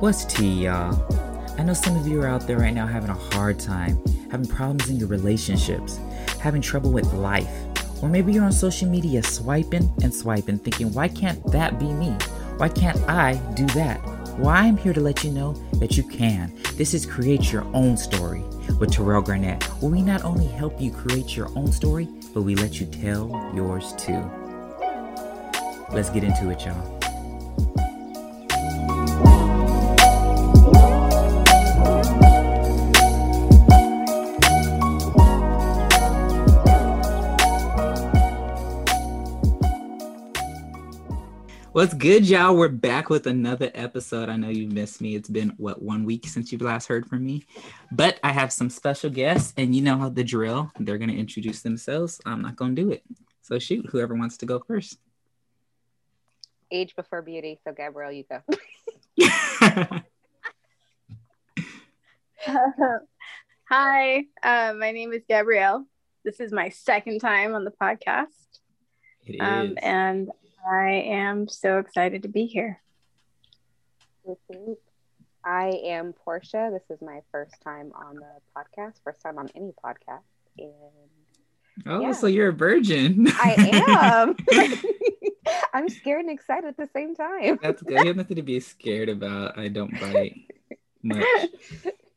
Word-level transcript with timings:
What's 0.00 0.24
tea, 0.24 0.64
y'all? 0.64 0.94
I 1.58 1.64
know 1.64 1.74
some 1.74 1.96
of 1.96 2.06
you 2.06 2.22
are 2.22 2.28
out 2.28 2.46
there 2.46 2.58
right 2.58 2.72
now 2.72 2.86
having 2.86 3.10
a 3.10 3.14
hard 3.14 3.58
time, 3.58 3.98
having 4.30 4.46
problems 4.46 4.88
in 4.88 4.96
your 4.96 5.08
relationships, 5.08 5.98
having 6.40 6.62
trouble 6.62 6.92
with 6.92 7.12
life, 7.14 7.50
or 8.00 8.08
maybe 8.08 8.32
you're 8.32 8.44
on 8.44 8.52
social 8.52 8.88
media 8.88 9.22
swiping 9.24 9.92
and 10.02 10.14
swiping, 10.14 10.58
thinking, 10.60 10.92
why 10.94 11.08
can't 11.08 11.44
that 11.50 11.80
be 11.80 11.92
me? 11.92 12.10
Why 12.58 12.68
can't 12.68 12.98
I 13.08 13.34
do 13.54 13.66
that? 13.74 14.00
Well, 14.38 14.50
I'm 14.50 14.76
here 14.76 14.92
to 14.92 15.00
let 15.00 15.24
you 15.24 15.32
know 15.32 15.54
that 15.74 15.96
you 15.96 16.04
can. 16.04 16.54
This 16.74 16.94
is 16.94 17.04
Create 17.04 17.52
Your 17.52 17.64
Own 17.74 17.96
Story 17.96 18.44
with 18.78 18.92
Terrell 18.92 19.22
Garnett, 19.22 19.62
where 19.80 19.90
we 19.90 20.02
not 20.02 20.24
only 20.24 20.46
help 20.46 20.80
you 20.80 20.90
create 20.90 21.36
your 21.36 21.48
own 21.56 21.72
story, 21.72 22.08
but 22.34 22.42
we 22.42 22.54
let 22.54 22.80
you 22.80 22.86
tell 22.86 23.28
yours 23.54 23.94
too. 23.98 24.22
Let's 25.92 26.10
get 26.10 26.24
into 26.24 26.50
it, 26.50 26.64
y'all. 26.64 26.98
What's 41.78 41.94
good, 41.94 42.28
y'all? 42.28 42.56
We're 42.56 42.66
back 42.66 43.08
with 43.08 43.28
another 43.28 43.70
episode. 43.72 44.28
I 44.28 44.34
know 44.34 44.48
you 44.48 44.66
missed 44.66 45.00
me. 45.00 45.14
It's 45.14 45.28
been 45.28 45.50
what 45.58 45.80
one 45.80 46.04
week 46.04 46.26
since 46.26 46.50
you've 46.50 46.62
last 46.62 46.88
heard 46.88 47.06
from 47.06 47.24
me, 47.24 47.46
but 47.92 48.18
I 48.24 48.32
have 48.32 48.52
some 48.52 48.68
special 48.68 49.10
guests, 49.10 49.54
and 49.56 49.76
you 49.76 49.82
know 49.82 49.96
how 49.96 50.08
the 50.08 50.24
drill. 50.24 50.72
They're 50.80 50.98
gonna 50.98 51.12
introduce 51.12 51.62
themselves. 51.62 52.20
I'm 52.26 52.42
not 52.42 52.56
gonna 52.56 52.74
do 52.74 52.90
it. 52.90 53.04
So 53.42 53.60
shoot, 53.60 53.86
whoever 53.92 54.16
wants 54.16 54.38
to 54.38 54.46
go 54.46 54.58
first. 54.58 54.98
Age 56.72 56.96
before 56.96 57.22
beauty. 57.22 57.60
So 57.62 57.72
Gabrielle, 57.72 58.10
you 58.10 58.24
go. 58.28 58.42
Hi, 63.70 64.24
uh, 64.42 64.74
my 64.76 64.90
name 64.90 65.12
is 65.12 65.22
Gabrielle. 65.28 65.86
This 66.24 66.40
is 66.40 66.50
my 66.50 66.70
second 66.70 67.20
time 67.20 67.54
on 67.54 67.62
the 67.62 67.70
podcast. 67.70 68.24
It 69.24 69.36
is. 69.36 69.40
Um, 69.40 69.78
and 69.80 70.32
I 70.66 70.90
am 70.90 71.48
so 71.48 71.78
excited 71.78 72.22
to 72.22 72.28
be 72.28 72.46
here. 72.46 72.80
I 75.44 75.68
am 75.84 76.14
Porsche. 76.26 76.70
This 76.72 76.82
is 76.90 77.00
my 77.00 77.20
first 77.32 77.54
time 77.62 77.92
on 77.94 78.16
the 78.16 78.32
podcast, 78.56 78.94
first 79.02 79.22
time 79.22 79.38
on 79.38 79.48
any 79.54 79.72
podcast. 79.84 80.20
And 80.58 80.72
oh, 81.86 82.00
yeah. 82.00 82.12
so 82.12 82.26
you're 82.26 82.48
a 82.48 82.52
virgin. 82.52 83.28
I 83.28 83.82
am. 83.88 84.36
I'm 85.72 85.88
scared 85.88 86.24
and 86.24 86.30
excited 86.30 86.68
at 86.68 86.76
the 86.76 86.88
same 86.92 87.14
time. 87.14 87.58
That's 87.62 87.82
good. 87.82 88.00
You 88.00 88.06
have 88.08 88.16
nothing 88.16 88.36
to 88.36 88.42
be 88.42 88.60
scared 88.60 89.08
about. 89.08 89.58
I 89.58 89.68
don't 89.68 89.98
bite 89.98 90.36
much. 91.02 91.24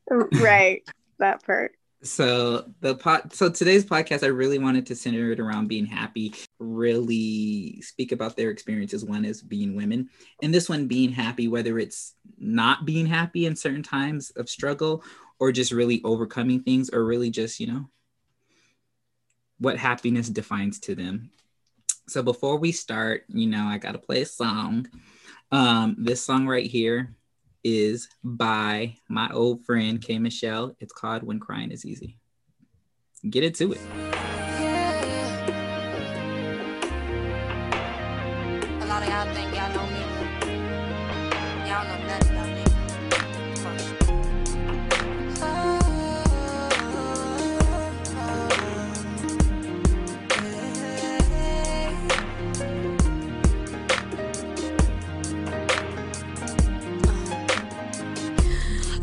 right, 0.09 0.83
that 1.19 1.45
part. 1.45 1.73
So 2.03 2.65
the 2.79 2.95
pot 2.95 3.33
so 3.33 3.47
today's 3.49 3.85
podcast 3.85 4.23
I 4.23 4.27
really 4.27 4.57
wanted 4.57 4.87
to 4.87 4.95
center 4.95 5.31
it 5.31 5.39
around 5.39 5.67
being 5.67 5.85
happy, 5.85 6.33
really 6.57 7.79
speak 7.81 8.11
about 8.11 8.35
their 8.35 8.49
experiences. 8.49 9.05
One 9.05 9.23
is 9.23 9.43
being 9.43 9.75
women, 9.75 10.09
and 10.41 10.51
this 10.51 10.67
one 10.67 10.87
being 10.87 11.11
happy, 11.11 11.47
whether 11.47 11.77
it's 11.77 12.15
not 12.39 12.85
being 12.85 13.05
happy 13.05 13.45
in 13.45 13.55
certain 13.55 13.83
times 13.83 14.31
of 14.31 14.49
struggle 14.49 15.03
or 15.39 15.51
just 15.51 15.71
really 15.71 16.01
overcoming 16.03 16.63
things, 16.63 16.89
or 16.89 17.05
really 17.05 17.29
just, 17.29 17.59
you 17.59 17.67
know, 17.67 17.89
what 19.59 19.77
happiness 19.77 20.27
defines 20.27 20.79
to 20.79 20.95
them. 20.95 21.29
So 22.07 22.23
before 22.23 22.57
we 22.57 22.71
start, 22.71 23.25
you 23.27 23.45
know, 23.45 23.65
I 23.65 23.77
gotta 23.77 23.99
play 23.99 24.21
a 24.21 24.25
song. 24.25 24.87
Um, 25.51 25.97
this 25.99 26.23
song 26.23 26.47
right 26.47 26.65
here 26.65 27.15
is 27.63 28.09
by 28.23 28.95
my 29.09 29.29
old 29.31 29.65
friend 29.65 30.01
K 30.01 30.19
Michelle. 30.19 30.75
It's 30.79 30.93
called 30.93 31.23
When 31.23 31.39
Crying 31.39 31.71
is 31.71 31.85
Easy. 31.85 32.17
Get 33.29 33.43
into 33.43 33.73
it. 33.73 34.40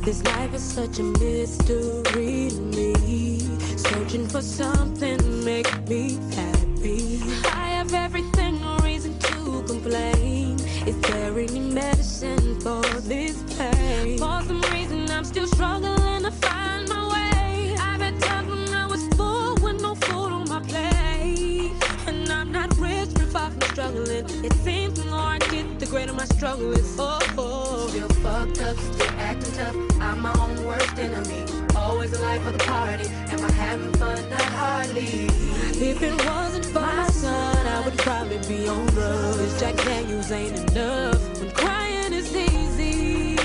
This 0.08 0.24
life 0.24 0.54
is 0.54 0.62
such 0.62 1.00
a 1.00 1.02
mystery 1.02 2.48
to 2.48 2.60
me. 2.74 3.40
Searching 3.76 4.26
for 4.26 4.40
something 4.40 5.18
to 5.18 5.28
make 5.44 5.68
me 5.86 6.18
happy. 6.34 7.20
I 7.44 7.76
have 7.76 7.92
everything, 7.92 8.58
no 8.58 8.78
reason 8.78 9.18
to 9.18 9.62
complain. 9.66 10.58
Is 10.86 10.98
there 11.02 11.38
any 11.38 11.60
medicine 11.60 12.58
for 12.60 12.80
this 13.00 13.36
pain? 13.58 14.16
For 14.16 14.40
some 14.46 14.62
reason, 14.72 15.10
I'm 15.10 15.26
still 15.26 15.46
struggling 15.46 16.22
to 16.22 16.30
find 16.30 16.88
my 16.88 17.04
way. 17.12 17.74
I've 17.78 18.00
had 18.00 18.18
times 18.18 18.48
when 18.48 18.74
I 18.74 18.86
was 18.86 19.06
full 19.08 19.56
with 19.56 19.82
no 19.82 19.94
food 19.94 20.32
on 20.32 20.48
my 20.48 20.60
plate. 20.60 21.74
And 22.06 22.26
I'm 22.30 22.50
not 22.50 22.74
rich, 22.78 23.10
but 23.12 23.26
far 23.26 23.50
from 23.50 23.60
struggling. 23.60 24.24
It 24.42 24.54
seems 24.64 24.98
the 24.98 25.04
more 25.10 25.36
I 25.36 25.38
get, 25.50 25.78
the 25.78 25.84
greater 25.84 26.14
my 26.14 26.24
struggle 26.24 26.72
is. 26.72 26.96
Oh, 26.98 27.18
oh. 27.36 27.88
Still 27.88 28.08
fucked 28.22 28.62
up, 28.62 28.76
still 28.78 29.10
acting 29.18 29.52
tough. 29.52 29.87
I'm 30.18 30.24
my 30.24 30.34
own 30.40 30.64
worst 30.66 30.98
enemy. 30.98 31.44
Always 31.76 32.10
the 32.10 32.18
life 32.18 32.44
of 32.44 32.52
the 32.52 32.64
party. 32.64 33.06
Am 33.30 33.40
I 33.40 33.52
having 33.52 33.92
fun? 33.92 34.18
Not 34.28 34.42
hardly. 34.42 35.26
If 35.80 36.02
it 36.02 36.12
wasn't 36.26 36.64
for 36.66 36.80
my 36.80 37.06
son, 37.06 37.66
I 37.68 37.84
would 37.84 37.96
probably 37.98 38.38
be 38.48 38.66
on 38.66 38.84
drugs. 38.86 39.60
Jack 39.60 39.76
Daniels 39.76 40.32
ain't 40.32 40.70
enough 40.72 41.22
when 41.38 41.52
crying 41.52 42.12
is 42.12 42.34
easy. 42.34 43.36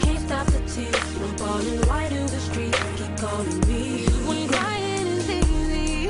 Can't 0.00 0.18
stop 0.18 0.46
the 0.48 0.58
tears 0.66 0.96
from 1.16 1.36
falling. 1.36 1.80
Why 1.86 2.08
do 2.08 2.26
the 2.26 2.40
streets 2.40 2.78
keep 2.96 3.16
calling 3.16 3.60
me? 3.68 4.06
When 4.26 4.48
crying 4.48 5.06
is 5.06 5.30
easy. 5.30 6.08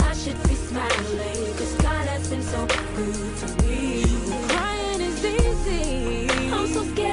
I 0.00 0.14
should 0.14 0.42
be 0.48 0.54
smiling, 0.54 1.52
cause 1.58 1.74
God 1.74 2.06
has 2.06 2.26
been 2.30 2.42
so 2.42 2.66
good 2.96 3.36
to 3.36 3.66
me. 3.66 4.04
When 4.30 4.48
crying 4.48 5.00
is 5.02 5.22
easy. 5.22 6.30
I'm 6.50 6.66
so 6.68 6.84
scared 6.84 7.11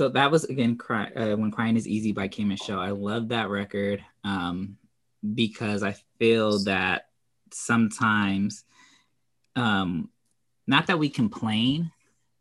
So 0.00 0.08
that 0.08 0.30
was 0.30 0.44
again 0.44 0.78
cry 0.78 1.10
uh, 1.14 1.36
when 1.36 1.50
crying 1.50 1.76
is 1.76 1.86
easy 1.86 2.12
by 2.12 2.26
K 2.26 2.42
Michelle. 2.44 2.80
I 2.80 2.88
love 2.88 3.28
that 3.28 3.50
record 3.50 4.02
um, 4.24 4.78
because 5.34 5.82
I 5.82 5.94
feel 6.18 6.60
that 6.60 7.08
sometimes, 7.52 8.64
um, 9.56 10.08
not 10.66 10.86
that 10.86 10.98
we 10.98 11.10
complain, 11.10 11.92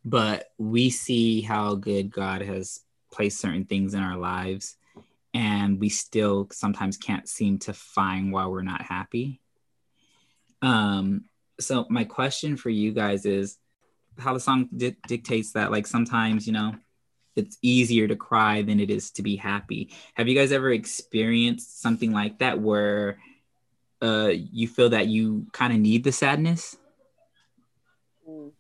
but 0.06 0.54
we 0.58 0.90
see 0.90 1.42
how 1.42 1.76
good 1.76 2.10
God 2.10 2.44
has 2.44 2.80
placed 3.12 3.42
certain 3.42 3.66
things 3.66 3.94
in 3.94 4.00
our 4.00 4.16
lives, 4.16 4.78
and 5.34 5.82
we 5.82 5.90
still 5.90 6.48
sometimes 6.54 6.96
can't 6.96 7.28
seem 7.28 7.60
to 7.60 7.74
find 7.74 8.32
why 8.32 8.46
we're 8.46 8.62
not 8.62 8.84
happy. 8.84 9.42
Um, 10.62 11.26
so 11.60 11.88
my 11.90 12.06
question 12.06 12.56
for 12.56 12.70
you 12.70 12.94
guys 12.94 13.26
is 13.26 13.58
how 14.18 14.34
the 14.34 14.40
song 14.40 14.70
di- 14.74 14.96
dictates 15.10 15.52
that 15.52 15.72
like 15.72 15.88
sometimes 15.88 16.48
you 16.48 16.54
know 16.54 16.74
it's 17.40 17.58
easier 17.64 18.08
to 18.08 18.16
cry 18.16 18.62
than 18.62 18.80
it 18.80 18.92
is 18.92 19.12
to 19.12 19.24
be 19.24 19.36
happy 19.36 19.90
have 20.14 20.28
you 20.28 20.36
guys 20.36 20.52
ever 20.52 20.72
experienced 20.72 21.82
something 21.82 22.12
like 22.12 22.38
that 22.40 22.62
where 22.62 23.18
uh 24.02 24.32
you 24.34 24.68
feel 24.68 24.90
that 24.90 25.08
you 25.08 25.48
kind 25.54 25.74
of 25.74 25.80
need 25.80 26.04
the 26.04 26.12
sadness 26.12 26.78
Mm. 28.30 28.52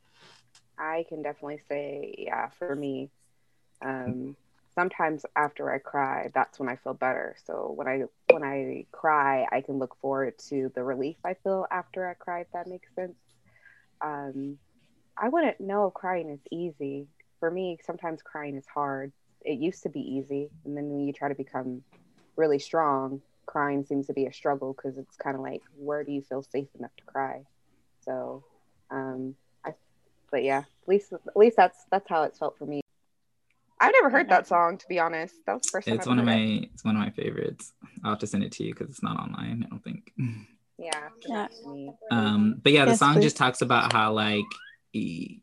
I 0.77 1.05
can 1.09 1.21
definitely 1.21 1.61
say, 1.67 2.15
yeah, 2.17 2.49
for 2.57 2.75
me, 2.75 3.09
um, 3.81 4.35
sometimes 4.75 5.25
after 5.35 5.71
I 5.71 5.79
cry, 5.79 6.31
that's 6.33 6.59
when 6.59 6.69
I 6.69 6.77
feel 6.77 6.93
better. 6.93 7.35
So 7.45 7.73
when 7.75 7.87
I 7.87 8.03
when 8.31 8.43
I 8.43 8.85
cry, 8.91 9.45
I 9.51 9.61
can 9.61 9.77
look 9.77 9.97
forward 10.01 10.35
to 10.49 10.71
the 10.73 10.83
relief 10.83 11.17
I 11.25 11.35
feel 11.43 11.65
after 11.69 12.09
I 12.09 12.13
cry. 12.13 12.41
If 12.41 12.51
that 12.53 12.67
makes 12.67 12.87
sense. 12.95 13.17
Um, 14.01 14.57
I 15.17 15.27
wouldn't 15.27 15.59
know 15.59 15.87
if 15.87 15.93
crying 15.93 16.29
is 16.29 16.39
easy. 16.49 17.07
For 17.39 17.49
me, 17.49 17.77
sometimes 17.85 18.21
crying 18.21 18.55
is 18.55 18.65
hard. 18.73 19.11
It 19.41 19.59
used 19.59 19.83
to 19.83 19.89
be 19.89 20.01
easy, 20.01 20.49
and 20.65 20.75
then 20.75 20.89
when 20.89 21.07
you 21.07 21.13
try 21.13 21.29
to 21.29 21.35
become 21.35 21.83
really 22.35 22.59
strong, 22.59 23.21
crying 23.45 23.83
seems 23.85 24.07
to 24.07 24.13
be 24.13 24.25
a 24.25 24.33
struggle 24.33 24.73
because 24.73 24.97
it's 24.97 25.15
kind 25.15 25.35
of 25.35 25.41
like 25.41 25.61
where 25.75 26.03
do 26.03 26.11
you 26.11 26.21
feel 26.21 26.43
safe 26.43 26.67
enough 26.77 26.95
to 26.97 27.03
cry? 27.05 27.43
So, 28.01 28.43
um, 28.91 29.35
I, 29.65 29.73
but 30.31 30.43
yeah, 30.43 30.59
at 30.59 30.87
least 30.87 31.13
at 31.13 31.37
least 31.37 31.55
that's 31.55 31.85
that's 31.91 32.07
how 32.09 32.23
it's 32.23 32.37
felt 32.39 32.57
for 32.57 32.65
me. 32.65 32.81
I've 33.79 33.93
never 33.93 34.09
heard 34.09 34.29
that 34.29 34.45
song 34.45 34.77
to 34.77 34.85
be 34.89 34.99
honest. 34.99 35.35
That 35.45 35.53
was 35.53 35.61
the 35.63 35.69
first 35.71 35.87
time. 35.87 35.95
It's 35.95 36.03
I've 36.05 36.09
one 36.09 36.19
of 36.19 36.25
my 36.25 36.35
it. 36.35 36.69
it's 36.73 36.83
one 36.83 36.95
of 36.97 37.01
my 37.01 37.11
favorites. 37.11 37.71
I'll 38.03 38.11
have 38.11 38.19
to 38.19 38.27
send 38.27 38.43
it 38.43 38.51
to 38.53 38.63
you 38.65 38.73
because 38.73 38.89
it's 38.89 39.03
not 39.03 39.17
online. 39.17 39.63
I 39.65 39.69
don't 39.69 39.83
think. 39.83 40.11
Yeah. 40.77 41.09
Yeah. 41.27 41.47
Um, 42.11 42.59
but 42.61 42.73
yeah, 42.73 42.85
the 42.85 42.91
Yes, 42.91 42.99
song 42.99 43.15
please. 43.15 43.23
just 43.23 43.37
talks 43.37 43.61
about 43.61 43.93
how 43.93 44.13
like 44.13 44.45
e- 44.93 45.41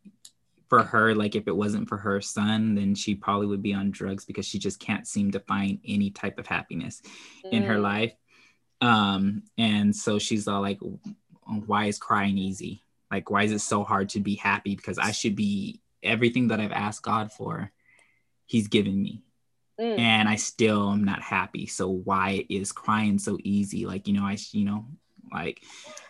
for 0.68 0.82
her, 0.82 1.14
like 1.14 1.36
if 1.36 1.46
it 1.46 1.56
wasn't 1.56 1.88
for 1.88 1.96
her 1.96 2.20
son, 2.20 2.74
then 2.74 2.94
she 2.94 3.14
probably 3.14 3.46
would 3.46 3.62
be 3.62 3.72
on 3.74 3.90
drugs 3.90 4.24
because 4.24 4.46
she 4.46 4.58
just 4.58 4.80
can't 4.80 5.06
seem 5.06 5.30
to 5.30 5.40
find 5.40 5.78
any 5.86 6.10
type 6.10 6.38
of 6.38 6.46
happiness 6.46 7.02
in 7.52 7.62
her 7.62 7.76
Mm. 7.76 7.82
life. 7.82 8.12
Um, 8.80 9.42
and 9.56 9.94
so 9.94 10.18
she's 10.18 10.48
all 10.48 10.60
like, 10.60 10.78
why 11.66 11.86
is 11.86 11.98
crying 11.98 12.36
easy? 12.36 12.82
Like, 13.10 13.30
why 13.30 13.44
is 13.44 13.52
it 13.52 13.60
so 13.60 13.84
hard 13.84 14.08
to 14.10 14.20
be 14.20 14.34
happy? 14.34 14.74
Because 14.74 14.98
I 14.98 15.12
should 15.12 15.36
be 15.36 15.80
everything 16.02 16.48
that 16.48 16.60
I've 16.60 16.72
asked 16.72 17.02
God 17.02 17.32
for, 17.32 17.70
He's 18.48 18.68
given 18.68 19.00
me. 19.02 19.22
Mm. 19.80 19.98
And 19.98 20.28
I 20.28 20.36
still 20.36 20.90
am 20.92 21.04
not 21.04 21.20
happy. 21.20 21.66
So 21.66 21.88
why 21.88 22.44
is 22.48 22.70
crying 22.72 23.18
so 23.18 23.38
easy? 23.42 23.86
Like, 23.86 24.06
you 24.08 24.14
know, 24.14 24.24
I, 24.24 24.36
you 24.52 24.64
know, 24.64 24.86
like, 25.32 25.62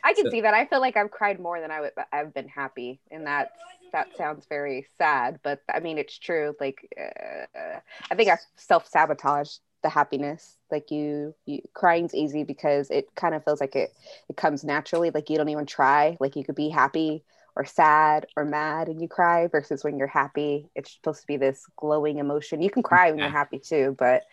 I 0.05 0.13
can 0.13 0.27
So- 0.27 0.31
see 0.31 0.43
that. 0.43 0.55
I 0.55 0.67
feel 0.67 0.81
like 0.81 0.97
I've 0.97 1.11
cried 1.11 1.41
more 1.41 1.61
than 1.61 1.71
I 1.71 1.81
would. 1.81 1.93
I've 2.13 2.33
been 2.35 2.49
happy, 2.49 3.01
and 3.11 3.27
that 3.27 3.53
that 3.93 4.17
sounds 4.17 4.47
very 4.49 4.87
sad, 4.99 5.41
but 5.43 5.61
I 5.73 5.81
mean 5.81 5.99
it's 5.99 6.19
true. 6.19 6.55
Like 6.61 6.89
uh, 7.01 7.79
I 8.11 8.15
think 8.15 8.31
I 8.31 8.39
self 8.57 8.89
sabotage 8.89 9.57
the 9.83 9.89
happiness. 9.89 10.57
Like 10.71 10.91
you, 10.91 11.35
you 11.47 11.61
crying's 11.75 12.15
easy 12.15 12.45
because 12.45 12.91
it 12.91 13.15
kind 13.15 13.35
of 13.35 13.45
feels 13.45 13.61
like 13.61 13.77
it 13.77 13.93
it 14.29 14.37
comes 14.37 14.65
naturally. 14.65 15.11
Like 15.11 15.31
you 15.31 15.37
don't 15.37 15.49
even 15.49 15.67
try. 15.67 16.17
Like 16.21 16.37
you 16.37 16.45
could 16.45 16.57
be 16.57 16.69
happy 16.69 17.25
or 17.55 17.65
sad 17.65 18.27
or 18.37 18.45
mad 18.45 18.89
and 18.89 19.01
you 19.01 19.09
cry 19.09 19.47
versus 19.47 19.83
when 19.83 19.97
you're 19.97 20.07
happy 20.07 20.69
it's 20.75 20.93
supposed 20.93 21.23
to 21.23 21.27
be 21.27 21.39
this 21.39 21.65
glowing 21.77 22.19
emotion 22.19 22.61
you 22.61 22.69
can 22.69 22.83
cry 22.83 23.11
when 23.11 23.19
you're 23.19 23.31
happy 23.31 23.59
too 23.59 23.97
but 23.99 24.25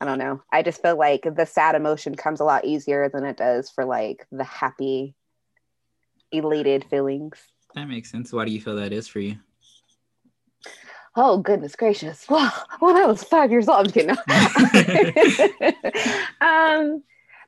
I 0.00 0.04
don't 0.04 0.18
know. 0.18 0.42
I 0.52 0.62
just 0.62 0.80
feel 0.80 0.96
like 0.96 1.22
the 1.22 1.44
sad 1.44 1.74
emotion 1.74 2.14
comes 2.14 2.40
a 2.40 2.44
lot 2.44 2.64
easier 2.64 3.08
than 3.08 3.24
it 3.24 3.36
does 3.36 3.70
for 3.70 3.84
like 3.84 4.26
the 4.30 4.44
happy, 4.44 5.14
elated 6.30 6.84
feelings. 6.84 7.36
That 7.78 7.88
makes 7.88 8.10
sense. 8.10 8.32
Why 8.32 8.44
do 8.44 8.50
you 8.50 8.60
feel 8.60 8.76
that 8.76 8.92
is 8.92 9.08
for 9.08 9.20
you? 9.20 9.36
Oh 11.16 11.38
goodness 11.38 11.76
gracious! 11.76 12.26
Well, 12.30 12.52
when 12.80 12.96
I 12.96 13.06
was 13.06 13.24
five 13.24 13.50
years 13.50 13.68
old, 13.68 13.86
I'm 13.86 13.92
kidding. 13.92 14.10
um, 16.40 17.02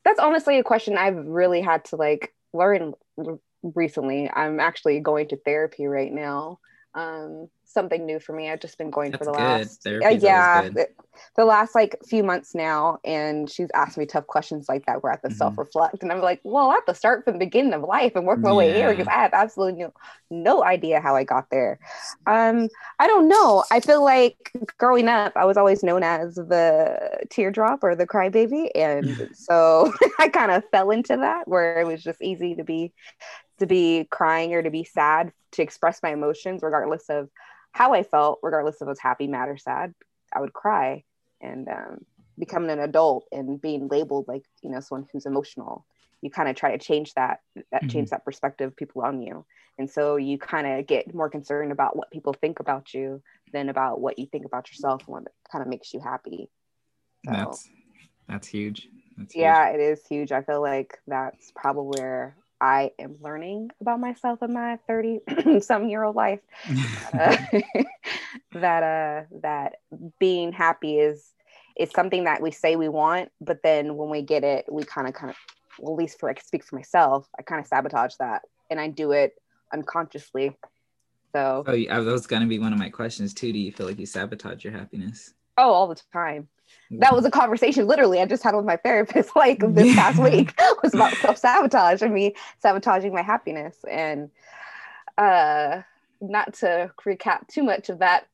that's 0.04 0.18
honestly 0.18 0.58
a 0.58 0.64
question 0.64 0.96
I've 0.96 1.26
really 1.26 1.60
had 1.60 1.84
to 1.86 1.96
like 1.96 2.32
learn 2.52 2.94
recently. 3.62 4.30
I'm 4.32 4.60
actually 4.60 5.00
going 5.00 5.28
to 5.28 5.36
therapy 5.36 5.86
right 5.86 6.12
now. 6.12 6.58
Um, 6.94 7.48
something 7.72 8.06
new 8.06 8.20
for 8.20 8.32
me. 8.34 8.50
I've 8.50 8.60
just 8.60 8.78
been 8.78 8.90
going 8.90 9.14
for 9.14 9.24
the 9.24 9.32
last 9.32 9.86
uh, 10.04 10.08
yeah 10.08 10.68
the, 10.74 10.86
the 11.36 11.44
last 11.44 11.74
like 11.74 11.96
few 12.08 12.22
months 12.22 12.54
now 12.54 12.98
and 13.04 13.50
she's 13.50 13.68
asked 13.74 13.98
me 13.98 14.06
tough 14.06 14.26
questions 14.26 14.68
like 14.68 14.86
that. 14.86 15.02
Where 15.02 15.12
i 15.12 15.14
have 15.14 15.22
to 15.22 15.28
Mhm. 15.28 15.34
self-reflect 15.36 16.02
and 16.02 16.12
i'm 16.12 16.20
like 16.20 16.40
well 16.44 16.70
i 16.70 16.74
have 16.74 16.84
to 16.86 16.94
start 16.94 17.24
from 17.24 17.34
the 17.34 17.38
beginning 17.38 17.72
of 17.74 17.82
life 17.82 18.12
and 18.16 18.26
work 18.26 18.42
my 18.42 18.52
way 18.52 18.72
here 18.72 18.90
because 18.90 19.08
i 19.08 19.22
have 19.22 19.32
absolutely 19.34 19.80
no, 19.82 19.92
no 20.30 20.64
idea 20.64 21.00
how 21.00 21.16
i 21.16 21.24
got 21.24 21.46
there. 21.50 21.78
Um 22.26 22.68
i 22.98 23.06
don't 23.06 23.28
know. 23.28 23.64
I 23.70 23.80
feel 23.80 24.04
like 24.04 24.36
growing 24.78 25.08
up 25.08 25.32
i 25.36 25.44
was 25.44 25.56
always 25.56 25.82
known 25.82 26.02
as 26.02 26.34
the 26.34 27.18
teardrop 27.30 27.82
or 27.82 27.94
the 27.94 28.06
crybaby 28.06 28.70
and 28.74 29.06
so 29.32 29.92
i 30.18 30.28
kind 30.28 30.50
of 30.50 30.64
fell 30.70 30.90
into 30.90 31.16
that 31.16 31.46
where 31.48 31.80
it 31.80 31.86
was 31.86 32.02
just 32.02 32.22
easy 32.22 32.54
to 32.56 32.64
be 32.64 32.92
to 33.58 33.66
be 33.66 34.06
crying 34.10 34.54
or 34.54 34.62
to 34.62 34.70
be 34.70 34.84
sad 34.84 35.32
to 35.52 35.62
express 35.62 36.02
my 36.02 36.10
emotions 36.10 36.62
regardless 36.62 37.08
of 37.10 37.28
how 37.72 37.94
I 37.94 38.02
felt, 38.02 38.40
regardless 38.42 38.76
if 38.76 38.86
I 38.86 38.90
was 38.90 39.00
happy, 39.00 39.26
mad, 39.26 39.48
or 39.48 39.56
sad, 39.56 39.94
I 40.34 40.40
would 40.40 40.52
cry. 40.52 41.04
And 41.40 41.68
um, 41.68 42.04
becoming 42.38 42.70
an 42.70 42.80
adult 42.80 43.26
and 43.32 43.60
being 43.60 43.88
labeled 43.88 44.26
like 44.28 44.44
you 44.62 44.70
know 44.70 44.80
someone 44.80 45.06
who's 45.12 45.26
emotional, 45.26 45.86
you 46.20 46.30
kind 46.30 46.48
of 46.48 46.56
try 46.56 46.72
to 46.76 46.78
change 46.84 47.14
that, 47.14 47.40
that 47.72 47.84
Mhm. 47.84 47.90
change 47.90 48.10
that 48.10 48.24
perspective 48.24 48.68
of 48.68 48.76
people 48.76 49.02
on 49.02 49.22
you, 49.22 49.46
and 49.78 49.90
so 49.90 50.16
you 50.16 50.38
kind 50.38 50.66
of 50.66 50.86
get 50.86 51.14
more 51.14 51.30
concerned 51.30 51.72
about 51.72 51.96
what 51.96 52.10
people 52.10 52.34
think 52.34 52.60
about 52.60 52.92
you 52.92 53.22
than 53.52 53.68
about 53.68 54.00
what 54.00 54.18
you 54.18 54.26
think 54.26 54.44
about 54.44 54.68
yourself 54.70 55.02
and 55.06 55.14
what 55.14 55.28
kind 55.50 55.62
of 55.62 55.68
makes 55.68 55.94
you 55.94 56.00
happy. 56.00 56.50
So, 57.26 57.32
That's 57.32 57.68
that's 58.28 58.48
huge. 58.48 58.88
That's 59.16 59.34
huge. 59.34 59.44
yeah, 59.44 59.68
it 59.68 59.80
is 59.80 60.06
huge. 60.06 60.32
I 60.32 60.42
feel 60.42 60.60
like 60.60 60.98
that's 61.06 61.52
probably 61.54 61.84
where 61.86 62.36
I 62.60 62.90
am 62.98 63.16
learning 63.20 63.70
about 63.80 64.00
myself 64.00 64.42
in 64.42 64.52
my 64.52 64.78
30 64.86 65.20
some 65.60 65.88
year 65.88 66.02
old 66.04 66.16
life. 66.16 66.40
Uh, 67.12 67.36
that 68.52 68.82
uh 68.82 69.24
that 69.42 69.76
being 70.20 70.52
happy 70.52 70.98
is 70.98 71.32
is 71.76 71.90
something 71.90 72.24
that 72.24 72.40
we 72.40 72.50
say 72.50 72.76
we 72.76 72.88
want, 72.88 73.30
but 73.40 73.62
then 73.64 73.96
when 73.96 74.10
we 74.10 74.22
get 74.22 74.44
it, 74.44 74.66
we 74.70 74.84
kind 74.84 75.08
of 75.08 75.14
kind 75.14 75.30
of 75.30 75.36
well, 75.78 75.94
at 75.94 75.98
least 75.98 76.20
for 76.20 76.28
I 76.28 76.34
can 76.34 76.44
speak 76.44 76.62
for 76.62 76.76
myself, 76.76 77.26
I 77.38 77.42
kind 77.42 77.58
of 77.60 77.66
sabotage 77.66 78.14
that 78.20 78.42
and 78.70 78.78
I 78.78 78.88
do 78.88 79.12
it 79.12 79.32
unconsciously. 79.72 80.56
So 81.32 81.64
Oh, 81.66 81.72
yeah, 81.72 81.98
that 81.98 82.12
was 82.12 82.26
gonna 82.26 82.46
be 82.46 82.58
one 82.58 82.72
of 82.72 82.78
my 82.78 82.90
questions 82.90 83.34
too. 83.34 83.52
Do 83.52 83.58
you 83.58 83.72
feel 83.72 83.86
like 83.86 83.98
you 83.98 84.06
sabotage 84.06 84.62
your 84.62 84.72
happiness? 84.74 85.34
oh 85.58 85.72
all 85.72 85.88
the 85.88 86.00
time. 86.12 86.48
That 86.98 87.14
was 87.14 87.24
a 87.24 87.30
conversation 87.30 87.86
literally 87.86 88.20
I 88.20 88.26
just 88.26 88.42
had 88.42 88.54
with 88.54 88.64
my 88.66 88.76
therapist 88.76 89.30
like 89.36 89.62
this 89.74 89.92
past 89.92 90.18
Yeah. 90.18 90.24
week 90.24 90.54
was 90.82 90.94
about 90.94 91.20
self-sabotage 91.20 92.02
and 92.02 92.14
me 92.14 92.34
sabotaging 92.60 93.12
my 93.14 93.22
happiness. 93.22 93.76
And 93.90 94.30
uh 95.18 95.82
not 96.20 96.54
to 96.54 96.92
recap 97.06 97.48
too 97.48 97.62
much 97.62 97.88
of 97.88 98.00
that 98.00 98.28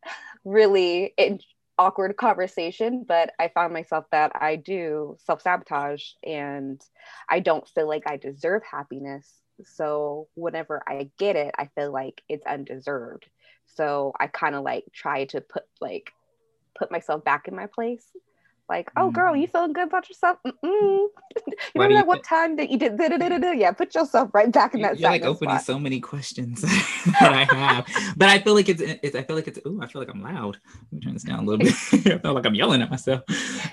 really 0.45 1.15
in- 1.17 1.41
awkward 1.79 2.17
conversation 2.17 3.05
but 3.07 3.33
I 3.39 3.49
found 3.49 3.73
myself 3.73 4.07
that 4.11 4.33
I 4.35 4.57
do 4.57 5.17
self-sabotage 5.25 6.05
and 6.25 6.81
I 7.29 7.41
don't 7.41 7.69
feel 7.69 7.87
like 7.89 8.05
I 8.07 8.17
deserve 8.17 8.63
happiness. 8.65 9.31
So 9.65 10.29
whenever 10.35 10.83
I 10.89 11.11
get 11.19 11.37
it 11.37 11.55
I 11.59 11.67
feel 11.75 11.93
like 11.93 12.23
it's 12.29 12.47
undeserved. 12.47 13.27
So 13.67 14.13
I 14.19 14.27
kind 14.29 14.55
of 14.55 14.63
like 14.65 14.85
try 14.93 15.27
to 15.27 15.41
put 15.41 15.65
like 15.81 16.13
put 16.79 16.91
myself 16.91 17.25
back 17.25 17.49
in 17.49 17.57
my 17.57 17.67
place 17.67 18.05
like, 18.69 18.91
oh, 18.97 19.11
girl, 19.11 19.33
Mm. 19.33 19.41
you 19.43 19.47
feeling 19.47 19.73
good 19.73 19.87
about 19.87 20.09
yourself? 20.09 20.39
Mm-mm. 20.45 20.55
you 20.65 21.11
Why 21.75 21.87
remember 21.87 21.93
you 21.93 21.99
that 21.99 22.07
one 22.07 22.23
time 22.23 22.57
that 22.57 22.69
you 22.69 22.79
did 22.79 22.97
da, 22.97 23.09
da, 23.09 23.17
da, 23.17 23.39
da? 23.39 23.53
Yeah, 23.53 23.71
put 23.71 23.95
yourself 23.95 24.31
right 24.35 24.51
back 24.51 24.75
in 24.75 24.83
that 24.83 24.99
You're 24.99 25.09
like 25.11 25.25
opening 25.25 25.55
spot. 25.55 25.65
so 25.65 25.79
many 25.79 26.01
questions 26.01 26.63
that 27.21 27.33
I 27.33 27.55
have, 27.55 27.87
but 28.17 28.29
I 28.29 28.41
feel 28.41 28.55
like 28.55 28.69
it's, 28.69 28.83
it's. 28.83 29.15
I 29.15 29.23
feel 29.23 29.37
like 29.37 29.47
it's. 29.47 29.61
Ooh, 29.67 29.79
I 29.81 29.87
feel 29.87 30.03
like 30.03 30.11
I'm 30.11 30.21
loud. 30.23 30.59
Let 30.91 30.93
me 30.93 31.01
turn 31.01 31.13
this 31.15 31.23
down 31.23 31.41
a 31.41 31.43
little 31.43 31.59
bit. 31.65 31.75
I 32.15 32.19
feel 32.19 32.33
like 32.35 32.45
I'm 32.45 32.57
yelling 32.57 32.83
at 32.83 32.91
myself. 32.91 33.23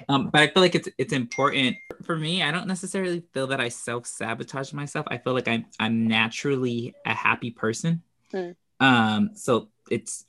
Um, 0.10 0.30
but 0.30 0.42
I 0.42 0.48
feel 0.48 0.62
like 0.62 0.76
it's 0.76 0.90
it's 1.00 1.14
important 1.14 1.76
for 2.04 2.16
me. 2.16 2.44
I 2.44 2.52
don't 2.52 2.68
necessarily 2.68 3.24
feel 3.34 3.48
that 3.48 3.60
I 3.60 3.70
self 3.70 4.06
sabotage 4.06 4.74
myself. 4.74 5.08
I 5.10 5.18
feel 5.18 5.34
like 5.34 5.48
I'm 5.48 5.66
I'm 5.80 6.08
naturally 6.08 6.94
a 7.06 7.16
happy 7.16 7.50
person. 7.50 8.04
Hmm. 8.32 8.52
Um, 8.80 9.32
so 9.34 9.70
it's 9.90 10.24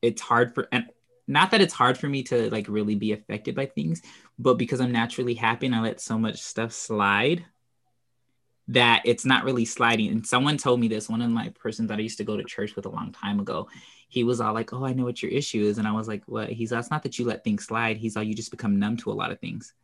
it's 0.00 0.22
hard 0.22 0.54
for 0.54 0.66
and 0.72 0.86
not 1.28 1.50
that 1.50 1.60
it's 1.60 1.74
hard 1.74 1.98
for 1.98 2.08
me 2.08 2.22
to 2.24 2.50
like 2.50 2.66
really 2.68 2.94
be 2.94 3.12
affected 3.12 3.54
by 3.54 3.66
things, 3.66 4.02
but 4.38 4.54
because 4.54 4.80
I'm 4.80 4.92
naturally 4.92 5.34
happy 5.34 5.66
and 5.66 5.74
I 5.74 5.80
let 5.80 6.00
so 6.00 6.18
much 6.18 6.40
stuff 6.40 6.72
slide 6.72 7.44
that 8.68 9.02
it's 9.04 9.24
not 9.24 9.44
really 9.44 9.64
sliding. 9.64 10.08
And 10.08 10.26
someone 10.26 10.56
told 10.56 10.80
me 10.80 10.88
this, 10.88 11.08
one 11.08 11.22
of 11.22 11.30
my 11.30 11.50
persons 11.50 11.88
that 11.88 11.98
I 11.98 12.02
used 12.02 12.18
to 12.18 12.24
go 12.24 12.36
to 12.36 12.44
church 12.44 12.76
with 12.76 12.86
a 12.86 12.90
long 12.90 13.12
time 13.12 13.40
ago, 13.40 13.68
he 14.08 14.24
was 14.24 14.40
all 14.40 14.54
like, 14.54 14.72
Oh, 14.72 14.84
I 14.84 14.94
know 14.94 15.04
what 15.04 15.22
your 15.22 15.30
issue 15.30 15.64
is. 15.64 15.78
And 15.78 15.86
I 15.86 15.92
was 15.92 16.08
like, 16.08 16.22
What? 16.26 16.48
He's 16.48 16.72
all, 16.72 16.80
it's 16.80 16.90
not 16.90 17.02
that 17.02 17.18
you 17.18 17.26
let 17.26 17.44
things 17.44 17.66
slide. 17.66 17.98
He's 17.98 18.16
all, 18.16 18.22
you 18.22 18.34
just 18.34 18.50
become 18.50 18.78
numb 18.78 18.96
to 18.98 19.10
a 19.10 19.14
lot 19.14 19.32
of 19.32 19.40
things. 19.40 19.74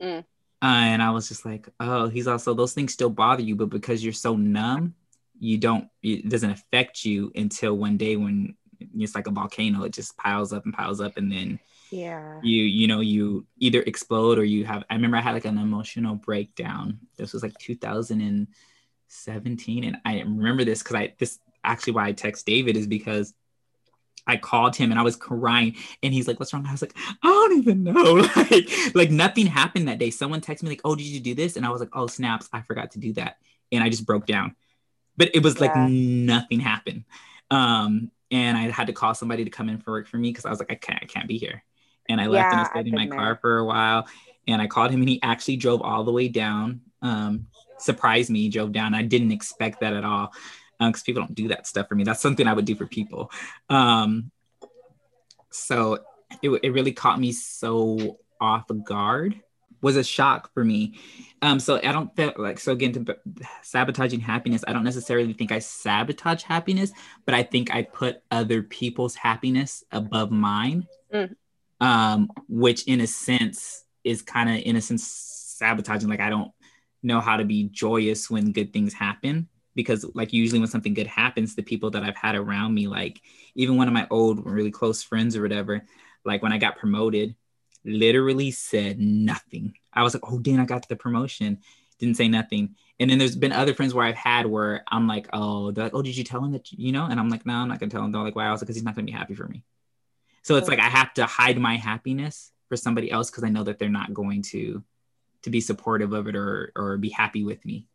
Mm. 0.00 0.20
Uh, 0.20 0.22
and 0.64 1.02
I 1.02 1.10
was 1.10 1.28
just 1.28 1.44
like, 1.44 1.68
Oh, 1.80 2.08
he's 2.08 2.28
also, 2.28 2.54
those 2.54 2.74
things 2.74 2.92
still 2.92 3.10
bother 3.10 3.42
you, 3.42 3.56
but 3.56 3.70
because 3.70 4.04
you're 4.04 4.12
so 4.12 4.36
numb, 4.36 4.94
you 5.38 5.58
don't, 5.58 5.88
it 6.02 6.28
doesn't 6.28 6.50
affect 6.50 7.04
you 7.04 7.32
until 7.34 7.76
one 7.76 7.96
day 7.96 8.16
when 8.16 8.56
it's 8.96 9.14
like 9.14 9.26
a 9.26 9.30
volcano, 9.30 9.84
it 9.84 9.92
just 9.92 10.16
piles 10.16 10.52
up 10.52 10.64
and 10.64 10.74
piles 10.74 11.00
up. 11.00 11.16
And 11.16 11.30
then 11.30 11.58
Yeah. 11.90 12.40
you 12.42 12.62
you 12.62 12.86
know 12.88 13.00
you 13.00 13.46
either 13.58 13.82
explode 13.82 14.38
or 14.38 14.44
you 14.44 14.64
have 14.64 14.82
i 14.88 14.94
remember 14.94 15.18
i 15.18 15.20
had 15.20 15.34
like 15.34 15.44
an 15.44 15.58
emotional 15.58 16.14
breakdown 16.14 16.98
this 17.18 17.34
was 17.34 17.42
like 17.42 17.52
2017 17.58 19.84
and 19.84 19.96
i 20.04 20.20
remember 20.20 20.64
this 20.64 20.82
because 20.82 20.96
i 20.96 21.12
this 21.18 21.38
actually 21.64 21.92
why 21.92 22.08
i 22.08 22.12
text 22.12 22.46
david 22.46 22.76
is 22.76 22.86
because 22.86 23.34
I 24.24 24.36
called 24.36 24.76
him 24.76 24.92
and 24.92 25.00
I 25.00 25.02
was 25.02 25.16
crying 25.16 25.74
and 26.00 26.14
he's 26.14 26.28
like, 26.28 26.38
what's 26.38 26.54
wrong? 26.54 26.64
I 26.64 26.70
was 26.70 26.80
like, 26.80 26.94
I 27.24 27.26
don't 27.26 27.58
even 27.58 27.82
know. 27.82 28.24
like, 28.36 28.70
like 28.94 29.10
nothing 29.10 29.46
happened 29.46 29.88
that 29.88 29.98
day. 29.98 30.10
Someone 30.10 30.40
texted 30.40 30.62
me 30.62 30.68
like, 30.68 30.82
oh, 30.84 30.94
did 30.94 31.06
you 31.06 31.18
do 31.18 31.34
this? 31.34 31.56
And 31.56 31.66
I 31.66 31.70
was 31.70 31.80
like, 31.80 31.88
oh, 31.92 32.06
snaps. 32.06 32.48
I 32.52 32.60
forgot 32.60 32.92
to 32.92 33.00
do 33.00 33.12
that. 33.14 33.38
And 33.72 33.82
I 33.82 33.88
just 33.88 34.06
broke 34.06 34.26
down. 34.26 34.54
But 35.16 35.34
it 35.34 35.42
was 35.42 35.58
like 35.58 35.74
nothing 35.74 36.60
happened. 36.60 37.02
Um, 37.50 38.12
and 38.32 38.56
I 38.56 38.70
had 38.70 38.86
to 38.88 38.92
call 38.92 39.14
somebody 39.14 39.44
to 39.44 39.50
come 39.50 39.68
in 39.68 39.78
for 39.78 39.92
work 39.92 40.08
for 40.08 40.16
me 40.16 40.30
because 40.30 40.46
I 40.46 40.50
was 40.50 40.58
like, 40.58 40.72
I 40.72 40.74
can't, 40.74 40.98
I 41.02 41.06
can't 41.06 41.28
be 41.28 41.38
here. 41.38 41.62
And 42.08 42.20
I 42.20 42.26
left 42.26 42.50
and 42.50 42.60
I 42.62 42.64
stayed 42.64 42.88
in 42.88 42.94
my 42.94 43.06
been 43.06 43.16
car 43.16 43.38
for 43.40 43.58
a 43.58 43.64
while. 43.64 44.08
and 44.48 44.60
I 44.60 44.66
called 44.66 44.90
him, 44.90 45.00
and 45.00 45.08
he 45.08 45.20
actually 45.22 45.56
drove 45.56 45.82
all 45.82 46.02
the 46.02 46.10
way 46.10 46.28
down. 46.28 46.80
Um, 47.02 47.46
surprised 47.78 48.30
me, 48.30 48.48
drove 48.48 48.72
down. 48.72 48.94
I 48.94 49.02
didn't 49.02 49.30
expect 49.30 49.80
that 49.80 49.92
at 49.92 50.04
all 50.04 50.32
because 50.80 51.00
um, 51.00 51.04
people 51.04 51.22
don't 51.22 51.34
do 51.34 51.48
that 51.48 51.66
stuff 51.66 51.88
for 51.88 51.94
me. 51.94 52.04
That's 52.04 52.20
something 52.20 52.46
I 52.46 52.54
would 52.54 52.64
do 52.64 52.74
for 52.74 52.86
people. 52.86 53.30
Um, 53.68 54.30
so 55.50 55.98
it, 56.42 56.48
it 56.62 56.70
really 56.70 56.92
caught 56.92 57.20
me 57.20 57.32
so 57.32 58.18
off 58.40 58.64
guard 58.84 59.40
was 59.82 59.96
a 59.96 60.04
shock 60.04 60.52
for 60.54 60.64
me. 60.64 60.94
Um, 61.42 61.58
so 61.58 61.76
I 61.76 61.92
don't 61.92 62.14
feel 62.16 62.32
like 62.36 62.60
so 62.60 62.72
again 62.72 62.92
to 62.92 63.16
sabotaging 63.62 64.20
happiness. 64.20 64.64
I 64.66 64.72
don't 64.72 64.84
necessarily 64.84 65.32
think 65.32 65.52
I 65.52 65.58
sabotage 65.58 66.44
happiness, 66.44 66.92
but 67.26 67.34
I 67.34 67.42
think 67.42 67.74
I 67.74 67.82
put 67.82 68.22
other 68.30 68.62
people's 68.62 69.16
happiness 69.16 69.84
above 69.90 70.30
mine, 70.30 70.86
mm. 71.12 71.34
um, 71.80 72.30
which 72.48 72.84
in 72.84 73.00
a 73.00 73.06
sense 73.06 73.84
is 74.04 74.22
kind 74.22 74.48
of 74.48 74.64
in 74.64 74.76
a 74.76 74.80
sense 74.80 75.06
sabotaging. 75.58 76.08
Like 76.08 76.20
I 76.20 76.30
don't 76.30 76.52
know 77.02 77.20
how 77.20 77.36
to 77.36 77.44
be 77.44 77.64
joyous 77.64 78.30
when 78.30 78.52
good 78.52 78.72
things 78.72 78.94
happen 78.94 79.48
because 79.74 80.04
like 80.14 80.32
usually 80.32 80.60
when 80.60 80.68
something 80.68 80.94
good 80.94 81.08
happens, 81.08 81.56
the 81.56 81.62
people 81.62 81.90
that 81.90 82.04
I've 82.04 82.16
had 82.16 82.36
around 82.36 82.72
me, 82.72 82.86
like 82.86 83.20
even 83.56 83.76
one 83.76 83.88
of 83.88 83.94
my 83.94 84.06
old 84.10 84.46
really 84.46 84.70
close 84.70 85.02
friends 85.02 85.36
or 85.36 85.42
whatever, 85.42 85.82
like 86.24 86.40
when 86.40 86.52
I 86.52 86.58
got 86.58 86.76
promoted 86.76 87.34
literally 87.84 88.50
said 88.50 88.98
nothing. 88.98 89.74
I 89.92 90.02
was 90.02 90.14
like, 90.14 90.30
oh, 90.30 90.38
Dan, 90.38 90.60
I 90.60 90.64
got 90.64 90.88
the 90.88 90.96
promotion. 90.96 91.58
Didn't 91.98 92.16
say 92.16 92.28
nothing. 92.28 92.74
And 92.98 93.10
then 93.10 93.18
there's 93.18 93.36
been 93.36 93.52
other 93.52 93.74
friends 93.74 93.94
where 93.94 94.06
I've 94.06 94.16
had 94.16 94.46
where 94.46 94.84
I'm 94.88 95.06
like, 95.06 95.28
oh, 95.32 95.72
like, 95.74 95.94
oh, 95.94 96.02
did 96.02 96.16
you 96.16 96.24
tell 96.24 96.44
him 96.44 96.52
that, 96.52 96.72
you 96.72 96.92
know? 96.92 97.06
And 97.06 97.18
I'm 97.18 97.28
like, 97.28 97.46
no, 97.46 97.54
I'm 97.54 97.68
not 97.68 97.78
gonna 97.78 97.90
tell 97.90 98.04
him. 98.04 98.12
They're 98.12 98.22
like, 98.22 98.36
why? 98.36 98.46
I 98.46 98.50
was 98.50 98.60
like, 98.60 98.66
because 98.66 98.76
he's 98.76 98.84
not 98.84 98.94
gonna 98.94 99.06
be 99.06 99.12
happy 99.12 99.34
for 99.34 99.46
me. 99.46 99.62
So 100.42 100.56
it's 100.56 100.68
like 100.68 100.80
I 100.80 100.88
have 100.88 101.14
to 101.14 101.26
hide 101.26 101.58
my 101.58 101.76
happiness 101.76 102.50
for 102.68 102.76
somebody 102.76 103.10
else 103.10 103.30
because 103.30 103.44
I 103.44 103.48
know 103.48 103.64
that 103.64 103.78
they're 103.78 103.88
not 103.88 104.12
going 104.12 104.42
to 104.42 104.82
to 105.42 105.50
be 105.50 105.60
supportive 105.60 106.12
of 106.12 106.26
it 106.28 106.36
or 106.36 106.72
or 106.74 106.96
be 106.96 107.10
happy 107.10 107.44
with 107.44 107.64
me. 107.64 107.86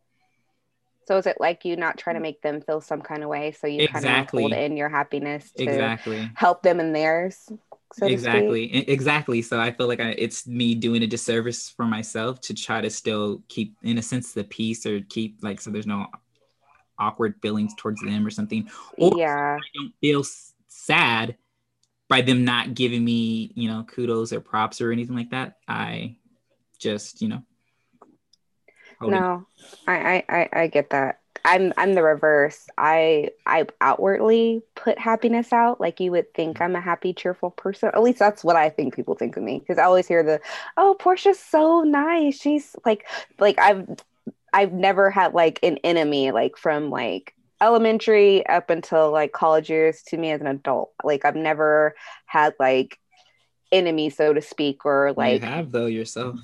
So 1.07 1.17
is 1.17 1.25
it 1.25 1.37
like 1.39 1.63
you 1.63 1.77
not 1.77 1.97
trying 1.97 2.15
to 2.15 2.21
make 2.21 2.41
them 2.41 2.61
feel 2.61 2.81
some 2.81 3.01
kind 3.01 3.23
of 3.23 3.29
way? 3.29 3.53
So 3.53 3.67
you 3.67 3.83
exactly. 3.83 4.09
kind 4.09 4.23
of 4.23 4.29
hold 4.29 4.53
in 4.53 4.77
your 4.77 4.89
happiness 4.89 5.51
to 5.53 5.63
exactly 5.63 6.29
help 6.35 6.63
them 6.63 6.79
in 6.79 6.91
theirs 6.91 7.49
so 7.93 8.05
exactly 8.05 8.89
exactly 8.89 9.41
so 9.41 9.59
i 9.59 9.71
feel 9.71 9.87
like 9.87 9.99
I, 9.99 10.09
it's 10.17 10.45
me 10.45 10.75
doing 10.75 11.03
a 11.03 11.07
disservice 11.07 11.69
for 11.69 11.85
myself 11.85 12.41
to 12.41 12.53
try 12.53 12.81
to 12.81 12.89
still 12.89 13.41
keep 13.47 13.75
in 13.83 13.97
a 13.97 14.01
sense 14.01 14.33
the 14.33 14.43
peace 14.43 14.85
or 14.85 15.01
keep 15.01 15.37
like 15.41 15.61
so 15.61 15.71
there's 15.71 15.87
no 15.87 16.07
awkward 16.99 17.35
feelings 17.41 17.73
towards 17.77 18.01
them 18.01 18.25
or 18.25 18.29
something 18.29 18.69
or 18.97 19.17
yeah. 19.17 19.57
I 19.57 19.65
don't 19.75 19.93
feel 20.01 20.23
sad 20.67 21.37
by 22.07 22.21
them 22.21 22.45
not 22.45 22.73
giving 22.73 23.03
me 23.03 23.51
you 23.55 23.69
know 23.69 23.83
kudos 23.83 24.33
or 24.33 24.39
props 24.39 24.81
or 24.81 24.91
anything 24.91 25.15
like 25.15 25.31
that. 25.31 25.57
I 25.67 26.17
just 26.79 27.21
you 27.21 27.29
know 27.29 27.43
no 29.01 29.45
I, 29.87 30.23
I 30.29 30.49
i 30.53 30.67
get 30.67 30.89
that 30.91 31.16
I'm 31.47 31.73
I'm 31.77 31.93
the 31.93 32.03
reverse. 32.03 32.67
I 32.77 33.29
I 33.45 33.65
outwardly 33.79 34.63
put 34.75 34.99
happiness 34.99 35.53
out. 35.53 35.79
Like 35.79 36.01
you 36.01 36.11
would 36.11 36.33
think 36.33 36.55
mm-hmm. 36.55 36.63
I'm 36.63 36.75
a 36.75 36.81
happy, 36.81 37.13
cheerful 37.13 37.51
person. 37.51 37.89
At 37.93 38.03
least 38.03 38.19
that's 38.19 38.43
what 38.43 38.57
I 38.57 38.69
think 38.69 38.93
people 38.93 39.15
think 39.15 39.37
of 39.37 39.43
me. 39.43 39.59
Because 39.59 39.77
I 39.77 39.83
always 39.83 40.07
hear 40.07 40.23
the, 40.23 40.41
oh, 40.75 40.97
Porsche's 40.99 41.39
so 41.39 41.83
nice. 41.83 42.37
She's 42.39 42.75
like 42.85 43.07
like 43.39 43.57
I've 43.59 43.87
I've 44.51 44.73
never 44.73 45.09
had 45.09 45.33
like 45.33 45.59
an 45.63 45.77
enemy 45.85 46.31
like 46.31 46.57
from 46.57 46.89
like 46.89 47.33
elementary 47.61 48.45
up 48.45 48.69
until 48.69 49.11
like 49.11 49.31
college 49.31 49.69
years 49.69 50.03
to 50.07 50.17
me 50.17 50.31
as 50.31 50.41
an 50.41 50.47
adult. 50.47 50.91
Like 51.01 51.23
I've 51.23 51.37
never 51.37 51.95
had 52.25 52.55
like 52.59 52.99
enemies, 53.71 54.17
so 54.17 54.33
to 54.33 54.41
speak, 54.41 54.85
or 54.85 55.13
like 55.15 55.41
you 55.41 55.47
have 55.47 55.71
though 55.71 55.85
yourself 55.85 56.39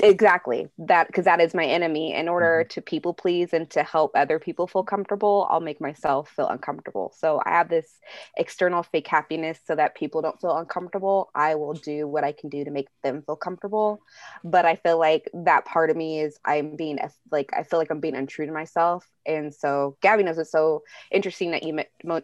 exactly 0.00 0.68
that 0.76 1.06
because 1.06 1.24
that 1.24 1.40
is 1.40 1.54
my 1.54 1.64
enemy 1.64 2.12
in 2.12 2.28
order 2.28 2.64
mm-hmm. 2.64 2.68
to 2.68 2.82
people 2.82 3.14
please 3.14 3.52
and 3.52 3.70
to 3.70 3.84
help 3.84 4.10
other 4.16 4.40
people 4.40 4.66
feel 4.66 4.82
comfortable 4.82 5.46
i'll 5.50 5.60
make 5.60 5.80
myself 5.80 6.28
feel 6.30 6.48
uncomfortable 6.48 7.14
so 7.16 7.40
i 7.46 7.50
have 7.50 7.68
this 7.68 8.00
external 8.36 8.82
fake 8.82 9.06
happiness 9.06 9.60
so 9.64 9.76
that 9.76 9.94
people 9.94 10.20
don't 10.20 10.40
feel 10.40 10.56
uncomfortable 10.56 11.30
i 11.32 11.54
will 11.54 11.74
do 11.74 12.08
what 12.08 12.24
i 12.24 12.32
can 12.32 12.50
do 12.50 12.64
to 12.64 12.72
make 12.72 12.88
them 13.04 13.22
feel 13.22 13.36
comfortable 13.36 14.00
but 14.42 14.66
i 14.66 14.74
feel 14.74 14.98
like 14.98 15.30
that 15.32 15.64
part 15.64 15.90
of 15.90 15.96
me 15.96 16.20
is 16.20 16.40
i'm 16.44 16.74
being 16.74 16.98
like 17.30 17.50
i 17.56 17.62
feel 17.62 17.78
like 17.78 17.90
i'm 17.92 18.00
being 18.00 18.16
untrue 18.16 18.46
to 18.46 18.52
myself 18.52 19.06
and 19.26 19.54
so 19.54 19.96
gabby 20.02 20.24
knows 20.24 20.38
it's 20.38 20.50
so 20.50 20.82
interesting 21.12 21.52
that 21.52 21.62
you 21.62 21.78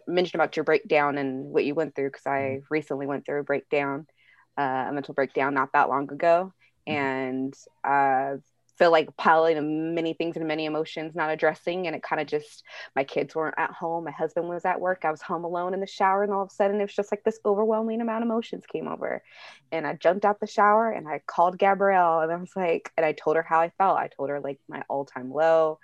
mentioned 0.07 0.35
about 0.35 0.57
your 0.57 0.65
breakdown 0.65 1.17
and 1.17 1.45
what 1.45 1.63
you 1.63 1.73
went 1.73 1.95
through 1.95 2.09
because 2.09 2.25
i 2.25 2.39
mm-hmm. 2.39 2.65
recently 2.69 3.07
went 3.07 3.25
through 3.25 3.39
a 3.39 3.43
breakdown 3.43 4.05
uh, 4.57 4.85
a 4.89 4.93
mental 4.93 5.13
breakdown 5.13 5.53
not 5.53 5.73
that 5.73 5.89
long 5.89 6.11
ago. 6.11 6.53
And 6.87 7.53
uh, 7.83 8.35
feel 8.77 8.91
like 8.91 9.15
piling 9.15 9.95
many 9.95 10.13
things 10.13 10.35
and 10.35 10.47
many 10.47 10.65
emotions 10.65 11.15
not 11.15 11.29
addressing 11.29 11.87
and 11.87 11.95
it 11.95 12.03
kind 12.03 12.21
of 12.21 12.27
just 12.27 12.63
my 12.95 13.03
kids 13.03 13.35
weren't 13.35 13.55
at 13.57 13.71
home 13.71 14.03
my 14.03 14.11
husband 14.11 14.47
was 14.47 14.65
at 14.65 14.79
work 14.81 15.05
i 15.05 15.11
was 15.11 15.21
home 15.21 15.45
alone 15.45 15.73
in 15.73 15.79
the 15.79 15.87
shower 15.87 16.23
and 16.23 16.33
all 16.33 16.43
of 16.43 16.49
a 16.51 16.53
sudden 16.53 16.79
it 16.79 16.83
was 16.83 16.93
just 16.93 17.11
like 17.11 17.23
this 17.23 17.39
overwhelming 17.45 18.01
amount 18.01 18.23
of 18.23 18.27
emotions 18.27 18.65
came 18.71 18.87
over. 18.87 19.23
And 19.71 19.87
i 19.87 19.93
jumped 19.93 20.25
out 20.25 20.39
the 20.39 20.47
shower 20.47 20.91
and 20.91 21.07
i 21.07 21.21
called 21.25 21.57
gabrielle 21.57 22.21
and 22.21 22.31
i 22.31 22.35
was 22.35 22.55
like 22.55 22.91
and 22.97 23.05
i 23.05 23.13
told 23.13 23.35
her 23.35 23.43
how 23.43 23.61
i 23.61 23.69
felt. 23.77 23.97
I 23.97 24.07
told 24.07 24.29
her 24.29 24.39
like 24.39 24.59
my 24.67 24.83
all-time 24.89 25.31
low 25.31 25.79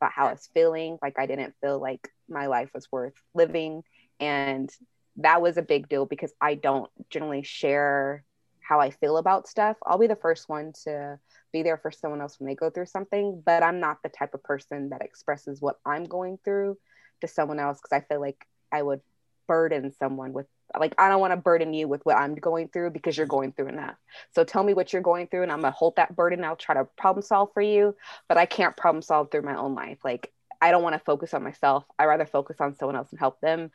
about 0.00 0.12
how 0.12 0.26
i 0.26 0.32
was 0.32 0.48
feeling 0.54 0.98
like 1.02 1.18
i 1.18 1.26
didn't 1.26 1.54
feel 1.60 1.80
like 1.80 2.08
my 2.28 2.46
life 2.46 2.70
was 2.74 2.90
worth 2.90 3.14
living. 3.34 3.82
And 4.18 4.70
that 5.16 5.42
was 5.42 5.56
a 5.56 5.62
big 5.62 5.88
deal 5.88 6.06
because 6.06 6.32
i 6.40 6.54
don't 6.54 6.90
generally 7.10 7.42
share 7.42 8.24
how 8.66 8.80
I 8.80 8.90
feel 8.90 9.16
about 9.16 9.46
stuff. 9.46 9.76
I'll 9.84 9.98
be 9.98 10.06
the 10.06 10.16
first 10.16 10.48
one 10.48 10.72
to 10.84 11.18
be 11.52 11.62
there 11.62 11.76
for 11.76 11.90
someone 11.90 12.20
else 12.20 12.38
when 12.38 12.48
they 12.48 12.54
go 12.54 12.70
through 12.70 12.86
something, 12.86 13.42
but 13.44 13.62
I'm 13.62 13.80
not 13.80 14.02
the 14.02 14.08
type 14.08 14.34
of 14.34 14.42
person 14.42 14.90
that 14.90 15.02
expresses 15.02 15.60
what 15.60 15.78
I'm 15.86 16.04
going 16.04 16.38
through 16.44 16.76
to 17.20 17.28
someone 17.28 17.60
else 17.60 17.78
because 17.78 17.92
I 17.92 18.06
feel 18.06 18.20
like 18.20 18.46
I 18.72 18.82
would 18.82 19.00
burden 19.46 19.92
someone 19.92 20.32
with 20.32 20.46
like 20.78 20.94
I 20.98 21.08
don't 21.08 21.20
want 21.20 21.32
to 21.32 21.36
burden 21.36 21.72
you 21.72 21.86
with 21.86 22.04
what 22.04 22.16
I'm 22.16 22.34
going 22.34 22.68
through 22.68 22.90
because 22.90 23.16
you're 23.16 23.26
going 23.26 23.52
through 23.52 23.68
enough. 23.68 23.94
So 24.34 24.42
tell 24.42 24.64
me 24.64 24.74
what 24.74 24.92
you're 24.92 25.00
going 25.00 25.28
through 25.28 25.44
and 25.44 25.52
I'm 25.52 25.60
gonna 25.60 25.70
hold 25.70 25.94
that 25.96 26.16
burden. 26.16 26.42
I'll 26.42 26.56
try 26.56 26.74
to 26.74 26.84
problem 26.84 27.22
solve 27.22 27.52
for 27.54 27.62
you, 27.62 27.94
but 28.28 28.36
I 28.36 28.46
can't 28.46 28.76
problem 28.76 29.02
solve 29.02 29.30
through 29.30 29.42
my 29.42 29.56
own 29.56 29.76
life. 29.76 29.98
Like 30.04 30.32
I 30.60 30.72
don't 30.72 30.82
want 30.82 30.94
to 30.94 30.98
focus 30.98 31.34
on 31.34 31.44
myself. 31.44 31.84
I 31.98 32.06
rather 32.06 32.26
focus 32.26 32.56
on 32.60 32.74
someone 32.74 32.96
else 32.96 33.10
and 33.10 33.20
help 33.20 33.40
them 33.40 33.70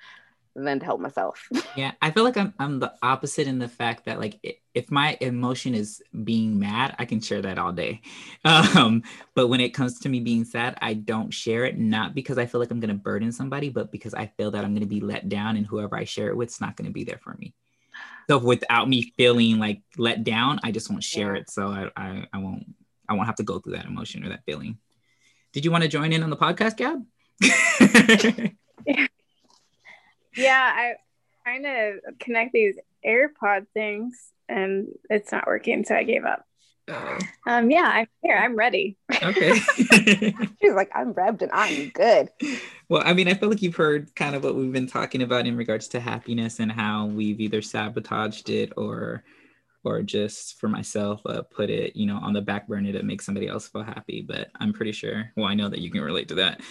than 0.56 0.80
to 0.80 0.86
help 0.86 1.00
myself. 1.00 1.48
yeah, 1.76 1.92
I 2.02 2.12
feel 2.12 2.24
like 2.24 2.38
I'm 2.38 2.54
I'm 2.60 2.80
the 2.80 2.94
opposite 3.02 3.48
in 3.48 3.60
the 3.60 3.68
fact 3.68 4.06
that 4.06 4.20
like 4.20 4.60
if 4.74 4.92
my 4.92 5.18
emotion 5.22 5.76
is 5.76 6.02
being 6.24 6.60
mad, 6.60 6.96
I 7.00 7.06
can 7.06 7.22
share 7.22 7.42
that 7.42 7.58
all 7.58 7.72
day. 7.72 8.02
Um, 8.44 9.04
but 9.36 9.48
when 9.48 9.62
it 9.62 9.74
comes 9.74 10.00
to 10.00 10.10
me 10.10 10.20
being 10.20 10.46
sad, 10.46 10.78
I 10.82 10.94
don't 10.94 11.32
share 11.32 11.66
it 11.66 11.78
not 11.78 12.16
because 12.16 12.38
I 12.38 12.46
feel 12.46 12.60
like 12.60 12.72
I'm 12.72 12.80
going 12.80 12.90
to 12.90 12.96
burden 12.96 13.32
somebody, 13.32 13.70
but 13.70 13.92
because 13.92 14.14
I 14.14 14.28
feel 14.38 14.52
that 14.52 14.66
I'm 14.66 14.72
going 14.72 14.82
to 14.82 14.88
be 14.88 15.00
let 15.00 15.30
down 15.30 15.58
and 15.58 15.66
whoever 15.66 15.96
I 15.96 16.06
share 16.06 16.30
it 16.30 16.38
with 16.38 16.50
is 16.50 16.60
not 16.60 16.76
going 16.76 16.88
to 16.88 16.94
be 16.94 17.04
there 17.04 17.20
for 17.22 17.36
me. 17.38 17.54
So 18.30 18.40
without 18.40 18.90
me 18.90 19.14
feeling 19.18 19.60
like 19.60 19.82
let 19.98 20.24
down, 20.24 20.60
I 20.64 20.72
just 20.72 20.90
won't 20.90 21.04
share 21.04 21.36
yeah. 21.36 21.42
it. 21.42 21.50
So 21.50 21.68
I, 21.68 21.90
I 21.96 22.28
I 22.34 22.38
won't 22.40 22.66
I 23.08 23.14
won't 23.14 23.28
have 23.28 23.36
to 23.36 23.44
go 23.44 23.60
through 23.60 23.74
that 23.74 23.86
emotion 23.86 24.26
or 24.26 24.30
that 24.30 24.46
feeling. 24.46 24.78
Did 25.54 25.66
you 25.66 25.72
want 25.72 25.84
to 25.84 25.90
join 25.90 26.14
in 26.14 26.24
on 26.24 26.30
the 26.30 26.38
podcast, 26.38 26.78
Gab? 26.78 27.06
yeah, 28.86 29.08
I 30.74 30.94
trying 31.44 31.64
to 31.64 32.00
connect 32.20 32.54
these 32.54 32.78
AirPod 33.06 33.68
things 33.74 34.32
and 34.48 34.88
it's 35.10 35.32
not 35.32 35.48
working, 35.48 35.84
so 35.84 35.96
I 35.96 36.04
gave 36.04 36.26
up. 36.26 36.46
Oh. 36.88 37.18
Um, 37.48 37.72
yeah, 37.72 37.90
I'm 37.92 38.08
here. 38.22 38.38
I'm 38.38 38.56
ready. 38.56 38.98
Okay. 39.12 39.56
She's 40.62 40.74
like, 40.76 40.92
I'm 40.94 41.12
revved 41.16 41.42
and 41.42 41.50
I'm 41.52 41.90
good. 41.90 42.30
Well, 42.88 43.02
I 43.04 43.14
mean, 43.14 43.28
I 43.28 43.34
feel 43.34 43.50
like 43.50 43.64
you've 43.64 43.76
heard 43.76 44.14
kind 44.16 44.36
of 44.36 44.44
what 44.44 44.54
we've 44.54 44.72
been 44.72 44.86
talking 44.86 45.24
about 45.24 45.48
in 45.48 45.58
regards 45.58 45.88
to 45.90 46.00
happiness 46.00 46.60
and 46.60 46.72
how 46.72 47.08
we've 47.08 47.42
either 47.42 47.64
sabotaged 47.64 48.52
it 48.52 48.74
or 48.78 49.24
or 49.84 50.04
just 50.04 50.60
for 50.60 50.68
myself 50.68 51.22
uh, 51.26 51.42
put 51.42 51.72
it 51.72 51.96
you 51.96 52.06
know 52.06 52.18
on 52.18 52.34
the 52.34 52.42
back 52.42 52.68
burner 52.68 52.92
to 52.92 53.02
make 53.02 53.22
somebody 53.22 53.48
else 53.48 53.68
feel 53.68 53.82
happy 53.82 54.22
but 54.22 54.50
i'm 54.60 54.72
pretty 54.72 54.92
sure 54.92 55.32
well 55.36 55.48
i 55.48 55.56
know 55.56 55.70
that 55.70 55.80
you 55.80 55.90
can 55.90 56.02
relate 56.02 56.28
to 56.28 56.36
that 56.36 56.62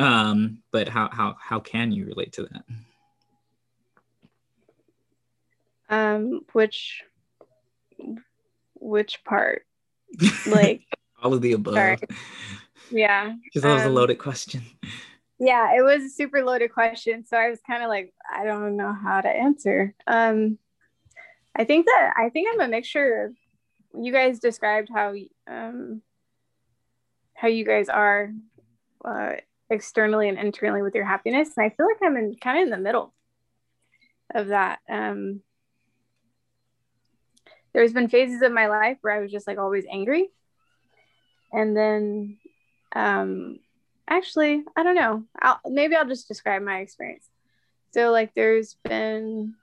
um 0.00 0.58
but 0.72 0.88
how 0.88 1.08
how 1.12 1.36
how 1.38 1.60
can 1.60 1.92
you 1.92 2.04
relate 2.04 2.32
to 2.32 2.42
that 2.42 2.64
um, 5.88 6.40
which 6.52 7.02
which 8.74 9.24
part? 9.24 9.66
Like 10.46 10.82
all 11.22 11.34
of 11.34 11.42
the 11.42 11.52
above. 11.52 11.74
Sorry. 11.74 11.98
Yeah. 12.90 13.34
Because 13.44 13.62
that 13.62 13.74
was 13.74 13.82
um, 13.82 13.90
a 13.90 13.94
loaded 13.94 14.18
question. 14.18 14.62
Yeah, 15.38 15.76
it 15.76 15.82
was 15.82 16.04
a 16.04 16.08
super 16.08 16.44
loaded 16.44 16.72
question. 16.72 17.24
So 17.26 17.36
I 17.36 17.50
was 17.50 17.60
kind 17.66 17.82
of 17.82 17.88
like, 17.88 18.14
I 18.32 18.44
don't 18.44 18.76
know 18.76 18.92
how 18.92 19.20
to 19.20 19.28
answer. 19.28 19.94
Um, 20.06 20.58
I 21.54 21.64
think 21.64 21.86
that 21.86 22.12
I 22.16 22.28
think 22.28 22.48
I'm 22.52 22.60
a 22.60 22.68
mixture. 22.68 23.32
You 23.98 24.12
guys 24.12 24.38
described 24.38 24.88
how 24.92 25.14
um, 25.48 26.02
how 27.34 27.48
you 27.48 27.64
guys 27.64 27.88
are 27.88 28.32
uh, 29.04 29.32
externally 29.70 30.28
and 30.28 30.38
internally 30.38 30.82
with 30.82 30.94
your 30.94 31.06
happiness, 31.06 31.50
and 31.56 31.64
I 31.64 31.74
feel 31.74 31.86
like 31.86 32.02
I'm 32.02 32.16
in 32.16 32.36
kind 32.36 32.58
of 32.58 32.64
in 32.64 32.70
the 32.70 32.76
middle 32.76 33.14
of 34.34 34.48
that. 34.48 34.80
Um, 34.88 35.40
there's 37.76 37.92
been 37.92 38.08
phases 38.08 38.40
of 38.40 38.52
my 38.52 38.68
life 38.68 38.96
where 39.02 39.12
I 39.12 39.20
was 39.20 39.30
just 39.30 39.46
like 39.46 39.58
always 39.58 39.84
angry. 39.92 40.30
And 41.52 41.76
then 41.76 42.38
um 42.94 43.58
actually, 44.08 44.64
I 44.74 44.82
don't 44.82 44.94
know. 44.94 45.24
I'll, 45.38 45.60
maybe 45.66 45.94
I'll 45.94 46.08
just 46.08 46.26
describe 46.26 46.62
my 46.62 46.78
experience. 46.78 47.28
So 47.92 48.12
like 48.12 48.32
there's 48.34 48.76
been 48.82 49.56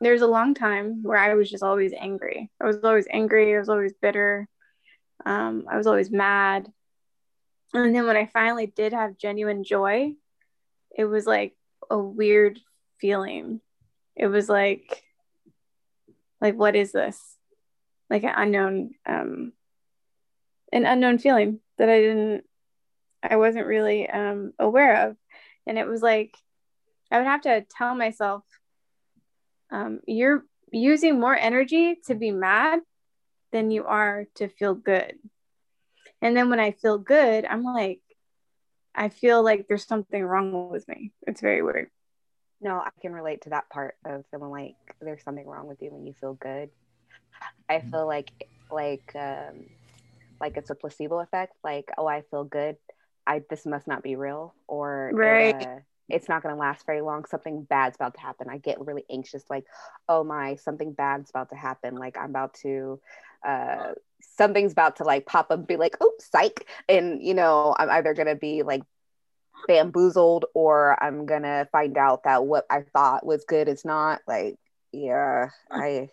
there's 0.00 0.22
a 0.22 0.26
long 0.26 0.54
time 0.54 1.04
where 1.04 1.16
I 1.16 1.34
was 1.34 1.48
just 1.48 1.62
always 1.62 1.92
angry. 1.92 2.50
I 2.60 2.64
was 2.64 2.82
always 2.82 3.06
angry, 3.08 3.54
I 3.54 3.60
was 3.60 3.68
always 3.68 3.92
bitter. 3.92 4.48
Um, 5.24 5.66
I 5.70 5.76
was 5.76 5.86
always 5.86 6.10
mad. 6.10 6.66
And 7.72 7.94
then 7.94 8.06
when 8.06 8.16
I 8.16 8.26
finally 8.26 8.66
did 8.66 8.92
have 8.92 9.18
genuine 9.18 9.62
joy, 9.62 10.14
it 10.98 11.04
was 11.04 11.26
like 11.26 11.54
a 11.88 11.96
weird 11.96 12.58
feeling. 12.98 13.60
It 14.16 14.26
was 14.26 14.48
like 14.48 15.03
like 16.44 16.56
what 16.56 16.76
is 16.76 16.92
this? 16.92 17.18
Like 18.10 18.22
an 18.22 18.34
unknown 18.36 18.90
um 19.06 19.52
an 20.70 20.84
unknown 20.84 21.18
feeling 21.18 21.60
that 21.78 21.88
I 21.88 22.00
didn't 22.00 22.44
I 23.22 23.36
wasn't 23.36 23.66
really 23.66 24.08
um 24.08 24.52
aware 24.58 25.08
of. 25.08 25.16
And 25.66 25.78
it 25.78 25.86
was 25.86 26.02
like 26.02 26.36
I 27.10 27.16
would 27.16 27.26
have 27.26 27.40
to 27.42 27.64
tell 27.70 27.94
myself 27.94 28.44
um 29.70 30.00
you're 30.06 30.44
using 30.70 31.18
more 31.18 31.34
energy 31.34 31.96
to 32.06 32.14
be 32.14 32.30
mad 32.30 32.80
than 33.50 33.70
you 33.70 33.86
are 33.86 34.26
to 34.34 34.48
feel 34.48 34.74
good. 34.74 35.14
And 36.20 36.36
then 36.36 36.50
when 36.50 36.60
I 36.60 36.72
feel 36.72 36.98
good, 36.98 37.44
I'm 37.44 37.62
like, 37.62 38.00
I 38.94 39.08
feel 39.08 39.42
like 39.42 39.66
there's 39.68 39.86
something 39.86 40.22
wrong 40.22 40.70
with 40.70 40.86
me. 40.88 41.12
It's 41.26 41.40
very 41.40 41.62
weird. 41.62 41.88
No, 42.60 42.76
I 42.76 42.90
can 43.00 43.12
relate 43.12 43.42
to 43.42 43.50
that 43.50 43.70
part 43.70 43.94
of 44.04 44.24
feeling 44.30 44.50
like 44.50 44.76
there's 45.00 45.22
something 45.24 45.46
wrong 45.46 45.66
with 45.66 45.80
you 45.82 45.90
when 45.92 46.06
you 46.06 46.14
feel 46.14 46.34
good. 46.34 46.70
I 47.68 47.80
Mm-hmm. 47.82 47.90
feel 47.90 48.06
like 48.06 48.32
like 48.70 49.10
um 49.14 49.66
like 50.40 50.56
it's 50.56 50.70
a 50.70 50.74
placebo 50.74 51.20
effect. 51.20 51.54
Like, 51.64 51.90
oh, 51.98 52.06
I 52.06 52.22
feel 52.30 52.44
good. 52.44 52.76
I 53.26 53.42
this 53.50 53.66
must 53.66 53.86
not 53.86 54.02
be 54.02 54.16
real, 54.16 54.54
or 54.68 55.14
Right. 55.14 55.54
uh, 55.54 55.80
it's 56.08 56.28
not 56.28 56.42
going 56.42 56.54
to 56.54 56.60
last 56.60 56.86
very 56.86 57.00
long. 57.00 57.24
Something 57.24 57.62
bad's 57.64 57.96
about 57.96 58.14
to 58.14 58.20
happen. 58.20 58.48
I 58.50 58.58
get 58.58 58.80
really 58.84 59.04
anxious. 59.10 59.44
Like, 59.50 59.64
oh 60.08 60.24
my, 60.24 60.56
something 60.56 60.92
bad's 60.92 61.30
about 61.30 61.50
to 61.50 61.56
happen. 61.56 61.96
Like 61.96 62.16
I'm 62.18 62.30
about 62.30 62.54
to. 62.62 63.00
Uh, 63.46 63.92
something's 64.20 64.72
about 64.72 64.96
to 64.96 65.04
like 65.04 65.26
pop 65.26 65.46
up 65.50 65.58
and 65.58 65.66
be 65.66 65.76
like, 65.76 65.96
oh, 66.00 66.12
psych. 66.20 66.66
And, 66.88 67.22
you 67.22 67.34
know, 67.34 67.74
I'm 67.78 67.90
either 67.90 68.14
going 68.14 68.28
to 68.28 68.34
be 68.36 68.62
like 68.62 68.82
bamboozled 69.68 70.46
or 70.54 71.02
I'm 71.02 71.26
going 71.26 71.42
to 71.42 71.68
find 71.72 71.96
out 71.96 72.24
that 72.24 72.44
what 72.46 72.66
I 72.70 72.82
thought 72.82 73.24
was 73.26 73.44
good 73.44 73.68
is 73.68 73.84
not. 73.84 74.20
Like, 74.26 74.56
yeah, 74.94 75.50
I. 75.70 76.10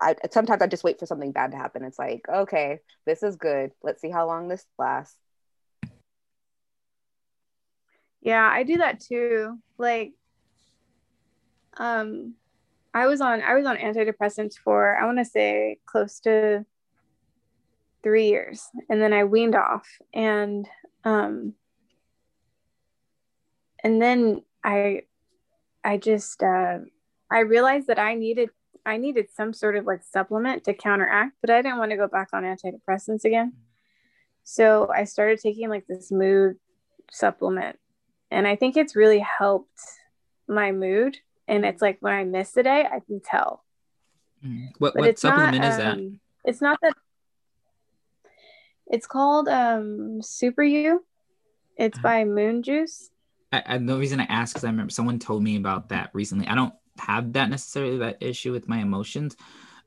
I 0.00 0.16
sometimes 0.32 0.62
I 0.62 0.66
just 0.66 0.82
wait 0.82 0.98
for 0.98 1.06
something 1.06 1.30
bad 1.32 1.52
to 1.52 1.56
happen. 1.56 1.84
It's 1.84 1.98
like, 1.98 2.22
okay, 2.28 2.80
this 3.06 3.22
is 3.22 3.36
good. 3.36 3.70
Let's 3.82 4.00
see 4.00 4.10
how 4.10 4.26
long 4.26 4.48
this 4.48 4.64
lasts. 4.76 5.16
Yeah, 8.20 8.48
I 8.50 8.62
do 8.62 8.78
that 8.78 9.00
too. 9.00 9.58
Like 9.78 10.14
um 11.76 12.34
I 12.94 13.06
was 13.06 13.20
on 13.20 13.42
I 13.42 13.54
was 13.54 13.66
on 13.66 13.76
antidepressants 13.76 14.54
for 14.62 14.96
I 14.96 15.06
want 15.06 15.18
to 15.18 15.24
say 15.24 15.78
close 15.86 16.20
to 16.20 16.64
3 18.02 18.26
years 18.28 18.64
and 18.88 19.00
then 19.00 19.12
I 19.12 19.24
weaned 19.24 19.54
off 19.54 19.86
and 20.12 20.68
um 21.04 21.54
and 23.82 24.00
then 24.00 24.42
I 24.62 25.02
I 25.84 25.96
just 25.96 26.42
uh 26.42 26.78
I 27.30 27.40
realized 27.40 27.86
that 27.88 27.98
I 27.98 28.14
needed 28.14 28.50
I 28.84 28.96
needed 28.96 29.28
some 29.32 29.52
sort 29.52 29.76
of 29.76 29.84
like 29.84 30.02
supplement 30.02 30.64
to 30.64 30.74
counteract, 30.74 31.36
but 31.40 31.50
I 31.50 31.62
didn't 31.62 31.78
want 31.78 31.90
to 31.92 31.96
go 31.96 32.08
back 32.08 32.28
on 32.32 32.42
antidepressants 32.42 33.24
again. 33.24 33.52
So 34.44 34.90
I 34.92 35.04
started 35.04 35.38
taking 35.40 35.68
like 35.68 35.86
this 35.86 36.10
mood 36.10 36.56
supplement 37.10 37.78
and 38.30 38.46
I 38.46 38.56
think 38.56 38.76
it's 38.76 38.96
really 38.96 39.20
helped 39.20 39.80
my 40.48 40.72
mood. 40.72 41.18
And 41.46 41.64
it's 41.64 41.82
like 41.82 41.98
when 42.00 42.12
I 42.12 42.24
miss 42.24 42.56
a 42.56 42.62
day, 42.62 42.86
I 42.90 43.00
can 43.00 43.20
tell. 43.20 43.64
Mm. 44.44 44.70
What 44.78 44.96
what 44.96 45.18
supplement 45.18 45.58
not, 45.58 45.70
is 45.70 45.76
that? 45.76 45.92
um, 45.94 46.20
It's 46.44 46.60
not 46.60 46.78
that. 46.82 46.94
It's 48.88 49.06
called 49.06 49.48
um, 49.48 50.22
Super 50.22 50.62
You. 50.62 51.04
It's 51.76 51.98
Uh-huh. 51.98 52.08
by 52.08 52.24
Moon 52.24 52.62
Juice. 52.62 53.11
I, 53.52 53.62
I 53.66 53.78
the 53.78 53.96
reason 53.96 54.20
I 54.20 54.24
ask 54.24 54.54
because 54.54 54.64
I 54.64 54.70
remember 54.70 54.90
someone 54.90 55.18
told 55.18 55.42
me 55.42 55.56
about 55.56 55.90
that 55.90 56.10
recently. 56.12 56.46
I 56.46 56.54
don't 56.54 56.74
have 56.98 57.34
that 57.34 57.50
necessarily 57.50 57.98
that 57.98 58.22
issue 58.22 58.52
with 58.52 58.68
my 58.68 58.78
emotions, 58.78 59.36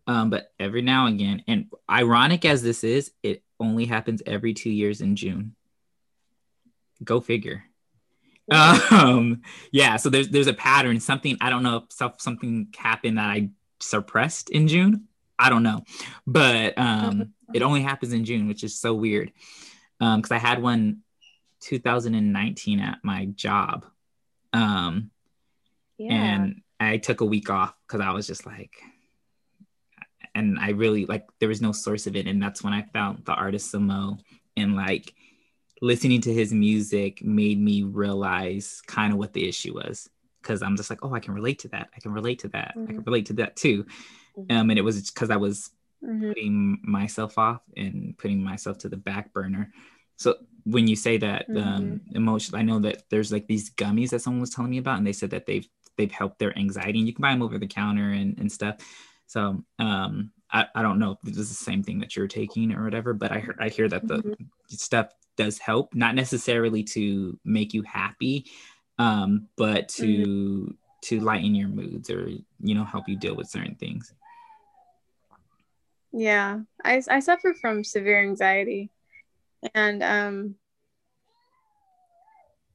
um, 0.07 0.29
but 0.29 0.51
every 0.59 0.81
now 0.81 1.07
and 1.07 1.15
again, 1.19 1.43
and 1.47 1.71
ironic 1.89 2.45
as 2.45 2.61
this 2.61 2.83
is, 2.83 3.11
it 3.23 3.43
only 3.59 3.85
happens 3.85 4.21
every 4.25 4.53
two 4.53 4.69
years 4.69 5.01
in 5.01 5.15
June. 5.15 5.55
Go 7.03 7.19
figure. 7.19 7.63
Um, 8.51 9.41
yeah. 9.71 9.95
So 9.97 10.09
there's 10.09 10.29
there's 10.29 10.47
a 10.47 10.53
pattern. 10.53 10.99
Something 10.99 11.37
I 11.41 11.49
don't 11.49 11.63
know 11.63 11.85
if 11.89 12.21
something 12.21 12.67
happened 12.77 13.17
that 13.17 13.29
I 13.29 13.49
suppressed 13.79 14.49
in 14.49 14.67
June. 14.67 15.07
I 15.37 15.49
don't 15.49 15.63
know, 15.63 15.83
but 16.25 16.77
um, 16.77 17.33
it 17.53 17.61
only 17.61 17.81
happens 17.81 18.13
in 18.13 18.23
June, 18.23 18.47
which 18.47 18.63
is 18.63 18.79
so 18.79 18.93
weird. 18.93 19.31
Um, 19.99 20.21
because 20.21 20.31
I 20.31 20.37
had 20.37 20.61
one 20.61 21.01
2019 21.61 22.79
at 22.79 22.99
my 23.03 23.25
job. 23.25 23.85
Um, 24.53 25.11
Yeah. 25.97 26.13
and 26.13 26.61
I 26.79 26.97
took 26.97 27.21
a 27.21 27.25
week 27.25 27.49
off 27.49 27.73
because 27.87 28.01
I 28.01 28.11
was 28.11 28.27
just 28.27 28.45
like, 28.45 28.75
and 30.33 30.59
I 30.59 30.71
really 30.71 31.05
like 31.05 31.25
there 31.39 31.49
was 31.49 31.61
no 31.61 31.71
source 31.71 32.07
of 32.07 32.15
it, 32.15 32.27
and 32.27 32.41
that's 32.41 32.63
when 32.63 32.73
I 32.73 32.83
found 32.93 33.25
the 33.25 33.33
artist 33.33 33.73
Samo, 33.73 34.19
and 34.57 34.75
like 34.75 35.13
listening 35.81 36.21
to 36.21 36.33
his 36.33 36.53
music 36.53 37.23
made 37.23 37.59
me 37.59 37.83
realize 37.83 38.81
kind 38.87 39.13
of 39.13 39.19
what 39.19 39.33
the 39.33 39.47
issue 39.47 39.73
was 39.75 40.09
because 40.41 40.61
I'm 40.61 40.75
just 40.77 40.89
like, 40.89 40.99
oh, 41.03 41.13
I 41.13 41.19
can 41.19 41.33
relate 41.33 41.59
to 41.59 41.67
that. 41.69 41.89
I 41.95 41.99
can 41.99 42.11
relate 42.11 42.39
to 42.39 42.49
that. 42.49 42.71
I 42.75 42.85
can 42.85 43.01
Mhm. 43.01 43.05
relate 43.05 43.25
to 43.27 43.33
that 43.33 43.55
too. 43.55 43.85
Mhm. 44.37 44.51
Um, 44.51 44.69
and 44.69 44.79
it 44.79 44.83
was 44.83 45.09
because 45.09 45.29
I 45.29 45.37
was 45.37 45.71
Mhm. 46.03 46.27
putting 46.29 46.79
myself 46.83 47.37
off 47.37 47.61
and 47.75 48.17
putting 48.17 48.43
myself 48.43 48.77
to 48.79 48.89
the 48.89 48.97
back 48.97 49.33
burner. 49.33 49.73
So 50.17 50.35
when 50.65 50.87
you 50.87 50.95
say 50.95 51.17
that 51.17 51.45
um, 51.55 52.01
emotion, 52.11 52.55
I 52.55 52.63
know 52.63 52.79
that 52.79 53.03
there's 53.09 53.31
like 53.31 53.47
these 53.47 53.69
gummies 53.71 54.09
that 54.09 54.21
someone 54.21 54.41
was 54.41 54.49
telling 54.49 54.71
me 54.71 54.79
about, 54.79 54.97
and 54.97 55.05
they 55.05 55.13
said 55.13 55.29
that 55.29 55.45
they've 55.45 55.67
they've 55.97 56.11
helped 56.11 56.39
their 56.39 56.57
anxiety, 56.57 56.99
and 56.99 57.07
you 57.07 57.13
can 57.13 57.21
buy 57.21 57.31
them 57.31 57.43
over 57.43 57.57
the 57.57 57.67
counter 57.67 58.11
and, 58.11 58.37
and 58.39 58.51
stuff. 58.51 58.77
So 59.27 59.63
um, 59.79 60.31
I, 60.51 60.65
I 60.75 60.81
don't 60.81 60.99
know 60.99 61.11
if 61.11 61.33
this 61.33 61.37
is 61.37 61.49
the 61.49 61.63
same 61.63 61.83
thing 61.83 61.99
that 61.99 62.15
you're 62.15 62.27
taking 62.27 62.73
or 62.73 62.83
whatever, 62.83 63.13
but 63.13 63.31
I 63.31 63.43
I 63.59 63.69
hear 63.69 63.87
that 63.89 64.07
the 64.07 64.35
stuff 64.67 65.11
does 65.37 65.59
help, 65.59 65.93
not 65.93 66.15
necessarily 66.15 66.83
to 66.83 67.39
make 67.45 67.73
you 67.73 67.83
happy, 67.83 68.45
um, 68.97 69.47
but 69.57 69.89
to 69.89 70.75
to 71.03 71.19
lighten 71.19 71.53
your 71.53 71.67
moods 71.67 72.09
or 72.09 72.27
you 72.27 72.75
know 72.75 72.83
help 72.83 73.07
you 73.07 73.17
deal 73.17 73.35
with 73.35 73.49
certain 73.49 73.75
things. 73.75 74.13
Yeah, 76.11 76.61
I, 76.83 77.01
I 77.09 77.19
suffer 77.19 77.53
from 77.53 77.83
severe 77.83 78.21
anxiety. 78.21 78.89
And 79.73 80.03
um, 80.03 80.55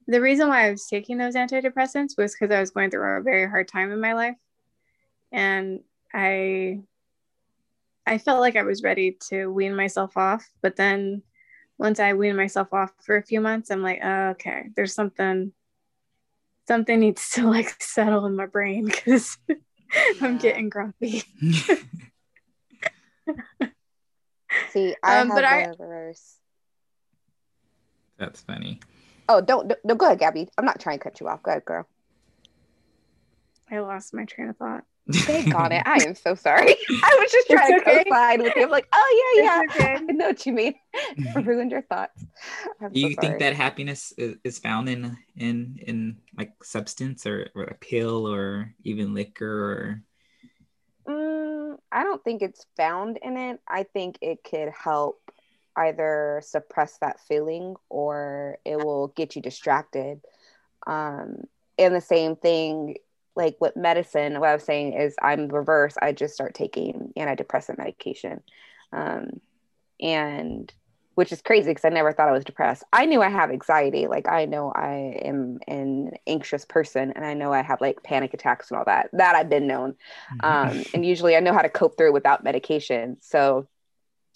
the 0.07 0.21
reason 0.21 0.49
why 0.49 0.67
I 0.67 0.71
was 0.71 0.87
taking 0.87 1.19
those 1.19 1.35
antidepressants 1.37 2.17
was 2.19 2.35
because 2.35 2.55
I 2.55 2.61
was 2.61 2.71
going 2.71 2.91
through 2.91 3.19
a 3.19 3.23
very 3.23 3.49
hard 3.49 3.69
time 3.69 3.93
in 3.93 4.01
my 4.01 4.13
life. 4.15 4.37
And 5.33 5.81
I 6.13 6.81
I 8.07 8.19
felt 8.19 8.41
like 8.41 8.57
I 8.57 8.63
was 8.65 8.83
ready 8.83 9.17
to 9.29 9.47
wean 9.47 9.77
myself 9.77 10.17
off. 10.17 10.49
But 10.63 10.75
then 10.77 11.23
once 11.79 12.01
I 12.01 12.15
weaned 12.15 12.37
myself 12.37 12.73
off 12.73 12.93
for 13.03 13.17
a 13.17 13.23
few 13.23 13.41
months, 13.41 13.71
I'm 13.71 13.83
like, 13.83 14.01
oh, 14.03 14.31
okay, 14.31 14.65
there's 14.75 14.95
something 14.95 15.53
something 16.67 16.99
needs 17.01 17.31
to 17.33 17.47
like 17.51 17.81
settle 17.83 18.27
in 18.27 18.35
my 18.35 18.47
brain 18.47 18.87
because 18.87 19.39
I'm 20.21 20.39
getting 20.39 20.69
grumpy. 20.69 21.23
See, 24.73 24.95
I 25.03 25.19
Um, 25.21 25.29
have 25.29 25.37
but 25.37 25.45
I- 25.45 25.63
the 25.63 25.69
reverse. 25.85 26.39
That's 28.21 28.43
funny. 28.43 28.81
Oh, 29.31 29.41
don't, 29.41 29.69
don't 29.69 29.85
no, 29.85 29.95
go 29.95 30.07
ahead, 30.07 30.19
Gabby. 30.19 30.49
I'm 30.59 30.65
not 30.67 30.81
trying 30.81 30.99
to 30.99 31.03
cut 31.05 31.21
you 31.21 31.29
off. 31.29 31.43
Go 31.43 31.53
ahead, 31.53 31.65
girl. 31.65 31.89
I 33.71 33.81
lost 33.81 34.15
my 34.15 34.25
train 34.25 34.49
of 34.49 34.57
thought. 34.59 34.85
Dang 35.27 35.47
on 35.53 35.73
it. 35.73 35.83
I 35.87 36.01
am 36.03 36.15
so 36.15 36.35
sorry. 36.35 36.75
I 37.03 37.19
was 37.21 37.33
just 37.33 37.51
trying 37.51 37.69
It's 37.69 37.79
to 37.79 37.81
okay. 37.81 38.05
co-sign 38.05 38.43
with 38.43 38.57
you. 38.57 38.65
I'm 38.65 38.71
like, 38.71 38.89
oh 38.93 39.35
yeah, 39.39 39.45
yeah. 39.45 39.63
Okay. 39.65 40.01
I 40.09 40.13
know 40.13 40.29
what 40.29 40.47
you 40.47 40.53
mean. 40.53 40.75
I 41.37 41.41
ruined 41.41 41.71
your 41.73 41.83
thoughts. 41.83 42.25
I'm 42.81 42.95
Do 42.95 43.01
so 43.01 43.11
you 43.11 43.15
think 43.15 43.39
that 43.39 43.55
happiness 43.55 44.13
is, 44.19 44.37
is 44.43 44.59
found 44.59 44.89
in 44.89 45.17
in 45.37 45.79
in 45.87 46.19
like 46.37 46.53
substance 46.65 47.27
or, 47.27 47.49
or 47.55 47.65
a 47.65 47.75
pill 47.75 48.27
or 48.27 48.75
even 48.85 49.15
liquor 49.15 49.47
or 49.73 50.03
Mm, 51.09 51.79
I 51.91 52.05
don't 52.05 52.23
think 52.23 52.43
it's 52.43 52.67
found 52.77 53.19
in 53.23 53.37
it. 53.37 53.61
I 53.67 53.85
think 53.85 54.19
it 54.21 54.45
could 54.45 54.71
help 54.71 55.21
either 55.77 56.41
suppress 56.45 56.99
that 56.99 57.21
feeling 57.21 57.77
or 57.89 58.59
it 58.65 58.77
will 58.77 59.09
get 59.09 59.37
you 59.37 59.43
distracted. 59.43 60.21
Um, 60.87 61.45
and 61.79 61.95
the 61.95 62.01
same 62.01 62.37
thing, 62.37 62.97
like 63.37 63.57
with 63.61 63.77
medicine, 63.77 64.41
what 64.41 64.51
I 64.51 64.55
was 64.55 64.65
saying 64.65 64.95
is 64.95 65.15
I'm 65.23 65.49
reverse. 65.49 65.97
I 66.01 66.13
just 66.13 66.35
start 66.35 66.55
taking 66.55 67.13
antidepressant 67.17 67.79
medication. 67.79 68.43
Um, 68.93 69.41
and 70.01 70.73
which 71.21 71.33
is 71.33 71.43
crazy 71.43 71.71
because 71.71 71.85
I 71.85 71.91
never 71.91 72.13
thought 72.13 72.29
I 72.29 72.33
was 72.33 72.45
depressed. 72.45 72.83
I 72.93 73.05
knew 73.05 73.21
I 73.21 73.29
have 73.29 73.51
anxiety. 73.51 74.07
Like 74.07 74.27
I 74.29 74.47
know 74.47 74.73
I 74.75 75.21
am 75.23 75.59
an 75.69 76.13
anxious 76.27 76.65
person 76.65 77.13
and 77.15 77.27
I 77.27 77.35
know 77.35 77.53
I 77.53 77.63
have 77.63 77.81
like 77.81 78.03
panic 78.03 78.33
attacks 78.33 78.71
and 78.71 78.79
all 78.79 78.85
that. 78.87 79.11
That 79.13 79.35
I've 79.35 79.51
been 79.51 79.67
known. 79.67 79.97
Mm-hmm. 80.41 80.79
Um, 80.79 80.85
and 80.95 81.05
usually 81.05 81.37
I 81.37 81.41
know 81.41 81.53
how 81.53 81.63
to 81.63 81.69
cope 81.69 81.99
through 81.99 82.13
without 82.13 82.43
medication. 82.43 83.19
So 83.21 83.69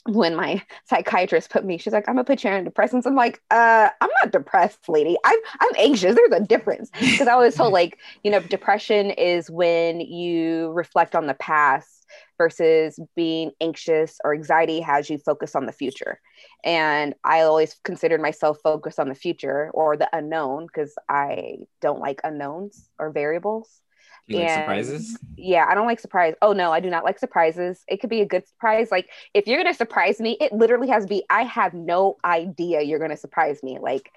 when 0.07 0.37
my 0.37 0.63
psychiatrist 0.85 1.51
put 1.51 1.65
me, 1.65 1.79
she's 1.79 1.93
like, 1.93 2.09
I'm 2.09 2.15
gonna 2.17 2.25
put 2.25 2.45
you 2.45 2.51
on 2.51 2.65
antidepressants. 2.65 3.07
I'm 3.07 3.15
like, 3.15 3.41
uh, 3.51 3.89
I'm 4.01 4.11
not 4.23 4.33
depressed, 4.33 4.89
lady. 4.89 5.17
I'm 5.25 5.39
I'm 5.61 5.73
anxious. 5.79 6.15
There's 6.15 6.33
a 6.33 6.45
difference. 6.45 6.91
Because 6.99 7.29
I 7.29 7.37
was 7.37 7.55
told 7.55 7.73
like, 7.73 7.99
you 8.23 8.31
know, 8.31 8.41
depression 8.41 9.11
is 9.11 9.51
when 9.51 10.01
you 10.01 10.71
reflect 10.73 11.15
on 11.15 11.27
the 11.27 11.35
past 11.35 12.07
versus 12.39 12.99
being 13.17 13.53
anxious 13.61 14.19
or 14.25 14.35
anxiety 14.35 14.81
has 14.81 15.09
you 15.09 15.19
focus 15.19 15.55
on 15.55 15.67
the 15.67 15.73
future. 15.73 16.21
And 16.65 17.15
I 17.25 17.43
always 17.43 17.77
considered 17.85 18.21
myself 18.21 18.59
focused 18.63 18.99
on 19.01 19.09
the 19.09 19.15
future 19.15 19.71
or 19.73 19.97
the 19.97 20.09
unknown 20.13 20.67
because 20.67 20.95
I 21.09 21.59
don't 21.81 22.01
like 22.01 22.21
unknowns 22.25 22.89
or 22.99 23.11
variables. 23.11 23.81
Do 24.29 24.35
you 24.35 24.39
like 24.41 24.51
surprises? 24.51 25.17
Yeah, 25.37 25.67
I 25.69 25.75
don't 25.75 25.87
like 25.87 25.99
surprise. 26.01 26.35
Oh 26.43 26.53
no, 26.53 26.73
I 26.73 26.79
do 26.81 26.89
not 26.91 27.05
like 27.05 27.19
surprises. 27.19 27.83
It 27.89 28.01
could 28.01 28.11
be 28.11 28.21
a 28.21 28.27
good 28.27 28.47
surprise. 28.47 28.91
Like 28.93 29.11
if 29.35 29.47
you're 29.47 29.59
gonna 29.59 29.75
surprise 29.75 30.21
me, 30.21 30.37
it 30.41 30.53
literally 30.53 30.89
has 30.89 31.05
to 31.05 31.09
be. 31.09 31.25
I 31.29 31.43
have 31.43 31.75
no 31.75 32.17
idea 32.25 32.83
you're 32.83 33.01
gonna 33.01 33.17
surprise 33.17 33.63
me. 33.63 33.79
Like, 33.81 34.13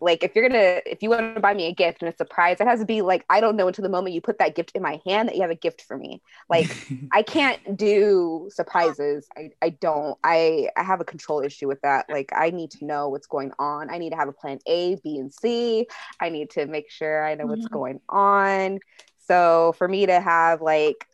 like 0.00 0.24
if 0.24 0.34
you're 0.34 0.48
gonna 0.48 0.80
if 0.86 1.02
you 1.02 1.10
want 1.10 1.34
to 1.34 1.40
buy 1.40 1.54
me 1.54 1.66
a 1.66 1.74
gift 1.74 2.02
and 2.02 2.12
a 2.12 2.16
surprise, 2.16 2.58
it 2.60 2.66
has 2.66 2.80
to 2.80 2.86
be 2.86 3.02
like 3.02 3.24
I 3.28 3.40
don't 3.40 3.56
know 3.56 3.68
until 3.68 3.82
the 3.82 3.90
moment 3.90 4.14
you 4.14 4.20
put 4.22 4.38
that 4.38 4.54
gift 4.54 4.72
in 4.74 4.82
my 4.82 5.00
hand 5.06 5.28
that 5.28 5.36
you 5.36 5.42
have 5.42 5.50
a 5.50 5.54
gift 5.56 5.82
for 5.82 5.98
me. 5.98 6.22
Like 6.48 6.78
I 7.12 7.22
can't 7.22 7.76
do 7.76 8.48
surprises. 8.52 9.28
I, 9.36 9.50
I 9.62 9.70
don't. 9.70 10.18
I 10.24 10.70
I 10.76 10.82
have 10.82 11.00
a 11.00 11.04
control 11.04 11.42
issue 11.42 11.68
with 11.68 11.80
that. 11.82 12.06
Like 12.10 12.30
I 12.34 12.50
need 12.50 12.70
to 12.72 12.84
know 12.84 13.08
what's 13.10 13.26
going 13.26 13.52
on. 13.58 13.90
I 13.90 13.98
need 13.98 14.10
to 14.10 14.16
have 14.16 14.28
a 14.28 14.32
plan 14.32 14.58
A, 14.66 14.96
B, 15.04 15.18
and 15.18 15.32
C. 15.32 15.86
I 16.20 16.30
need 16.30 16.50
to 16.50 16.66
make 16.66 16.90
sure 16.90 17.24
I 17.24 17.34
know 17.34 17.46
what's 17.46 17.66
going 17.66 18.00
on. 18.08 18.80
So 19.26 19.74
for 19.78 19.88
me 19.88 20.06
to 20.06 20.20
have 20.20 20.60
like 20.62 21.06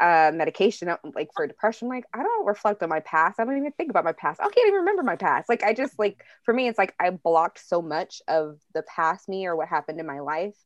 uh, 0.00 0.32
medication 0.34 0.88
like 1.14 1.28
for 1.34 1.46
depression, 1.46 1.88
like 1.88 2.04
I 2.14 2.22
don't 2.22 2.46
reflect 2.46 2.82
on 2.82 2.88
my 2.88 3.00
past. 3.00 3.38
I 3.38 3.44
don't 3.44 3.58
even 3.58 3.72
think 3.72 3.90
about 3.90 4.04
my 4.04 4.12
past. 4.12 4.40
I 4.40 4.44
can't 4.44 4.66
even 4.66 4.80
remember 4.80 5.02
my 5.02 5.16
past. 5.16 5.48
Like 5.48 5.62
I 5.62 5.74
just 5.74 5.98
like 5.98 6.24
for 6.44 6.54
me, 6.54 6.68
it's 6.68 6.78
like 6.78 6.94
I 6.98 7.10
blocked 7.10 7.60
so 7.66 7.82
much 7.82 8.22
of 8.28 8.58
the 8.74 8.82
past 8.82 9.28
me 9.28 9.46
or 9.46 9.54
what 9.56 9.68
happened 9.68 10.00
in 10.00 10.06
my 10.06 10.20
life 10.20 10.56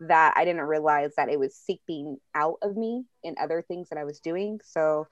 that 0.00 0.34
I 0.36 0.44
didn't 0.44 0.62
realize 0.62 1.14
that 1.16 1.28
it 1.28 1.38
was 1.38 1.54
seeping 1.54 2.16
out 2.34 2.56
of 2.62 2.76
me 2.76 3.04
in 3.22 3.36
other 3.40 3.62
things 3.62 3.90
that 3.90 3.98
I 3.98 4.04
was 4.04 4.18
doing. 4.18 4.60
So 4.64 5.06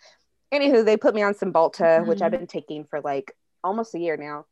anywho, 0.52 0.84
they 0.84 0.96
put 0.96 1.14
me 1.14 1.22
on 1.22 1.34
Cymbalta, 1.34 2.06
which 2.06 2.22
I've 2.22 2.32
been 2.32 2.46
taking 2.46 2.84
for 2.84 3.00
like 3.00 3.32
almost 3.62 3.94
a 3.94 3.98
year 3.98 4.16
now. 4.16 4.46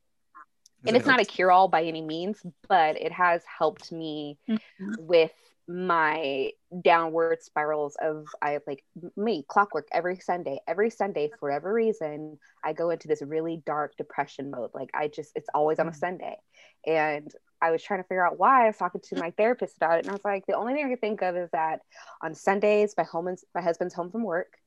And 0.86 0.96
it's 0.96 1.06
not 1.06 1.20
a 1.20 1.24
cure 1.24 1.50
all 1.50 1.68
by 1.68 1.82
any 1.84 2.02
means, 2.02 2.40
but 2.68 3.00
it 3.00 3.10
has 3.12 3.42
helped 3.58 3.90
me 3.90 4.38
Mhm. 4.48 4.58
with 4.98 5.32
my 5.68 6.50
downward 6.82 7.42
spirals 7.42 7.96
of 8.00 8.26
I 8.40 8.60
like 8.66 8.84
me 9.16 9.44
clockwork 9.48 9.88
every 9.92 10.18
Sunday. 10.18 10.60
Every 10.66 10.90
Sunday, 10.90 11.30
for 11.38 11.48
whatever 11.48 11.72
reason, 11.72 12.38
I 12.64 12.72
go 12.72 12.90
into 12.90 13.08
this 13.08 13.22
really 13.22 13.62
dark 13.66 13.96
depression 13.96 14.50
mode. 14.50 14.70
Like 14.74 14.90
I 14.94 15.08
just, 15.08 15.32
it's 15.34 15.48
always 15.54 15.78
on 15.78 15.88
a 15.88 15.90
mm. 15.90 15.96
Sunday, 15.96 16.36
and 16.86 17.32
I 17.60 17.70
was 17.70 17.82
trying 17.82 18.00
to 18.00 18.04
figure 18.04 18.26
out 18.26 18.38
why. 18.38 18.64
I 18.64 18.66
was 18.68 18.76
talking 18.76 19.00
to 19.00 19.16
my 19.16 19.30
therapist 19.32 19.76
about 19.76 19.98
it, 19.98 20.04
and 20.04 20.10
I 20.10 20.12
was 20.12 20.24
like, 20.24 20.46
the 20.46 20.54
only 20.54 20.74
thing 20.74 20.86
I 20.86 20.90
could 20.90 21.00
think 21.00 21.22
of 21.22 21.36
is 21.36 21.50
that 21.52 21.80
on 22.22 22.34
Sundays, 22.34 22.94
my 22.96 23.04
home 23.04 23.26
and 23.26 23.38
my 23.54 23.62
husband's 23.62 23.94
home 23.94 24.10
from 24.10 24.22
work, 24.22 24.58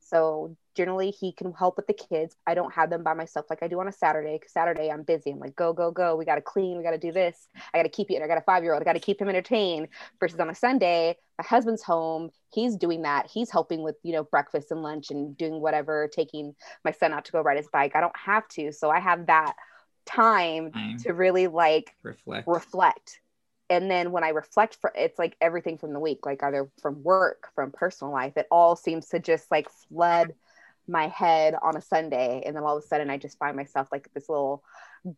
so 0.00 0.56
generally 0.76 1.10
he 1.10 1.32
can 1.32 1.52
help 1.52 1.76
with 1.76 1.86
the 1.86 1.92
kids. 1.94 2.36
I 2.46 2.54
don't 2.54 2.72
have 2.74 2.90
them 2.90 3.02
by 3.02 3.14
myself 3.14 3.46
like 3.50 3.62
I 3.62 3.68
do 3.68 3.80
on 3.80 3.88
a 3.88 3.92
Saturday 3.92 4.36
because 4.38 4.52
Saturday 4.52 4.90
I'm 4.90 5.02
busy. 5.02 5.30
I'm 5.30 5.38
like, 5.38 5.56
go, 5.56 5.72
go, 5.72 5.90
go. 5.90 6.16
We 6.16 6.24
got 6.24 6.36
to 6.36 6.40
clean. 6.40 6.76
We 6.76 6.82
got 6.84 6.92
to 6.92 6.98
do 6.98 7.12
this. 7.12 7.48
I 7.74 7.78
got 7.78 7.82
to 7.84 7.88
keep 7.88 8.10
you. 8.10 8.22
I 8.22 8.26
got 8.26 8.38
a 8.38 8.42
five 8.42 8.62
year 8.62 8.72
old. 8.72 8.82
I 8.82 8.84
got 8.84 8.92
to 8.94 9.00
keep 9.00 9.20
him 9.20 9.28
entertained. 9.28 9.88
Versus 10.20 10.38
on 10.38 10.50
a 10.50 10.54
Sunday, 10.54 11.16
my 11.38 11.44
husband's 11.44 11.82
home. 11.82 12.30
He's 12.52 12.76
doing 12.76 13.02
that. 13.02 13.28
He's 13.30 13.50
helping 13.50 13.82
with, 13.82 13.96
you 14.02 14.12
know, 14.12 14.24
breakfast 14.24 14.70
and 14.70 14.82
lunch 14.82 15.10
and 15.10 15.36
doing 15.36 15.60
whatever, 15.60 16.08
taking 16.12 16.54
my 16.84 16.92
son 16.92 17.12
out 17.12 17.24
to 17.26 17.32
go 17.32 17.40
ride 17.40 17.56
his 17.56 17.68
bike. 17.68 17.96
I 17.96 18.00
don't 18.00 18.16
have 18.16 18.46
to. 18.48 18.72
So 18.72 18.90
I 18.90 19.00
have 19.00 19.26
that 19.26 19.54
time 20.06 20.72
Time. 20.72 20.98
to 21.00 21.12
really 21.12 21.46
like 21.46 21.94
Reflect. 22.02 22.48
reflect 22.48 23.20
and 23.68 23.88
then 23.90 24.10
when 24.10 24.24
i 24.24 24.30
reflect 24.30 24.76
for 24.80 24.90
it's 24.96 25.18
like 25.18 25.36
everything 25.40 25.78
from 25.78 25.92
the 25.92 26.00
week 26.00 26.24
like 26.26 26.42
either 26.42 26.68
from 26.82 27.02
work 27.02 27.48
from 27.54 27.70
personal 27.70 28.12
life 28.12 28.36
it 28.36 28.46
all 28.50 28.74
seems 28.74 29.08
to 29.08 29.20
just 29.20 29.50
like 29.50 29.68
flood 29.70 30.32
my 30.90 31.08
head 31.08 31.54
on 31.62 31.76
a 31.76 31.80
sunday 31.80 32.42
and 32.44 32.56
then 32.56 32.62
all 32.62 32.76
of 32.76 32.82
a 32.82 32.86
sudden 32.86 33.10
i 33.10 33.16
just 33.16 33.38
find 33.38 33.56
myself 33.56 33.88
like 33.92 34.08
this 34.14 34.28
little 34.28 34.62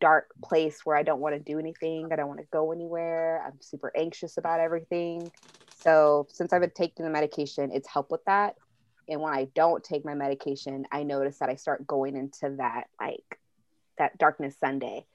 dark 0.01 0.29
place 0.45 0.81
where 0.85 0.97
i 0.97 1.03
don't 1.03 1.21
want 1.21 1.35
to 1.35 1.41
do 1.41 1.59
anything 1.59 2.09
i 2.13 2.17
don't 2.17 2.29
want 2.29 2.41
to 2.41 2.47
go 2.53 2.73
anywhere 2.73 3.43
i'm 3.47 3.61
super 3.61 3.93
anxious 3.97 4.37
about 4.37 4.61
everything. 4.61 5.31
So 5.71 6.27
since 6.31 6.53
i've 6.53 6.61
been 6.61 6.71
taking 6.71 7.05
the 7.05 7.11
medication 7.11 7.71
it's 7.73 7.89
helped 7.89 8.11
with 8.11 8.25
that. 8.27 8.55
And 9.09 9.21
when 9.21 9.33
i 9.33 9.49
don't 9.55 9.83
take 9.83 10.05
my 10.05 10.15
medication 10.15 10.85
i 10.93 11.03
notice 11.03 11.39
that 11.39 11.49
i 11.49 11.57
start 11.57 11.87
going 11.87 12.17
into 12.17 12.57
that 12.59 12.85
like 13.01 13.41
that 13.99 14.19
darkness 14.19 14.57
sunday. 14.61 15.07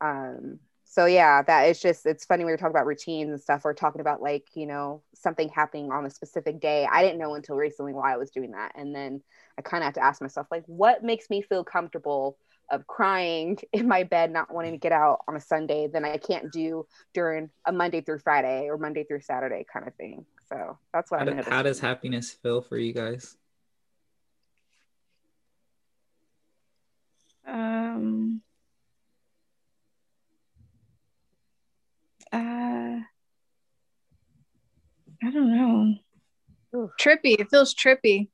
Um 0.00 0.60
so 0.92 1.06
yeah 1.06 1.40
that 1.40 1.62
is 1.62 1.80
just 1.80 2.04
it's 2.04 2.26
funny 2.26 2.44
we 2.44 2.50
were 2.50 2.56
talking 2.58 2.74
about 2.74 2.84
routines 2.84 3.30
and 3.30 3.40
stuff 3.40 3.62
we're 3.64 3.72
talking 3.72 4.02
about 4.02 4.20
like 4.20 4.46
you 4.54 4.66
know 4.66 5.02
something 5.14 5.48
happening 5.48 5.90
on 5.90 6.04
a 6.04 6.10
specific 6.10 6.60
day 6.60 6.86
i 6.92 7.02
didn't 7.02 7.18
know 7.18 7.34
until 7.34 7.56
recently 7.56 7.94
why 7.94 8.12
i 8.12 8.16
was 8.18 8.30
doing 8.30 8.50
that 8.50 8.72
and 8.74 8.94
then 8.94 9.22
i 9.58 9.62
kind 9.62 9.82
of 9.82 9.86
have 9.86 9.94
to 9.94 10.04
ask 10.04 10.20
myself 10.20 10.46
like 10.50 10.64
what 10.66 11.02
makes 11.02 11.30
me 11.30 11.40
feel 11.40 11.64
comfortable 11.64 12.36
of 12.70 12.86
crying 12.86 13.56
in 13.72 13.88
my 13.88 14.02
bed 14.02 14.30
not 14.30 14.52
wanting 14.52 14.72
to 14.72 14.78
get 14.78 14.92
out 14.92 15.20
on 15.26 15.34
a 15.34 15.40
sunday 15.40 15.86
than 15.86 16.04
i 16.04 16.18
can't 16.18 16.52
do 16.52 16.86
during 17.14 17.48
a 17.66 17.72
monday 17.72 18.02
through 18.02 18.18
friday 18.18 18.66
or 18.68 18.76
monday 18.76 19.02
through 19.02 19.20
saturday 19.20 19.64
kind 19.72 19.88
of 19.88 19.94
thing 19.94 20.26
so 20.50 20.78
that's 20.92 21.10
what 21.10 21.20
How, 21.20 21.26
i 21.26 21.28
do- 21.30 21.34
noticed 21.36 21.50
how 21.50 21.62
does 21.62 21.80
happiness 21.80 22.30
feel 22.30 22.60
for 22.60 22.76
you 22.76 22.92
guys? 22.92 23.36
Um. 27.44 28.42
Uh, 32.32 33.00
I 35.22 35.30
don't 35.30 35.54
know. 35.56 35.94
Oof. 36.74 36.90
Trippy. 37.00 37.38
It 37.38 37.50
feels 37.50 37.74
trippy. 37.74 38.28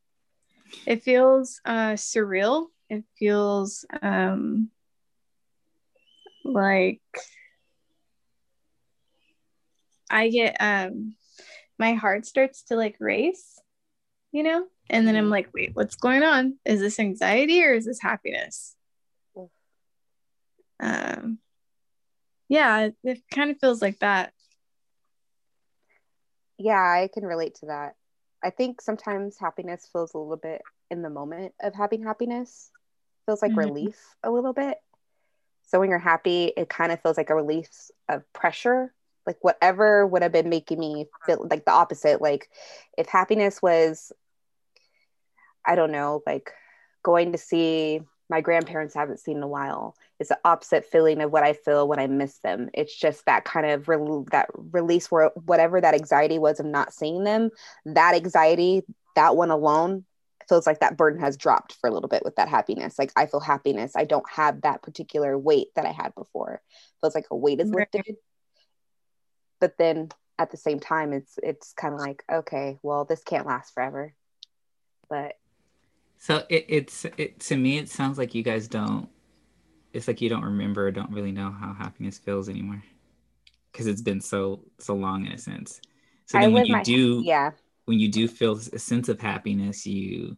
It 0.86 1.02
feels 1.02 1.60
uh 1.64 1.92
surreal. 1.94 2.66
It 2.88 3.04
feels 3.18 3.84
um 4.02 4.70
like 6.44 7.00
I 10.10 10.28
get 10.28 10.56
um 10.60 11.14
my 11.78 11.94
heart 11.94 12.26
starts 12.26 12.62
to 12.64 12.76
like 12.76 12.96
race, 13.00 13.60
you 14.32 14.42
know? 14.42 14.66
And 14.90 15.06
then 15.06 15.16
I'm 15.16 15.30
like, 15.30 15.48
wait, 15.52 15.70
what's 15.74 15.96
going 15.96 16.22
on? 16.22 16.58
Is 16.64 16.80
this 16.80 16.98
anxiety 16.98 17.62
or 17.64 17.74
is 17.74 17.84
this 17.84 18.00
happiness? 18.00 18.74
Um 20.80 21.38
yeah, 22.48 22.88
it, 23.04 23.22
kind 23.30 23.50
of 23.50 23.58
feels 23.60 23.82
like 23.82 23.98
that. 24.00 24.32
yeah 26.58 26.74
i 26.80 27.08
can 27.12 27.24
relate 27.24 27.54
to 27.54 27.66
that 27.66 27.94
i 28.42 28.50
think 28.50 28.80
sometimes 28.80 29.38
happiness 29.38 29.88
feels 29.92 30.14
a 30.14 30.18
little 30.18 30.36
bit 30.36 30.62
in 30.90 31.02
the 31.02 31.10
moment 31.10 31.52
of 31.62 31.74
having 31.74 32.02
happiness 32.02 32.70
feels 33.26 33.42
like 33.42 33.52
Mhm. 33.52 33.58
relief 33.58 34.16
a 34.22 34.30
little 34.30 34.52
bit 34.52 34.78
so 35.66 35.78
when 35.78 35.90
you're 35.90 35.98
happy 35.98 36.52
it 36.56 36.68
kind 36.68 36.92
of 36.92 37.00
feels 37.02 37.16
like 37.16 37.30
a 37.30 37.34
release 37.34 37.90
of 38.08 38.30
pressure 38.32 38.92
like 39.26 39.36
whatever 39.42 40.06
would 40.06 40.22
have 40.22 40.32
been 40.32 40.48
making 40.48 40.78
me 40.78 41.06
feel 41.26 41.46
like 41.50 41.64
the 41.64 41.70
opposite 41.70 42.20
like 42.22 42.48
if 42.96 43.06
happiness 43.06 43.60
was 43.62 44.12
i 45.66 45.74
don't 45.74 45.92
know 45.92 46.22
like 46.26 46.50
going 47.02 47.32
to 47.32 47.38
see 47.38 48.00
my 48.30 48.40
grandparents 48.40 48.96
I 48.96 49.00
haven't 49.00 49.20
seen 49.20 49.38
in 49.38 49.42
a 49.42 49.48
while 49.48 49.94
it's 50.18 50.30
the 50.30 50.38
opposite 50.44 50.84
feeling 50.84 51.20
of 51.20 51.30
what 51.30 51.44
I 51.44 51.52
feel 51.52 51.86
when 51.86 51.98
I 51.98 52.06
miss 52.08 52.38
them. 52.38 52.70
It's 52.74 52.94
just 52.94 53.24
that 53.26 53.44
kind 53.44 53.66
of 53.66 53.88
rel- 53.88 54.26
that 54.32 54.48
release 54.54 55.10
where 55.10 55.30
whatever 55.46 55.80
that 55.80 55.94
anxiety 55.94 56.38
was 56.38 56.58
of 56.58 56.66
not 56.66 56.92
seeing 56.92 57.24
them, 57.24 57.50
that 57.86 58.14
anxiety, 58.14 58.82
that 59.14 59.36
one 59.36 59.50
alone 59.50 60.04
feels 60.48 60.66
like 60.66 60.80
that 60.80 60.96
burden 60.96 61.20
has 61.20 61.36
dropped 61.36 61.74
for 61.74 61.88
a 61.88 61.92
little 61.92 62.08
bit 62.08 62.24
with 62.24 62.36
that 62.36 62.48
happiness. 62.48 62.98
Like 62.98 63.12
I 63.14 63.26
feel 63.26 63.40
happiness. 63.40 63.92
I 63.94 64.04
don't 64.04 64.28
have 64.30 64.62
that 64.62 64.82
particular 64.82 65.38
weight 65.38 65.68
that 65.76 65.86
I 65.86 65.92
had 65.92 66.14
before. 66.14 66.62
feels 67.00 67.14
like 67.14 67.26
a 67.30 67.36
weight 67.36 67.60
is 67.60 67.70
lifted. 67.70 68.16
But 69.60 69.76
then 69.78 70.08
at 70.38 70.50
the 70.50 70.56
same 70.56 70.80
time, 70.80 71.12
it's 71.12 71.38
it's 71.42 71.72
kind 71.74 71.94
of 71.94 72.00
like, 72.00 72.24
okay, 72.30 72.78
well, 72.82 73.04
this 73.04 73.22
can't 73.22 73.46
last 73.46 73.74
forever. 73.74 74.14
But 75.08 75.34
So 76.16 76.44
it, 76.48 76.66
it's 76.68 77.04
it 77.16 77.38
to 77.40 77.56
me 77.56 77.78
it 77.78 77.88
sounds 77.88 78.18
like 78.18 78.34
you 78.34 78.42
guys 78.42 78.66
don't 78.66 79.08
it's 79.92 80.08
like 80.08 80.20
you 80.20 80.28
don't 80.28 80.44
remember 80.44 80.86
or 80.86 80.90
don't 80.90 81.10
really 81.10 81.32
know 81.32 81.50
how 81.50 81.72
happiness 81.72 82.18
feels 82.18 82.48
anymore 82.48 82.82
because 83.72 83.86
it's 83.86 84.02
been 84.02 84.20
so 84.20 84.60
so 84.78 84.94
long 84.94 85.26
in 85.26 85.32
a 85.32 85.38
sense. 85.38 85.80
So 86.26 86.38
then 86.38 86.52
when 86.52 86.66
you 86.66 86.76
my 86.76 86.82
do 86.82 87.22
yeah. 87.24 87.52
when 87.86 87.98
you 87.98 88.10
do 88.10 88.28
feel 88.28 88.52
a 88.52 88.78
sense 88.78 89.08
of 89.08 89.20
happiness, 89.20 89.86
you 89.86 90.36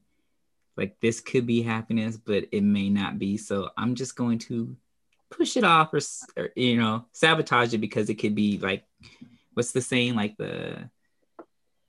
like 0.76 0.98
this 1.00 1.20
could 1.20 1.46
be 1.46 1.62
happiness, 1.62 2.16
but 2.16 2.46
it 2.52 2.62
may 2.62 2.88
not 2.88 3.18
be. 3.18 3.36
So 3.36 3.70
I'm 3.76 3.94
just 3.94 4.16
going 4.16 4.38
to 4.40 4.76
push 5.30 5.56
it 5.56 5.64
off 5.64 5.94
or, 5.94 6.00
or 6.36 6.50
you 6.56 6.76
know 6.76 7.06
sabotage 7.12 7.72
it 7.72 7.78
because 7.78 8.10
it 8.10 8.16
could 8.16 8.34
be 8.34 8.58
like 8.58 8.84
what's 9.54 9.72
the 9.72 9.80
saying 9.80 10.14
like 10.14 10.36
the 10.36 10.90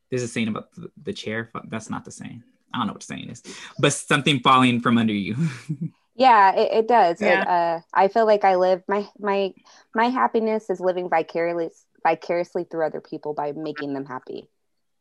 there's 0.09 0.23
a 0.23 0.27
saying 0.27 0.47
about 0.47 0.71
the, 0.73 0.91
the 1.03 1.13
chair 1.13 1.49
that's 1.67 1.89
not 1.89 2.05
the 2.05 2.11
saying 2.11 2.43
i 2.73 2.77
don't 2.77 2.87
know 2.87 2.93
what 2.93 3.01
the 3.01 3.07
saying 3.07 3.29
is 3.29 3.41
but 3.79 3.91
something 3.91 4.39
falling 4.39 4.79
from 4.79 4.97
under 4.97 5.13
you 5.13 5.35
Yeah, 6.15 6.53
it, 6.55 6.71
it 6.71 6.87
does. 6.87 7.21
It, 7.21 7.41
Yeah. 7.41 7.45
uh, 7.45 7.81
I 7.93 8.07
feel 8.09 8.25
like 8.25 8.43
I 8.43 8.55
live 8.55 8.83
my 8.87 9.07
my 9.19 9.53
my 9.95 10.05
happiness 10.09 10.69
is 10.69 10.79
living 10.79 11.09
vicariously 11.09 11.69
vicariously 12.03 12.65
through 12.65 12.85
other 12.85 13.01
people 13.01 13.33
by 13.33 13.53
making 13.53 13.93
them 13.93 14.05
happy. 14.05 14.49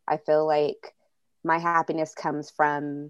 I 0.09 0.18
feel 0.18 0.46
like 0.46 0.94
my 1.44 1.59
happiness 1.59 2.14
comes 2.14 2.51
from 2.51 3.07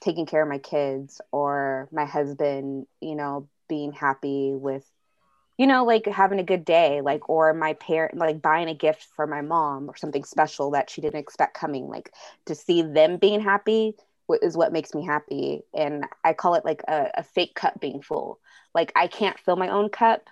taking 0.00 0.26
care 0.26 0.42
of 0.42 0.48
my 0.48 0.58
kids 0.58 1.20
or 1.32 1.88
my 1.92 2.04
husband, 2.06 2.86
you 3.00 3.16
know, 3.16 3.48
being 3.68 3.92
happy 3.92 4.54
with 4.54 4.84
you 5.58 5.66
know, 5.66 5.84
like 5.84 6.06
having 6.06 6.38
a 6.38 6.44
good 6.44 6.64
day, 6.64 7.00
like 7.00 7.28
or 7.28 7.52
my 7.52 7.74
parent 7.74 8.16
like 8.16 8.40
buying 8.40 8.68
a 8.68 8.74
gift 8.74 9.08
for 9.16 9.26
my 9.26 9.40
mom 9.42 9.90
or 9.90 9.96
something 9.96 10.24
special 10.24 10.70
that 10.72 10.88
she 10.90 11.00
didn't 11.00 11.20
expect 11.20 11.54
coming, 11.54 11.88
like 11.88 12.12
to 12.46 12.54
see 12.54 12.82
them 12.82 13.16
being 13.18 13.40
happy 13.40 13.94
is 14.42 14.56
what 14.56 14.72
makes 14.72 14.94
me 14.94 15.04
happy. 15.04 15.62
And 15.74 16.04
i 16.24 16.32
call 16.32 16.54
it 16.54 16.64
like 16.64 16.82
a, 16.88 17.10
a 17.16 17.22
fake 17.22 17.54
cup 17.54 17.80
being 17.80 18.02
full. 18.02 18.40
Like 18.74 18.92
i 18.96 19.06
can't 19.06 19.38
fill 19.38 19.56
my 19.56 19.68
own 19.68 19.88
cup 19.88 20.28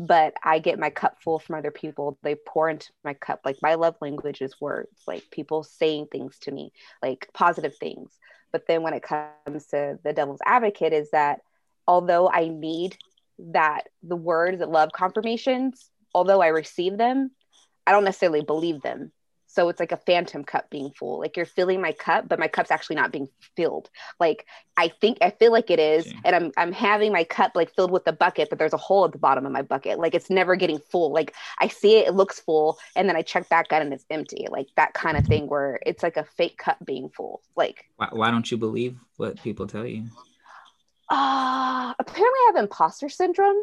but 0.00 0.34
i 0.44 0.60
get 0.60 0.78
my 0.78 0.90
cup 0.90 1.18
full 1.20 1.38
from 1.38 1.56
other 1.56 1.72
people. 1.72 2.18
They 2.22 2.36
pour 2.36 2.68
into 2.70 2.92
my 3.04 3.14
cup. 3.14 3.40
Like 3.44 3.56
my 3.62 3.74
love 3.74 3.96
language 4.00 4.40
is 4.42 4.60
words 4.60 5.02
like 5.06 5.24
people 5.30 5.64
saying 5.64 6.06
things 6.12 6.38
to 6.40 6.52
me 6.52 6.72
like 7.02 7.28
positive 7.34 7.76
things. 7.76 8.12
But 8.52 8.66
then 8.66 8.82
when 8.82 8.94
it 8.94 9.02
comes 9.02 9.66
to 9.66 9.98
the 10.02 10.12
devil's 10.12 10.40
advocate 10.46 10.92
is 10.92 11.10
that 11.10 11.40
although 11.88 12.28
i 12.28 12.46
need 12.46 12.96
that 13.38 13.88
the 14.02 14.14
words 14.14 14.58
that 14.58 14.70
love 14.70 14.90
confirmations 14.92 15.90
although 16.14 16.40
i 16.40 16.48
receive 16.48 16.96
them 16.98 17.30
i 17.86 17.92
don't 17.92 18.04
necessarily 18.04 18.42
believe 18.42 18.82
them 18.82 19.10
so 19.50 19.68
it's 19.70 19.80
like 19.80 19.92
a 19.92 19.96
phantom 19.96 20.44
cup 20.44 20.68
being 20.70 20.90
full. 20.90 21.18
Like 21.20 21.36
you're 21.36 21.46
filling 21.46 21.80
my 21.80 21.92
cup 21.92 22.28
but 22.28 22.38
my 22.38 22.48
cup's 22.48 22.70
actually 22.70 22.96
not 22.96 23.10
being 23.10 23.28
filled. 23.56 23.88
Like 24.20 24.46
i 24.76 24.86
think 25.00 25.18
i 25.22 25.30
feel 25.30 25.50
like 25.50 25.70
it 25.70 25.80
is 25.80 26.06
Okay. 26.06 26.16
and 26.24 26.36
i'm 26.36 26.52
i'm 26.56 26.70
having 26.70 27.12
my 27.12 27.24
cup 27.24 27.52
like 27.56 27.74
filled 27.74 27.90
with 27.90 28.04
the 28.04 28.12
bucket 28.12 28.48
but 28.48 28.58
there's 28.60 28.72
a 28.72 28.76
hole 28.76 29.04
at 29.06 29.10
the 29.12 29.18
bottom 29.18 29.44
of 29.46 29.50
my 29.52 29.62
bucket. 29.62 29.98
Like 29.98 30.14
it's 30.14 30.30
never 30.30 30.54
getting 30.54 30.78
full. 30.78 31.12
Like 31.12 31.34
i 31.58 31.66
see 31.68 31.96
it 31.96 32.08
it 32.08 32.14
looks 32.14 32.38
full 32.38 32.78
and 32.94 33.08
then 33.08 33.16
i 33.16 33.22
check 33.22 33.48
back 33.48 33.72
out 33.72 33.82
and 33.82 33.92
it's 33.92 34.04
empty. 34.10 34.46
Like 34.50 34.68
that 34.76 34.92
kind 34.94 35.16
of 35.16 35.24
thing 35.26 35.46
where 35.48 35.80
it's 35.84 36.02
like 36.02 36.16
a 36.16 36.24
fake 36.24 36.58
cup 36.58 36.76
being 36.84 37.08
full. 37.08 37.40
Like 37.56 37.86
why, 37.96 38.08
why 38.12 38.30
don't 38.30 38.50
you 38.50 38.56
believe 38.58 38.98
what 39.16 39.42
people 39.42 39.66
tell 39.66 39.86
you? 39.86 40.04
Uh 41.10 41.94
apparently 41.98 42.38
i 42.46 42.52
have 42.54 42.62
imposter 42.62 43.08
syndrome. 43.08 43.56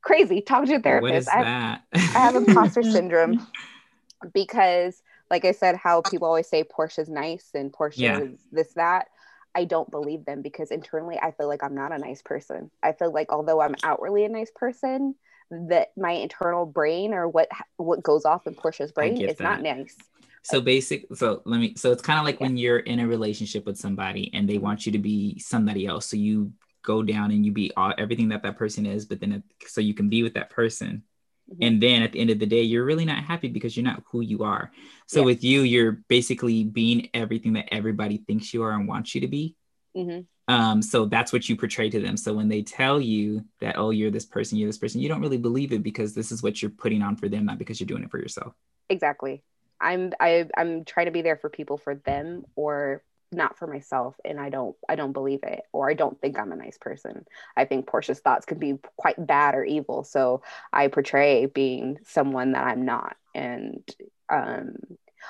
Crazy 0.00 0.40
talk 0.42 0.66
to 0.66 0.74
a 0.76 0.80
therapist. 0.80 1.10
what 1.10 1.14
is 1.18 1.28
I 1.28 1.36
have, 1.36 1.44
that? 1.44 1.82
I 1.92 2.18
have 2.20 2.36
imposter 2.36 2.82
syndrome 2.96 3.44
because 4.32 5.02
like 5.34 5.44
I 5.44 5.50
said, 5.50 5.74
how 5.74 6.00
people 6.00 6.28
always 6.28 6.48
say 6.48 6.62
Porsche's 6.62 7.08
nice 7.08 7.50
and 7.54 7.72
Porsche 7.72 7.98
Yeah. 7.98 8.20
is 8.20 8.38
this, 8.52 8.72
that. 8.74 9.08
I 9.52 9.64
don't 9.64 9.90
believe 9.90 10.24
them 10.24 10.42
because 10.42 10.70
internally 10.70 11.18
I 11.20 11.32
feel 11.32 11.48
like 11.48 11.64
I'm 11.64 11.74
not 11.74 11.90
a 11.90 11.98
nice 11.98 12.22
person. 12.22 12.70
I 12.84 12.92
feel 12.92 13.12
like 13.12 13.32
although 13.32 13.60
I'm 13.60 13.74
outwardly 13.82 14.24
a 14.24 14.28
nice 14.28 14.52
person, 14.54 15.16
that 15.50 15.88
my 15.96 16.12
internal 16.12 16.66
brain 16.66 17.14
or 17.14 17.28
what 17.28 17.48
what 17.76 18.00
goes 18.00 18.24
off 18.24 18.46
in 18.46 18.54
Porsche's 18.54 18.92
brain 18.92 19.20
is 19.28 19.40
not 19.40 19.60
nice. 19.60 19.96
So 20.44 20.60
basic. 20.60 21.06
So 21.16 21.42
let 21.46 21.58
me. 21.58 21.74
So 21.76 21.90
it's 21.90 22.02
kind 22.02 22.20
of 22.20 22.24
like 22.24 22.38
Yeah. 22.38 22.46
when 22.46 22.56
you're 22.56 22.78
in 22.78 23.00
a 23.00 23.08
relationship 23.08 23.66
with 23.66 23.76
somebody 23.76 24.30
and 24.34 24.48
they 24.48 24.58
want 24.58 24.86
you 24.86 24.92
to 24.92 24.98
be 25.00 25.40
somebody 25.40 25.84
else. 25.86 26.06
So 26.06 26.16
you 26.16 26.52
go 26.84 27.02
down 27.02 27.32
and 27.32 27.44
you 27.44 27.50
be 27.50 27.72
all, 27.76 27.92
everything 27.98 28.28
that 28.28 28.44
that 28.44 28.56
person 28.56 28.86
is, 28.86 29.04
but 29.04 29.18
then 29.18 29.32
it, 29.32 29.42
so 29.66 29.80
you 29.80 29.94
can 29.94 30.08
be 30.08 30.22
with 30.22 30.34
that 30.34 30.50
person. 30.50 31.02
Mhm. 31.50 31.66
And 31.66 31.82
then 31.82 32.02
at 32.02 32.12
the 32.12 32.20
end 32.20 32.30
of 32.30 32.38
the 32.38 32.46
day, 32.46 32.62
you're 32.62 32.84
really 32.84 33.04
not 33.04 33.22
happy 33.24 33.48
because 33.48 33.76
you're 33.76 33.84
not 33.84 34.02
who 34.10 34.20
you 34.20 34.42
are. 34.44 34.72
So 35.06 35.20
Yeah. 35.20 35.26
with 35.26 35.44
you, 35.44 35.62
you're 35.62 35.92
basically 36.08 36.64
being 36.64 37.08
everything 37.14 37.54
that 37.54 37.72
everybody 37.72 38.18
thinks 38.18 38.52
you 38.54 38.62
are 38.62 38.72
and 38.72 38.88
wants 38.88 39.14
you 39.14 39.20
to 39.20 39.28
be. 39.28 39.56
hmm 39.94 40.20
Um, 40.46 40.82
so 40.82 41.06
that's 41.06 41.32
what 41.32 41.48
you 41.48 41.56
portray 41.56 41.88
to 41.88 42.00
them. 42.00 42.18
So 42.18 42.34
when 42.34 42.48
they 42.48 42.62
tell 42.62 43.00
you 43.00 43.44
that, 43.60 43.78
oh, 43.78 43.90
you're 43.90 44.10
this 44.10 44.26
person, 44.26 44.58
you're 44.58 44.68
this 44.68 44.76
person, 44.76 45.00
you 45.00 45.08
don't 45.08 45.22
really 45.22 45.38
believe 45.38 45.72
it 45.72 45.82
because 45.82 46.14
this 46.14 46.30
is 46.30 46.42
what 46.42 46.60
you're 46.60 46.70
putting 46.70 47.00
on 47.00 47.16
for 47.16 47.30
them, 47.30 47.46
not 47.46 47.56
because 47.58 47.80
you're 47.80 47.86
doing 47.86 48.04
it 48.04 48.10
for 48.10 48.18
yourself. 48.18 48.52
Exactly. 48.90 49.42
I'm 49.80 50.12
I 50.20 50.46
I'm 50.56 50.84
trying 50.84 51.06
to 51.06 51.12
be 51.12 51.22
there 51.22 51.36
for 51.36 51.48
people 51.48 51.78
for 51.78 51.94
them 51.94 52.44
or 52.56 53.02
not 53.34 53.58
for 53.58 53.66
myself 53.66 54.16
and 54.24 54.40
I 54.40 54.48
don't 54.48 54.76
I 54.88 54.94
don't 54.96 55.12
believe 55.12 55.40
it 55.42 55.62
or 55.72 55.90
I 55.90 55.94
don't 55.94 56.20
think 56.20 56.38
I'm 56.38 56.52
a 56.52 56.56
nice 56.56 56.78
person. 56.78 57.24
I 57.56 57.64
think 57.64 57.86
Porsche's 57.86 58.20
thoughts 58.20 58.46
can 58.46 58.58
be 58.58 58.78
quite 58.96 59.24
bad 59.26 59.54
or 59.54 59.64
evil. 59.64 60.04
So 60.04 60.42
I 60.72 60.88
portray 60.88 61.46
being 61.46 61.98
someone 62.04 62.52
that 62.52 62.66
I'm 62.66 62.84
not. 62.84 63.16
And 63.34 63.82
um 64.30 64.76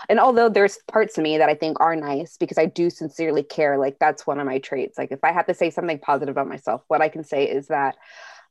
and 0.08 0.18
although 0.18 0.48
there's 0.48 0.78
parts 0.88 1.18
of 1.18 1.24
me 1.24 1.38
that 1.38 1.48
I 1.48 1.54
think 1.54 1.78
are 1.80 1.96
nice 1.96 2.36
because 2.36 2.58
I 2.58 2.66
do 2.66 2.90
sincerely 2.90 3.42
care, 3.42 3.78
like 3.78 3.98
that's 3.98 4.26
one 4.26 4.40
of 4.40 4.46
my 4.46 4.58
traits. 4.58 4.98
Like 4.98 5.12
if 5.12 5.22
I 5.22 5.32
have 5.32 5.46
to 5.46 5.54
say 5.54 5.70
something 5.70 5.98
positive 5.98 6.32
about 6.32 6.48
myself, 6.48 6.82
what 6.88 7.00
I 7.00 7.08
can 7.08 7.24
say 7.24 7.44
is 7.44 7.68
that 7.68 7.96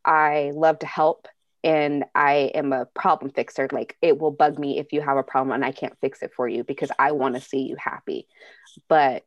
I 0.05 0.51
love 0.53 0.79
to 0.79 0.85
help 0.85 1.27
and 1.63 2.03
I 2.13 2.51
am 2.53 2.73
a 2.73 2.85
problem 2.85 3.31
fixer. 3.31 3.67
Like 3.71 3.97
it 4.01 4.19
will 4.19 4.31
bug 4.31 4.59
me 4.59 4.79
if 4.79 4.91
you 4.91 5.01
have 5.01 5.17
a 5.17 5.23
problem 5.23 5.53
and 5.53 5.65
I 5.65 5.71
can't 5.71 5.97
fix 6.01 6.21
it 6.21 6.31
for 6.35 6.47
you 6.47 6.63
because 6.63 6.91
I 6.99 7.13
want 7.13 7.35
to 7.35 7.41
see 7.41 7.61
you 7.61 7.75
happy. 7.77 8.27
But 8.89 9.23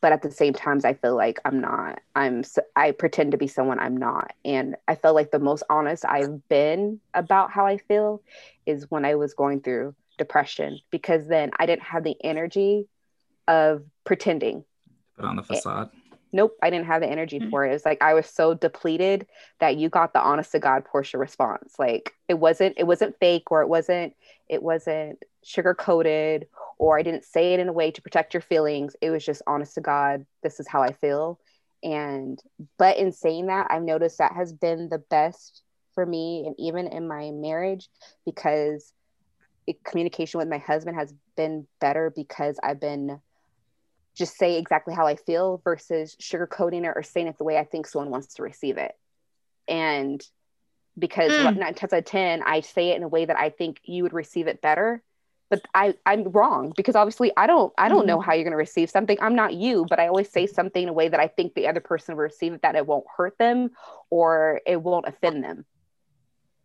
but 0.00 0.12
at 0.12 0.22
the 0.22 0.30
same 0.30 0.52
times 0.52 0.84
I 0.84 0.94
feel 0.94 1.16
like 1.16 1.38
I'm 1.44 1.60
not. 1.60 2.00
I'm 2.14 2.42
i 2.74 2.90
pretend 2.90 3.32
to 3.32 3.38
be 3.38 3.46
someone 3.46 3.78
I'm 3.78 3.96
not. 3.96 4.32
And 4.44 4.76
I 4.88 4.94
felt 4.94 5.14
like 5.14 5.30
the 5.30 5.38
most 5.38 5.62
honest 5.70 6.04
I've 6.04 6.46
been 6.48 7.00
about 7.14 7.50
how 7.50 7.66
I 7.66 7.78
feel 7.78 8.22
is 8.66 8.90
when 8.90 9.04
I 9.04 9.14
was 9.14 9.34
going 9.34 9.60
through 9.60 9.94
depression 10.18 10.80
because 10.90 11.28
then 11.28 11.50
I 11.58 11.66
didn't 11.66 11.82
have 11.82 12.02
the 12.02 12.16
energy 12.24 12.86
of 13.46 13.84
pretending 14.04 14.64
Put 15.16 15.24
on 15.24 15.36
the 15.36 15.42
facade. 15.42 15.90
Nope, 16.32 16.56
I 16.62 16.70
didn't 16.70 16.86
have 16.86 17.00
the 17.00 17.08
energy 17.08 17.40
Mhm. 17.40 17.50
for 17.50 17.64
it. 17.64 17.70
It 17.70 17.74
was 17.74 17.84
like 17.84 18.02
I 18.02 18.14
was 18.14 18.26
so 18.26 18.54
depleted 18.54 19.26
that 19.60 19.76
you 19.76 19.88
got 19.88 20.12
the 20.12 20.20
honest 20.20 20.52
to 20.52 20.58
God 20.58 20.84
Porsche 20.84 21.18
response. 21.18 21.78
Like 21.78 22.12
it 22.28 22.34
wasn't 22.34 22.74
it 22.78 22.84
wasn't 22.84 23.18
fake 23.18 23.50
or 23.50 23.62
it 23.62 23.68
wasn't 23.68 24.14
it 24.48 24.62
wasn't 24.62 25.22
sugar 25.44 25.74
coated 25.74 26.48
or 26.78 26.98
I 26.98 27.02
didn't 27.02 27.24
say 27.24 27.54
it 27.54 27.60
in 27.60 27.68
a 27.68 27.72
way 27.72 27.90
to 27.90 28.02
protect 28.02 28.34
your 28.34 28.40
feelings. 28.40 28.96
It 29.00 29.10
was 29.10 29.24
just 29.24 29.42
honest 29.46 29.74
to 29.76 29.80
God, 29.80 30.26
this 30.42 30.60
is 30.60 30.68
how 30.68 30.82
I 30.82 30.92
feel. 30.92 31.40
And 31.82 32.42
but 32.78 32.96
in 32.98 33.12
saying 33.12 33.46
that, 33.46 33.68
I've 33.70 33.82
noticed 33.82 34.18
that 34.18 34.32
has 34.32 34.52
been 34.52 34.88
the 34.88 34.98
best 34.98 35.62
for 35.94 36.04
me 36.04 36.44
and 36.46 36.54
even 36.58 36.86
in 36.88 37.08
my 37.08 37.30
marriage 37.30 37.88
because 38.26 38.92
it, 39.66 39.82
communication 39.84 40.38
with 40.38 40.48
my 40.48 40.58
husband 40.58 40.96
has 40.96 41.14
been 41.36 41.66
better 41.80 42.12
because 42.14 42.58
I've 42.62 42.80
been 42.80 43.20
just 44.16 44.36
say 44.36 44.58
exactly 44.58 44.94
how 44.94 45.06
I 45.06 45.16
feel 45.16 45.60
versus 45.62 46.16
sugarcoating 46.20 46.84
it 46.84 46.92
or 46.96 47.02
saying 47.02 47.26
it 47.28 47.38
the 47.38 47.44
way 47.44 47.58
I 47.58 47.64
think 47.64 47.86
someone 47.86 48.10
wants 48.10 48.34
to 48.34 48.42
receive 48.42 48.78
it. 48.78 48.92
And 49.68 50.22
because 50.98 51.32
Mm. 51.32 51.56
nine 51.56 51.74
times 51.74 51.92
out 51.92 51.98
of 51.98 52.04
ten, 52.06 52.42
I 52.42 52.60
say 52.60 52.90
it 52.90 52.96
in 52.96 53.02
a 53.02 53.08
way 53.08 53.26
that 53.26 53.38
I 53.38 53.50
think 53.50 53.80
you 53.84 54.02
would 54.02 54.14
receive 54.14 54.46
it 54.46 54.62
better. 54.62 55.02
But 55.48 55.62
I, 55.74 55.94
I'm 56.04 56.24
wrong 56.24 56.72
because 56.76 56.96
obviously 56.96 57.30
I 57.36 57.46
don't 57.46 57.72
I 57.78 57.88
don't 57.88 58.06
know 58.06 58.20
how 58.20 58.32
you're 58.32 58.42
gonna 58.44 58.56
receive 58.56 58.90
something. 58.90 59.16
I'm 59.20 59.36
not 59.36 59.54
you, 59.54 59.86
but 59.88 60.00
I 60.00 60.08
always 60.08 60.30
say 60.30 60.46
something 60.46 60.82
in 60.82 60.88
a 60.88 60.92
way 60.92 61.08
that 61.08 61.20
I 61.20 61.28
think 61.28 61.54
the 61.54 61.68
other 61.68 61.80
person 61.80 62.16
will 62.16 62.22
receive 62.24 62.52
it 62.54 62.62
that 62.62 62.74
it 62.74 62.86
won't 62.86 63.04
hurt 63.16 63.38
them 63.38 63.70
or 64.10 64.60
it 64.66 64.82
won't 64.82 65.06
offend 65.06 65.44
them. 65.44 65.64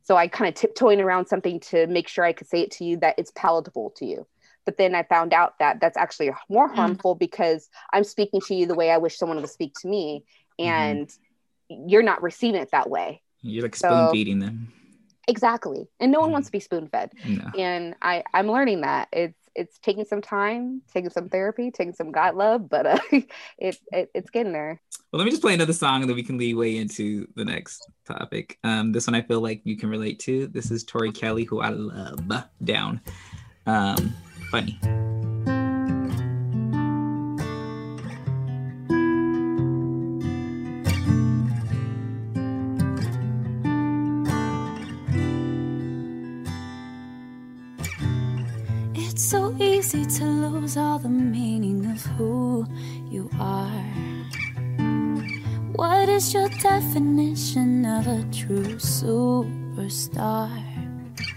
So 0.03 0.15
I 0.15 0.27
kind 0.27 0.49
of 0.49 0.55
tiptoeing 0.55 0.99
around 0.99 1.27
something 1.27 1.59
to 1.59 1.85
make 1.87 2.07
sure 2.07 2.23
I 2.23 2.33
could 2.33 2.47
say 2.47 2.61
it 2.61 2.71
to 2.71 2.83
you 2.85 2.97
that 2.97 3.15
it's 3.19 3.31
palatable 3.35 3.91
to 3.97 4.05
you. 4.05 4.27
But 4.65 4.77
then 4.77 4.93
I 4.95 5.03
found 5.03 5.33
out 5.33 5.57
that 5.59 5.79
that's 5.81 5.97
actually 5.97 6.31
more 6.49 6.69
Mm. 6.69 6.75
harmful 6.75 7.15
because 7.15 7.69
I'm 7.93 8.03
speaking 8.03 8.41
to 8.41 8.55
you 8.55 8.65
the 8.65 8.75
way 8.75 8.91
I 8.91 8.97
wish 8.97 9.17
someone 9.17 9.39
would 9.41 9.49
speak 9.49 9.73
to 9.81 9.87
me, 9.87 10.23
Mhm. 10.59 10.65
and 10.65 11.09
you're 11.69 12.03
not 12.03 12.21
receiving 12.21 12.61
it 12.61 12.71
that 12.71 12.89
way. 12.89 13.21
You're 13.41 13.63
like 13.63 13.75
So- 13.75 13.89
spoon 13.89 14.11
feeding 14.11 14.39
them. 14.39 14.71
Exactly, 15.27 15.87
and 15.99 16.11
no 16.11 16.19
one 16.19 16.29
Mhm. 16.29 16.33
wants 16.33 16.47
to 16.47 16.51
be 16.51 16.59
spoon 16.59 16.87
fed. 16.87 17.11
No. 17.25 17.49
And 17.57 17.95
I 18.01 18.23
I'm 18.33 18.47
learning 18.51 18.81
that 18.81 19.07
it's 19.11 19.37
it's 19.53 19.77
taking 19.79 20.05
some 20.05 20.21
time, 20.21 20.81
taking 20.93 21.09
some 21.09 21.27
therapy, 21.27 21.71
taking 21.71 21.93
some 21.93 22.09
God 22.11 22.35
love, 22.35 22.69
but 22.69 22.85
uh, 22.87 22.97
it, 23.57 23.77
it 23.91 24.09
it's 24.15 24.29
getting 24.29 24.53
there. 24.53 24.81
Well, 25.11 25.17
let 25.19 25.25
me 25.25 25.31
just 25.31 25.41
play 25.41 25.53
another 25.53 25.73
song 25.73 26.01
and 26.01 26.09
then 26.09 26.15
we 26.15 26.23
can 26.23 26.37
lead 26.37 26.55
way 26.55 26.77
into 26.77 27.27
the 27.35 27.43
next 27.43 27.85
topic. 28.05 28.57
Um, 28.63 28.93
this 28.93 29.07
one 29.07 29.13
I 29.15 29.21
feel 29.21 29.41
like 29.41 29.61
you 29.65 29.75
can 29.75 29.89
relate 29.89 30.19
to. 30.21 30.47
This 30.47 30.71
is 30.71 30.83
Tori 30.85 31.11
Kelly, 31.11 31.43
who 31.43 31.59
I 31.59 31.69
love. 31.69 32.21
Down. 32.63 33.01
Um, 33.65 34.13
funny. 34.51 34.77
It's 48.93 49.23
so 49.23 49.55
easy 49.57 50.05
to 50.05 50.25
lose 50.25 50.75
all 50.75 50.99
the 50.99 51.07
meaning 51.07 51.85
of 51.89 52.05
who 52.17 52.67
you 53.09 53.29
are. 53.39 53.85
What 55.75 56.09
is 56.09 56.33
your 56.33 56.49
definition 56.49 57.85
of 57.85 58.05
a 58.07 58.25
true 58.33 58.75
superstar? 58.75 60.70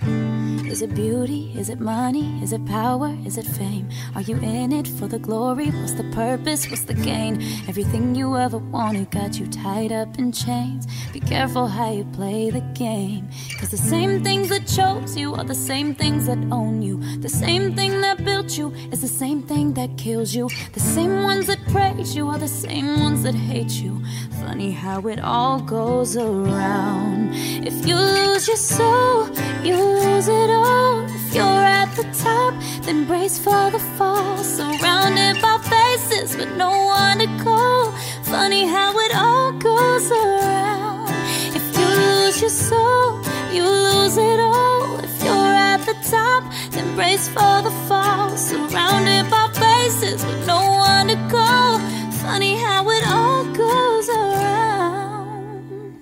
Is 0.05 0.83
it 0.83 0.95
beauty? 0.95 1.53
Is 1.57 1.69
it 1.71 1.79
money? 1.79 2.43
Is 2.43 2.53
it 2.53 2.67
power? 2.67 3.17
Is 3.25 3.39
it 3.39 3.47
fame? 3.47 3.89
Are 4.15 4.21
you 4.23 4.37
in 4.39 4.73
it 4.73 4.89
for 4.89 5.07
the 5.07 5.19
glory? 5.19 5.71
What's 5.71 5.93
the 5.93 6.11
purpose? 6.13 6.69
What's 6.69 6.83
the 6.83 6.95
gain? 6.95 7.41
Everything 7.69 8.15
you 8.15 8.37
ever 8.37 8.59
wanted 8.59 9.11
got 9.11 9.39
you 9.39 9.47
tied 9.47 9.93
up 9.93 10.19
in 10.19 10.33
chains. 10.33 10.87
Be 11.13 11.21
careful 11.21 11.69
how 11.69 11.93
you 11.93 12.05
play 12.07 12.51
the 12.51 12.61
game. 12.75 13.29
Cause 13.61 13.71
the 13.71 13.77
same 13.77 14.25
things 14.25 14.49
that 14.49 14.67
chose 14.67 15.17
you 15.17 15.35
are 15.35 15.45
the 15.45 15.55
same 15.55 15.95
things 15.95 16.27
that 16.27 16.39
own 16.51 16.83
you. 16.83 16.99
The 17.21 17.29
same 17.29 17.75
thing 17.77 18.01
that 18.01 18.25
built 18.25 18.59
you 18.59 18.73
is 18.91 19.01
the 19.01 19.09
same 19.09 19.43
thing 19.43 19.75
that 19.75 19.97
kills 19.97 20.35
you. 20.35 20.51
The 20.73 20.81
same 20.81 21.23
ones 21.23 21.47
that 21.47 21.65
praise 21.69 22.17
you 22.17 22.29
are 22.29 22.39
the 22.39 22.49
same 22.49 23.01
ones 23.01 23.23
that 23.23 23.35
hate 23.35 23.73
you. 23.73 24.03
Funny 24.41 24.73
how 24.73 25.01
it 25.07 25.21
all 25.21 25.61
goes 25.61 26.17
around. 26.17 27.31
If 27.65 27.87
you 27.87 27.95
lose 27.97 28.49
your 28.49 28.57
soul, 28.57 29.31
you 29.63 29.94
lose 29.95 30.29
it 30.29 30.51
all. 30.51 31.05
If 31.05 31.35
you're 31.35 31.65
at 31.81 31.91
the 31.97 32.05
top, 32.25 32.55
then 32.83 33.07
brace 33.07 33.39
for 33.39 33.71
the 33.71 33.79
fall. 33.97 34.37
Surrounded 34.39 35.41
by 35.41 35.59
faces, 35.75 36.37
but 36.37 36.51
no 36.57 36.71
one 36.87 37.19
to 37.19 37.29
call. 37.43 37.93
Funny 38.23 38.67
how 38.67 38.93
it 38.99 39.13
all 39.15 39.53
goes 39.53 40.11
around. 40.11 41.11
If 41.59 41.65
you 41.79 41.87
lose 41.87 42.41
your 42.41 42.51
soul, 42.51 43.21
you 43.53 43.65
lose 43.65 44.17
it 44.17 44.41
all. 44.41 44.99
If 44.99 45.15
you're 45.25 45.55
at 45.73 45.81
the 45.87 45.97
top, 46.11 46.43
then 46.73 46.95
brace 46.95 47.29
for 47.29 47.57
the 47.63 47.75
fall. 47.89 48.37
Surrounded 48.37 49.31
by 49.31 49.47
faces, 49.65 50.25
but 50.25 50.47
no 50.47 50.61
one 50.91 51.09
to 51.09 51.19
call. 51.31 51.79
Funny 52.25 52.57
how 52.57 52.89
it 52.91 53.05
all 53.07 53.45
goes 53.53 54.09
around. 54.09 55.99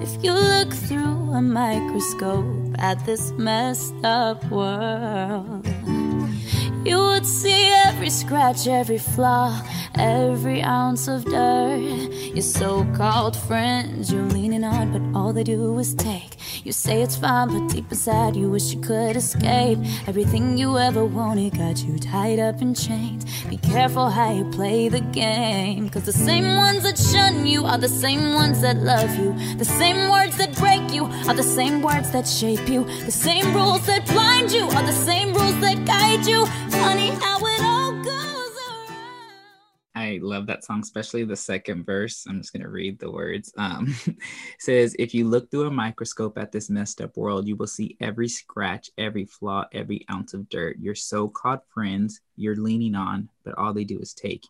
If 0.00 0.12
you 0.24 0.32
look 0.32 0.72
through 0.72 1.32
a 1.32 1.42
microscope 1.42 2.61
at 2.82 3.06
this 3.06 3.30
messed 3.38 3.94
up 4.04 4.44
world, 4.50 5.64
you 6.84 6.98
would 6.98 7.26
see 7.26 7.70
every 7.86 8.10
scratch, 8.10 8.66
every 8.66 8.98
flaw, 8.98 9.60
every 9.94 10.62
ounce 10.62 11.08
of 11.08 11.24
dirt. 11.24 11.78
Your 11.78 12.42
so 12.42 12.84
called 12.96 13.36
friends 13.36 14.12
you're 14.12 14.22
leaning 14.24 14.64
on, 14.64 14.92
but 14.92 15.18
all 15.18 15.32
they 15.32 15.44
do 15.44 15.78
is 15.78 15.94
take. 15.94 16.36
You 16.64 16.72
say 16.72 17.02
it's 17.02 17.16
fine, 17.16 17.48
but 17.48 17.74
deep 17.74 17.90
inside 17.90 18.36
you 18.36 18.50
wish 18.50 18.72
you 18.72 18.80
could 18.80 19.16
escape. 19.16 19.78
Everything 20.06 20.56
you 20.56 20.78
ever 20.78 21.04
wanted 21.04 21.56
got 21.58 21.82
you 21.84 21.98
tied 21.98 22.38
up 22.38 22.60
in 22.62 22.74
chains. 22.74 23.24
Be 23.44 23.56
careful 23.56 24.10
how 24.10 24.32
you 24.32 24.44
play 24.50 24.88
the 24.88 25.00
game. 25.00 25.88
Cause 25.88 26.04
the 26.04 26.12
same 26.12 26.56
ones 26.56 26.82
that 26.82 26.98
shun 26.98 27.46
you 27.46 27.64
are 27.64 27.78
the 27.78 27.88
same 27.88 28.34
ones 28.34 28.60
that 28.62 28.76
love 28.78 29.14
you. 29.16 29.34
The 29.56 29.64
same 29.64 30.10
words 30.10 30.36
that 30.38 30.56
break 30.56 30.92
you 30.92 31.04
are 31.28 31.34
the 31.34 31.42
same 31.42 31.82
words 31.82 32.10
that 32.12 32.26
shape 32.26 32.68
you. 32.68 32.84
The 33.04 33.12
same 33.12 33.54
rules 33.54 33.84
that 33.86 34.06
blind 34.06 34.52
you 34.52 34.64
are 34.64 34.86
the 34.86 34.92
same 34.92 35.32
rules 35.34 35.58
that 35.60 35.84
guide 35.84 36.26
you. 36.26 36.46
I 40.02 40.18
love 40.20 40.46
that 40.46 40.64
song, 40.64 40.80
especially 40.80 41.24
the 41.24 41.36
second 41.36 41.86
verse. 41.86 42.26
I'm 42.28 42.38
just 42.38 42.52
going 42.52 42.62
to 42.62 42.68
read 42.68 42.98
the 42.98 43.10
words. 43.10 43.52
Um, 43.56 43.94
says, 44.58 44.96
If 44.98 45.14
you 45.14 45.28
look 45.28 45.50
through 45.50 45.68
a 45.68 45.70
microscope 45.70 46.36
at 46.38 46.50
this 46.50 46.68
messed 46.68 47.00
up 47.00 47.16
world, 47.16 47.46
you 47.46 47.56
will 47.56 47.66
see 47.66 47.96
every 48.00 48.28
scratch, 48.28 48.90
every 48.98 49.24
flaw, 49.24 49.64
every 49.72 50.04
ounce 50.10 50.34
of 50.34 50.48
dirt. 50.48 50.76
Your 50.80 50.94
so 50.94 51.28
called 51.28 51.60
friends 51.72 52.20
you're 52.36 52.56
leaning 52.56 52.94
on, 52.94 53.28
but 53.44 53.56
all 53.56 53.72
they 53.72 53.84
do 53.84 54.00
is 54.00 54.12
take. 54.12 54.44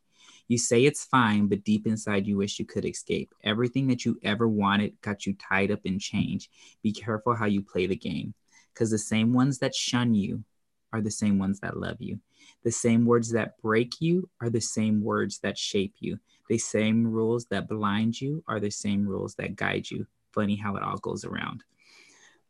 You 0.49 0.59
say 0.59 0.85
it's 0.85 1.05
fine, 1.05 1.47
but 1.47 1.65
deep 1.65 1.87
inside 1.87 2.27
you 2.27 2.39
wish 2.39 2.59
you 2.59 2.65
could 2.65 2.85
escape. 2.85 3.35
Everything 3.45 3.87
that 3.89 4.05
you 4.05 4.19
ever 4.23 4.49
wanted 4.49 5.01
got 5.01 5.27
you 5.27 5.35
tied 5.35 5.71
up 5.71 5.81
in 5.85 5.99
change. 5.99 6.51
Be 6.83 6.93
careful 6.93 7.35
how 7.35 7.47
you 7.47 7.63
play 7.63 7.87
the 7.87 7.97
game, 7.97 8.35
because 8.73 8.91
the 8.91 8.99
same 8.99 9.33
ones 9.33 9.59
that 9.59 9.75
shun 9.75 10.15
you 10.15 10.45
are 10.93 11.01
the 11.01 11.11
same 11.11 11.39
ones 11.39 11.61
that 11.61 11.77
love 11.77 11.97
you. 12.01 12.19
The 12.65 12.73
same 12.73 13.05
words 13.05 13.31
that 13.33 13.61
break 13.61 14.01
you 14.01 14.29
are 14.41 14.51
the 14.51 14.61
same 14.61 15.03
words 15.03 15.39
that 15.41 15.59
shape 15.59 15.95
you. 16.01 16.19
The 16.49 16.59
same 16.59 17.07
rules 17.07 17.47
that 17.47 17.69
blind 17.69 18.21
you 18.21 18.45
are 18.47 18.61
the 18.61 18.71
same 18.71 19.07
rules 19.07 19.35
that 19.37 19.57
guide 19.57 19.91
you. 19.91 20.07
Funny 20.33 20.57
how 20.57 20.77
it 20.77 20.83
all 20.83 20.99
goes 20.99 21.25
around. 21.25 21.65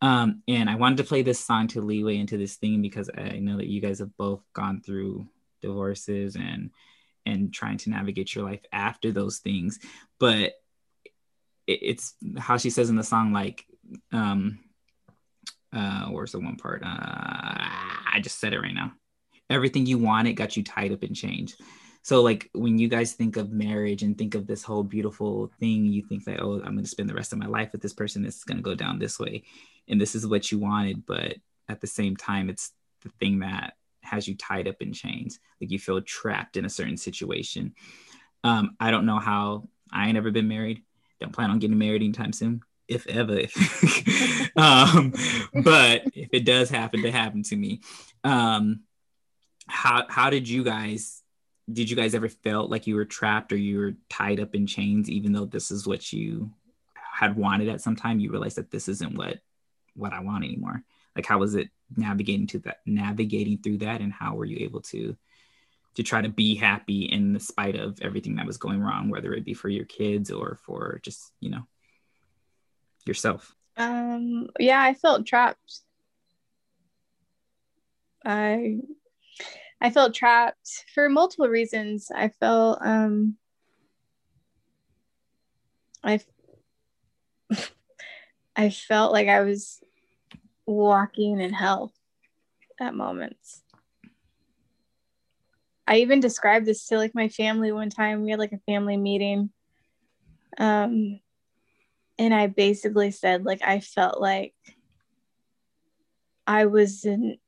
Um, 0.00 0.42
and 0.48 0.68
I 0.68 0.74
wanted 0.74 0.98
to 0.98 1.04
play 1.04 1.22
this 1.22 1.38
song 1.38 1.68
to 1.68 1.80
leeway 1.80 2.16
into 2.16 2.36
this 2.36 2.56
thing 2.56 2.82
because 2.82 3.08
I 3.16 3.38
know 3.38 3.56
that 3.58 3.68
you 3.68 3.80
guys 3.80 4.00
have 4.00 4.16
both 4.16 4.42
gone 4.52 4.80
through 4.80 5.26
divorces 5.60 6.34
and 6.36 6.70
and 7.24 7.54
trying 7.54 7.76
to 7.78 7.90
navigate 7.90 8.34
your 8.34 8.44
life 8.44 8.64
after 8.72 9.12
those 9.12 9.38
things. 9.38 9.78
But 10.18 10.54
it, 11.66 11.78
it's 11.82 12.14
how 12.36 12.56
she 12.56 12.70
says 12.70 12.90
in 12.90 12.96
the 12.96 13.04
song, 13.04 13.32
like, 13.32 13.64
um, 14.12 14.58
uh, 15.72 16.06
where's 16.06 16.32
the 16.32 16.40
one 16.40 16.56
part? 16.56 16.82
Uh, 16.82 16.86
I 16.86 18.20
just 18.22 18.38
said 18.38 18.52
it 18.52 18.60
right 18.60 18.74
now. 18.74 18.92
Everything 19.50 19.86
you 19.86 19.98
wanted 19.98 20.34
got 20.34 20.56
you 20.56 20.62
tied 20.62 20.92
up 20.92 21.02
in 21.02 21.14
change. 21.14 21.56
So, 22.02 22.20
like, 22.22 22.50
when 22.52 22.78
you 22.78 22.88
guys 22.88 23.12
think 23.12 23.36
of 23.36 23.52
marriage 23.52 24.02
and 24.02 24.18
think 24.18 24.34
of 24.34 24.46
this 24.46 24.62
whole 24.64 24.82
beautiful 24.82 25.52
thing, 25.60 25.86
you 25.86 26.02
think 26.02 26.24
that, 26.24 26.40
oh, 26.42 26.54
I'm 26.54 26.72
going 26.72 26.84
to 26.84 26.88
spend 26.88 27.08
the 27.08 27.14
rest 27.14 27.32
of 27.32 27.38
my 27.38 27.46
life 27.46 27.70
with 27.72 27.80
this 27.80 27.92
person. 27.92 28.22
This 28.22 28.38
is 28.38 28.44
going 28.44 28.56
to 28.56 28.62
go 28.62 28.74
down 28.74 28.98
this 28.98 29.20
way. 29.20 29.44
And 29.88 30.00
this 30.00 30.14
is 30.14 30.26
what 30.26 30.50
you 30.50 30.58
wanted. 30.58 31.06
But 31.06 31.36
at 31.68 31.80
the 31.80 31.86
same 31.86 32.16
time, 32.16 32.50
it's 32.50 32.72
the 33.02 33.10
thing 33.20 33.38
that 33.40 33.74
has 34.02 34.26
you 34.26 34.36
tied 34.36 34.66
up 34.66 34.76
in 34.80 34.92
chains. 34.92 35.38
Like, 35.60 35.70
you 35.70 35.78
feel 35.78 36.00
trapped 36.00 36.56
in 36.56 36.64
a 36.64 36.70
certain 36.70 36.96
situation. 36.96 37.74
Um, 38.42 38.76
I 38.80 38.90
don't 38.90 39.06
know 39.06 39.20
how 39.20 39.68
I 39.92 40.08
ain't 40.08 40.18
ever 40.18 40.32
been 40.32 40.48
married. 40.48 40.82
Don't 41.20 41.32
plan 41.32 41.50
on 41.50 41.60
getting 41.60 41.78
married 41.78 42.02
anytime 42.02 42.32
soon 42.32 42.62
if 42.92 43.06
ever. 43.06 43.42
um, 44.56 45.12
but 45.62 46.02
if 46.14 46.30
it 46.32 46.44
does 46.44 46.70
happen 46.70 47.02
to 47.02 47.10
happen 47.10 47.42
to 47.44 47.56
me, 47.56 47.80
um, 48.24 48.80
how 49.66 50.06
how 50.08 50.30
did 50.30 50.48
you 50.48 50.64
guys? 50.64 51.22
Did 51.72 51.88
you 51.88 51.96
guys 51.96 52.14
ever 52.14 52.28
felt 52.28 52.70
like 52.70 52.86
you 52.86 52.96
were 52.96 53.04
trapped 53.04 53.52
or 53.52 53.56
you 53.56 53.78
were 53.78 53.94
tied 54.10 54.40
up 54.40 54.54
in 54.54 54.66
chains, 54.66 55.08
even 55.08 55.32
though 55.32 55.44
this 55.44 55.70
is 55.70 55.86
what 55.86 56.12
you 56.12 56.50
had 56.94 57.36
wanted 57.36 57.68
at 57.68 57.80
some 57.80 57.96
time? 57.96 58.20
You 58.20 58.30
realized 58.30 58.56
that 58.56 58.70
this 58.70 58.88
isn't 58.88 59.16
what 59.16 59.38
what 59.94 60.12
I 60.12 60.20
want 60.20 60.44
anymore. 60.44 60.82
Like, 61.14 61.26
how 61.26 61.38
was 61.38 61.54
it 61.54 61.68
navigating 61.96 62.46
to 62.48 62.58
that, 62.60 62.78
navigating 62.86 63.58
through 63.58 63.78
that, 63.78 64.00
and 64.00 64.12
how 64.12 64.34
were 64.34 64.44
you 64.44 64.58
able 64.64 64.82
to? 64.82 65.16
to 65.94 66.02
try 66.02 66.22
to 66.22 66.28
be 66.28 66.54
happy 66.54 67.02
in 67.04 67.34
the 67.34 67.40
spite 67.40 67.76
of 67.76 67.98
everything 68.00 68.36
that 68.36 68.46
was 68.46 68.56
going 68.56 68.80
wrong 68.80 69.10
whether 69.10 69.34
it 69.34 69.44
be 69.44 69.52
for 69.54 69.68
your 69.68 69.84
kids 69.84 70.30
or 70.30 70.58
for 70.64 71.00
just 71.02 71.32
you 71.40 71.50
know 71.50 71.66
yourself? 73.06 73.54
Um, 73.76 74.48
yeah, 74.58 74.80
I 74.82 74.94
felt 74.94 75.26
trapped. 75.26 75.80
I 78.24 78.78
I 79.80 79.90
felt 79.90 80.14
trapped 80.14 80.84
for 80.94 81.08
multiple 81.08 81.48
reasons. 81.48 82.10
I 82.14 82.28
felt 82.28 82.78
um 82.82 83.36
I 86.04 86.20
I 88.56 88.70
felt 88.70 89.12
like 89.12 89.28
I 89.28 89.40
was 89.40 89.82
walking 90.66 91.40
in 91.40 91.52
hell 91.52 91.92
at 92.80 92.94
moments. 92.94 93.62
I 95.86 95.96
even 95.98 96.20
described 96.20 96.64
this 96.64 96.86
to 96.86 96.96
like 96.96 97.14
my 97.14 97.28
family 97.28 97.72
one 97.72 97.90
time. 97.90 98.22
We 98.22 98.30
had 98.30 98.38
like 98.38 98.52
a 98.52 98.60
family 98.66 98.96
meeting. 98.96 99.50
Um 100.58 101.18
and 102.22 102.32
I 102.32 102.46
basically 102.46 103.10
said 103.10 103.44
like 103.44 103.62
I 103.64 103.80
felt 103.80 104.20
like 104.20 104.54
I 106.46 106.66
was 106.66 107.04
in 107.04 107.38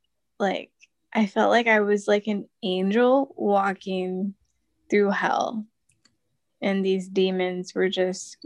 like 0.40 0.72
I 1.12 1.26
felt 1.26 1.50
like 1.50 1.68
I 1.68 1.80
was 1.80 2.08
like 2.08 2.26
an 2.26 2.48
angel 2.62 3.32
walking 3.36 4.34
through 4.90 5.10
hell. 5.10 5.64
And 6.60 6.84
these 6.84 7.08
demons 7.08 7.72
were 7.72 7.88
just 7.88 8.44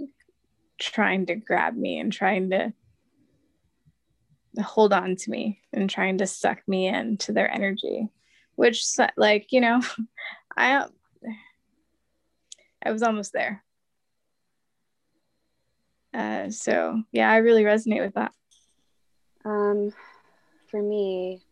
trying 0.79 1.25
to 1.27 1.35
grab 1.35 1.75
me 1.75 1.99
and 1.99 2.13
trying 2.13 2.51
to 2.51 2.75
hold 4.61 4.93
on 4.93 5.17
to 5.17 5.31
me 5.31 5.61
and 5.73 5.89
trying 5.89 6.19
to 6.19 6.27
suck 6.27 6.61
me 6.69 6.89
into 6.89 7.33
their 7.33 7.51
energy 7.51 8.09
which 8.57 8.85
like 9.17 9.53
you 9.53 9.61
know 9.61 9.81
i 10.57 10.85
i 12.85 12.91
was 12.91 13.05
almost 13.05 13.33
there 13.33 13.63
uh, 16.15 16.51
so 16.51 17.03
yeah, 17.13 17.31
I 17.31 17.39
really 17.39 17.65
resonate 17.65 18.05
with 18.05 18.15
that. 18.15 18.33
Um, 19.45 19.93
for 20.67 20.83
me, 20.83 21.43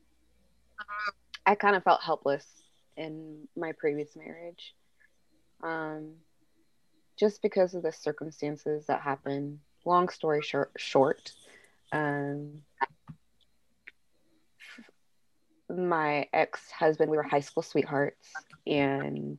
I 1.44 1.54
kind 1.54 1.76
of 1.76 1.84
felt 1.84 2.02
helpless 2.02 2.46
in 2.96 3.48
my 3.56 3.72
previous 3.72 4.16
marriage. 4.16 4.74
Um, 5.62 6.14
just 7.16 7.40
because 7.40 7.74
of 7.74 7.82
the 7.82 7.92
circumstances 7.92 8.86
that 8.86 9.00
happened. 9.00 9.60
Long 9.86 10.08
story 10.08 10.42
short, 10.42 10.72
short 10.76 11.32
um, 11.92 12.62
my 15.68 16.28
ex-husband 16.32 17.10
we 17.10 17.16
were 17.16 17.22
high 17.22 17.40
school 17.40 17.62
sweethearts 17.62 18.32
and 18.66 19.38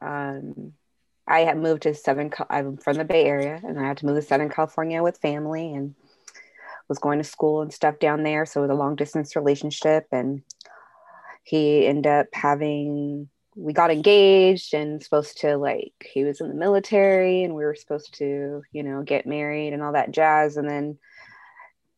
um, 0.00 0.72
i 1.28 1.40
had 1.40 1.58
moved 1.58 1.82
to 1.82 1.94
southern 1.94 2.30
i'm 2.50 2.76
from 2.76 2.96
the 2.96 3.04
bay 3.04 3.24
area 3.24 3.60
and 3.64 3.78
i 3.78 3.86
had 3.86 3.96
to 3.96 4.06
move 4.06 4.16
to 4.16 4.22
southern 4.22 4.48
california 4.48 5.02
with 5.02 5.18
family 5.18 5.72
and 5.72 5.94
was 6.88 6.98
going 6.98 7.18
to 7.18 7.24
school 7.24 7.62
and 7.62 7.72
stuff 7.72 7.98
down 7.98 8.22
there. 8.22 8.46
So 8.46 8.60
it 8.60 8.68
was 8.68 8.70
a 8.70 8.80
long 8.80 8.96
distance 8.96 9.36
relationship 9.36 10.06
and 10.10 10.42
he 11.44 11.86
ended 11.86 12.06
up 12.06 12.26
having 12.32 13.28
we 13.54 13.72
got 13.72 13.90
engaged 13.90 14.72
and 14.72 15.02
supposed 15.02 15.40
to 15.40 15.56
like 15.56 15.92
he 16.12 16.22
was 16.22 16.40
in 16.40 16.48
the 16.48 16.54
military 16.54 17.42
and 17.42 17.54
we 17.54 17.64
were 17.64 17.74
supposed 17.74 18.14
to 18.14 18.62
you 18.70 18.82
know 18.84 19.02
get 19.02 19.26
married 19.26 19.72
and 19.72 19.82
all 19.82 19.92
that 19.92 20.12
jazz. 20.12 20.56
And 20.56 20.68
then 20.68 20.98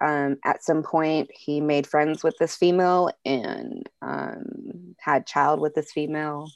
um, 0.00 0.38
at 0.44 0.64
some 0.64 0.82
point 0.82 1.30
he 1.32 1.60
made 1.60 1.86
friends 1.86 2.24
with 2.24 2.36
this 2.38 2.56
female 2.56 3.10
and 3.24 3.88
um, 4.02 4.96
had 4.98 5.26
child 5.26 5.60
with 5.60 5.74
this 5.74 5.92
female. 5.92 6.50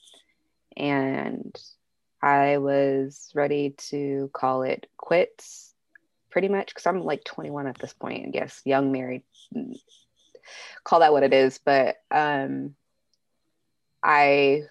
And 0.77 1.55
i 2.25 2.59
was 2.59 3.31
ready 3.35 3.71
to 3.77 4.31
call 4.33 4.63
it 4.63 4.87
quits 4.97 5.75
pretty 6.31 6.49
much 6.49 6.69
because 6.69 6.87
i'm 6.87 7.03
like 7.03 7.25
21 7.25 7.67
at 7.67 7.79
this 7.79 7.93
point 7.93 8.27
i 8.27 8.31
guess 8.31 8.61
young 8.65 8.91
married 8.93 9.23
call 10.85 11.01
that 11.01 11.13
what 11.13 11.23
it 11.23 11.33
is 11.33 11.59
but 11.65 11.97
um, 12.11 12.75
i 14.03 14.63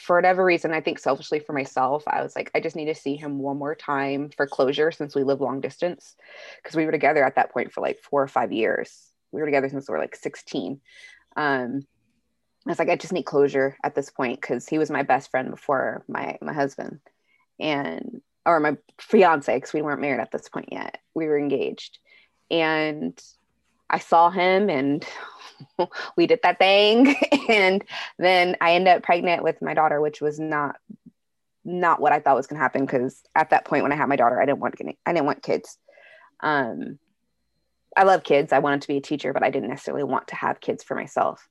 for 0.00 0.16
whatever 0.16 0.44
reason, 0.44 0.72
I 0.72 0.80
think 0.80 0.98
selfishly 0.98 1.40
for 1.40 1.52
myself, 1.52 2.04
I 2.06 2.22
was 2.22 2.34
like, 2.34 2.50
I 2.54 2.60
just 2.60 2.76
need 2.76 2.86
to 2.86 2.94
see 2.94 3.16
him 3.16 3.38
one 3.38 3.58
more 3.58 3.74
time 3.74 4.30
for 4.36 4.46
closure 4.46 4.90
since 4.90 5.14
we 5.14 5.24
live 5.24 5.40
long 5.40 5.60
distance. 5.60 6.16
Because 6.56 6.76
we 6.76 6.86
were 6.86 6.92
together 6.92 7.24
at 7.24 7.36
that 7.36 7.52
point 7.52 7.72
for 7.72 7.80
like 7.80 7.98
four 7.98 8.22
or 8.22 8.28
five 8.28 8.52
years. 8.52 9.12
We 9.32 9.40
were 9.40 9.46
together 9.46 9.68
since 9.68 9.88
we 9.88 9.92
were 9.92 9.98
like 9.98 10.16
16. 10.16 10.80
Um, 11.36 11.86
I 12.66 12.70
was 12.70 12.78
like, 12.78 12.90
I 12.90 12.96
just 12.96 13.12
need 13.12 13.24
closure 13.24 13.76
at 13.82 13.94
this 13.94 14.10
point 14.10 14.40
because 14.40 14.68
he 14.68 14.78
was 14.78 14.90
my 14.90 15.02
best 15.02 15.30
friend 15.30 15.50
before 15.50 16.04
my 16.08 16.38
my 16.42 16.52
husband, 16.52 17.00
and 17.58 18.20
or 18.44 18.60
my 18.60 18.76
fiance 18.98 19.54
because 19.54 19.72
we 19.72 19.82
weren't 19.82 20.00
married 20.00 20.20
at 20.20 20.30
this 20.30 20.48
point 20.48 20.68
yet. 20.72 20.98
We 21.14 21.26
were 21.26 21.38
engaged, 21.38 21.98
and 22.50 23.20
I 23.90 23.98
saw 23.98 24.30
him 24.30 24.70
and 24.70 25.04
we 26.16 26.26
did 26.26 26.40
that 26.42 26.58
thing 26.58 27.16
and 27.48 27.84
then 28.18 28.56
I 28.60 28.74
ended 28.74 28.96
up 28.96 29.02
pregnant 29.02 29.42
with 29.42 29.60
my 29.60 29.74
daughter 29.74 30.00
which 30.00 30.20
was 30.20 30.38
not 30.38 30.76
not 31.64 32.00
what 32.00 32.12
I 32.12 32.20
thought 32.20 32.36
was 32.36 32.46
going 32.46 32.58
to 32.58 32.62
happen 32.62 32.86
cuz 32.86 33.22
at 33.34 33.50
that 33.50 33.64
point 33.64 33.82
when 33.82 33.92
I 33.92 33.96
had 33.96 34.08
my 34.08 34.16
daughter 34.16 34.40
I 34.40 34.46
didn't 34.46 34.60
want 34.60 34.78
to 34.78 34.92
I 35.04 35.12
didn't 35.12 35.26
want 35.26 35.42
kids. 35.42 35.76
Um 36.40 36.98
I 37.96 38.04
love 38.04 38.22
kids. 38.22 38.52
I 38.52 38.60
wanted 38.60 38.82
to 38.82 38.88
be 38.88 38.98
a 38.98 39.02
teacher 39.02 39.32
but 39.32 39.42
I 39.42 39.50
didn't 39.50 39.68
necessarily 39.68 40.04
want 40.04 40.28
to 40.28 40.36
have 40.36 40.60
kids 40.60 40.84
for 40.84 40.94
myself. 40.94 41.48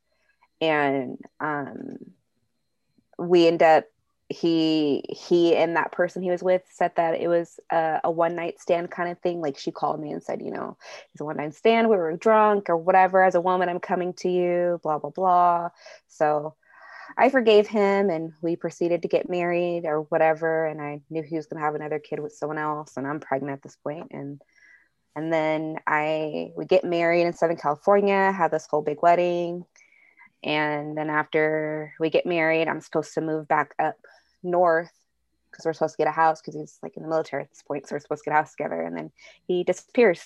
And 0.62 1.18
um 1.40 1.98
we 3.18 3.48
end 3.48 3.62
up 3.62 3.86
he 4.30 5.04
he 5.10 5.56
and 5.56 5.76
that 5.76 5.92
person 5.92 6.22
he 6.22 6.30
was 6.30 6.44
with 6.44 6.62
said 6.70 6.92
that 6.96 7.20
it 7.20 7.28
was 7.28 7.60
a, 7.72 8.00
a, 8.04 8.12
one 8.12 8.36
night 8.36 8.62
stand 8.62 8.92
kind 8.92 9.12
of 9.12 9.20
thing. 9.20 9.42
Like 9.42 9.58
she 9.58 9.72
called 9.72 10.00
me 10.00 10.12
and 10.12 10.22
said 10.22 10.42
you 10.42 10.52
know 10.52 10.78
it's 11.12 11.22
a 11.22 11.26
one 11.26 11.38
night 11.38 11.56
stand. 11.56 11.90
We 11.90 11.98
were 11.98 12.16
drunk 12.16 12.70
or 12.70 12.78
whatever. 12.78 13.24
As 13.24 13.36
a 13.36 13.42
woman 13.42 13.70
i'm 13.70 13.80
coming 13.80 14.14
to 14.20 14.30
you 14.30 14.80
blah 14.84 15.00
blah 15.00 15.10
blah. 15.10 15.70
So 16.08 16.56
i 17.18 17.30
forgave 17.30 17.68
him 17.68 18.12
and 18.12 18.34
we 18.44 18.56
proceeded 18.56 19.02
to 19.02 19.08
get 19.08 19.30
married 19.30 19.86
or 19.86 20.02
whatever. 20.04 20.68
And 20.68 20.80
i 20.80 21.02
knew 21.10 21.24
he 21.24 21.36
was 21.36 21.48
going 21.48 21.60
to 21.60 21.66
have 21.66 21.76
another 21.76 22.00
kid 22.00 22.20
with 22.20 22.34
someone 22.34 22.60
else 22.60 22.98
and 22.98 23.08
i'm 23.08 23.20
pregnant 23.20 23.54
at 23.54 23.64
this 23.64 23.78
point. 23.78 24.10
And 24.12 24.40
and 25.16 25.34
then 25.34 25.78
i 25.88 26.52
we 26.56 26.66
get 26.66 26.84
married 26.84 27.24
in 27.26 27.34
southern 27.34 27.58
california 27.58 28.32
have 28.32 28.52
this 28.52 28.68
whole 28.70 28.84
big 28.84 29.02
wedding 29.02 29.66
and 30.44 30.98
then 30.98 31.10
after 31.10 31.94
we 32.00 32.10
get 32.10 32.26
married 32.26 32.68
i'm 32.68 32.82
supposed 32.82 33.14
to 33.14 33.22
move 33.22 33.48
back 33.48 33.74
up 33.80 33.98
north 34.44 34.92
because 35.52 35.66
we're 35.66 35.74
supposed 35.74 35.96
to 35.96 35.98
get 35.98 36.08
a 36.08 36.12
house 36.12 36.42
because 36.42 36.56
he's 36.56 36.80
like 36.82 36.96
in 36.96 37.04
the 37.04 37.10
military 37.10 37.44
at 37.44 37.50
this 37.50 37.64
point. 37.64 37.88
So 37.88 37.96
we're 37.96 38.00
supposed 38.00 38.24
to 38.24 38.30
get 38.30 38.34
a 38.34 38.38
house 38.38 38.52
together. 38.52 38.82
And 38.82 38.96
then 38.96 39.12
he 39.48 39.64
disappears 39.64 40.26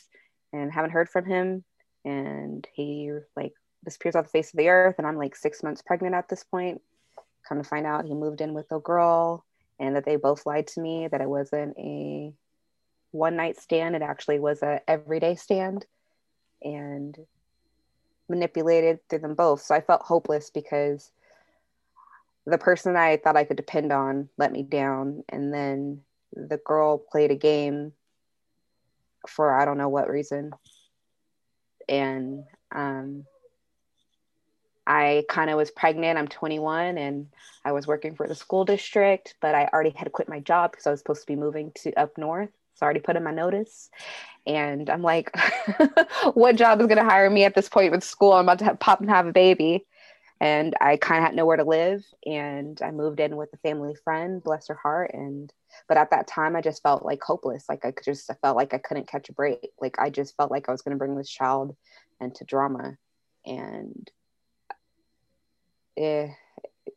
and 0.52 0.72
haven't 0.72 0.92
heard 0.92 1.10
from 1.10 1.26
him. 1.26 1.64
And 2.06 2.68
he 2.74 3.12
like 3.36 3.54
disappears 3.84 4.16
off 4.16 4.26
the 4.26 4.32
face 4.32 4.54
of 4.54 4.58
the 4.58 4.70
earth. 4.70 4.96
And 4.98 5.08
I'm 5.08 5.18
like 5.18 5.36
six 5.36 5.64
months 5.64 5.82
pregnant 5.82 6.16
at 6.16 6.30
this 6.30 6.44
point. 6.44 6.82
Come 7.48 7.62
to 7.62 7.68
find 7.68 7.86
out 7.86 8.06
he 8.06 8.14
moved 8.14 8.42
in 8.42 8.54
with 8.54 8.72
a 8.72 8.80
girl 8.80 9.46
and 9.80 9.96
that 9.96 10.06
they 10.06 10.16
both 10.16 10.46
lied 10.46 10.68
to 10.68 10.82
me 10.82 11.08
that 11.08 11.22
it 11.22 11.30
wasn't 11.30 11.78
a 11.78 12.34
one 13.12 13.36
night 13.36 13.58
stand. 13.58 13.96
It 13.96 14.02
actually 14.02 14.40
was 14.40 14.62
a 14.62 14.82
everyday 14.88 15.36
stand 15.36 15.86
and 16.62 17.18
manipulated 18.30 19.00
through 19.10 19.20
them 19.20 19.36
both. 19.36 19.62
So 19.62 19.76
I 19.76 19.82
felt 19.82 20.02
hopeless 20.02 20.50
because 20.50 21.12
the 22.46 22.58
person 22.58 22.96
I 22.96 23.18
thought 23.18 23.38
I 23.38 23.44
could 23.44 23.58
depend 23.58 23.92
on 23.92 24.30
let 24.38 24.52
me 24.52 24.64
down. 24.64 25.24
And 25.30 25.54
then 25.54 26.02
the 26.34 26.58
girl 26.58 26.98
played 26.98 27.32
a 27.32 27.36
game 27.36 27.94
for 29.28 29.58
I 29.58 29.66
don't 29.66 29.78
know 29.78 29.90
what 29.90 30.10
reason. 30.10 30.52
And 31.88 32.44
um, 32.74 33.26
I 34.86 35.24
kind 35.30 35.50
of 35.50 35.58
was 35.58 35.72
pregnant. 35.72 36.18
I'm 36.18 36.28
21 36.28 36.98
and 36.98 37.28
I 37.64 37.72
was 37.72 37.88
working 37.88 38.16
for 38.16 38.28
the 38.28 38.36
school 38.36 38.66
district, 38.66 39.36
but 39.42 39.56
I 39.56 39.70
already 39.72 39.92
had 39.92 40.12
quit 40.12 40.28
my 40.28 40.40
job 40.40 40.72
because 40.72 40.88
I 40.88 40.92
was 40.92 41.00
supposed 41.00 41.22
to 41.22 41.28
be 41.28 41.36
moving 41.36 41.72
to 41.84 41.94
up 41.94 42.18
north. 42.18 42.50
So 42.76 42.86
I 42.86 42.86
already 42.86 43.00
put 43.00 43.16
in 43.16 43.24
my 43.24 43.32
notice. 43.32 43.90
And 44.46 44.90
I'm 44.90 45.02
like, 45.02 45.32
what 46.34 46.56
job 46.56 46.82
is 46.82 46.88
going 46.88 46.98
to 46.98 47.04
hire 47.04 47.30
me 47.30 47.46
at 47.46 47.56
this 47.56 47.70
point 47.70 47.92
with 47.92 48.04
school? 48.04 48.34
I'm 48.34 48.46
about 48.46 48.60
to 48.60 48.66
have, 48.66 48.80
pop 48.80 49.00
and 49.00 49.10
have 49.10 49.28
a 49.28 49.32
baby 49.32 49.86
and 50.44 50.76
I 50.82 50.98
kind 50.98 51.20
of 51.20 51.26
had 51.26 51.38
nowhere 51.38 51.56
to 51.56 51.64
live. 51.64 52.04
And 52.26 52.78
I 52.82 52.92
moved 52.92 53.22
in 53.22 53.38
with 53.38 53.54
a 53.54 53.58
family 53.58 53.96
friend, 53.96 54.44
bless 54.44 54.68
her 54.68 54.76
heart. 54.76 55.12
And 55.14 55.52
but 55.88 55.96
at 55.96 56.10
that 56.10 56.28
time, 56.28 56.58
I 56.58 56.62
just 56.62 56.84
felt 56.84 57.06
like 57.06 57.24
hopeless. 57.24 57.64
Like 57.70 57.86
I 57.86 57.94
just 58.04 58.30
felt 58.42 58.58
like 58.58 58.74
I 58.74 58.78
couldn't 58.78 59.08
catch 59.08 59.30
a 59.30 59.34
break. 59.34 59.70
Like 59.80 59.98
I 60.00 60.10
just 60.10 60.36
felt 60.36 60.52
like 60.52 60.68
I 60.68 60.74
was 60.74 60.82
going 60.82 60.92
to 60.92 60.98
bring 60.98 61.16
this 61.16 61.30
child 61.30 61.78
into 62.20 62.44
drama, 62.44 62.98
and 63.46 64.12
it, 65.96 66.32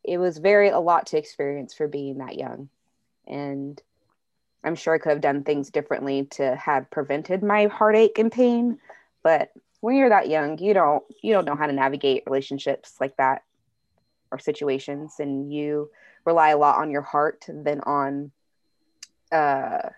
it 0.03 0.19
was 0.19 0.39
very 0.39 0.71
a 0.71 0.81
lot 0.81 1.07
to 1.09 1.19
experience 1.19 1.73
for 1.73 1.87
being 1.87 2.19
that 2.19 2.37
young. 2.37 2.69
And 3.29 3.81
I'm 4.65 4.75
sure 4.75 4.95
I 4.95 4.99
could 4.99 5.11
have 5.11 5.21
done 5.21 5.45
things 5.45 5.71
differently 5.71 6.27
to 6.33 6.57
have 6.57 6.91
prevented 6.91 7.43
my 7.43 7.67
heartache 7.67 8.19
and 8.19 8.33
pain, 8.33 8.79
but 9.23 9.51
when 9.81 9.97
you're 9.97 10.09
that 10.09 10.29
young, 10.29 10.59
you 10.59 10.75
don't 10.75 11.05
you 11.23 11.33
don't 11.33 11.45
know 11.45 11.57
how 11.57 11.67
to 11.67 11.73
navigate 11.73 12.25
relationships 12.27 12.97
like 13.01 13.17
that 13.17 13.43
or 14.33 14.39
situations, 14.39 15.15
and 15.19 15.53
you 15.53 15.91
rely 16.25 16.51
a 16.51 16.59
lot 16.59 16.79
on 16.79 16.91
your 16.91 17.03
heart 17.03 17.45
than 17.49 17.81
on 17.81 18.33
uh 19.33 19.89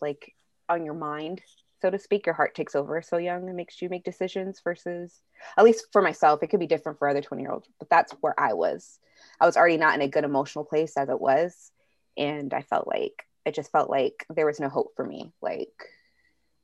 like 0.00 0.34
on 0.68 0.84
your 0.84 0.94
mind 0.94 1.42
so 1.82 1.90
to 1.90 1.98
speak. 1.98 2.26
Your 2.26 2.34
heart 2.36 2.54
takes 2.54 2.76
over 2.76 3.02
so 3.02 3.16
young 3.18 3.48
and 3.48 3.56
makes 3.56 3.82
you 3.82 3.88
make 3.88 4.04
decisions 4.04 4.60
versus 4.62 5.20
at 5.58 5.64
least 5.64 5.86
for 5.92 6.00
myself 6.00 6.40
it 6.42 6.46
could 6.46 6.60
be 6.60 6.66
different 6.68 6.98
for 6.98 7.08
other 7.08 7.20
20 7.20 7.42
year 7.42 7.50
olds 7.50 7.68
but 7.80 7.90
that's 7.90 8.12
where 8.20 8.38
i 8.38 8.52
was. 8.54 9.00
I 9.40 9.46
was 9.46 9.56
already 9.56 9.76
not 9.76 9.96
in 9.96 10.00
a 10.00 10.08
good 10.08 10.24
emotional 10.24 10.64
place 10.64 10.96
as 10.96 11.08
it 11.08 11.20
was 11.20 11.72
and 12.16 12.54
i 12.54 12.62
felt 12.62 12.86
like 12.86 13.26
it 13.44 13.54
just 13.54 13.72
felt 13.72 13.90
like 13.90 14.26
there 14.34 14.46
was 14.46 14.60
no 14.60 14.68
hope 14.68 14.92
for 14.96 15.04
me 15.04 15.32
like 15.40 15.72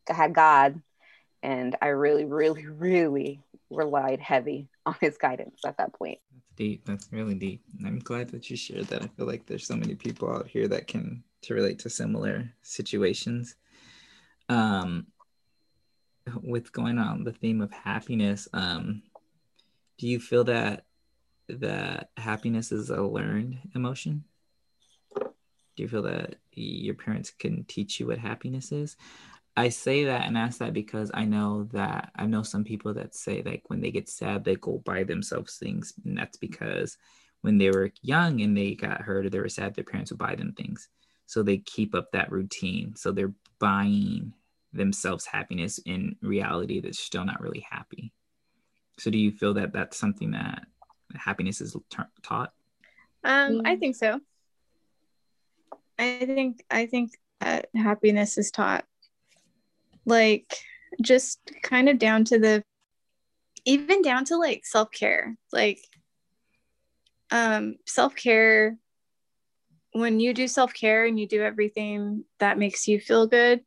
i 0.08 0.12
had 0.12 0.34
god 0.34 0.80
and 1.42 1.76
I 1.80 1.88
really, 1.88 2.24
really, 2.24 2.66
really 2.66 3.40
relied 3.70 4.20
heavy 4.20 4.68
on 4.86 4.96
his 5.00 5.16
guidance 5.18 5.60
at 5.64 5.76
that 5.78 5.92
point. 5.92 6.18
That's 6.32 6.56
deep. 6.56 6.84
That's 6.84 7.08
really 7.12 7.34
deep. 7.34 7.62
And 7.76 7.86
I'm 7.86 7.98
glad 7.98 8.30
that 8.30 8.50
you 8.50 8.56
shared 8.56 8.86
that. 8.86 9.02
I 9.02 9.06
feel 9.08 9.26
like 9.26 9.46
there's 9.46 9.66
so 9.66 9.76
many 9.76 9.94
people 9.94 10.30
out 10.30 10.48
here 10.48 10.68
that 10.68 10.86
can 10.86 11.22
to 11.42 11.54
relate 11.54 11.78
to 11.80 11.90
similar 11.90 12.50
situations. 12.62 13.54
Um, 14.48 15.06
with 16.42 16.72
going 16.72 16.98
on 16.98 17.24
the 17.24 17.32
theme 17.32 17.60
of 17.60 17.70
happiness, 17.70 18.48
um, 18.52 19.02
do 19.98 20.08
you 20.08 20.18
feel 20.18 20.44
that 20.44 20.84
that 21.48 22.10
happiness 22.16 22.72
is 22.72 22.90
a 22.90 23.00
learned 23.00 23.58
emotion? 23.74 24.24
Do 25.78 25.84
you 25.84 25.88
feel 25.88 26.02
that 26.02 26.34
your 26.54 26.96
parents 26.96 27.30
can 27.30 27.62
teach 27.68 28.00
you 28.00 28.08
what 28.08 28.18
happiness 28.18 28.72
is? 28.72 28.96
I 29.56 29.68
say 29.68 30.06
that 30.06 30.26
and 30.26 30.36
ask 30.36 30.58
that 30.58 30.72
because 30.72 31.12
I 31.14 31.24
know 31.24 31.68
that 31.72 32.10
I 32.16 32.26
know 32.26 32.42
some 32.42 32.64
people 32.64 32.94
that 32.94 33.14
say 33.14 33.42
like 33.46 33.62
when 33.68 33.80
they 33.80 33.92
get 33.92 34.08
sad 34.08 34.42
they 34.42 34.56
go 34.56 34.82
buy 34.84 35.04
themselves 35.04 35.56
things 35.56 35.94
and 36.04 36.18
that's 36.18 36.36
because 36.36 36.98
when 37.42 37.58
they 37.58 37.70
were 37.70 37.92
young 38.02 38.40
and 38.40 38.56
they 38.56 38.74
got 38.74 39.02
hurt 39.02 39.26
or 39.26 39.30
they 39.30 39.38
were 39.38 39.48
sad 39.48 39.76
their 39.76 39.84
parents 39.84 40.10
would 40.10 40.18
buy 40.18 40.34
them 40.34 40.52
things. 40.52 40.88
So 41.26 41.44
they 41.44 41.58
keep 41.58 41.94
up 41.94 42.10
that 42.10 42.32
routine. 42.32 42.96
So 42.96 43.12
they're 43.12 43.34
buying 43.60 44.32
themselves 44.72 45.26
happiness 45.26 45.78
in 45.86 46.16
reality 46.22 46.80
that's 46.80 46.98
still 46.98 47.24
not 47.24 47.40
really 47.40 47.64
happy. 47.70 48.12
So 48.98 49.12
do 49.12 49.18
you 49.18 49.30
feel 49.30 49.54
that 49.54 49.72
that's 49.72 49.96
something 49.96 50.32
that 50.32 50.66
happiness 51.14 51.60
is 51.60 51.76
t- 51.88 52.02
taught? 52.24 52.52
Um 53.22 53.62
I 53.64 53.76
think 53.76 53.94
so 53.94 54.20
I 55.98 56.24
think 56.24 56.64
I 56.70 56.86
think 56.86 57.12
that 57.40 57.68
happiness 57.74 58.38
is 58.38 58.50
taught 58.50 58.84
like 60.04 60.54
just 61.02 61.40
kind 61.62 61.88
of 61.88 61.98
down 61.98 62.24
to 62.24 62.38
the 62.38 62.64
even 63.64 64.02
down 64.02 64.24
to 64.26 64.36
like 64.36 64.64
self-care. 64.64 65.36
Like 65.52 65.80
um 67.30 67.76
self-care 67.86 68.78
when 69.92 70.20
you 70.20 70.32
do 70.32 70.48
self-care 70.48 71.04
and 71.04 71.18
you 71.18 71.26
do 71.26 71.42
everything 71.42 72.24
that 72.38 72.58
makes 72.58 72.88
you 72.88 73.00
feel 73.00 73.26
good 73.26 73.60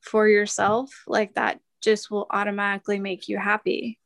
for 0.00 0.28
yourself 0.28 0.90
like 1.06 1.34
that 1.34 1.60
just 1.80 2.10
will 2.10 2.26
automatically 2.30 2.98
make 2.98 3.28
you 3.28 3.38
happy. 3.38 3.98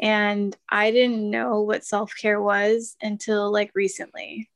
And 0.00 0.56
i 0.68 0.90
didn't 0.90 1.30
know 1.30 1.60
what 1.60 1.84
self-care 1.84 2.40
was 2.40 2.96
until 3.02 3.52
like 3.52 3.70
recently 3.74 4.50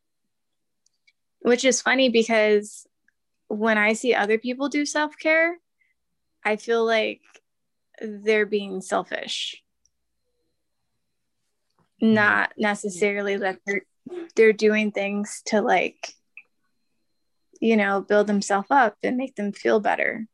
which 1.44 1.64
is 1.64 1.80
funny 1.80 2.08
because 2.08 2.86
when 3.48 3.78
i 3.78 3.92
see 3.92 4.14
other 4.14 4.38
people 4.38 4.68
do 4.68 4.84
self-care 4.84 5.56
i 6.44 6.56
feel 6.56 6.84
like 6.84 7.20
they're 8.00 8.46
being 8.46 8.80
selfish. 8.80 9.62
Not 12.00 12.52
necessarily 12.58 13.36
that 13.36 13.58
they're 13.66 13.82
they're 14.36 14.52
doing 14.52 14.92
things 14.92 15.40
to 15.46 15.62
like 15.62 16.12
you 17.60 17.76
know 17.76 18.02
build 18.02 18.26
themselves 18.26 18.66
up 18.70 18.96
and 19.02 19.16
make 19.16 19.36
them 19.36 19.52
feel 19.52 19.80
better. 19.80 20.26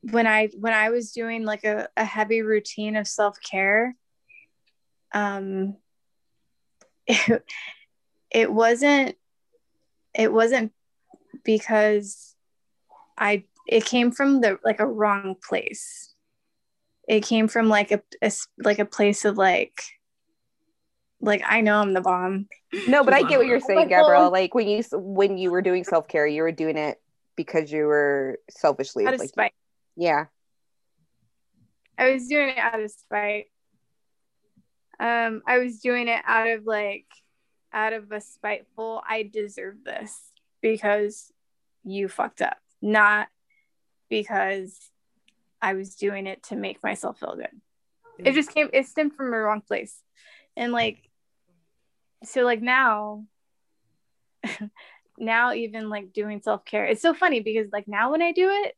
When 0.00 0.26
i 0.26 0.48
when 0.58 0.72
i 0.72 0.90
was 0.90 1.12
doing 1.12 1.44
like 1.44 1.64
a, 1.64 1.88
a 1.96 2.04
heavy 2.04 2.42
routine 2.42 2.96
of 2.96 3.06
self-care 3.06 3.94
um 5.14 5.76
it, 7.06 7.44
it 8.30 8.52
wasn't 8.52 9.16
it 10.14 10.32
wasn't 10.32 10.72
because 11.44 12.34
i 13.16 13.44
it 13.66 13.84
came 13.84 14.10
from 14.10 14.40
the 14.40 14.58
like 14.64 14.80
a 14.80 14.86
wrong 14.86 15.36
place 15.48 16.12
it 17.08 17.24
came 17.24 17.48
from 17.48 17.68
like 17.68 17.90
a, 17.90 18.02
a 18.22 18.30
like 18.58 18.78
a 18.78 18.84
place 18.84 19.24
of 19.24 19.36
like 19.36 19.82
like 21.22 21.42
I 21.46 21.60
know 21.60 21.80
I'm 21.80 21.94
the 21.94 22.00
bomb. 22.00 22.48
No, 22.88 23.04
but 23.04 23.14
I 23.14 23.22
get 23.22 23.38
what 23.38 23.46
you're 23.46 23.60
saying, 23.68 23.88
Gabrielle. 23.88 24.30
Like 24.30 24.54
when 24.54 24.68
you 24.68 24.82
when 24.92 25.38
you 25.38 25.50
were 25.50 25.62
doing 25.62 25.84
self 25.84 26.08
care, 26.08 26.26
you 26.26 26.42
were 26.42 26.52
doing 26.52 26.76
it 26.76 27.00
because 27.36 27.72
you 27.72 27.86
were 27.86 28.38
selfishly 28.50 29.06
out 29.06 29.14
of 29.14 29.20
like, 29.20 29.28
spite. 29.28 29.52
Yeah, 29.96 30.26
I 31.96 32.12
was 32.12 32.26
doing 32.26 32.50
it 32.50 32.58
out 32.58 32.80
of 32.80 32.90
spite. 32.90 33.46
Um, 35.00 35.42
I 35.46 35.58
was 35.58 35.78
doing 35.78 36.08
it 36.08 36.22
out 36.26 36.48
of 36.48 36.64
like 36.66 37.06
out 37.72 37.92
of 37.92 38.10
a 38.12 38.20
spiteful. 38.20 39.02
I 39.08 39.22
deserve 39.22 39.84
this 39.84 40.18
because 40.60 41.32
you 41.84 42.08
fucked 42.08 42.42
up, 42.42 42.58
not 42.80 43.28
because 44.08 44.78
I 45.60 45.74
was 45.74 45.94
doing 45.94 46.26
it 46.26 46.42
to 46.44 46.56
make 46.56 46.82
myself 46.82 47.18
feel 47.20 47.36
good. 47.36 47.60
It 48.18 48.34
just 48.34 48.54
came. 48.54 48.68
It 48.72 48.86
stemmed 48.86 49.14
from 49.14 49.32
a 49.32 49.38
wrong 49.38 49.62
place, 49.62 49.96
and 50.56 50.72
like 50.72 51.08
so 52.24 52.42
like 52.42 52.62
now 52.62 53.24
now 55.18 55.52
even 55.52 55.88
like 55.88 56.12
doing 56.12 56.40
self-care 56.40 56.86
it's 56.86 57.02
so 57.02 57.14
funny 57.14 57.40
because 57.40 57.68
like 57.72 57.86
now 57.88 58.10
when 58.10 58.22
i 58.22 58.32
do 58.32 58.48
it 58.48 58.76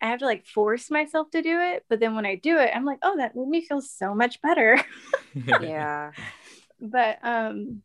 i 0.00 0.06
have 0.06 0.18
to 0.18 0.24
like 0.24 0.46
force 0.46 0.90
myself 0.90 1.30
to 1.30 1.42
do 1.42 1.58
it 1.60 1.84
but 1.88 2.00
then 2.00 2.14
when 2.14 2.26
i 2.26 2.34
do 2.34 2.58
it 2.58 2.70
i'm 2.74 2.84
like 2.84 2.98
oh 3.02 3.16
that 3.16 3.36
made 3.36 3.48
me 3.48 3.64
feel 3.64 3.80
so 3.80 4.14
much 4.14 4.40
better 4.42 4.82
yeah. 5.60 6.10
but 6.80 7.18
um 7.22 7.82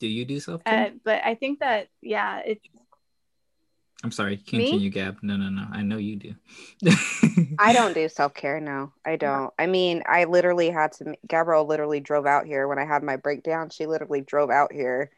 Do 0.00 0.08
you 0.08 0.24
do 0.24 0.40
self 0.40 0.62
uh, 0.66 0.70
care? 0.70 0.92
but 1.04 1.20
i 1.24 1.34
think 1.34 1.60
that 1.60 1.88
yeah 2.02 2.40
it's 2.44 2.66
I'm 4.02 4.12
sorry. 4.12 4.36
me? 4.36 4.42
Continue, 4.46 4.90
Gab. 4.90 5.18
No, 5.22 5.36
no, 5.36 5.50
no. 5.50 5.66
I 5.70 5.82
know 5.82 5.98
you 5.98 6.16
do. 6.16 6.34
I 7.58 7.74
don't 7.74 7.92
do 7.92 8.08
self 8.08 8.32
care. 8.32 8.58
No, 8.60 8.92
I 9.04 9.16
don't. 9.16 9.52
I 9.58 9.66
mean, 9.66 10.02
I 10.06 10.24
literally 10.24 10.70
had 10.70 10.92
to. 10.92 11.16
Gabrielle 11.28 11.66
literally 11.66 12.00
drove 12.00 12.24
out 12.24 12.46
here 12.46 12.66
when 12.66 12.78
I 12.78 12.86
had 12.86 13.02
my 13.02 13.16
breakdown. 13.16 13.68
She 13.68 13.86
literally 13.86 14.22
drove 14.22 14.50
out 14.50 14.72
here 14.72 15.10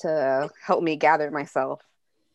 to 0.00 0.50
help 0.62 0.82
me 0.82 0.96
gather 0.96 1.30
myself 1.30 1.80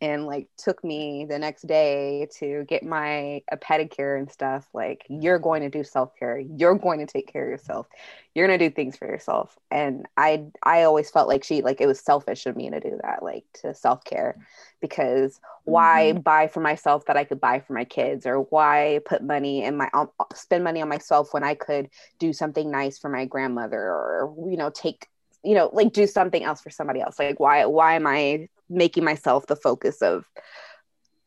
and 0.04 0.26
like 0.26 0.50
took 0.58 0.84
me 0.84 1.24
the 1.24 1.40
next 1.40 1.66
day 1.66 2.28
to 2.38 2.66
get 2.68 2.84
my 2.84 3.42
a 3.50 3.56
pedicure 3.56 4.18
and 4.20 4.30
stuff 4.30 4.68
like 4.74 5.06
you're 5.08 5.40
going 5.40 5.62
to 5.62 5.70
do 5.70 5.82
self-care. 5.82 6.40
You're 6.40 6.76
going 6.76 7.00
to 7.00 7.06
take 7.06 7.32
care 7.32 7.46
of 7.46 7.50
yourself. 7.50 7.88
You're 8.36 8.46
going 8.46 8.60
to 8.60 8.70
do 8.70 8.76
things 8.76 8.98
for 8.98 9.08
yourself. 9.08 9.58
And 9.72 10.06
i 10.18 10.44
i 10.62 10.84
always 10.84 11.10
felt 11.10 11.30
like 11.30 11.46
she 11.46 11.62
like 11.62 11.80
it 11.80 11.88
was 11.88 12.02
selfish 12.02 12.46
of 12.46 12.58
me 12.58 12.70
to 12.70 12.82
do 12.82 13.00
that 13.02 13.24
like 13.24 13.46
to 13.62 13.74
self-care 13.74 14.46
because 14.82 15.40
why 15.64 16.12
buy 16.12 16.48
for 16.48 16.60
myself 16.60 17.06
that 17.06 17.16
i 17.16 17.24
could 17.24 17.40
buy 17.40 17.62
for 17.62 17.72
my 17.72 17.86
kids? 17.86 18.26
Or 18.26 18.42
why 18.42 19.00
put 19.06 19.24
money 19.24 19.64
in 19.64 19.78
my 19.78 19.90
um, 19.94 20.10
spend 20.36 20.66
money 20.66 20.82
on 20.82 20.90
myself 20.90 21.34
when 21.34 21.46
i 21.46 21.56
could 21.56 21.90
do 22.20 22.34
something 22.34 22.70
nice 22.70 23.00
for 23.00 23.08
my 23.08 23.24
grandmother 23.24 23.80
or 23.80 24.36
you 24.50 24.58
know 24.58 24.70
take 24.70 25.08
you 25.46 25.56
know 25.56 25.70
like 25.72 25.94
do 25.94 26.08
something 26.08 26.44
else 26.44 26.60
for 26.60 26.72
somebody 26.72 27.00
else? 27.00 27.18
Like 27.20 27.40
why 27.40 27.66
why 27.68 27.96
am 27.96 28.06
i 28.06 28.50
making 28.74 29.04
myself 29.04 29.48
the 29.48 29.56
focus 29.56 30.02
of 30.02 30.26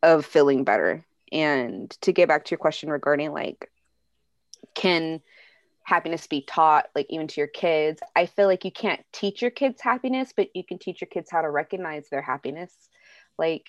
of 0.02 0.24
feeling 0.24 0.64
better. 0.64 1.04
And 1.32 1.90
to 2.02 2.12
get 2.12 2.28
back 2.28 2.44
to 2.44 2.50
your 2.50 2.58
question 2.58 2.90
regarding 2.90 3.32
like 3.32 3.70
can 4.74 5.20
happiness 5.82 6.26
be 6.26 6.42
taught 6.42 6.86
like 6.94 7.06
even 7.10 7.28
to 7.28 7.40
your 7.40 7.46
kids 7.46 8.00
i 8.16 8.26
feel 8.26 8.46
like 8.46 8.64
you 8.64 8.72
can't 8.72 9.04
teach 9.12 9.40
your 9.40 9.52
kids 9.52 9.80
happiness 9.80 10.32
but 10.36 10.48
you 10.52 10.64
can 10.64 10.78
teach 10.78 11.00
your 11.00 11.08
kids 11.08 11.30
how 11.30 11.40
to 11.40 11.48
recognize 11.48 12.08
their 12.08 12.22
happiness. 12.22 12.72
Like 13.38 13.66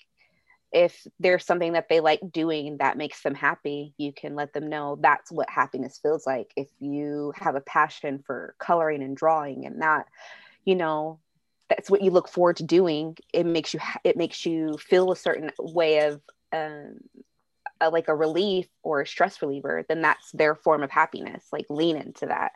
if 0.72 1.06
there's 1.20 1.46
something 1.46 1.74
that 1.74 1.88
they 1.90 2.00
like 2.00 2.20
doing 2.32 2.78
that 2.78 2.98
makes 2.98 3.22
them 3.22 3.36
happy 3.36 3.94
you 3.98 4.12
can 4.12 4.36
let 4.36 4.52
them 4.54 4.68
know 4.68 4.98
that's 5.00 5.32
what 5.32 5.50
happiness 5.50 6.00
feels 6.02 6.26
like. 6.26 6.52
If 6.56 6.68
you 6.80 7.34
have 7.36 7.56
a 7.56 7.62
passion 7.62 8.24
for 8.26 8.56
coloring 8.60 9.04
and 9.04 9.16
drawing 9.16 9.66
and 9.66 9.82
that 9.82 10.08
you 10.66 10.76
know 10.76 11.20
that's 11.70 11.90
what 11.90 12.02
you 12.02 12.12
look 12.12 12.28
forward 12.28 12.58
to 12.58 12.64
doing 12.64 13.16
it 13.34 13.46
makes 13.46 13.74
you 13.74 13.80
it 14.04 14.18
makes 14.18 14.46
you 14.46 14.78
feel 14.78 15.12
a 15.12 15.16
certain 15.16 15.52
way 15.60 16.06
of 16.06 16.22
um 16.54 16.96
a, 17.80 17.90
like 17.90 18.08
a 18.08 18.16
relief 18.16 18.68
or 18.84 19.02
a 19.02 19.08
stress 19.08 19.42
reliever 19.42 19.86
then 19.88 20.02
that's 20.02 20.32
their 20.32 20.56
form 20.56 20.84
of 20.84 20.92
happiness 20.92 21.48
like 21.52 21.66
lean 21.70 21.98
into 21.98 22.26
that 22.26 22.52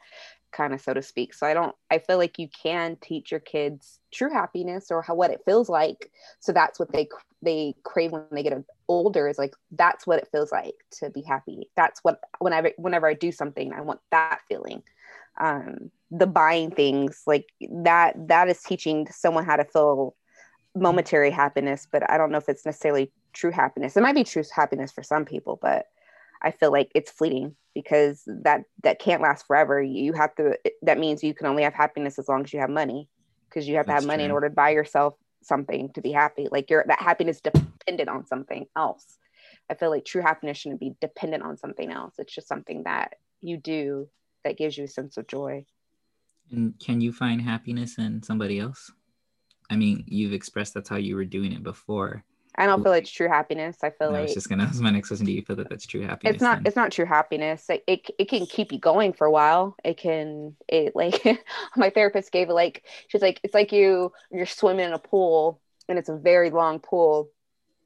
kind 0.51 0.73
of 0.73 0.81
so 0.81 0.93
to 0.93 1.01
speak. 1.01 1.33
So 1.33 1.47
i 1.47 1.53
don't 1.53 1.75
i 1.89 1.97
feel 1.97 2.17
like 2.17 2.37
you 2.37 2.49
can 2.49 2.97
teach 3.01 3.31
your 3.31 3.39
kids 3.39 3.99
true 4.11 4.31
happiness 4.31 4.91
or 4.91 5.01
how 5.01 5.15
what 5.15 5.31
it 5.31 5.41
feels 5.45 5.69
like 5.69 6.11
so 6.39 6.51
that's 6.51 6.79
what 6.79 6.91
they 6.91 7.07
they 7.41 7.73
crave 7.83 8.11
when 8.11 8.23
they 8.31 8.43
get 8.43 8.63
older 8.87 9.27
is 9.27 9.37
like 9.37 9.55
that's 9.71 10.05
what 10.05 10.19
it 10.19 10.27
feels 10.31 10.51
like 10.51 10.75
to 10.91 11.09
be 11.09 11.21
happy. 11.21 11.69
That's 11.75 12.01
what 12.03 12.19
whenever 12.39 12.71
whenever 12.77 13.07
i 13.07 13.13
do 13.13 13.31
something 13.31 13.73
i 13.73 13.81
want 13.81 13.99
that 14.11 14.41
feeling 14.47 14.83
um 15.41 15.91
the 16.09 16.27
buying 16.27 16.71
things 16.71 17.23
like 17.27 17.47
that 17.83 18.15
that 18.27 18.47
is 18.47 18.61
teaching 18.61 19.07
someone 19.11 19.45
how 19.45 19.57
to 19.57 19.65
feel 19.65 20.15
momentary 20.75 21.31
happiness 21.31 21.87
but 21.91 22.09
i 22.09 22.17
don't 22.17 22.31
know 22.31 22.37
if 22.37 22.47
it's 22.47 22.65
necessarily 22.65 23.11
true 23.33 23.51
happiness. 23.51 23.95
It 23.95 24.01
might 24.01 24.15
be 24.15 24.25
true 24.25 24.43
happiness 24.53 24.91
for 24.91 25.03
some 25.03 25.25
people 25.25 25.57
but 25.61 25.85
i 26.41 26.51
feel 26.51 26.71
like 26.71 26.91
it's 26.95 27.11
fleeting 27.11 27.55
because 27.73 28.23
that 28.25 28.63
that 28.83 28.99
can't 28.99 29.21
last 29.21 29.47
forever. 29.47 29.81
You 29.81 30.13
have 30.13 30.35
to 30.35 30.57
that 30.81 30.99
means 30.99 31.23
you 31.23 31.33
can 31.33 31.47
only 31.47 31.63
have 31.63 31.73
happiness 31.73 32.19
as 32.19 32.27
long 32.27 32.43
as 32.43 32.53
you 32.53 32.59
have 32.59 32.69
money 32.69 33.07
because 33.49 33.67
you 33.67 33.75
have 33.77 33.85
to 33.87 33.93
have 33.93 34.05
money 34.05 34.23
in 34.23 34.31
order 34.31 34.49
to 34.49 34.55
buy 34.55 34.71
yourself 34.71 35.15
something 35.43 35.91
to 35.93 36.01
be 36.01 36.11
happy. 36.11 36.47
Like 36.51 36.69
your 36.69 36.83
that 36.87 36.99
happiness 36.99 37.41
dependent 37.41 38.09
on 38.09 38.25
something 38.27 38.65
else. 38.75 39.17
I 39.69 39.75
feel 39.75 39.89
like 39.89 40.05
true 40.05 40.21
happiness 40.21 40.57
shouldn't 40.57 40.81
be 40.81 40.95
dependent 40.99 41.43
on 41.43 41.57
something 41.57 41.91
else. 41.91 42.15
It's 42.17 42.33
just 42.33 42.47
something 42.47 42.83
that 42.83 43.15
you 43.39 43.57
do 43.57 44.09
that 44.43 44.57
gives 44.57 44.77
you 44.77 44.85
a 44.85 44.87
sense 44.87 45.17
of 45.17 45.27
joy 45.27 45.65
and 46.51 46.77
can 46.79 47.01
you 47.01 47.13
find 47.13 47.41
happiness 47.41 47.97
in 47.97 48.21
somebody 48.21 48.59
else? 48.59 48.91
I 49.69 49.77
mean, 49.77 50.03
you've 50.05 50.33
expressed 50.33 50.73
that's 50.73 50.89
how 50.89 50.97
you 50.97 51.15
were 51.15 51.25
doing 51.25 51.53
it 51.53 51.63
before. 51.63 52.23
i 52.55 52.65
don't 52.65 52.83
feel 52.83 52.91
it's 52.91 53.09
true 53.09 53.29
happiness 53.29 53.77
i 53.81 53.89
feel 53.89 54.09
I 54.09 54.11
like 54.11 54.23
was 54.23 54.33
just 54.33 54.49
gonna 54.49 54.63
ask 54.63 54.81
my 54.81 54.89
next 54.91 55.07
question. 55.07 55.25
Do 55.25 55.31
you 55.31 55.41
feel 55.41 55.55
that 55.55 55.69
that's 55.69 55.85
true 55.85 56.01
happiness? 56.01 56.35
it's 56.35 56.41
not 56.41 56.57
then? 56.57 56.67
it's 56.67 56.75
not 56.75 56.91
true 56.91 57.05
happiness 57.05 57.69
like 57.69 57.81
it, 57.87 58.09
it 58.19 58.27
can 58.27 58.45
keep 58.45 58.73
you 58.73 58.79
going 58.79 59.13
for 59.13 59.25
a 59.25 59.31
while 59.31 59.77
it 59.85 59.97
can 59.97 60.57
it 60.67 60.93
like 60.93 61.23
my 61.77 61.89
therapist 61.89 62.33
gave 62.33 62.49
it 62.49 62.53
like 62.53 62.83
she's 63.07 63.21
like 63.21 63.39
it's 63.43 63.53
like 63.53 63.71
you 63.71 64.11
you're 64.31 64.45
swimming 64.45 64.85
in 64.85 64.91
a 64.91 64.99
pool 64.99 65.61
and 65.87 65.97
it's 65.97 66.09
a 66.09 66.17
very 66.17 66.49
long 66.49 66.79
pool 66.79 67.29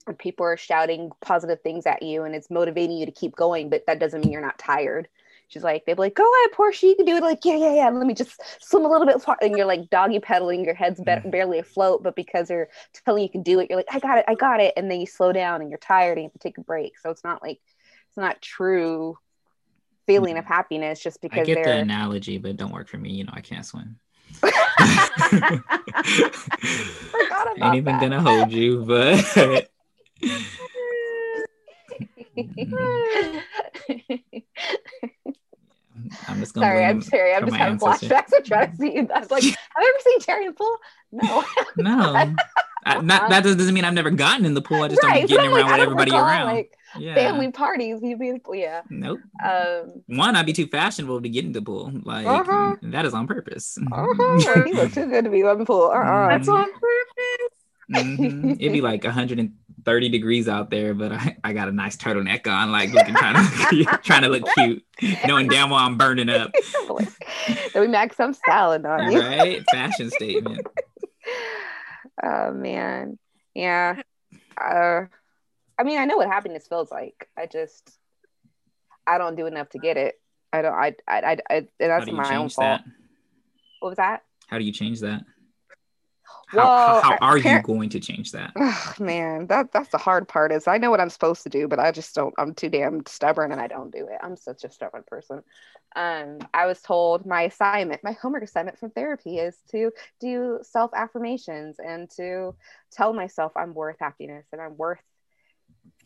and 0.08 0.18
people 0.18 0.44
are 0.48 0.58
shouting 0.58 1.12
positive 1.22 1.62
things 1.62 1.86
at 1.86 2.02
you 2.02 2.24
and 2.24 2.34
it's 2.34 2.50
motivating 2.50 2.98
you 2.98 3.06
to 3.06 3.12
keep 3.12 3.36
going 3.36 3.70
but 3.70 3.84
that 3.86 4.00
doesn't 4.00 4.22
mean 4.22 4.32
you're 4.32 4.42
not 4.42 4.58
tired 4.58 5.08
she's 5.48 5.64
like 5.64 5.86
they'd 5.86 5.94
be 5.96 6.02
like 6.02 6.16
go 6.16 6.24
ahead 6.24 6.52
Porsche 6.58 6.84
you 6.84 6.96
can 6.96 7.06
do 7.06 7.16
it 7.16 7.24
like 7.24 7.46
yeah 7.46 7.56
yeah 7.56 7.74
yeah 7.76 7.90
let 7.90 8.08
me 8.08 8.14
just 8.14 8.42
swim 8.62 8.86
a 8.86 8.88
little 8.90 9.08
bit 9.08 9.22
far 9.22 9.38
and 9.42 9.56
you're 9.56 9.66
like 9.66 9.90
doggy 9.90 10.20
pedaling 10.20 10.66
your 10.66 10.74
head's 10.74 11.00
ba- 11.02 11.22
Mhm. 11.26 11.32
barely 11.32 11.60
afloat 11.60 12.04
but 12.04 12.16
because 12.16 12.48
they're 12.48 12.70
telling 13.06 13.24
you 13.24 13.30
can 13.30 13.44
do 13.44 13.60
it 13.60 13.70
you're 13.70 13.78
like 13.78 13.88
i 13.92 14.00
got 14.00 14.18
it 14.18 14.26
i 14.28 14.36
got 14.36 14.60
it 14.60 14.74
and 14.76 14.90
then 14.90 15.00
you 15.00 15.06
slow 15.08 15.32
down 15.32 15.62
and 15.62 15.70
you're 15.70 15.80
tired 15.80 16.18
and 16.18 16.24
you 16.24 16.30
have 16.30 16.34
to 16.34 16.40
take 16.40 16.58
a 16.58 16.62
break 16.62 16.98
so 16.98 17.10
it's 17.10 17.24
not 17.24 17.42
like 17.42 17.60
it's 18.10 18.18
not 18.18 18.42
true 18.42 19.18
feeling 20.08 20.38
of 20.38 20.46
happiness 20.46 21.02
just 21.02 21.22
because 21.22 21.42
I 21.42 21.46
get 21.46 21.56
the 21.56 21.62
they're 21.72 21.80
analogy, 21.82 22.38
but 22.38 22.58
don't 22.58 22.72
work 22.72 22.88
for 22.88 22.98
me. 23.00 23.10
You 23.12 23.24
know, 23.24 23.34
I 23.34 23.42
can't 23.42 23.66
swim. 23.66 23.98
Forgot 27.12 27.48
about 27.58 27.58
Ain't 27.58 27.76
even 27.76 27.86
that. 27.86 28.02
gonna 28.02 28.22
hold 28.22 28.52
you, 28.52 28.84
but 28.86 29.26
gonna 32.36 33.42
Sorry, 36.46 36.86
I'm 36.86 37.00
blame 37.00 37.02
sorry. 37.02 37.34
I'm 37.34 37.46
just 37.46 37.58
having 37.58 37.74
ancestors. 37.74 38.10
flashbacks. 38.10 38.32
I'm 38.36 38.44
trying 38.44 38.72
to 38.72 38.78
see. 38.78 38.98
I 39.14 39.20
was 39.20 39.32
like, 39.32 39.44
have 39.44 39.54
you 39.80 39.94
ever 39.94 40.00
seen 40.04 40.20
Terry 40.20 40.46
and 40.46 40.56
Pool? 40.56 40.78
No. 41.12 41.44
No, 41.78 42.34
I, 42.86 43.02
not, 43.02 43.30
that 43.30 43.44
doesn't 43.44 43.74
mean 43.74 43.84
I've 43.84 43.94
never 43.96 44.12
gotten 44.12 44.46
in 44.46 44.54
the 44.54 44.62
pool. 44.62 44.84
I 44.84 44.90
just 44.90 45.02
right. 45.02 45.14
don't 45.14 45.22
be 45.24 45.28
so 45.28 45.36
getting 45.38 45.52
I'm 45.52 45.54
like, 45.54 45.64
around 45.64 45.74
I 45.74 45.78
with 45.78 45.84
everybody 45.84 46.12
recall, 46.12 46.28
around. 46.28 46.46
Like 46.48 46.78
yeah. 47.00 47.16
family 47.16 47.52
parties, 47.52 48.00
you'd 48.04 48.20
be 48.20 48.28
in 48.30 48.36
the 48.36 48.40
pool. 48.42 48.56
Yeah. 48.56 48.82
Nope. 48.90 49.20
Um. 49.44 50.04
One, 50.08 50.36
I'd 50.36 50.46
be 50.46 50.54
too 50.54 50.68
fashionable 50.68 51.22
to 51.22 51.30
get 51.30 51.46
in 51.46 51.52
the 51.52 51.62
pool. 51.62 51.92
Like 52.04 52.28
Uh-huh. 52.28 52.76
that 52.84 53.06
is 53.06 53.14
on 53.14 53.28
purpose. 53.28 53.78
Uh-huh. 53.92 54.36
Like, 54.38 54.66
he 54.68 54.74
looked 54.74 54.94
too 54.94 55.08
good 55.08 55.24
to 55.26 55.32
be 55.32 55.42
in 55.42 55.58
the 55.58 55.66
pool. 55.66 55.84
Uh-uh. 55.96 56.28
That's 56.30 56.48
on 56.48 56.66
purpose. 56.66 57.55
Mhm. 57.92 58.58
It'd 58.60 58.74
be 58.74 58.82
like 58.82 59.04
130 59.04 60.10
degrees 60.10 60.48
out 60.48 60.70
there, 60.72 60.94
but 60.94 61.12
I, 61.12 61.38
I 61.44 61.54
got 61.54 61.68
a 61.70 61.72
nice 61.72 61.96
turtleneck 61.96 62.48
on, 62.48 62.72
like 62.72 62.92
looking 62.92 63.14
trying 63.14 63.36
to 63.70 64.00
trying 64.04 64.24
to 64.24 64.30
look 64.30 64.44
cute, 64.56 64.84
knowing 65.28 65.48
damn 65.48 65.70
well 65.70 65.80
I'm 65.80 65.98
burning 65.98 66.30
up. 66.30 66.52
then 67.74 67.82
we 67.82 67.88
max 67.88 68.18
some 68.18 68.34
salad 68.34 68.86
on 68.86 69.12
you. 69.12 69.20
Right? 69.20 69.64
Fashion 69.70 70.10
statement. 70.10 70.66
Oh 72.24 72.52
man. 72.54 73.18
Yeah. 73.54 74.02
Uh 74.60 75.02
I 75.78 75.84
mean, 75.84 75.98
I 76.00 76.06
know 76.06 76.16
what 76.18 76.28
happiness 76.28 76.68
feels 76.68 76.90
like. 76.90 77.28
I 77.38 77.46
just 77.46 77.92
I 79.06 79.18
don't 79.18 79.36
do 79.36 79.48
enough 79.48 79.70
to 79.72 79.80
get 79.80 79.98
it. 79.98 80.16
I 80.54 80.62
don't 80.62 80.74
I 80.74 80.96
I 81.08 81.20
I, 81.20 81.38
I 81.50 81.56
and 81.56 81.68
that's 81.80 82.10
my 82.10 82.36
own 82.38 82.50
fault. 82.50 82.82
that? 82.82 82.84
What 83.80 83.90
was 83.90 83.98
that? 83.98 84.24
How 84.48 84.58
do 84.58 84.64
you 84.64 84.72
change 84.72 85.02
that? 85.02 85.24
How, 86.48 86.68
Well, 86.68 87.02
how, 87.02 87.02
how 87.02 87.18
are 87.22 87.38
you 87.38 87.60
going 87.60 87.90
to 87.90 88.00
change 88.00 88.32
that? 88.32 88.54
Ugh, 88.58 89.00
man, 89.02 89.48
that 89.48 89.74
that's 89.74 89.90
the 89.90 89.98
hard 89.98 90.30
part 90.30 90.52
is 90.54 90.66
I 90.68 90.78
know 90.78 90.90
what 90.90 91.02
I'm 91.02 91.10
supposed 91.10 91.44
to 91.44 91.50
do, 91.50 91.68
but 91.68 91.80
I 91.80 91.92
just 91.92 92.16
don't 92.16 92.34
I'm 92.38 92.54
too 92.54 92.70
damn 92.70 93.06
stubborn 93.06 93.52
and 93.52 93.60
I 93.60 93.68
don't 93.68 93.92
do 93.92 94.08
it. 94.08 94.18
I'm 94.24 94.38
such 94.38 94.64
a 94.64 94.72
stubborn 94.72 95.04
person. 95.08 95.44
Um 95.96 96.40
I 96.54 96.66
was 96.66 96.82
told 96.82 97.26
my 97.26 97.44
assignment, 97.44 98.04
my 98.04 98.14
homework 98.14 98.44
assignment 98.44 98.80
from 98.80 98.92
therapy 98.92 99.40
is 99.40 99.58
to 99.72 99.92
do 100.22 100.60
self 100.64 100.92
affirmations 100.94 101.78
and 101.80 102.10
to 102.12 102.56
tell 102.92 103.12
myself 103.12 103.52
I'm 103.58 103.74
worth 103.74 103.98
happiness 104.00 104.46
and 104.54 104.62
I'm 104.62 104.78
worth 104.78 105.02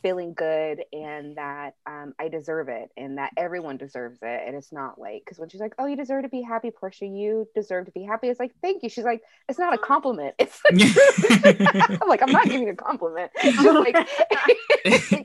feeling 0.02 0.34
good 0.34 0.84
and 0.94 1.36
that 1.36 1.76
um, 1.86 2.14
I 2.20 2.30
deserve 2.30 2.70
it 2.70 2.90
and 2.96 3.18
that 3.18 3.32
everyone 3.38 3.78
deserves 3.78 4.20
it. 4.22 4.42
And 4.46 4.56
it's 4.56 4.72
not 4.72 5.00
like, 5.00 5.24
because 5.26 5.40
when 5.40 5.50
she's 5.50 5.60
like, 5.60 5.74
oh, 5.78 5.86
you 5.86 5.96
deserve 5.96 6.24
to 6.24 6.30
be 6.30 6.42
happy, 6.42 6.72
Porsche, 6.72 7.02
you 7.02 7.48
deserve 7.54 7.86
to 7.86 7.92
be 7.92 8.04
happy. 8.04 8.28
It's 8.28 8.40
like, 8.40 8.54
thank 8.62 8.84
you. 8.84 8.90
She's 8.90 9.04
like, 9.04 9.22
it's 9.48 9.60
not 9.60 9.74
a 9.74 9.78
compliment. 9.78 10.36
It's 10.40 10.62
I'm 12.02 12.08
like, 12.08 12.22
I'm 12.22 12.32
not 12.32 12.46
giving 12.46 12.64
you 12.64 12.74
a 12.74 12.76
compliment. 12.76 13.32
She's 13.42 13.60
like, 13.60 14.08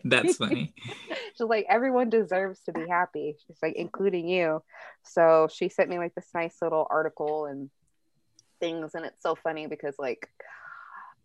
That's 0.05 0.37
funny. 0.37 0.75
she's 1.37 1.41
like, 1.41 1.67
everyone 1.69 2.11
deserves 2.11 2.61
to 2.63 2.73
be 2.73 2.87
happy. 2.89 3.37
She's 3.47 3.59
like, 3.63 3.75
including 3.77 4.29
you. 4.29 4.63
So 5.05 5.49
she 5.53 5.69
sent 5.69 5.89
me 5.89 5.99
like 5.99 6.15
this 6.15 6.29
nice 6.35 6.57
little 6.61 6.87
article 6.91 7.47
and 7.47 7.71
things. 8.61 8.95
And 8.95 9.05
it's 9.05 9.23
so 9.23 9.35
funny 9.35 9.67
because 9.67 9.95
like, 9.99 10.29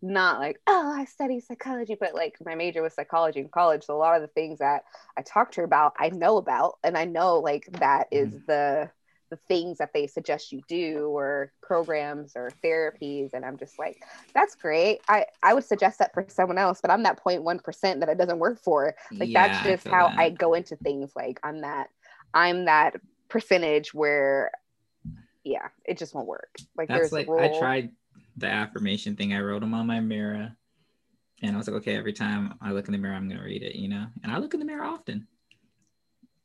not 0.02 0.38
like, 0.38 0.60
oh, 0.66 0.94
I 0.96 1.04
study 1.04 1.40
psychology, 1.40 1.96
but 1.98 2.14
like 2.14 2.36
my 2.44 2.54
major 2.54 2.82
was 2.82 2.94
psychology 2.94 3.40
in 3.40 3.48
college. 3.48 3.84
So 3.84 3.94
a 3.94 3.98
lot 3.98 4.16
of 4.16 4.22
the 4.22 4.28
things 4.28 4.58
that 4.58 4.84
I 5.16 5.22
talked 5.22 5.54
to 5.54 5.60
her 5.60 5.64
about, 5.64 5.94
I 5.98 6.10
know 6.10 6.36
about, 6.36 6.78
and 6.82 6.96
I 6.96 7.04
know 7.04 7.38
like 7.38 7.66
that 7.80 8.10
mm-hmm. 8.10 8.26
is 8.26 8.34
the 8.46 8.90
the 9.30 9.38
things 9.48 9.78
that 9.78 9.92
they 9.94 10.08
suggest 10.08 10.50
you 10.50 10.60
do 10.68 11.06
or 11.06 11.52
programs 11.62 12.32
or 12.34 12.50
therapies 12.64 13.32
and 13.32 13.44
i'm 13.44 13.56
just 13.56 13.78
like 13.78 14.02
that's 14.34 14.56
great 14.56 15.00
i 15.08 15.24
i 15.42 15.54
would 15.54 15.64
suggest 15.64 16.00
that 16.00 16.12
for 16.12 16.26
someone 16.28 16.58
else 16.58 16.80
but 16.82 16.90
i'm 16.90 17.04
that 17.04 17.22
0.1% 17.24 18.00
that 18.00 18.08
it 18.08 18.18
doesn't 18.18 18.40
work 18.40 18.60
for 18.60 18.94
like 19.12 19.28
Yeah, 19.28 19.46
that's 19.46 19.64
just 19.64 19.84
feel 19.84 19.92
how 19.92 20.08
that. 20.08 20.18
i 20.18 20.30
go 20.30 20.54
into 20.54 20.74
things 20.74 21.12
like 21.14 21.38
i'm 21.44 21.60
that 21.60 21.90
i'm 22.34 22.64
that 22.64 22.96
percentage 23.28 23.94
where 23.94 24.50
yeah 25.44 25.68
it 25.84 25.96
just 25.96 26.14
won't 26.14 26.26
work 26.26 26.50
like 26.76 26.88
That's 26.88 27.10
there's 27.10 27.12
like. 27.12 27.28
I 27.28 27.56
tried 27.58 27.92
the 28.36 28.46
affirmation 28.48 29.16
thing. 29.16 29.32
I 29.34 29.40
wrote 29.40 29.60
them 29.60 29.74
on 29.74 29.86
my 29.86 30.00
mirror, 30.00 30.52
and 31.42 31.54
I 31.54 31.58
was 31.58 31.66
like, 31.68 31.76
okay, 31.78 31.96
every 31.96 32.12
time 32.12 32.54
I 32.60 32.72
look 32.72 32.86
in 32.86 32.92
the 32.92 32.98
mirror, 32.98 33.14
I'm 33.14 33.28
gonna 33.28 33.42
read 33.42 33.62
it, 33.62 33.74
you 33.76 33.88
know. 33.88 34.06
And 34.22 34.32
I 34.32 34.38
look 34.38 34.54
in 34.54 34.60
the 34.60 34.66
mirror 34.66 34.84
often. 34.84 35.26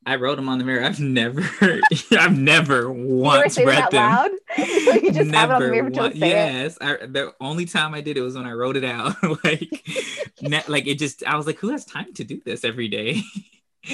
I 0.07 0.17
wrote 0.17 0.35
them 0.35 0.49
on 0.49 0.59
the 0.59 0.63
mirror. 0.65 0.83
I've 0.83 0.99
never, 0.99 1.41
I've 2.11 2.37
never 2.37 2.91
once 2.91 3.57
read 3.57 3.67
that 3.69 3.89
them. 3.91 4.01
out 4.03 4.29
you 4.57 5.11
just 5.11 5.33
have 5.33 5.49
it 5.49 5.53
on 5.53 5.61
the 5.63 5.69
mirror 5.71 5.89
but 5.89 5.99
one- 5.99 6.11
say 6.13 6.17
yes, 6.29 6.77
I, 6.79 6.97
the 7.07 7.33
only 7.41 7.65
time 7.65 7.93
I 7.95 8.01
did 8.01 8.15
it 8.17 8.21
was 8.21 8.35
when 8.35 8.45
I 8.45 8.51
wrote 8.51 8.77
it 8.77 8.83
out. 8.83 9.15
like, 9.43 9.83
ne- 10.41 10.63
like 10.67 10.85
it 10.87 10.99
just. 10.99 11.23
I 11.25 11.35
was 11.37 11.47
like, 11.47 11.57
who 11.57 11.69
has 11.69 11.85
time 11.85 12.13
to 12.13 12.23
do 12.23 12.39
this 12.45 12.63
every 12.63 12.87
day? 12.87 13.21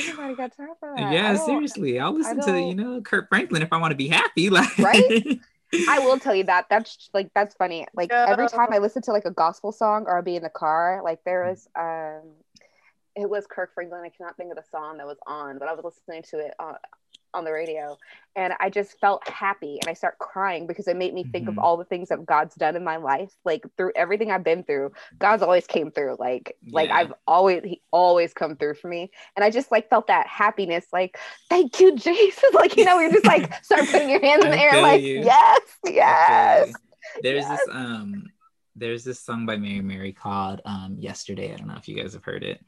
Nobody 0.07 0.35
got 0.35 0.55
time 0.55 0.69
for 0.79 0.93
that. 0.97 1.11
Yeah, 1.13 1.35
seriously. 1.35 1.99
I'll 1.99 2.13
listen 2.13 2.39
to 2.41 2.59
you 2.61 2.75
know 2.75 3.01
Kirk 3.01 3.27
Franklin 3.29 3.61
if 3.61 3.71
I 3.73 3.77
want 3.77 3.91
to 3.91 3.95
be 3.97 4.07
happy. 4.07 4.49
Like, 4.49 4.77
Right? 4.77 5.39
I 5.88 5.99
will 5.99 6.19
tell 6.19 6.36
you 6.36 6.43
that. 6.45 6.67
That's 6.69 7.09
like 7.13 7.32
that's 7.34 7.55
funny. 7.55 7.86
Like 7.93 8.11
every 8.11 8.47
time 8.47 8.69
I 8.72 8.80
listen 8.80 9.01
to 9.03 9.11
like 9.11 9.26
a 9.26 9.32
gospel 9.32 9.72
song 9.72 10.05
or 10.07 10.17
I'll 10.17 10.24
be 10.24 10.36
in 10.36 10.43
the 10.43 10.49
car, 10.49 11.01
like 11.03 11.24
there 11.24 11.47
was 11.47 11.67
um 11.78 12.22
it 13.15 13.30
was 13.30 13.45
Kirk 13.47 13.74
Franklin. 13.74 14.01
I 14.05 14.09
cannot 14.09 14.38
think 14.38 14.51
of 14.51 14.57
the 14.57 14.63
song 14.72 14.97
that 14.97 15.07
was 15.07 15.17
on, 15.28 15.59
but 15.59 15.67
I 15.67 15.74
was 15.74 15.84
listening 15.84 16.24
to 16.30 16.39
it 16.39 16.53
on 16.59 16.76
on 17.34 17.43
the 17.43 17.51
radio 17.51 17.97
and 18.36 18.53
I 18.59 18.69
just 18.69 18.99
felt 18.99 19.27
happy 19.27 19.79
and 19.82 19.89
I 19.89 19.93
start 19.93 20.17
crying 20.17 20.65
because 20.67 20.88
it 20.88 20.95
made 20.95 21.13
me 21.13 21.23
think 21.32 21.47
of 21.49 21.55
Mhm. 21.55 21.63
all 21.63 21.77
the 21.77 21.86
things 21.86 22.09
that 22.09 22.25
God's 22.25 22.55
done 22.55 22.75
in 22.75 22.84
my 22.84 22.97
life. 22.97 23.32
Like 23.43 23.63
through 23.77 23.91
everything 23.95 24.32
I've 24.32 24.43
been 24.43 24.63
through, 24.63 24.91
God's 25.19 25.43
always 25.43 25.67
came 25.67 25.91
through. 25.91 26.15
Like 26.19 26.55
like 26.71 26.89
I've 26.89 27.13
always 27.27 27.63
he 27.63 27.82
always 27.91 28.34
come 28.34 28.55
through 28.55 28.75
for 28.75 28.88
me. 28.88 29.11
And 29.36 29.43
I 29.43 29.49
just 29.49 29.71
like 29.71 29.89
felt 29.89 30.07
that 30.07 30.27
happiness, 30.27 30.86
like, 30.93 31.17
thank 31.49 31.79
you, 31.79 31.95
Jesus. 31.97 32.53
Like, 32.53 32.77
you 32.77 32.86
know, 32.86 32.99
you're 32.99 33.11
just 33.11 33.25
like 33.25 33.53
start 33.63 33.89
putting 33.89 34.09
your 34.09 34.21
hands 34.21 34.43
in 34.43 34.51
the 34.51 34.59
air, 34.59 34.82
like, 34.82 35.01
you. 35.01 35.23
yes, 35.23 35.61
yes. 35.86 36.73
There's 37.21 37.47
this 37.47 37.67
um 37.69 38.32
there's 38.75 39.03
this 39.03 39.19
song 39.19 39.45
by 39.45 39.57
Mary 39.57 39.82
Mary 39.82 40.13
called 40.13 40.61
um 40.65 40.95
Yesterday. 40.99 41.53
I 41.53 41.57
don't 41.57 41.67
know 41.67 41.75
if 41.75 41.88
you 41.88 41.95
guys 41.95 42.13
have 42.13 42.23
heard 42.23 42.43
it. 42.43 42.63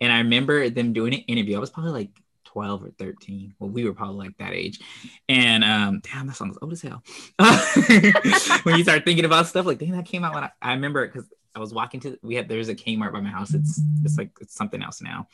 And 0.00 0.12
I 0.12 0.18
remember 0.18 0.68
them 0.68 0.92
doing 0.92 1.14
an 1.14 1.20
interview. 1.20 1.56
I 1.56 1.60
was 1.60 1.70
probably 1.70 1.92
like 1.92 2.10
12 2.56 2.84
or 2.84 2.90
13. 2.92 3.54
Well, 3.58 3.68
we 3.68 3.84
were 3.84 3.92
probably 3.92 4.28
like 4.28 4.38
that 4.38 4.54
age. 4.54 4.80
And 5.28 5.62
um 5.62 6.00
damn, 6.00 6.26
that 6.26 6.36
song's 6.36 6.56
old 6.62 6.72
as 6.72 6.80
hell. 6.80 7.02
when 8.62 8.78
you 8.78 8.82
start 8.82 9.04
thinking 9.04 9.26
about 9.26 9.46
stuff 9.46 9.66
like, 9.66 9.76
damn, 9.76 9.90
that 9.90 10.06
came 10.06 10.24
out 10.24 10.34
when 10.34 10.44
I, 10.44 10.50
I 10.62 10.72
remember 10.72 11.04
it 11.04 11.12
because 11.12 11.28
I 11.56 11.58
was 11.58 11.72
walking 11.72 12.00
to 12.00 12.18
we 12.22 12.34
had 12.34 12.48
there's 12.48 12.68
a 12.68 12.74
Kmart 12.74 13.12
by 13.12 13.20
my 13.20 13.30
house. 13.30 13.54
It's 13.54 13.80
it's 14.04 14.18
like 14.18 14.30
it's 14.40 14.54
something 14.54 14.82
else 14.82 15.00
now. 15.00 15.26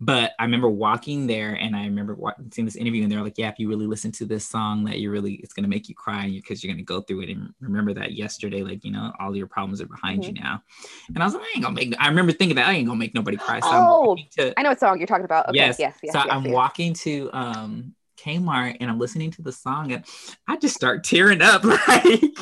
But 0.00 0.32
I 0.38 0.44
remember 0.44 0.68
walking 0.68 1.26
there 1.26 1.54
and 1.54 1.74
I 1.74 1.84
remember 1.84 2.14
wa- 2.14 2.34
seeing 2.52 2.64
this 2.64 2.76
interview 2.76 3.02
and 3.02 3.10
they're 3.10 3.22
like, 3.22 3.38
yeah, 3.38 3.48
if 3.48 3.58
you 3.58 3.68
really 3.68 3.86
listen 3.86 4.12
to 4.12 4.24
this 4.24 4.46
song, 4.46 4.84
that 4.84 4.98
you 5.00 5.10
really 5.10 5.34
it's 5.34 5.52
gonna 5.52 5.68
make 5.68 5.88
you 5.88 5.94
cry 5.94 6.30
because 6.30 6.62
you're 6.62 6.72
gonna 6.72 6.84
go 6.84 7.00
through 7.00 7.22
it 7.22 7.30
and 7.30 7.52
remember 7.60 7.92
that 7.94 8.12
yesterday, 8.12 8.62
like 8.62 8.84
you 8.84 8.92
know, 8.92 9.12
all 9.18 9.36
your 9.36 9.46
problems 9.48 9.80
are 9.80 9.86
behind 9.86 10.24
you 10.24 10.32
now. 10.32 10.62
And 11.08 11.22
I 11.22 11.26
was 11.26 11.34
like, 11.34 11.42
I 11.42 11.52
ain't 11.56 11.64
gonna 11.64 11.74
make. 11.74 11.94
I 11.98 12.08
remember 12.08 12.32
thinking 12.32 12.56
that 12.56 12.68
I 12.68 12.72
ain't 12.74 12.86
gonna 12.86 12.98
make 12.98 13.14
nobody 13.14 13.36
cry. 13.36 13.60
So 13.60 13.70
Oh, 13.72 14.16
to 14.36 14.58
I 14.58 14.62
know 14.62 14.70
what 14.70 14.80
song 14.80 14.98
you're 14.98 15.06
talking 15.06 15.24
about. 15.24 15.48
Okay, 15.48 15.56
yes, 15.56 15.78
yes, 15.78 15.96
yes. 16.02 16.12
so 16.12 16.20
yes, 16.20 16.28
I'm 16.30 16.44
yes. 16.44 16.54
walking 16.54 16.94
to 16.94 17.30
um 17.32 17.94
Kmart 18.16 18.76
and 18.80 18.90
I'm 18.90 18.98
listening 18.98 19.30
to 19.32 19.42
the 19.42 19.52
song 19.52 19.92
and 19.92 20.04
I 20.48 20.56
just 20.56 20.74
start 20.74 21.04
tearing 21.04 21.42
up 21.42 21.64
like 21.88 22.38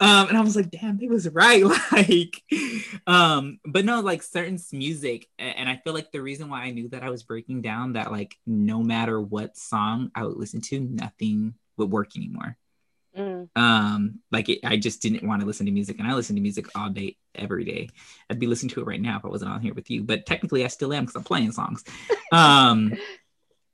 um 0.00 0.28
and 0.28 0.36
I 0.36 0.40
was 0.40 0.56
like 0.56 0.70
damn 0.70 0.98
he 0.98 1.08
was 1.08 1.28
right. 1.28 1.64
Like 1.92 2.42
um 3.06 3.58
but 3.64 3.84
no 3.84 4.00
like 4.00 4.22
certain 4.22 4.58
music 4.72 5.28
and 5.38 5.68
I 5.68 5.76
feel 5.76 5.94
like 5.94 6.12
the 6.12 6.22
reason 6.22 6.48
why 6.48 6.62
I 6.62 6.70
knew 6.70 6.88
that 6.90 7.02
I 7.02 7.10
was 7.10 7.22
breaking 7.22 7.62
down 7.62 7.94
that 7.94 8.12
like 8.12 8.36
no 8.46 8.82
matter 8.82 9.20
what 9.20 9.56
song 9.56 10.10
I 10.14 10.24
would 10.24 10.36
listen 10.36 10.60
to 10.62 10.80
nothing 10.80 11.54
would 11.76 11.90
work 11.90 12.16
anymore. 12.16 12.56
Mm. 13.16 13.48
um 13.54 14.18
like 14.32 14.48
it, 14.48 14.58
i 14.64 14.76
just 14.76 15.00
didn't 15.00 15.22
want 15.24 15.40
to 15.40 15.46
listen 15.46 15.66
to 15.66 15.70
music 15.70 16.00
and 16.00 16.08
i 16.08 16.14
listen 16.14 16.34
to 16.34 16.42
music 16.42 16.66
all 16.76 16.90
day 16.90 17.16
every 17.36 17.62
day. 17.64 17.88
I'd 18.28 18.40
be 18.40 18.48
listening 18.48 18.70
to 18.70 18.80
it 18.80 18.86
right 18.88 19.00
now 19.00 19.18
if 19.18 19.24
i 19.24 19.28
wasn't 19.28 19.52
on 19.52 19.60
here 19.60 19.72
with 19.72 19.88
you 19.88 20.02
but 20.02 20.26
technically 20.26 20.64
i 20.64 20.66
still 20.66 20.92
am 20.92 21.04
because 21.04 21.14
i'm 21.14 21.22
playing 21.22 21.52
songs. 21.52 21.84
Um 22.32 22.94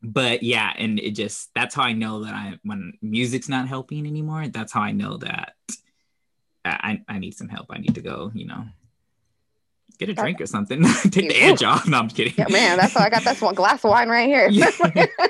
but 0.03 0.43
yeah 0.43 0.73
and 0.79 0.99
it 0.99 1.11
just 1.13 1.51
that's 1.55 1.75
how 1.75 1.83
i 1.83 1.93
know 1.93 2.25
that 2.25 2.33
i 2.35 2.59
when 2.63 2.93
music's 3.03 3.49
not 3.49 3.69
helping 3.69 4.07
anymore 4.07 4.49
that's 4.49 4.73
how 4.73 4.81
i 4.81 4.93
know 4.93 5.19
that 5.19 5.53
i 6.65 7.01
i 7.09 7.19
need 7.19 7.35
some 7.35 7.49
help 7.49 7.67
i 7.71 7.79
need 7.79 7.95
to 7.95 8.01
go 8.01 8.31
you 8.35 8.47
know 8.47 8.65
get 9.99 10.09
a 10.09 10.15
drink 10.15 10.41
or 10.41 10.47
something 10.47 10.83
take 11.11 11.29
the 11.29 11.37
edge 11.37 11.63
off 11.63 11.87
no 11.87 11.99
i'm 11.99 12.09
kidding 12.09 12.33
Yeah, 12.39 12.47
man, 12.49 12.79
that's 12.79 12.97
all 12.97 13.03
I 13.03 13.11
got. 13.11 13.23
That's 13.23 13.43
one 13.43 13.55
glass 13.55 13.85
of 13.85 13.91
wine 13.91 14.09
right 14.09 14.27
here. 14.27 14.49
Yeah. 14.51 14.71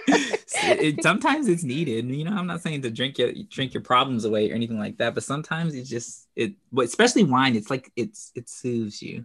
It- 0.62 1.02
sometimes 1.02 1.48
it's 1.48 1.62
needed. 1.64 2.06
You 2.06 2.24
know, 2.24 2.32
I'm 2.36 2.46
not 2.46 2.60
saying 2.60 2.82
to 2.82 2.90
drink 2.90 3.18
your 3.18 3.32
drink 3.48 3.72
your 3.74 3.82
problems 3.82 4.24
away 4.24 4.50
or 4.50 4.54
anything 4.54 4.78
like 4.78 4.98
that, 4.98 5.14
but 5.14 5.24
sometimes 5.24 5.74
it's 5.74 5.88
just 5.88 6.28
it. 6.36 6.54
Especially 6.78 7.24
wine, 7.24 7.56
it's 7.56 7.70
like 7.70 7.90
it's 7.96 8.30
it 8.34 8.48
soothes 8.48 9.00
you. 9.00 9.24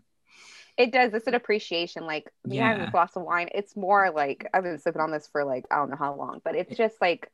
It 0.78 0.92
does. 0.92 1.14
It's 1.14 1.28
an 1.28 1.34
appreciation. 1.36 2.06
Like 2.06 2.30
me 2.46 2.58
having 2.58 2.82
Yeah. 2.84 2.88
a 2.90 2.92
glass 2.92 3.16
of 3.16 3.24
wine, 3.24 3.50
it's 3.54 3.76
more 3.76 4.12
like 4.12 4.48
I've 4.54 4.64
been 4.64 4.78
sipping 4.78 5.02
on 5.02 5.12
this 5.12 5.28
for 5.28 5.44
like 5.46 5.66
I 5.72 5.76
don't 5.78 5.90
know 5.90 5.96
how 5.98 6.16
long, 6.16 6.42
but 6.44 6.56
it's 6.56 6.76
just 6.76 7.00
like 7.02 7.32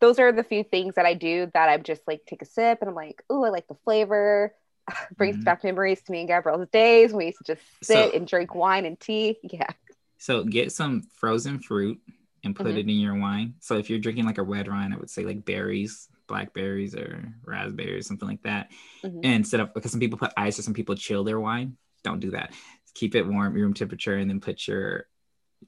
those 0.00 0.18
are 0.18 0.32
the 0.32 0.44
few 0.44 0.64
things 0.64 0.94
that 0.94 1.04
I 1.06 1.14
do 1.14 1.50
that 1.54 1.68
I'm 1.68 1.82
just 1.82 2.02
like 2.06 2.24
take 2.26 2.42
a 2.42 2.46
sip 2.46 2.78
and 2.80 2.88
I'm 2.88 2.94
like, 2.96 3.22
oh, 3.28 3.44
I 3.44 3.50
like 3.50 3.68
the 3.68 3.74
flavor. 3.84 4.54
Brings 5.16 5.36
Mhm. 5.36 5.44
back 5.44 5.64
memories 5.64 6.00
to 6.02 6.12
me 6.12 6.20
and 6.20 6.28
Gabrielle's 6.28 6.68
days 6.70 7.12
we 7.12 7.26
used 7.26 7.38
to 7.44 7.54
just 7.54 7.62
sit 7.82 8.10
So- 8.10 8.16
and 8.16 8.26
drink 8.26 8.54
wine 8.54 8.84
and 8.86 8.98
tea. 8.98 9.38
Yeah. 9.42 9.68
So 10.16 10.42
get 10.44 10.72
some 10.72 11.02
frozen 11.14 11.60
fruit 11.60 12.00
and 12.42 12.56
put 12.56 12.66
Mhm. 12.66 12.70
it 12.78 12.78
in 12.80 12.88
your 12.90 13.14
wine. 13.18 13.54
So 13.60 13.76
if 13.76 13.90
you're 13.90 13.98
drinking 13.98 14.24
like 14.24 14.38
a 14.38 14.42
red 14.42 14.66
wine, 14.68 14.92
I 14.92 14.96
would 14.96 15.10
say 15.10 15.24
like 15.24 15.44
berries, 15.44 16.08
blackberries 16.26 16.94
or 16.94 17.32
raspberries, 17.44 18.06
something 18.06 18.28
like 18.28 18.42
that. 18.42 18.70
Mhm. 19.04 19.16
And 19.24 19.34
instead 19.34 19.60
of 19.60 19.74
because 19.74 19.90
some 19.90 20.00
people 20.00 20.18
put 20.18 20.32
ice 20.36 20.58
or 20.58 20.62
some 20.62 20.74
people 20.74 20.94
chill 20.94 21.22
their 21.24 21.38
wine, 21.40 21.76
don't 22.04 22.20
do 22.20 22.30
that. 22.32 22.52
Keep 22.94 23.14
it 23.14 23.26
warm, 23.26 23.54
room 23.54 23.74
temperature, 23.74 24.16
and 24.16 24.30
then 24.30 24.40
put 24.40 24.66
your 24.66 25.06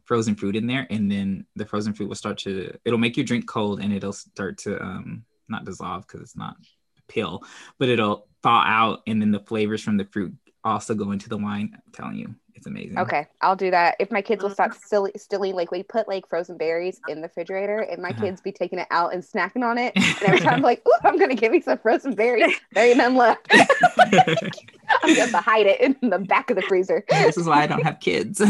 frozen 0.04 0.34
fruit 0.34 0.56
in 0.56 0.66
there, 0.66 0.86
and 0.90 1.10
then 1.10 1.46
the 1.56 1.66
frozen 1.66 1.92
fruit 1.92 2.08
will 2.08 2.14
start 2.14 2.38
to. 2.38 2.76
It'll 2.84 2.98
make 2.98 3.16
your 3.16 3.26
drink 3.26 3.46
cold, 3.46 3.80
and 3.80 3.92
it'll 3.92 4.12
start 4.12 4.58
to 4.58 4.80
um 4.82 5.24
not 5.48 5.64
dissolve 5.64 6.06
because 6.06 6.20
it's 6.20 6.36
not 6.36 6.56
a 6.98 7.12
pill, 7.12 7.42
but 7.78 7.88
it'll 7.88 8.28
thaw 8.42 8.64
out, 8.66 9.00
and 9.06 9.20
then 9.20 9.30
the 9.30 9.40
flavors 9.40 9.82
from 9.82 9.96
the 9.96 10.04
fruit 10.04 10.34
also 10.64 10.94
go 10.94 11.12
into 11.12 11.28
the 11.28 11.36
wine. 11.36 11.70
I'm 11.74 11.92
telling 11.92 12.16
you, 12.16 12.34
it's 12.54 12.66
amazing. 12.66 12.98
Okay, 12.98 13.26
I'll 13.40 13.56
do 13.56 13.70
that. 13.70 13.96
If 13.98 14.10
my 14.10 14.20
kids 14.22 14.42
will 14.42 14.50
stop 14.50 14.74
still, 14.74 15.08
stilling, 15.16 15.54
like 15.54 15.70
we 15.70 15.82
put 15.82 16.08
like 16.08 16.28
frozen 16.28 16.56
berries 16.56 17.00
in 17.06 17.20
the 17.20 17.28
refrigerator, 17.28 17.80
and 17.80 18.02
my 18.02 18.10
Uh-huh. 18.10 18.26
kids 18.26 18.40
be 18.40 18.52
taking 18.52 18.78
it 18.78 18.88
out 18.90 19.14
and 19.14 19.22
snacking 19.22 19.64
on 19.64 19.78
it. 19.78 19.94
And 19.96 20.22
every 20.22 20.38
time 20.40 20.54
I'm 20.54 20.62
like, 20.62 20.82
"Ooh, 20.86 20.92
I'm 21.04 21.18
gonna 21.18 21.34
give 21.34 21.52
me 21.52 21.60
some 21.60 21.78
frozen 21.78 22.14
berries," 22.14 22.54
there 22.72 22.86
ain't 22.86 22.98
none 22.98 23.16
left. 23.16 23.48
I'm 25.02 25.14
going 25.14 25.32
to 25.32 25.40
hide 25.40 25.66
it 25.66 25.80
in 25.80 26.10
the 26.10 26.18
back 26.18 26.50
of 26.50 26.56
the 26.56 26.62
freezer. 26.62 27.04
this 27.10 27.36
is 27.38 27.46
why 27.46 27.62
I 27.62 27.66
don't 27.66 27.82
have 27.82 28.00
kids. 28.00 28.40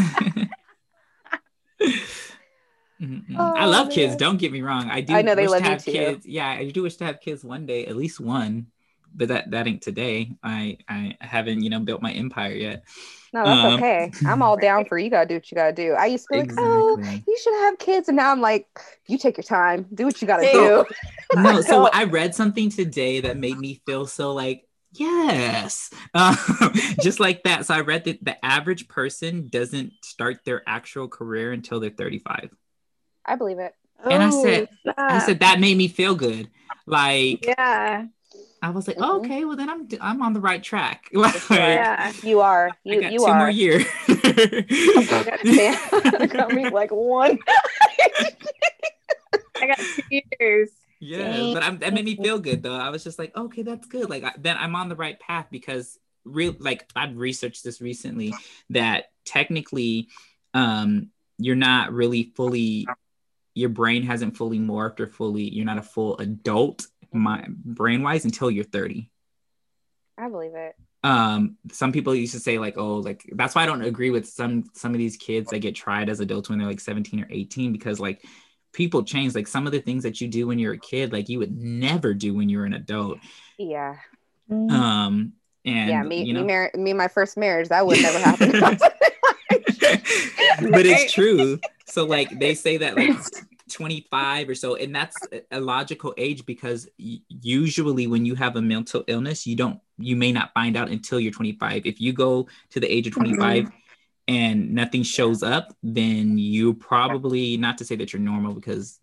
Mhm. 3.00 3.54
I 3.56 3.66
Oh, 3.66 3.70
love 3.70 3.90
kids. 3.90 4.10
man. 4.10 4.18
Don't 4.18 4.36
get 4.38 4.52
me 4.52 4.60
wrong. 4.62 4.90
I 4.90 5.00
do. 5.00 5.14
I 5.14 5.22
know 5.22 5.34
they 5.34 5.42
wish 5.42 5.50
love 5.52 5.60
to 5.60 5.64
you 5.64 5.70
have 5.70 5.84
too. 5.84 5.92
kids. 5.92 6.26
Yeah, 6.26 6.48
I 6.48 6.70
do 6.70 6.82
wish 6.82 6.96
to 6.96 7.04
have 7.06 7.20
kids 7.20 7.44
one 7.44 7.64
day, 7.66 7.86
at 7.86 7.96
least 7.96 8.20
one. 8.20 8.66
But 9.14 9.28
that 9.28 9.50
that 9.50 9.66
ain't 9.66 9.82
today. 9.82 10.32
I 10.42 10.78
I 10.88 11.16
haven't 11.20 11.62
you 11.62 11.70
know 11.70 11.80
built 11.80 12.00
my 12.02 12.12
empire 12.12 12.52
yet. 12.54 12.84
No, 13.32 13.44
that's 13.44 13.64
Um, 13.66 13.74
okay. 13.74 14.10
I'm 14.26 14.42
all 14.42 14.56
down 14.56 14.84
for 14.86 14.98
you. 14.98 15.08
Gotta 15.10 15.28
do 15.28 15.34
what 15.34 15.50
you 15.50 15.54
gotta 15.54 15.72
do. 15.72 15.92
I 15.92 16.06
used 16.06 16.26
to 16.32 16.32
be 16.32 16.40
like, 16.40 16.52
oh, 16.58 16.98
you 17.26 17.38
should 17.42 17.54
have 17.60 17.78
kids, 17.78 18.08
and 18.08 18.16
now 18.16 18.32
I'm 18.32 18.40
like, 18.40 18.66
you 19.06 19.18
take 19.18 19.36
your 19.36 19.44
time, 19.44 19.86
do 19.94 20.04
what 20.04 20.20
you 20.20 20.26
gotta 20.26 20.44
Hey. 20.46 20.52
do. 20.52 20.84
No, 21.36 21.60
so 21.60 21.84
So- 21.86 21.90
I 21.92 22.04
read 22.04 22.34
something 22.34 22.70
today 22.70 23.20
that 23.20 23.36
made 23.36 23.58
me 23.58 23.80
feel 23.86 24.06
so 24.06 24.32
like 24.32 24.66
yes, 24.92 25.90
um, 26.14 26.36
just 27.02 27.20
like 27.20 27.44
that. 27.44 27.66
So 27.66 27.74
I 27.74 27.80
read 27.80 28.04
that 28.04 28.24
the 28.24 28.44
average 28.44 28.88
person 28.88 29.48
doesn't 29.48 29.92
start 30.04 30.38
their 30.44 30.62
actual 30.66 31.06
career 31.08 31.52
until 31.52 31.78
they're 31.78 31.90
35. 31.90 32.50
I 33.24 33.36
believe 33.36 33.58
it. 33.60 33.72
And 34.02 34.22
I 34.22 34.30
said- 34.30 34.68
Oh, 34.86 34.92
I 34.96 35.18
said 35.20 35.40
that 35.40 35.60
made 35.60 35.76
me 35.76 35.86
feel 35.88 36.14
good. 36.16 36.48
Like 36.86 37.44
yeah, 37.46 38.06
I 38.62 38.70
was 38.70 38.86
like, 38.86 38.98
Mhm. 38.98 39.06
oh, 39.08 39.18
okay, 39.20 39.44
well 39.44 39.56
then 39.56 39.70
I'm 39.70 39.88
I'm 40.00 40.22
on 40.22 40.32
the 40.34 40.40
right 40.40 40.62
track. 40.62 41.08
Like, 41.12 41.48
yeah. 41.50 42.12
You 42.22 42.40
are. 42.40 42.68
I 42.68 42.72
You 42.84 43.00
got 43.00 43.12
you 43.12 43.18
two 43.20 43.24
are. 43.24 43.38
more 43.38 43.50
years. 43.50 43.84
I 44.08 46.26
got 46.30 46.52
me 46.52 46.68
like 46.70 46.90
one. 46.90 47.38
I 49.62 49.66
got 49.66 49.78
two 49.78 50.20
years. 50.40 50.70
yeah, 51.00 51.50
but 51.54 51.62
I'm, 51.62 51.78
that 51.78 51.94
made 51.94 52.04
me 52.04 52.16
feel 52.16 52.38
good 52.38 52.62
though. 52.62 52.74
I 52.74 52.90
was 52.90 53.04
just 53.04 53.18
like, 53.18 53.34
okay, 53.36 53.62
that's 53.62 53.86
good. 53.86 54.10
Like 54.10 54.24
I, 54.24 54.32
then 54.38 54.56
I'm 54.58 54.74
on 54.74 54.88
the 54.88 54.96
right 54.96 55.18
path 55.18 55.46
because 55.50 55.98
real 56.24 56.54
like 56.58 56.88
I've 56.96 57.16
researched 57.16 57.64
this 57.64 57.80
recently 57.80 58.34
that 58.70 59.06
technically, 59.24 60.08
um, 60.54 61.08
you're 61.38 61.56
not 61.56 61.92
really 61.92 62.32
fully, 62.36 62.86
your 63.54 63.70
brain 63.70 64.02
hasn't 64.02 64.36
fully 64.36 64.58
morphed 64.58 65.00
or 65.00 65.06
fully. 65.06 65.44
You're 65.48 65.64
not 65.64 65.78
a 65.78 65.82
full 65.82 66.18
adult, 66.18 66.86
my 67.12 67.44
brain 67.48 68.02
wise, 68.02 68.24
until 68.24 68.50
you're 68.50 68.64
30. 68.64 69.10
I 70.18 70.28
believe 70.28 70.54
it. 70.54 70.74
um 71.02 71.56
some 71.72 71.92
people 71.92 72.14
used 72.14 72.34
to 72.34 72.40
say 72.40 72.58
like 72.58 72.76
oh 72.76 72.96
like 72.96 73.24
that's 73.32 73.54
why 73.54 73.62
i 73.62 73.66
don't 73.66 73.80
agree 73.80 74.10
with 74.10 74.28
some 74.28 74.64
some 74.74 74.92
of 74.92 74.98
these 74.98 75.16
kids 75.16 75.48
that 75.48 75.60
get 75.60 75.74
tried 75.74 76.10
as 76.10 76.20
adults 76.20 76.50
when 76.50 76.58
they're 76.58 76.68
like 76.68 76.78
17 76.78 77.20
or 77.20 77.26
18 77.30 77.72
because 77.72 77.98
like 77.98 78.22
people 78.74 79.02
change 79.02 79.34
like 79.34 79.46
some 79.48 79.64
of 79.66 79.72
the 79.72 79.80
things 79.80 80.02
that 80.02 80.20
you 80.20 80.28
do 80.28 80.46
when 80.46 80.58
you're 80.58 80.74
a 80.74 80.78
kid 80.78 81.10
like 81.10 81.30
you 81.30 81.38
would 81.38 81.56
never 81.56 82.12
do 82.12 82.34
when 82.34 82.50
you're 82.50 82.66
an 82.66 82.74
adult 82.74 83.18
Yeah. 83.56 83.96
um 84.50 85.32
and 85.64 85.88
yeah. 85.88 86.02
Me. 86.02 86.22
you 86.22 86.34
know 86.34 86.40
me. 86.42 86.46
Mar- 86.52 86.70
me. 86.74 86.92
My 86.92 87.08
first 87.08 87.36
marriage. 87.38 87.68
That 87.70 87.86
would 87.86 88.00
never 88.02 88.18
happen. 88.18 88.50
but 90.70 90.86
it's 90.86 91.12
true 91.18 91.58
so 91.86 92.04
like 92.04 92.38
they 92.38 92.54
say 92.54 92.76
that 92.76 92.94
like 92.96 93.10
25 93.70 94.48
or 94.48 94.54
so 94.54 94.74
and 94.76 94.94
that's 94.94 95.16
a 95.50 95.60
logical 95.60 96.14
age 96.16 96.44
because 96.46 96.88
usually 96.96 98.06
when 98.06 98.24
you 98.24 98.34
have 98.34 98.56
a 98.56 98.62
mental 98.62 99.04
illness 99.06 99.46
you 99.46 99.56
don't 99.56 99.80
you 99.98 100.16
may 100.16 100.32
not 100.32 100.52
find 100.54 100.76
out 100.76 100.88
until 100.88 101.20
you're 101.20 101.32
25 101.32 101.86
if 101.86 102.00
you 102.00 102.12
go 102.12 102.46
to 102.70 102.80
the 102.80 102.86
age 102.86 103.06
of 103.06 103.14
mm-hmm. 103.14 103.34
25 103.36 103.70
and 104.28 104.72
nothing 104.72 105.02
shows 105.02 105.42
up 105.42 105.74
then 105.82 106.38
you 106.38 106.74
probably 106.74 107.56
not 107.56 107.78
to 107.78 107.84
say 107.84 107.96
that 107.96 108.12
you're 108.12 108.20
normal 108.20 108.54
because 108.54 108.98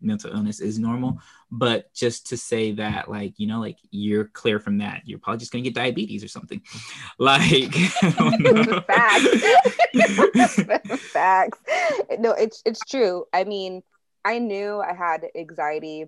mental 0.00 0.32
illness 0.32 0.60
is 0.60 0.78
normal 0.78 1.18
but 1.50 1.92
just 1.92 2.26
to 2.26 2.36
say 2.36 2.72
that 2.72 3.10
like 3.10 3.34
you 3.36 3.46
know 3.46 3.60
like 3.60 3.78
you're 3.90 4.24
clear 4.24 4.58
from 4.58 4.78
that 4.78 5.02
you're 5.04 5.18
probably 5.18 5.38
just 5.38 5.52
gonna 5.52 5.62
get 5.62 5.74
diabetes 5.74 6.24
or 6.24 6.28
something 6.28 6.60
like 7.18 7.70
I 8.02 8.14
don't 8.18 8.40
know. 8.40 8.80
Facts. 8.80 9.82
Facts. 11.12 11.58
No, 12.18 12.32
it's 12.32 12.62
it's 12.64 12.80
true. 12.80 13.26
I 13.32 13.44
mean, 13.44 13.82
I 14.24 14.38
knew 14.38 14.80
I 14.80 14.92
had 14.94 15.26
anxiety 15.36 16.06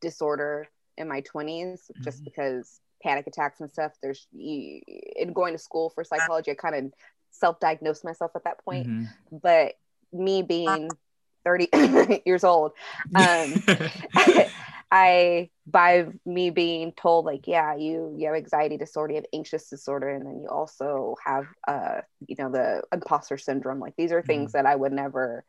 disorder 0.00 0.68
in 0.96 1.08
my 1.08 1.20
20s 1.22 1.90
just 2.04 2.20
Mhm. 2.20 2.24
because 2.24 2.80
panic 3.02 3.26
attacks 3.26 3.60
and 3.60 3.70
stuff. 3.70 3.92
There's 4.02 4.26
you, 4.32 4.80
in 5.16 5.32
going 5.32 5.54
to 5.54 5.58
school 5.58 5.90
for 5.90 6.04
psychology, 6.04 6.50
I 6.50 6.54
kind 6.54 6.74
of 6.74 6.92
self-diagnosed 7.30 8.04
myself 8.04 8.32
at 8.36 8.44
that 8.44 8.64
point. 8.64 8.86
Mhm. 8.86 9.08
But 9.42 9.74
me 10.12 10.42
being 10.42 10.96
30 11.44 11.68
years 12.24 12.44
old, 12.44 12.72
um, 13.14 13.62
I 14.90 15.50
by 15.66 16.06
me 16.24 16.50
being 16.50 16.92
told 16.92 17.24
like 17.24 17.46
yeah 17.48 17.74
you 17.74 18.14
you 18.16 18.26
have 18.26 18.36
anxiety 18.36 18.76
disorder 18.76 19.14
you 19.14 19.16
have 19.16 19.26
anxious 19.32 19.68
disorder 19.68 20.10
and 20.10 20.24
then 20.26 20.40
you 20.42 20.48
also 20.48 21.16
have 21.24 21.46
uh 21.66 22.02
you 22.28 22.36
know 22.38 22.50
the 22.50 22.82
imposter 22.92 23.38
syndrome 23.38 23.80
like 23.80 23.94
these 23.96 24.12
are 24.12 24.22
things 24.22 24.52
that 24.52 24.66
I 24.66 24.76
would 24.76 24.92
never 24.92 25.44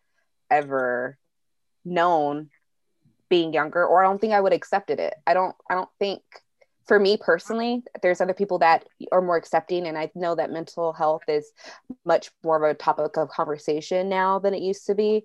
ever 0.50 1.18
known 1.86 2.50
being 3.30 3.54
younger 3.54 3.86
or 3.86 4.04
I 4.04 4.08
don't 4.08 4.20
think 4.20 4.34
I 4.34 4.42
would 4.42 4.54
accepted 4.54 5.00
it. 5.00 5.14
I 5.26 5.34
don't 5.34 5.56
I 5.70 5.76
don't 5.76 5.90
think 6.00 6.22
for 6.88 7.00
me 7.00 7.18
personally 7.18 7.84
there's 8.04 8.22
other 8.22 8.34
people 8.34 8.60
that 8.60 8.86
are 9.12 9.22
more 9.22 9.38
accepting 9.38 9.88
and 9.88 9.98
I 9.98 10.12
know 10.16 10.36
that 10.36 10.52
mental 10.52 10.94
health 10.94 11.24
is 11.28 11.52
much 12.06 12.30
more 12.44 12.64
of 12.64 12.70
a 12.70 12.76
topic 12.76 13.18
of 13.18 13.30
conversation 13.30 14.10
now 14.10 14.38
than 14.40 14.54
it 14.54 14.62
used 14.62 14.86
to 14.88 14.96
be. 14.96 15.24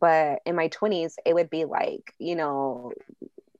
But 0.00 0.40
in 0.44 0.54
my 0.56 0.68
20s 0.68 1.16
it 1.24 1.34
would 1.34 1.48
be 1.50 1.64
like 1.64 2.12
you 2.18 2.36
know 2.36 2.92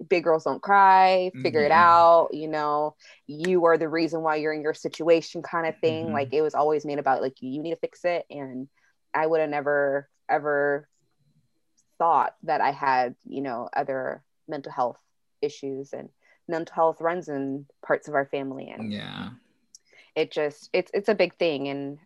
big 0.08 0.24
girls 0.24 0.44
don't 0.44 0.62
cry 0.62 1.32
figure 1.42 1.64
it 1.64 1.72
out 1.72 2.28
you 2.32 2.46
know 2.46 2.94
you 3.26 3.64
are 3.64 3.76
the 3.76 3.88
reason 3.88 4.22
why 4.22 4.36
you're 4.36 4.52
in 4.52 4.62
your 4.62 4.74
situation 4.74 5.42
kind 5.42 5.66
of 5.66 5.74
thing. 5.80 6.08
Mhm. 6.08 6.12
like 6.12 6.28
it 6.32 6.42
was 6.42 6.54
always 6.54 6.84
made 6.86 6.98
about 6.98 7.22
like 7.22 7.34
you 7.40 7.62
need 7.62 7.70
to 7.70 7.76
fix 7.80 8.04
it. 8.04 8.24
And 8.30 8.68
i 9.14 9.26
would 9.26 9.40
have 9.40 9.50
never 9.50 10.08
ever 10.28 10.88
thought 11.98 12.34
that 12.44 12.60
i 12.60 12.70
had 12.70 13.14
you 13.24 13.42
know 13.42 13.68
other 13.74 14.22
mental 14.46 14.72
health 14.72 14.98
issues 15.42 15.92
and 15.92 16.08
mental 16.48 16.74
health 16.74 17.00
runs 17.00 17.28
in 17.28 17.66
parts 17.84 18.08
of 18.08 18.14
our 18.14 18.26
family. 18.26 18.68
And 18.68 18.92
yeah. 18.92 19.30
it 20.16 20.32
just 20.32 20.70
it's 20.72 20.90
it's 20.94 21.08
a 21.08 21.14
big 21.14 21.34
thing. 21.34 21.68
And 21.68 21.98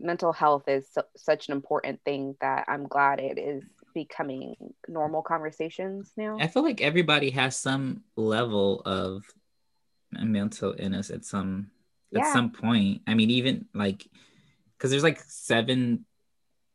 mental 0.00 0.32
health 0.32 0.64
is 0.68 0.86
su- 0.92 1.02
such 1.16 1.48
an 1.48 1.52
important 1.52 2.00
thing 2.06 2.34
that 2.40 2.64
i'm 2.68 2.88
glad 2.88 3.20
it 3.20 3.38
is 3.38 3.62
becoming 3.92 4.56
normal 4.88 5.20
conversations 5.20 6.10
now. 6.16 6.38
I 6.40 6.48
feel 6.48 6.62
like 6.62 6.80
everybody 6.80 7.30
has 7.30 7.56
some 7.56 8.02
level 8.16 8.80
of 8.86 9.24
mental 10.10 10.74
illness 10.78 11.10
at 11.10 11.24
some 11.24 11.70
at 12.16 12.32
some 12.32 12.50
point. 12.50 13.02
I 13.06 13.14
mean, 13.14 13.30
even 13.30 13.66
like 13.74 14.08
because 14.76 14.90
there's 14.90 15.02
like 15.04 15.20
seven 15.20 16.06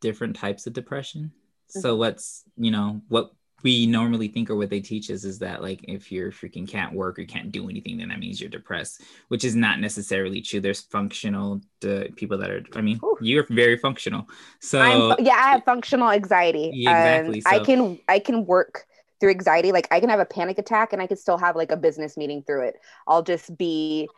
different 0.01 0.36
types 0.36 0.67
of 0.67 0.74
depression. 0.74 1.32
So 1.70 1.95
Mm-hmm. 1.95 1.97
what's 1.97 2.43
you 2.57 2.72
know 2.72 3.01
what 3.09 3.32
we 3.63 3.86
normally 3.86 4.30
think 4.30 4.49
or 4.49 4.55
what 4.55 4.70
they 4.70 4.80
teach 4.80 5.11
us 5.11 5.26
is 5.26 5.39
that 5.39 5.61
like 5.61 5.82
if 5.84 6.11
you're 6.11 6.32
freaking 6.32 6.67
can't 6.67 6.93
work 6.93 7.20
or 7.20 7.26
can't 7.26 7.51
do 7.51 7.70
anything, 7.70 7.97
then 7.97 8.09
that 8.09 8.20
means 8.20 8.39
you're 8.39 8.49
depressed, 8.49 9.01
which 9.28 9.43
is 9.43 9.55
not 9.55 9.80
necessarily 9.80 10.41
true. 10.41 10.61
There's 10.61 10.82
functional 10.82 11.61
uh, 11.86 12.05
people 12.15 12.38
that 12.38 12.49
are. 12.49 12.63
I 12.76 12.82
mean, 12.82 13.01
Whew. 13.01 13.17
you're 13.20 13.45
very 13.49 13.78
functional. 13.78 14.30
So 14.61 14.80
I'm 14.82 15.26
yeah 15.26 15.34
i 15.36 15.51
have 15.51 15.63
functional 15.63 16.09
anxiety 16.09 16.76
Yeah, 16.76 16.91
exactly, 16.91 17.39
and 17.39 17.41
i 17.45 17.59
can 17.59 17.99
i 18.07 18.20
can 18.20 18.45
work 18.45 18.86
through 19.20 19.32
anxiety 19.32 19.72
like 19.72 19.88
i 19.91 19.99
can 19.99 20.09
have 20.09 20.20
a 20.20 20.26
panic 20.26 20.57
attack 20.57 20.93
and 20.93 21.01
i 21.01 21.07
can 21.07 21.17
still 21.17 21.38
have 21.38 21.55
like 21.55 21.72
a 21.72 21.78
business 21.78 22.15
meeting 22.17 22.43
through 22.43 22.61
it 22.61 22.76
i'll 23.07 23.24
just 23.24 23.57
be 23.57 24.11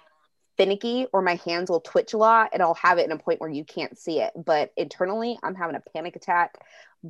finicky 0.62 1.08
or 1.12 1.22
my 1.22 1.36
hands 1.46 1.70
will 1.70 1.82
twitch 1.82 2.14
a 2.14 2.18
lot 2.18 2.50
and 2.54 2.62
i'll 2.62 2.76
have 2.76 2.98
it 2.98 3.06
in 3.06 3.12
a 3.12 3.18
point 3.18 3.42
where 3.42 3.50
you 3.50 3.64
can't 3.64 3.98
see 3.98 4.20
it. 4.22 4.32
But 4.36 4.72
internally 4.78 5.38
i'm 5.44 5.56
having 5.56 5.76
a 5.76 5.82
panic 5.94 6.16
attack 6.16 6.56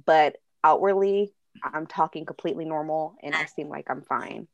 but 0.05 0.37
outwardly 0.63 1.33
i'm 1.63 1.85
talking 1.85 2.25
completely 2.25 2.65
normal 2.65 3.15
and 3.21 3.35
i 3.35 3.45
seem 3.45 3.67
like 3.67 3.87
i'm 3.89 4.01
fine. 4.01 4.47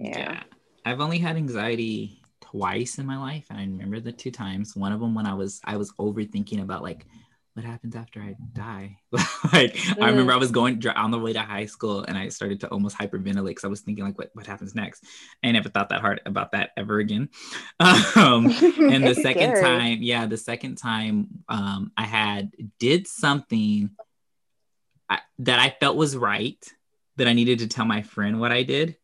Yeah, 0.00 0.42
I've 0.84 1.00
only 1.00 1.18
had 1.18 1.36
anxiety 1.36 2.22
twice 2.40 2.98
in 2.98 3.06
my 3.06 3.18
life, 3.18 3.46
and 3.50 3.58
I 3.58 3.62
remember 3.62 4.00
the 4.00 4.12
two 4.12 4.30
times. 4.30 4.74
One 4.74 4.92
of 4.92 5.00
them 5.00 5.14
when 5.14 5.26
I 5.26 5.34
was 5.34 5.60
I 5.64 5.76
was 5.76 5.92
overthinking 5.92 6.62
about 6.62 6.82
like 6.82 7.06
what 7.54 7.64
happens 7.64 7.96
after 7.96 8.20
I 8.20 8.36
die? 8.52 8.98
like 9.52 9.76
I 10.00 10.08
remember 10.08 10.32
I 10.32 10.36
was 10.36 10.52
going 10.52 10.82
on 10.86 11.10
the 11.10 11.18
way 11.18 11.32
to 11.32 11.40
high 11.40 11.66
school 11.66 12.04
and 12.04 12.16
I 12.16 12.28
started 12.28 12.60
to 12.60 12.68
almost 12.68 12.96
hyperventilate 12.96 13.46
because 13.46 13.64
I 13.64 13.68
was 13.68 13.80
thinking 13.80 14.04
like, 14.04 14.16
what 14.18 14.30
what 14.34 14.46
happens 14.46 14.74
next? 14.74 15.04
I 15.42 15.50
never 15.50 15.68
thought 15.68 15.88
that 15.88 16.00
hard 16.00 16.20
about 16.26 16.52
that 16.52 16.70
ever 16.76 16.98
again. 16.98 17.28
Um, 18.16 18.46
and 18.46 19.06
the 19.06 19.14
second 19.22 19.56
scary. 19.56 19.62
time, 19.62 19.98
yeah, 20.02 20.26
the 20.26 20.36
second 20.36 20.76
time 20.76 21.28
um, 21.48 21.92
I 21.96 22.04
had 22.04 22.50
did 22.78 23.06
something 23.06 23.90
I, 25.08 25.20
that 25.40 25.58
I 25.58 25.74
felt 25.80 25.96
was 25.96 26.16
right 26.16 26.62
that 27.16 27.28
I 27.28 27.32
needed 27.32 27.60
to 27.60 27.68
tell 27.68 27.84
my 27.84 28.02
friend 28.02 28.40
what 28.40 28.52
I 28.52 28.62
did 28.62 28.96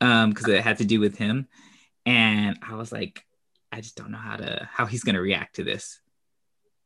because 0.00 0.48
it 0.48 0.62
had 0.62 0.78
to 0.78 0.84
do 0.84 1.00
with 1.00 1.16
him, 1.16 1.48
and 2.06 2.58
I 2.66 2.74
was 2.74 2.92
like, 2.92 3.24
I 3.70 3.80
just 3.80 3.96
don't 3.96 4.10
know 4.10 4.18
how 4.18 4.36
to 4.36 4.68
how 4.70 4.86
he's 4.86 5.04
gonna 5.04 5.20
react 5.20 5.56
to 5.56 5.64
this 5.64 6.01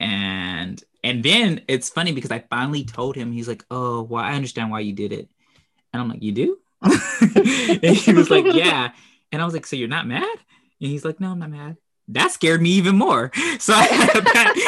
and 0.00 0.82
and 1.02 1.22
then 1.22 1.62
it's 1.68 1.88
funny 1.88 2.12
because 2.12 2.30
I 2.30 2.40
finally 2.50 2.84
told 2.84 3.16
him 3.16 3.32
he's 3.32 3.48
like, 3.48 3.64
oh, 3.70 4.02
well, 4.02 4.22
I 4.22 4.34
understand 4.34 4.70
why 4.70 4.80
you 4.80 4.92
did 4.92 5.12
it, 5.12 5.28
and 5.92 6.02
I'm 6.02 6.08
like, 6.08 6.22
you 6.22 6.32
do? 6.32 6.58
and 6.82 7.96
he 7.96 8.12
was 8.12 8.30
like, 8.30 8.46
yeah, 8.52 8.90
and 9.32 9.42
I 9.42 9.44
was 9.44 9.54
like, 9.54 9.66
so 9.66 9.76
you're 9.76 9.88
not 9.88 10.06
mad? 10.06 10.36
And 10.80 10.90
he's 10.90 11.04
like, 11.04 11.20
no, 11.20 11.30
I'm 11.30 11.38
not 11.38 11.50
mad. 11.50 11.76
That 12.08 12.30
scared 12.30 12.62
me 12.62 12.70
even 12.70 12.96
more. 12.96 13.32
So 13.58 13.72
I 13.74 14.10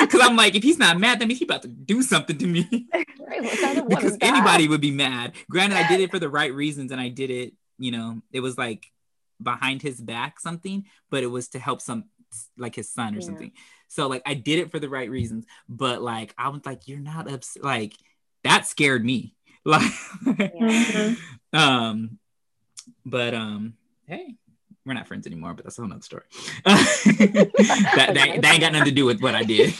because 0.00 0.20
I'm 0.20 0.36
like, 0.36 0.54
if 0.56 0.62
he's 0.62 0.78
not 0.78 0.98
mad, 0.98 1.20
that 1.20 1.28
means 1.28 1.38
he's 1.38 1.46
about 1.46 1.62
to 1.62 1.68
do 1.68 2.02
something 2.02 2.36
to 2.36 2.46
me. 2.46 2.88
Right, 2.92 3.42
like, 3.42 3.62
I 3.62 3.74
don't 3.74 3.88
wanna 3.88 3.96
because 3.96 4.18
anybody 4.20 4.66
would 4.66 4.80
be 4.80 4.90
mad. 4.90 5.32
Granted, 5.50 5.76
I 5.76 5.86
did 5.86 6.00
it 6.00 6.10
for 6.10 6.18
the 6.18 6.28
right 6.28 6.52
reasons, 6.52 6.90
and 6.90 7.00
I 7.00 7.08
did 7.10 7.30
it. 7.30 7.52
You 7.78 7.92
know, 7.92 8.22
it 8.32 8.40
was 8.40 8.58
like 8.58 8.86
behind 9.40 9.82
his 9.82 10.00
back 10.00 10.40
something, 10.40 10.86
but 11.10 11.22
it 11.22 11.28
was 11.28 11.48
to 11.48 11.58
help 11.58 11.80
some 11.80 12.04
like 12.56 12.74
his 12.74 12.90
son 12.90 13.14
or 13.14 13.18
Yeah. 13.18 13.26
something. 13.26 13.52
So 13.88 14.06
like 14.08 14.22
I 14.26 14.34
did 14.34 14.58
it 14.58 14.70
for 14.70 14.78
the 14.78 14.88
right 14.88 15.10
reasons, 15.10 15.46
but 15.68 16.02
like 16.02 16.34
I 16.38 16.48
was 16.48 16.64
like, 16.66 16.88
you're 16.88 16.98
not 17.00 17.30
upset. 17.30 17.64
Like 17.64 17.94
that 18.44 18.66
scared 18.66 19.04
me. 19.04 19.34
Like, 19.64 19.82
Mhm. 19.82 21.18
um, 21.52 22.18
but 23.04 23.34
um, 23.34 23.74
hey, 24.06 24.34
we're 24.86 24.94
not 24.94 25.06
friends 25.06 25.26
anymore. 25.26 25.52
But 25.52 25.64
that's 25.64 25.76
a 25.78 25.82
whole 25.82 25.90
nother 25.90 26.00
story. 26.00 26.22
that, 26.64 27.50
that, 27.94 28.14
that 28.14 28.44
ain't 28.52 28.60
got 28.62 28.72
nothing 28.72 28.86
to 28.86 28.90
do 28.92 29.04
with 29.04 29.20
what 29.20 29.34
I 29.34 29.42
did. 29.42 29.74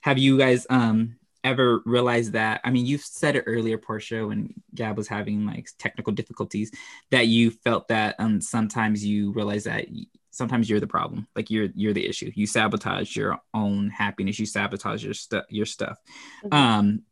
Have 0.00 0.16
you 0.16 0.38
guys 0.38 0.66
um 0.70 1.17
ever 1.48 1.82
realized 1.84 2.32
that? 2.32 2.60
I 2.64 2.70
mean, 2.70 2.86
you've 2.86 3.02
said 3.02 3.36
it 3.36 3.44
earlier, 3.46 3.78
Porsche, 3.78 4.26
when 4.26 4.54
Gab 4.74 4.96
was 4.96 5.08
having 5.08 5.46
like 5.46 5.68
technical 5.78 6.12
difficulties, 6.12 6.70
that 7.10 7.26
you 7.26 7.50
felt 7.50 7.88
that 7.88 8.16
um 8.18 8.40
sometimes 8.40 9.04
you 9.04 9.32
realize 9.32 9.64
that 9.64 9.86
sometimes 10.30 10.70
you're 10.70 10.80
the 10.80 10.86
problem, 10.86 11.26
like 11.34 11.50
you're 11.50 11.68
you're 11.74 11.92
the 11.92 12.06
issue. 12.06 12.30
You 12.34 12.46
sabotage 12.46 13.16
your 13.16 13.40
own 13.52 13.90
happiness. 13.90 14.38
You 14.38 14.46
sabotage 14.46 15.04
your 15.04 15.14
stuff. 15.14 15.44
Your 15.48 15.66
stuff. 15.66 15.98
Mhm. 16.44 16.54
Um, 16.54 17.02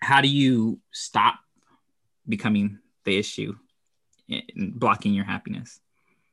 how 0.00 0.20
do 0.20 0.28
you 0.28 0.80
stop 0.90 1.36
becoming 2.28 2.78
the 3.04 3.18
issue, 3.18 3.54
and 4.28 4.72
blocking 4.74 5.12
your 5.14 5.24
happiness? 5.24 5.80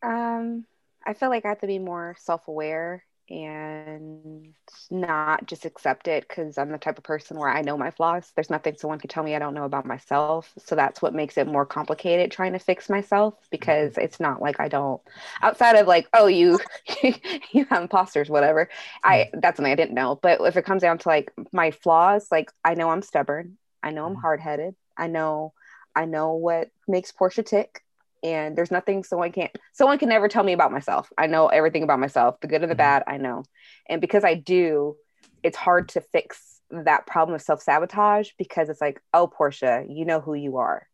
Um, 0.02 0.66
I 1.06 1.14
feel 1.14 1.30
like 1.30 1.46
I 1.46 1.50
have 1.50 1.60
to 1.62 1.68
be 1.68 1.80
more 1.80 2.16
self-aware 2.20 3.04
and 3.32 4.54
not 4.92 5.48
just 5.48 5.66
accept 5.66 6.08
it 6.10 6.28
because 6.28 6.58
I'm 6.58 6.72
the 6.72 6.78
type 6.78 6.98
of 7.00 7.06
person 7.06 7.38
where 7.40 7.50
I 7.50 7.62
know 7.62 7.78
my 7.78 7.92
flaws. 7.92 8.32
There's 8.36 8.50
nothing 8.52 8.76
someone 8.78 9.00
can 9.00 9.10
tell 9.10 9.24
me 9.24 9.36
I 9.36 9.40
don't 9.40 9.56
know 9.56 9.66
about 9.66 9.86
myself. 9.88 10.54
So 10.60 10.76
that's 10.76 11.02
what 11.02 11.16
makes 11.16 11.38
it 11.38 11.48
more 11.48 11.66
complicated 11.66 12.32
trying 12.32 12.54
to 12.54 12.60
fix 12.60 12.90
myself 12.90 13.36
because 13.52 13.98
it's 13.98 14.20
not 14.20 14.42
like 14.42 14.60
I 14.60 14.68
don't 14.70 15.02
outside 15.42 15.78
of 15.78 15.88
like, 15.88 16.10
oh, 16.14 16.28
you 16.28 16.60
you 17.52 17.66
have 17.70 17.84
imposters, 17.84 18.30
whatever. 18.30 18.70
I 19.04 19.30
that's 19.34 19.58
something 19.58 19.72
I 19.72 19.76
didn't 19.76 19.96
know. 19.96 20.20
But 20.22 20.42
if 20.42 20.58
it 20.58 20.66
comes 20.66 20.82
down 20.82 20.98
to 21.00 21.08
like 21.10 21.32
my 21.54 21.72
flaws, 21.72 22.28
like 22.32 22.52
I 22.66 22.76
know 22.76 22.90
I'm 22.90 23.02
stubborn. 23.02 23.58
I 23.84 23.92
know 23.92 24.06
I'm 24.06 24.16
Mhm. 24.16 24.22
hard-headed. 24.22 24.76
I 24.98 25.08
know 25.08 25.54
I 25.96 26.06
know 26.06 26.34
what 26.36 26.70
makes 26.88 27.12
Porsche 27.12 27.46
tick 27.46 27.84
and 28.24 28.56
there's 28.58 28.72
nothing 28.72 29.04
someone 29.04 29.32
can't 29.32 29.52
someone 29.74 29.98
can 29.98 30.10
never 30.10 30.28
tell 30.28 30.44
me 30.44 30.54
about 30.54 30.72
myself. 30.72 31.12
I 31.18 31.28
know 31.28 31.48
everything 31.48 31.84
about 31.84 32.00
myself 32.00 32.40
the 32.42 32.48
good 32.48 32.62
and 32.62 32.72
the 32.72 32.76
Mhm. 32.76 32.80
bad 32.80 33.04
i 33.08 33.18
know. 33.18 33.44
And 33.90 34.02
because 34.02 34.24
i 34.24 34.34
do 34.36 34.96
it's 35.44 35.58
hard 35.58 35.90
to 35.90 36.02
fix 36.02 36.62
that 36.70 37.06
problem 37.08 37.36
of 37.36 37.42
self-sabotage 37.42 38.30
because 38.38 38.70
it's 38.70 38.82
like 38.82 39.02
oh 39.14 39.28
porsche 39.28 39.86
you 39.90 40.06
know 40.06 40.20
who 40.22 40.34
you 40.34 40.58
are. 40.58 40.88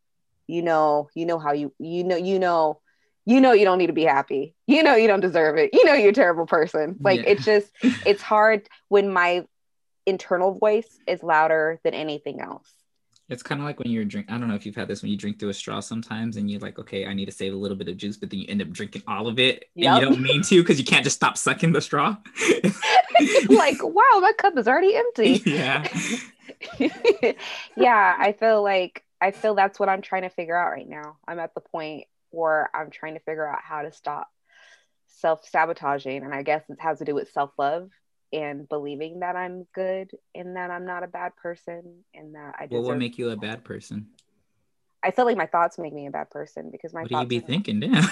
You 0.46 0.62
know 0.62 1.08
you 1.14 1.26
know 1.26 1.38
how 1.38 1.52
you 1.52 1.72
you 1.78 2.04
know 2.04 2.16
you 2.16 2.38
know 2.38 2.80
you 3.26 3.40
know 3.42 3.52
you 3.52 3.64
don't 3.66 3.78
need 3.78 3.88
to 3.88 3.92
be 3.92 4.04
happy. 4.04 4.54
You 4.66 4.82
know 4.82 4.94
you 4.94 5.06
don't 5.06 5.20
deserve 5.20 5.56
it. 5.58 5.70
You 5.74 5.84
know 5.84 5.92
you're 5.94 6.10
a 6.10 6.14
terrible 6.14 6.46
person. 6.46 6.98
Like 7.04 7.20
Yeah. 7.20 7.30
it's 7.32 7.44
just 7.44 7.70
it's 8.06 8.22
hard 8.22 8.68
when 8.88 9.12
my 9.12 9.44
internal 10.06 10.58
voice 10.58 10.98
is 11.06 11.22
louder 11.22 11.78
than 11.84 11.92
anything 11.92 12.40
else 12.40 12.72
It's 13.28 13.42
kind 13.42 13.60
of 13.60 13.66
like 13.66 13.78
when 13.78 13.90
you're 13.90 14.06
drink. 14.06 14.26
I 14.30 14.38
don't 14.38 14.48
know 14.48 14.54
if 14.54 14.64
you've 14.64 14.74
had 14.74 14.88
this 14.88 15.02
when 15.02 15.10
you 15.10 15.16
drink 15.16 15.38
through 15.38 15.50
a 15.50 15.54
straw 15.54 15.80
sometimes, 15.80 16.36
and 16.36 16.50
you're 16.50 16.60
like, 16.60 16.78
okay, 16.78 17.06
I 17.06 17.12
need 17.12 17.26
to 17.26 17.32
save 17.32 17.52
a 17.52 17.56
little 17.56 17.76
bit 17.76 17.88
of 17.88 17.96
juice, 17.96 18.16
but 18.16 18.30
then 18.30 18.40
you 18.40 18.46
end 18.48 18.62
up 18.62 18.70
drinking 18.70 19.02
all 19.06 19.28
of 19.28 19.38
it, 19.38 19.66
and 19.76 19.84
you 19.84 20.00
don't 20.00 20.20
mean 20.20 20.42
to 20.42 20.62
because 20.62 20.78
you 20.78 20.84
can't 20.84 21.04
just 21.04 21.16
stop 21.16 21.36
sucking 21.36 21.72
the 21.72 21.80
straw. 21.80 22.16
like 23.48 23.82
wow 23.82 24.20
my 24.20 24.32
cup 24.38 24.56
is 24.56 24.68
already 24.68 24.94
empty 24.94 25.42
yeah, 25.46 25.88
yeah, 27.76 28.16
I 28.18 28.34
feel 28.38 28.62
like 28.62 29.04
I 29.20 29.32
feel 29.32 29.54
that's 29.54 29.78
what 29.78 29.88
I'm 29.88 30.02
trying 30.02 30.22
to 30.22 30.28
figure 30.28 30.56
out 30.56 30.70
right 30.70 30.88
now. 30.88 31.16
I'm 31.26 31.38
at 31.38 31.54
the 31.54 31.60
point 31.60 32.04
where 32.30 32.70
I'm 32.74 32.90
trying 32.90 33.14
to 33.14 33.20
figure 33.20 33.46
out 33.46 33.60
how 33.62 33.82
to 33.82 33.92
stop 33.92 34.28
self-sabotaging 35.20 36.22
and 36.22 36.32
I 36.32 36.42
guess 36.42 36.62
it 36.68 36.80
has 36.80 36.98
to 36.98 37.04
do 37.04 37.14
with 37.14 37.32
self-love 37.32 37.90
and 38.32 38.68
believing 38.68 39.20
that 39.20 39.36
I'm 39.36 39.66
good 39.74 40.10
and 40.34 40.56
that 40.56 40.70
I'm 40.70 40.84
not 40.84 41.02
a 41.02 41.06
bad 41.06 41.36
person 41.36 42.04
and 42.14 42.34
that 42.34 42.54
I 42.58 42.62
what 42.62 42.70
deserve 42.70 42.84
will 42.86 42.96
make 42.96 43.18
you 43.18 43.30
a 43.30 43.36
bad 43.36 43.64
person? 43.64 44.08
I 45.04 45.12
feel 45.12 45.26
like 45.26 45.36
my 45.36 45.46
thoughts 45.46 45.78
make 45.78 45.94
me 45.94 46.06
a 46.06 46.10
bad 46.10 46.28
person 46.30 46.70
because 46.70 46.92
my 46.92 47.02
What 47.02 47.10
do 47.10 47.18
you 47.18 47.26
be 47.26 47.40
thinking? 47.40 47.80
Damn. 47.80 48.04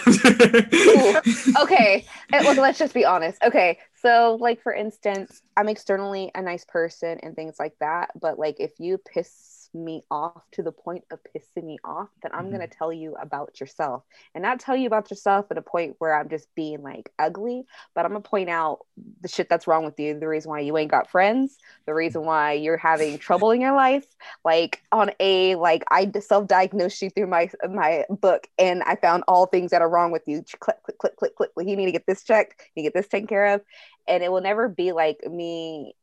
okay 1.61 2.05
Uh, 2.33 2.43
look 2.43 2.57
let's 2.59 2.79
just 2.79 2.93
be 2.93 3.05
honest 3.05 3.41
okay 3.43 3.79
so 4.03 4.37
like 4.41 4.61
for 4.61 4.75
instance 4.75 5.43
i'm 5.57 5.69
externally 5.69 6.31
a 6.35 6.43
nice 6.43 6.65
person 6.65 7.19
and 7.23 7.37
things 7.37 7.55
like 7.59 7.73
that 7.79 8.11
but 8.21 8.37
like 8.37 8.57
if 8.59 8.73
you 8.81 8.99
piss 8.99 9.56
me 9.85 10.03
off 10.11 10.43
to 10.53 10.63
the 10.63 10.73
point 10.73 11.05
of 11.11 11.19
pissing 11.35 11.65
me 11.65 11.79
off 11.85 12.09
then 12.23 12.33
i'm 12.35 12.47
Mhm. 12.47 12.51
going 12.51 12.61
to 12.69 12.77
tell 12.77 12.93
you 12.93 13.15
about 13.17 13.61
yourself. 13.61 14.03
And 14.35 14.43
not 14.43 14.61
tell 14.61 14.77
you 14.77 14.87
about 14.87 15.11
yourself 15.11 15.47
at 15.51 15.59
a 15.59 15.63
point 15.63 15.97
where 15.99 16.15
i'm 16.15 16.29
just 16.29 16.49
being 16.55 16.83
like 16.83 17.13
ugly 17.19 17.67
but 17.95 18.05
i'm 18.05 18.13
going 18.13 18.23
to 18.23 18.29
point 18.29 18.51
out 18.51 18.81
the 19.21 19.29
shit 19.29 19.49
that's 19.49 19.67
wrong 19.67 19.85
with 19.85 19.99
you 19.99 20.19
the 20.19 20.29
reason 20.29 20.51
why 20.51 20.61
you 20.61 20.77
ain't 20.77 20.91
got 20.91 21.11
friends 21.11 21.59
the 21.87 21.95
reason 21.95 22.25
why 22.25 22.53
you're 22.53 22.77
having 22.77 23.19
trouble 23.19 23.51
in 23.51 23.61
your 23.61 23.75
life. 23.75 24.07
Like 24.45 24.83
on 24.93 25.11
a 25.21 25.55
like 25.57 25.85
i 25.91 26.11
self-diagnosed 26.19 27.01
you 27.03 27.11
through 27.11 27.27
my 27.29 27.51
my 27.71 28.05
book 28.11 28.49
and 28.59 28.83
i 28.85 28.97
found 28.97 29.25
all 29.29 29.47
things 29.47 29.71
that 29.71 29.83
are 29.83 29.89
wrong 29.89 30.11
with 30.13 30.23
you. 30.27 30.43
Click 30.61 30.77
click 30.83 30.99
click 30.99 31.17
click 31.17 31.35
click. 31.37 31.51
You 31.59 31.77
need 31.77 31.87
to 31.87 31.93
get 31.93 32.07
this 32.07 32.23
checked. 32.25 32.61
You 32.75 32.83
get 32.83 32.95
this 32.95 33.09
taken 33.09 33.27
care 33.27 33.55
of. 33.55 33.63
And 34.09 34.23
it 34.23 34.31
will 34.31 34.41
never 34.41 34.69
be 34.69 34.93
like 34.93 35.19
me 35.29 35.95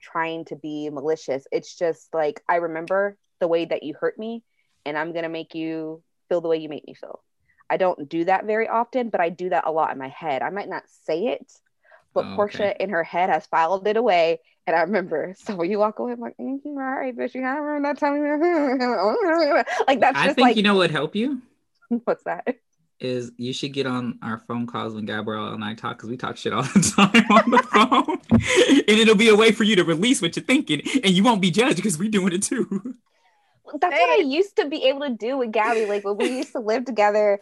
trying 0.00 0.44
to 0.44 0.56
be 0.56 0.90
malicious 0.90 1.46
it's 1.52 1.76
just 1.76 2.12
like 2.14 2.42
i 2.48 2.56
remember 2.56 3.16
the 3.40 3.48
way 3.48 3.64
that 3.64 3.82
you 3.82 3.94
hurt 3.94 4.18
me 4.18 4.42
and 4.84 4.96
i'm 4.98 5.12
going 5.12 5.24
to 5.24 5.28
make 5.28 5.54
you 5.54 6.02
feel 6.28 6.40
the 6.40 6.48
way 6.48 6.58
you 6.58 6.68
make 6.68 6.86
me 6.86 6.94
feel 6.94 7.22
i 7.68 7.76
don't 7.76 8.08
do 8.08 8.24
that 8.24 8.44
very 8.46 8.68
often 8.68 9.10
but 9.10 9.20
i 9.20 9.28
do 9.28 9.48
that 9.50 9.66
a 9.66 9.72
lot 9.72 9.92
in 9.92 9.98
my 9.98 10.08
head 10.08 10.42
i 10.42 10.50
might 10.50 10.68
not 10.68 10.82
say 11.04 11.26
it 11.28 11.52
but 12.14 12.26
Oh, 12.26 12.42
okay. 12.42 12.58
porsche 12.58 12.76
in 12.80 12.90
her 12.90 13.04
head 13.04 13.30
has 13.30 13.46
filed 13.46 13.86
it 13.86 13.96
away 13.96 14.40
and 14.66 14.76
I 14.76 14.82
remember, 14.82 15.34
so 15.38 15.56
when 15.56 15.70
you 15.70 15.78
walk 15.78 15.98
away, 15.98 16.12
I'm 16.12 16.20
like, 16.20 16.36
mm-hmm, 16.36 16.68
all 16.68 16.74
right, 16.74 17.16
bitch, 17.16 17.34
you 17.34 17.42
have 17.42 17.58
remember 17.62 17.94
that 17.94 17.98
time. 17.98 19.64
like 19.88 20.00
that's 20.00 20.18
I 20.18 20.28
think 20.28 20.48
like, 20.48 20.56
you 20.56 20.62
know 20.62 20.74
what 20.74 20.80
would 20.80 20.90
help 20.92 21.16
you 21.16 21.40
what's 22.04 22.24
that? 22.24 22.46
Is 23.00 23.32
you 23.36 23.52
should 23.52 23.72
get 23.72 23.86
on 23.86 24.18
our 24.22 24.38
phone 24.38 24.66
calls 24.66 24.94
when 24.94 25.06
Gabrielle 25.06 25.54
and 25.54 25.64
I 25.64 25.74
talk 25.74 25.96
because 25.96 26.10
we 26.10 26.16
talk 26.16 26.36
shit 26.36 26.52
all 26.52 26.62
the 26.62 26.92
time 26.96 27.24
on 27.30 27.50
the 27.50 27.62
phone, 27.62 28.18
and 28.88 28.98
it'll 28.98 29.14
be 29.16 29.28
a 29.28 29.36
way 29.36 29.52
for 29.52 29.64
you 29.64 29.76
to 29.76 29.84
release 29.84 30.20
what 30.22 30.36
you're 30.36 30.44
thinking, 30.44 30.82
and 31.02 31.10
you 31.10 31.22
won't 31.24 31.40
be 31.40 31.50
judged 31.50 31.76
because 31.76 31.98
we're 31.98 32.10
doing 32.10 32.32
it 32.32 32.42
too. 32.42 32.94
That's 33.80 33.92
what 33.92 34.10
I 34.20 34.22
used 34.24 34.56
to 34.56 34.68
be 34.68 34.84
able 34.84 35.00
to 35.00 35.10
do 35.10 35.38
with 35.38 35.52
Gabby. 35.52 35.86
Like 35.86 36.04
when 36.04 36.16
we 36.16 36.36
used 36.38 36.52
to 36.52 36.60
live 36.60 36.84
together, 36.84 37.40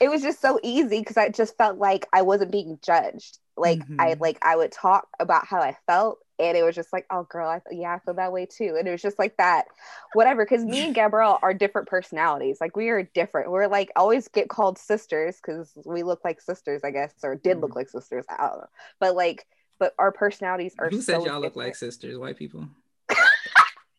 it 0.00 0.08
was 0.08 0.22
just 0.22 0.40
so 0.40 0.58
easy 0.62 0.98
because 0.98 1.16
I 1.16 1.28
just 1.28 1.56
felt 1.56 1.78
like 1.78 2.06
I 2.12 2.22
wasn't 2.22 2.50
being 2.50 2.78
judged. 2.82 3.38
Like 3.56 3.86
I 3.98 4.14
Mhm. 4.14 4.20
like 4.20 4.38
I 4.42 4.56
would 4.56 4.72
talk 4.72 5.08
about 5.20 5.46
how 5.46 5.60
I 5.60 5.76
felt, 5.86 6.18
and 6.38 6.56
it 6.56 6.62
was 6.62 6.74
just 6.74 6.92
like, 6.92 7.06
oh 7.10 7.24
girl, 7.24 7.48
I 7.48 7.60
yeah, 7.70 7.94
I 7.94 7.98
feel 7.98 8.14
that 8.14 8.32
way 8.32 8.46
too. 8.46 8.76
And 8.78 8.86
it 8.86 8.90
was 8.90 9.02
just 9.02 9.18
like 9.18 9.36
that, 9.38 9.66
whatever. 10.12 10.44
Because 10.44 10.64
me 10.64 10.84
and 10.86 10.94
Gabrielle 10.94 11.38
are 11.42 11.54
different 11.54 11.88
personalities. 11.88 12.58
Like 12.60 12.76
we 12.76 12.88
are 12.88 13.02
different. 13.02 13.50
We're 13.50 13.66
like 13.66 13.90
always 13.96 14.28
get 14.28 14.48
called 14.48 14.78
sisters 14.78 15.36
because 15.36 15.72
we 15.84 16.02
look 16.02 16.24
like 16.24 16.40
sisters, 16.40 16.82
I 16.84 16.90
guess, 16.90 17.12
or 17.22 17.34
did 17.34 17.60
look 17.60 17.70
mm-hmm. 17.70 17.80
like 17.80 17.88
sisters. 17.90 18.24
I 18.28 18.36
don't 18.48 18.58
know. 18.58 18.66
But 19.00 19.16
like, 19.16 19.46
but 19.78 19.94
our 19.98 20.12
personalities 20.12 20.74
are. 20.78 20.88
Who 20.88 21.02
said 21.02 21.20
so 21.20 21.26
y'all 21.26 21.40
look 21.40 21.56
like 21.56 21.74
sisters? 21.76 22.18
White 22.18 22.36
people. 22.36 22.68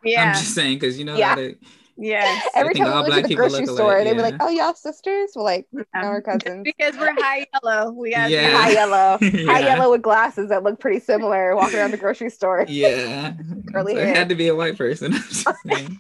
Yeah. 0.03 0.29
I'm 0.29 0.33
just 0.33 0.55
saying 0.55 0.77
because 0.79 0.97
you 0.97 1.05
know 1.05 1.17
Yeah. 1.17 1.29
how 1.29 1.35
to 1.35 1.55
Yes. 2.01 2.47
Every 2.55 2.73
time 2.73 2.87
all 2.93 3.03
we 3.03 3.09
went 3.09 3.23
to 3.23 3.27
the 3.29 3.35
grocery 3.35 3.65
store, 3.65 3.95
alike, 3.97 4.05
they'd 4.05 4.13
be 4.13 4.21
like, 4.21 4.35
"Oh, 4.39 4.49
y'all 4.49 4.73
sisters?" 4.73 5.31
We're 5.35 5.43
like, 5.43 5.67
Yeah. 5.71 5.83
"No, 5.95 6.09
we're 6.09 6.21
Just 6.21 6.45
cousins." 6.45 6.63
because 6.63 6.97
we're 6.97 7.13
high 7.13 7.45
yellow. 7.63 7.91
We 7.91 8.11
got 8.11 8.29
Yeah. 8.29 8.51
High 8.57 8.71
yellow, 8.71 9.17
high 9.21 9.59
yellow 9.59 9.91
with 9.91 10.01
glasses 10.01 10.49
that 10.49 10.63
look 10.63 10.79
pretty 10.79 10.99
similar, 11.01 11.55
walking 11.55 11.77
around 11.77 11.91
the 11.91 11.97
grocery 11.97 12.29
store. 12.29 12.65
Yeah. 12.67 13.33
Curly 13.73 13.95
So 13.95 13.99
it 13.99 14.15
had 14.15 14.29
to 14.29 14.35
be 14.35 14.47
a 14.47 14.55
white 14.55 14.77
person. 14.77 15.13
I'm 15.13 15.19
just 15.21 15.47
saying. 15.67 15.99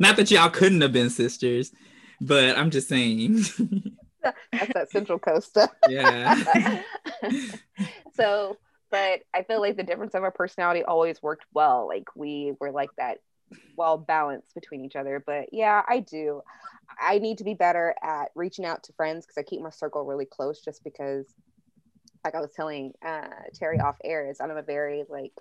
Not 0.00 0.16
that 0.16 0.30
y'all 0.30 0.50
couldn't 0.50 0.80
have 0.80 0.92
been 0.92 1.10
sisters, 1.10 1.72
but 2.20 2.58
I'm 2.58 2.70
just 2.70 2.88
saying. 2.88 3.42
That's 4.52 4.72
that 4.74 4.90
Central 4.90 5.18
Coast 5.20 5.48
stuff. 5.50 5.70
yeah. 5.88 6.82
so, 8.14 8.56
but 8.90 9.20
I 9.34 9.42
feel 9.44 9.60
like 9.60 9.76
the 9.76 9.82
difference 9.82 10.14
of 10.14 10.22
our 10.22 10.30
personality 10.30 10.82
always 10.82 11.22
worked 11.22 11.44
well. 11.54 11.86
Like 11.86 12.04
we 12.16 12.52
were 12.60 12.72
like 12.72 12.90
that 12.98 13.18
well 13.76 13.98
balanced 13.98 14.54
between 14.54 14.84
each 14.84 14.96
other. 14.96 15.22
But 15.24 15.46
yeah, 15.52 15.82
I 15.88 16.00
do. 16.00 16.42
I 17.00 17.18
need 17.18 17.38
to 17.38 17.44
be 17.44 17.54
better 17.54 17.94
at 18.02 18.30
reaching 18.34 18.64
out 18.64 18.82
to 18.84 18.92
friends 18.94 19.26
because 19.26 19.38
I 19.38 19.42
keep 19.42 19.60
my 19.60 19.70
circle 19.70 20.04
really 20.04 20.26
close 20.26 20.60
just 20.60 20.82
because 20.84 21.26
like 22.24 22.34
I 22.34 22.40
was 22.40 22.52
telling 22.54 22.92
uh 23.04 23.28
Terry 23.54 23.80
off 23.80 23.96
air 24.04 24.28
is 24.28 24.40
I'm 24.40 24.50
a 24.50 24.62
very 24.62 25.04
like 25.08 25.32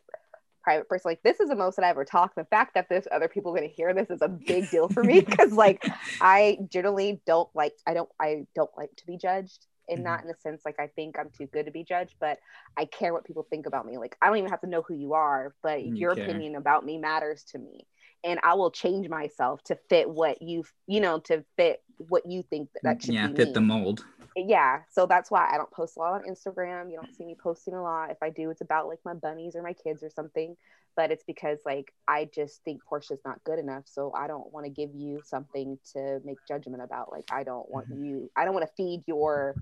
private 0.63 0.89
person. 0.89 1.09
Like 1.11 1.23
this 1.23 1.39
is 1.39 1.49
the 1.49 1.55
most 1.55 1.75
that 1.77 1.85
I 1.85 1.89
ever 1.89 2.05
talk. 2.05 2.35
The 2.35 2.45
fact 2.45 2.73
that 2.75 2.87
there's 2.89 3.07
other 3.11 3.27
people 3.27 3.53
gonna 3.53 3.67
hear 3.67 3.93
this 3.93 4.09
is 4.09 4.21
a 4.21 4.27
big 4.27 4.69
deal 4.69 4.89
for 4.89 5.03
me 5.03 5.21
because 5.25 5.51
like 5.53 5.83
I 6.21 6.57
generally 6.71 7.21
don't 7.25 7.49
like 7.55 7.73
I 7.87 7.93
don't 7.93 8.09
I 8.19 8.45
don't 8.55 8.71
like 8.77 8.95
to 8.97 9.05
be 9.05 9.17
judged 9.17 9.67
and 9.87 10.03
not 10.03 10.21
in 10.21 10.27
the 10.27 10.35
sense 10.41 10.63
like 10.65 10.79
I 10.79 10.87
think 10.87 11.19
I'm 11.19 11.29
too 11.37 11.47
good 11.47 11.65
to 11.67 11.71
be 11.71 11.83
judged, 11.83 12.15
but 12.19 12.39
I 12.77 12.85
care 12.85 13.13
what 13.13 13.25
people 13.25 13.45
think 13.49 13.67
about 13.67 13.85
me. 13.85 13.97
Like 13.97 14.15
I 14.21 14.27
don't 14.27 14.37
even 14.37 14.49
have 14.49 14.61
to 14.61 14.67
know 14.67 14.81
who 14.81 14.95
you 14.95 15.13
are, 15.13 15.53
but 15.63 15.83
You 15.83 15.95
your 15.97 16.11
care. 16.11 16.23
opinion 16.23 16.55
about 16.55 16.85
me 16.85 16.97
matters 16.97 17.43
to 17.51 17.59
me. 17.59 17.85
And 18.25 18.39
I 18.43 18.55
will 18.55 18.71
change 18.71 19.07
myself 19.07 19.63
to 19.65 19.77
fit 19.89 20.09
what 20.09 20.41
you 20.41 20.63
you 20.87 20.99
know, 20.99 21.19
to 21.21 21.43
fit 21.57 21.81
what 21.97 22.23
you 22.25 22.43
think 22.49 22.69
that, 22.73 22.83
that 22.83 23.03
should 23.03 23.13
yeah, 23.13 23.27
fit 23.27 23.47
me. 23.47 23.53
the 23.53 23.61
mold. 23.61 24.03
yeah 24.35 24.81
so 24.91 25.05
that's 25.05 25.31
why 25.31 25.47
i 25.49 25.55
don't 25.55 25.71
post 25.71 25.95
a 25.95 25.99
lot 25.99 26.13
on 26.13 26.21
instagram. 26.29 26.89
You 26.91 26.97
don't 26.97 27.15
see 27.15 27.23
me 27.23 27.37
posting 27.41 27.73
a 27.73 27.81
lot. 27.81 28.11
If 28.11 28.17
i 28.21 28.29
do 28.29 28.49
it's 28.49 28.61
about 28.61 28.87
like 28.87 28.99
my 29.05 29.13
bunnies 29.13 29.55
or 29.55 29.61
my 29.63 29.71
kids 29.73 30.03
or 30.03 30.09
something 30.09 30.57
but 30.97 31.11
it's 31.11 31.23
because 31.25 31.59
like 31.65 31.93
i 32.07 32.27
just 32.33 32.61
think 32.65 32.81
porsche's 32.89 33.19
not 33.25 33.41
good 33.45 33.59
enough 33.59 33.83
so 33.85 34.11
i 34.13 34.27
don't 34.27 34.51
want 34.51 34.65
to 34.65 34.69
give 34.69 34.89
you 34.93 35.21
something 35.25 35.77
to 35.93 36.19
make 36.25 36.37
judgment 36.47 36.83
about 36.83 37.11
like 37.13 37.25
i 37.31 37.43
don't 37.43 37.69
want 37.69 37.89
Mhm. 37.89 38.05
you 38.05 38.31
i 38.35 38.43
don't 38.43 38.53
want 38.53 38.65
to 38.67 38.73
feed 38.75 39.03
your 39.07 39.55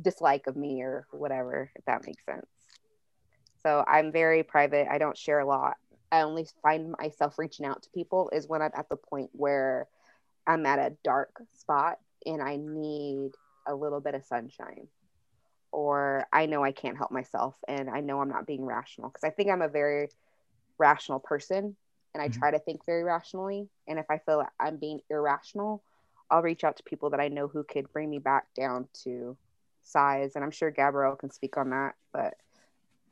dislike 0.00 0.46
of 0.46 0.56
me 0.56 0.82
or 0.82 1.06
whatever 1.10 1.70
if 1.76 1.84
that 1.84 2.06
makes 2.06 2.24
sense. 2.24 2.46
So 3.62 3.84
i'm 3.86 4.10
very 4.12 4.42
private. 4.42 4.88
I 4.90 4.98
don't 4.98 5.16
share 5.18 5.40
a 5.40 5.46
lot 5.46 5.76
i 6.14 6.22
only 6.22 6.46
find 6.62 6.94
myself 7.00 7.38
reaching 7.38 7.66
out 7.66 7.82
to 7.82 7.90
people 7.90 8.30
is 8.32 8.48
when 8.48 8.62
i'm 8.62 8.72
at 8.76 8.88
the 8.90 8.96
point 8.96 9.30
where 9.32 9.88
i'm 10.46 10.66
at 10.66 10.78
a 10.78 10.96
dark 11.04 11.42
spot 11.54 11.98
and 12.26 12.42
i 12.42 12.56
need 12.56 13.32
a 13.66 13.74
little 13.74 14.00
bit 14.00 14.14
of 14.14 14.24
sunshine. 14.24 14.88
Or 15.72 16.26
i 16.32 16.46
know 16.46 16.64
i 16.64 16.72
can't 16.72 16.96
help 16.98 17.12
myself 17.12 17.56
and 17.68 17.90
i 17.90 18.00
know 18.00 18.20
i'm 18.20 18.28
not 18.28 18.46
being 18.46 18.64
rational 18.64 19.10
because 19.10 19.24
i 19.24 19.30
think 19.30 19.50
i'm 19.50 19.62
a 19.62 19.68
very 19.68 20.08
rational 20.78 21.20
person 21.20 21.76
and 22.14 22.22
i 22.22 22.28
Mhm. 22.28 22.38
try 22.38 22.50
to 22.50 22.58
think 22.60 22.84
very 22.86 23.04
rationally. 23.04 23.68
And 23.88 23.98
if 23.98 24.06
i 24.10 24.18
feel 24.18 24.38
like 24.38 24.52
i'm 24.60 24.76
being 24.78 25.00
irrational 25.10 25.82
i'll 26.30 26.42
reach 26.42 26.64
out 26.64 26.76
to 26.78 26.84
people 26.84 27.10
that 27.10 27.20
i 27.20 27.28
know 27.28 27.48
who 27.48 27.64
could 27.64 27.92
bring 27.92 28.10
me 28.10 28.18
back 28.18 28.54
down 28.54 28.88
to 29.04 29.36
size. 29.82 30.36
And 30.36 30.44
i'm 30.44 30.50
sure 30.52 30.70
gabrielle 30.70 31.16
can 31.16 31.30
speak 31.30 31.56
on 31.58 31.70
that 31.70 31.94
but 32.12 32.34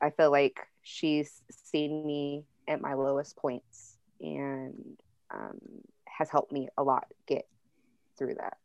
i 0.01 0.09
feel 0.09 0.31
like 0.31 0.67
she's 0.83 1.41
seen 1.51 2.05
me 2.05 2.45
at 2.67 2.81
my 2.81 2.93
lowest 2.93 3.35
points 3.35 3.97
and 4.21 4.97
um, 5.31 5.59
has 6.07 6.29
helped 6.29 6.51
me 6.51 6.67
a 6.77 6.83
lot 6.83 7.07
get 7.27 7.47
through 8.17 8.35
that 8.35 8.57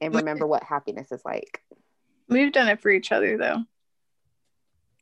and 0.00 0.14
remember 0.14 0.46
what 0.46 0.62
happiness 0.62 1.12
is 1.12 1.22
like. 1.24 1.62
We've 2.28 2.52
done 2.52 2.68
it 2.68 2.80
for 2.80 2.90
each 2.90 3.12
other 3.12 3.36
though. 3.36 3.64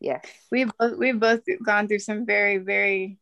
Yes. 0.01 0.25
We've 0.51 0.70
both, 0.79 0.99
we've 0.99 1.18
both 1.18 1.43
gone 1.64 1.89
through 1.89 2.01
some 2.01 2.27
very 2.27 2.59
very 2.59 3.18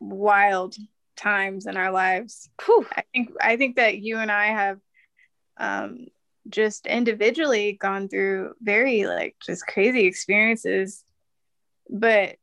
wild 0.00 0.76
times 1.16 1.66
in 1.66 1.76
our 1.76 1.90
lives. 1.90 2.48
Whew. 2.64 2.86
I 2.94 3.02
think 3.12 3.30
I 3.40 3.56
think 3.56 3.76
that 3.76 3.98
you 3.98 4.18
and 4.18 4.30
I 4.30 4.46
have 4.46 4.78
um, 5.58 6.06
just 6.48 6.86
individually 6.86 7.72
gone 7.72 8.08
through 8.08 8.54
very 8.60 9.06
like 9.06 9.36
just 9.44 9.66
crazy 9.66 10.06
experiences, 10.06 11.02
but 11.88 12.36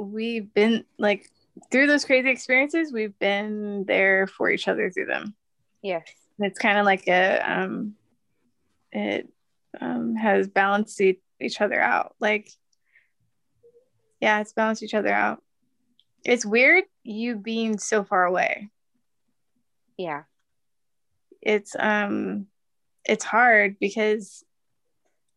we've 0.00 0.52
been 0.54 0.84
like 0.98 1.30
through 1.70 1.86
those 1.86 2.04
crazy 2.04 2.30
experiences. 2.30 2.92
We've 2.92 3.18
been 3.18 3.84
there 3.84 4.26
for 4.26 4.50
each 4.50 4.68
other 4.68 4.90
through 4.90 5.06
them. 5.06 5.34
Yes. 5.82 6.06
It's 6.38 6.58
kind 6.58 6.78
of 6.78 6.86
like 6.86 7.06
a 7.08 7.38
um, 7.38 7.94
it 8.92 9.28
um, 9.80 10.16
has 10.16 10.48
balanced 10.48 11.00
each 11.40 11.60
other 11.60 11.80
out. 11.80 12.14
Like, 12.20 12.50
yeah, 14.20 14.40
it's 14.40 14.52
balanced 14.52 14.82
each 14.82 14.94
other 14.94 15.12
out. 15.12 15.42
It's 16.24 16.44
weird 16.44 16.84
you 17.02 17.36
being 17.36 17.78
so 17.78 18.04
far 18.04 18.24
away. 18.24 18.70
Yeah. 19.96 20.22
it's 21.42 21.76
um 21.78 22.46
it's 23.04 23.24
hard 23.24 23.78
because 23.78 24.44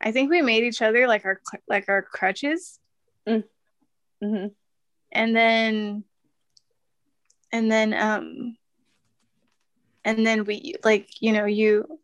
I 0.00 0.12
think 0.12 0.30
we 0.30 0.42
made 0.42 0.64
each 0.64 0.82
other 0.82 1.06
like 1.06 1.24
our 1.24 1.40
like 1.68 1.88
our 1.88 2.02
crutches 2.02 2.78
hmm 4.24 4.46
and 5.12 5.36
then 5.36 6.04
and 7.52 7.70
then 7.70 7.92
um 7.94 8.56
and 10.04 10.26
then 10.26 10.44
we 10.44 10.74
like 10.82 11.08
you 11.20 11.32
know 11.32 11.44
you 11.44 12.00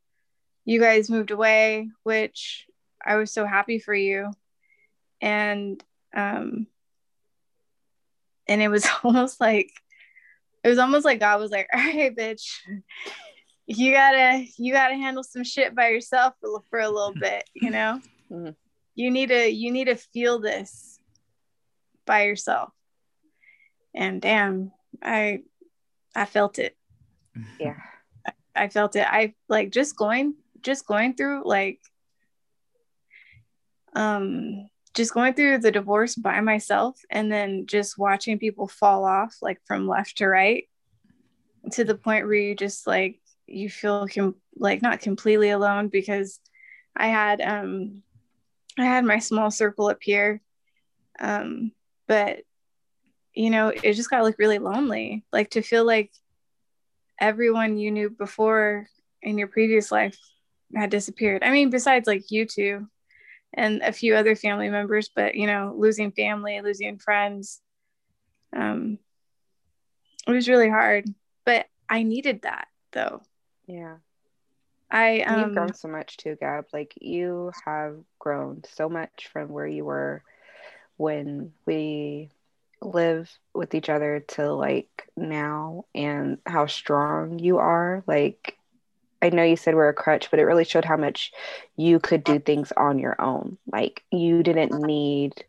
you 0.65 0.79
guys 0.81 1.11
moved 1.11 1.31
away 1.31 1.89
which 2.03 2.67
I 3.05 3.17
was 3.17 3.33
so 3.33 3.47
happy 3.47 3.79
for 3.79 3.95
you. 3.95 4.31
And 5.23 5.83
um 6.15 6.67
and 8.47 8.61
it 8.63 8.69
was 8.69 8.87
almost 9.05 9.41
like 9.41 9.71
it 10.63 10.69
was 10.69 10.79
almost 10.79 11.05
like 11.05 11.21
God 11.21 11.41
was 11.41 11.51
like 11.51 11.69
all 11.75 11.81
right 11.81 12.15
bitch 12.15 12.47
you 13.67 13.93
gotta 13.93 14.45
you 14.59 14.73
gotta 14.73 14.95
handle 14.95 15.23
some 15.23 15.45
shit 15.45 15.75
by 15.75 15.89
yourself 15.89 16.35
for, 16.41 16.63
for 16.71 16.81
a 16.81 16.89
little 16.89 17.15
bit 17.15 17.45
you 17.55 17.71
know? 17.71 18.01
Mhm. 18.31 18.55
you 18.95 19.11
need 19.11 19.31
to 19.31 19.49
you 19.49 19.73
need 19.73 19.87
to 19.87 19.97
feel 19.97 20.39
this 20.39 20.90
by 22.11 22.25
yourself. 22.25 22.73
And 23.95 24.21
damn 24.21 24.73
i 25.01 25.43
i 26.17 26.25
felt 26.25 26.59
it. 26.59 26.77
Yeah. 27.61 27.77
i 28.57 28.67
felt 28.67 28.97
it. 28.97 29.07
I 29.09 29.35
like 29.49 29.71
just 29.71 29.97
going 29.97 30.35
just 30.61 30.87
going 30.87 31.15
through 31.15 31.43
like 31.45 31.79
um 33.95 34.69
just 34.93 35.15
going 35.15 35.35
through 35.35 35.59
the 35.59 35.71
divorce 35.71 36.17
by 36.17 36.41
myself 36.41 37.01
and 37.11 37.31
then 37.31 37.67
just 37.67 37.97
watching 37.97 38.41
people 38.41 38.67
fall 38.67 39.05
off 39.05 39.37
like 39.41 39.61
from 39.67 39.87
left 39.87 40.19
to 40.19 40.27
right 40.27 40.65
to 41.73 41.85
the 41.85 41.95
point 41.95 42.27
where 42.27 42.35
you 42.35 42.57
just 42.57 42.89
like 42.89 43.21
you 43.47 43.71
feel 43.71 44.09
com- 44.09 44.35
like 44.57 44.83
not 44.83 45.01
completely 45.01 45.51
alone 45.51 45.89
because 45.89 46.41
i 46.97 47.07
had 47.07 47.41
um 47.41 48.03
i 48.79 48.85
had 48.85 49.05
my 49.05 49.19
small 49.19 49.51
circle 49.51 49.89
up 49.89 49.99
here 50.01 50.41
um 51.21 51.73
but 52.11 52.41
you 53.35 53.51
know 53.51 53.69
it 53.69 53.95
just 53.95 54.11
got 54.11 54.25
like 54.25 54.39
really 54.39 54.59
lonely 54.59 55.25
like 55.33 55.51
to 55.51 55.63
feel 55.63 55.87
like 55.87 56.13
everyone 57.21 57.79
you 57.79 57.91
knew 57.93 58.11
before 58.11 58.89
in 59.23 59.39
your 59.39 59.49
previous 59.49 59.93
life 59.93 60.19
had 60.75 60.91
disappeared 60.91 61.43
i 61.45 61.51
mean 61.51 61.71
besides 61.71 62.07
like 62.09 62.31
you 62.31 62.47
two 62.47 62.87
and 63.55 63.83
a 63.83 63.93
few 63.93 64.15
other 64.17 64.35
family 64.37 64.69
members 64.71 65.11
but 65.15 65.35
you 65.37 65.47
know 65.47 65.75
losing 65.77 66.13
family 66.13 66.61
losing 66.61 66.99
friends 66.99 67.63
um 68.57 68.99
it 70.27 70.33
was 70.33 70.49
really 70.49 70.69
hard 70.69 71.07
but 71.45 71.67
i 71.89 72.03
needed 72.03 72.43
that 72.43 72.69
though 72.93 73.23
Yeah. 73.67 73.97
i 74.91 75.21
And 75.27 75.39
You've 75.39 75.51
um 75.51 75.55
grown 75.55 75.75
so 75.75 75.89
much 75.89 76.17
too, 76.17 76.37
Gab. 76.41 76.67
Like 76.73 76.95
you 77.01 77.53
have 77.65 78.05
grown 78.19 78.63
so 78.65 78.89
much 78.89 79.29
from 79.33 79.49
where 79.51 79.67
you 79.67 79.85
were 79.85 80.23
when 81.01 81.51
we 81.65 82.29
live 82.83 83.31
with 83.55 83.75
each 83.75 83.89
other 83.89 84.21
to 84.29 84.53
like 84.53 85.09
now 85.17 85.87
and 85.95 86.37
how 86.45 86.67
strong 86.67 87.39
you 87.39 87.57
are. 87.57 88.05
Like 88.07 88.59
I 89.23 89.31
know 89.31 89.43
you 89.43 89.57
said 89.57 89.75
we're 89.75 89.89
a 89.89 89.95
crutch, 89.95 90.31
but 90.31 90.39
it 90.39 90.45
really 90.45 90.65
showed 90.65 90.85
how 90.85 90.99
much 90.99 91.33
you 91.75 92.01
could 92.01 92.23
do 92.23 92.39
things 92.39 92.71
on 92.77 92.99
your 92.99 93.19
own. 93.19 93.57
Like 93.73 94.05
you 94.13 94.43
didn't 94.43 94.79
need 94.87 95.43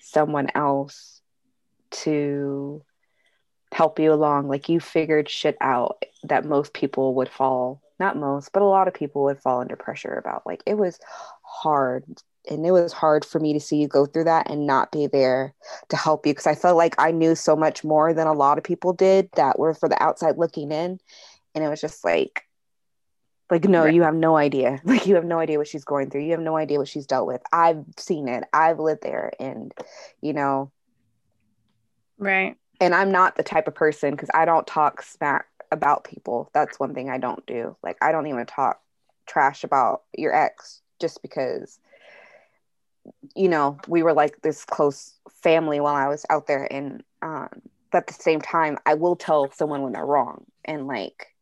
someone 0.00 0.48
else 0.54 1.20
to 1.90 2.82
help 3.72 3.98
you 3.98 4.10
along. 4.10 4.48
Like 4.48 4.70
you 4.70 4.80
figured 4.80 5.28
shit 5.28 5.58
out 5.60 6.02
that 6.22 6.46
most 6.46 6.72
people 6.72 7.12
would 7.16 7.28
fall, 7.28 7.82
not 8.00 8.16
most, 8.16 8.54
but 8.54 8.62
a 8.62 8.66
lot 8.66 8.88
of 8.88 8.94
people 8.94 9.24
would 9.24 9.42
fall 9.42 9.60
under 9.60 9.76
pressure 9.76 10.14
about. 10.14 10.46
Like 10.46 10.62
it 10.64 10.78
was 10.78 10.98
hard 11.42 12.04
and 12.48 12.66
it 12.66 12.72
was 12.72 12.92
hard 12.92 13.24
for 13.24 13.40
me 13.40 13.52
to 13.52 13.60
see 13.60 13.76
you 13.76 13.88
go 13.88 14.06
through 14.06 14.24
that 14.24 14.50
and 14.50 14.66
not 14.66 14.92
be 14.92 15.06
there 15.06 15.54
to 15.88 15.96
help 15.96 16.26
you 16.26 16.32
because 16.32 16.46
I 16.46 16.54
felt 16.54 16.76
like 16.76 16.94
I 16.98 17.10
knew 17.10 17.34
so 17.34 17.56
much 17.56 17.84
more 17.84 18.12
than 18.12 18.26
a 18.26 18.32
lot 18.32 18.58
of 18.58 18.64
people 18.64 18.92
did 18.92 19.30
that 19.36 19.58
were 19.58 19.74
for 19.74 19.88
the 19.88 20.02
outside 20.02 20.38
looking 20.38 20.70
in. 20.72 21.00
And 21.54 21.64
it 21.64 21.68
was 21.68 21.80
just 21.80 22.04
like, 22.04 22.46
like, 23.50 23.64
no, 23.64 23.84
Right. 23.84 23.94
you 23.94 24.02
have 24.02 24.14
no 24.14 24.36
idea. 24.36 24.80
Like, 24.84 25.06
you 25.06 25.14
have 25.16 25.24
no 25.24 25.38
idea 25.38 25.58
what 25.58 25.68
she's 25.68 25.84
going 25.84 26.10
through. 26.10 26.22
You 26.22 26.32
have 26.32 26.40
no 26.40 26.56
idea 26.56 26.78
what 26.78 26.88
she's 26.88 27.06
dealt 27.06 27.26
with. 27.26 27.42
I've 27.52 27.84
seen 27.96 28.28
it. 28.28 28.44
I've 28.52 28.78
lived 28.78 29.02
there. 29.02 29.32
And, 29.38 29.72
you 30.20 30.32
know, 30.32 30.70
Right. 32.18 32.56
and 32.80 32.94
I'm 32.94 33.10
not 33.10 33.36
the 33.36 33.42
type 33.42 33.68
of 33.68 33.74
person 33.74 34.12
because 34.12 34.30
I 34.34 34.44
don't 34.44 34.66
talk 34.66 35.02
smack 35.02 35.46
about 35.70 36.04
people. 36.04 36.50
That's 36.54 36.78
one 36.78 36.94
thing 36.94 37.10
I 37.10 37.18
don't 37.18 37.44
do. 37.46 37.76
Like 37.82 37.96
I 38.02 38.12
don't 38.12 38.26
even 38.26 38.46
talk 38.46 38.80
trash 39.26 39.64
about 39.64 40.02
your 40.16 40.34
ex 40.34 40.82
just 41.00 41.22
because 41.22 41.78
you 43.34 43.48
know 43.48 43.78
we 43.88 44.02
were 44.02 44.12
like 44.12 44.40
this 44.42 44.64
close 44.64 45.14
family 45.42 45.80
while 45.80 45.94
I 45.94 46.08
was 46.08 46.24
out 46.30 46.46
there 46.46 46.70
and 46.72 47.02
um 47.22 47.48
but 47.90 47.98
at 47.98 48.06
the 48.08 48.14
same 48.14 48.40
time 48.40 48.78
I 48.86 48.94
will 48.94 49.16
tell 49.16 49.50
someone 49.52 49.82
when 49.82 49.92
they're 49.92 50.06
wrong 50.06 50.44
and 50.64 50.86
like 50.86 51.34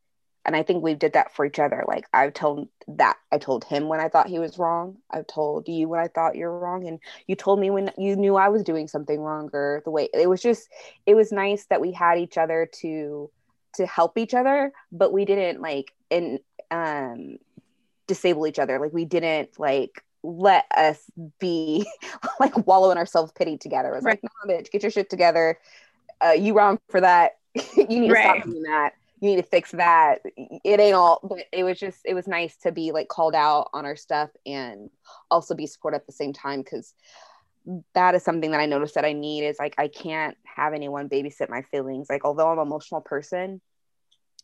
and 0.45 0.57
I 0.57 0.63
think 0.63 0.83
we 0.83 0.95
did 0.95 1.13
that 1.13 1.35
for 1.35 1.45
each 1.45 1.59
other. 1.59 1.85
Like 1.87 2.07
I've 2.13 2.35
told 2.35 2.69
that 2.89 3.17
I 3.31 3.39
told 3.39 3.65
him 3.65 3.89
when 3.89 4.01
I 4.01 4.09
thought 4.09 4.27
he 4.27 4.39
was 4.39 4.59
wrong. 4.59 4.97
I've 5.11 5.27
told 5.27 5.69
you 5.69 5.89
when 5.89 6.01
I 6.01 6.09
thought 6.09 6.35
you're 6.35 6.59
wrong 6.59 6.87
and 6.87 6.99
you 7.27 7.37
told 7.37 7.61
me 7.61 7.71
when 7.71 7.91
you 7.97 8.17
knew 8.17 8.37
I 8.37 8.49
was 8.49 8.63
doing 8.65 8.89
something 8.89 9.21
wrong 9.21 9.51
or 9.53 9.83
the 9.85 9.91
way 9.91 10.09
it 10.13 10.29
was 10.29 10.43
just 10.43 10.69
it 11.07 11.15
was 11.15 11.33
nice 11.33 11.67
that 11.67 11.81
we 11.81 11.93
had 11.93 12.19
each 12.19 12.39
other 12.39 12.69
to 12.81 13.31
to 13.75 13.87
help 13.87 14.19
each 14.19 14.35
other 14.35 14.73
but 14.91 15.13
we 15.13 15.25
didn't 15.25 15.63
like 15.63 15.93
and 16.11 16.41
um 16.71 17.39
disable 18.07 18.47
each 18.47 18.59
other 18.59 18.79
like 18.79 18.93
we 18.93 19.05
didn't 19.05 19.59
like 19.59 20.03
let 20.23 20.65
us 20.77 20.99
be 21.41 21.87
like 22.41 22.67
wallow 22.67 22.91
in 22.91 22.99
ourselves 22.99 23.33
pity 23.33 23.57
together 23.59 23.93
it 23.93 23.97
was 23.97 24.05
like 24.05 24.21
no 24.23 24.55
bitch 24.55 24.71
get 24.71 24.83
your 24.83 24.91
shit 24.91 25.11
together 25.11 25.59
uh 26.25 26.31
you 26.31 26.55
wrong 26.55 26.79
for 26.89 27.01
that 27.01 27.33
you 27.77 28.01
need 28.01 28.09
to 28.09 28.13
Right. 28.15 28.25
stop 28.25 28.45
doing 28.45 28.63
that 28.63 28.93
you 29.21 29.31
need 29.31 29.37
to 29.37 29.43
fix 29.43 29.71
that 29.73 30.21
it 30.65 30.81
ain't 30.81 30.95
all 30.95 31.21
but 31.23 31.45
it 31.53 31.65
was 31.65 31.79
just 31.79 32.01
it 32.05 32.15
was 32.15 32.27
nice 32.27 32.57
to 32.57 32.73
be 32.73 32.93
like 32.93 33.09
called 33.09 33.35
out 33.35 33.69
on 33.73 33.85
our 33.85 33.97
stuff 33.97 34.31
and 34.47 34.91
also 35.31 35.55
be 35.55 35.67
supported 35.67 35.97
at 35.97 36.07
the 36.07 36.13
same 36.13 36.33
time 36.33 36.61
because 36.63 36.95
that 37.95 38.15
is 38.15 38.25
something 38.25 38.51
that 38.51 38.61
I 38.61 38.67
noticed 38.67 38.97
that 38.97 39.05
I 39.05 39.13
need 39.13 39.45
is 39.45 39.57
like 39.59 39.75
I 39.79 39.87
can't 39.89 40.37
have 40.45 40.75
anyone 40.75 41.09
babysit 41.09 41.49
my 41.49 41.63
feelings. 41.63 42.09
Like 42.11 42.25
although 42.25 42.49
I'm 42.51 42.59
an 42.59 42.67
emotional 42.67 43.01
person, 43.01 43.61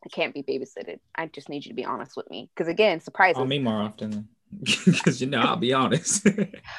I 0.05 0.09
can't 0.09 0.33
be 0.33 0.45
babysitted. 0.45 1.01
I 1.17 1.27
just 1.27 1.49
need 1.49 1.65
you 1.65 1.71
to 1.71 1.75
be 1.75 1.85
honest 1.85 2.17
with 2.17 2.31
me. 2.31 2.49
Because 2.55 2.69
again, 2.69 3.01
surprises. 3.01 3.41
On 3.41 3.49
me 3.49 3.59
more 3.59 3.83
often, 3.83 4.29
because 4.87 5.21
you 5.21 5.27
know 5.27 5.41
I'll 5.41 5.57
be 5.57 5.73
honest. 5.73 6.27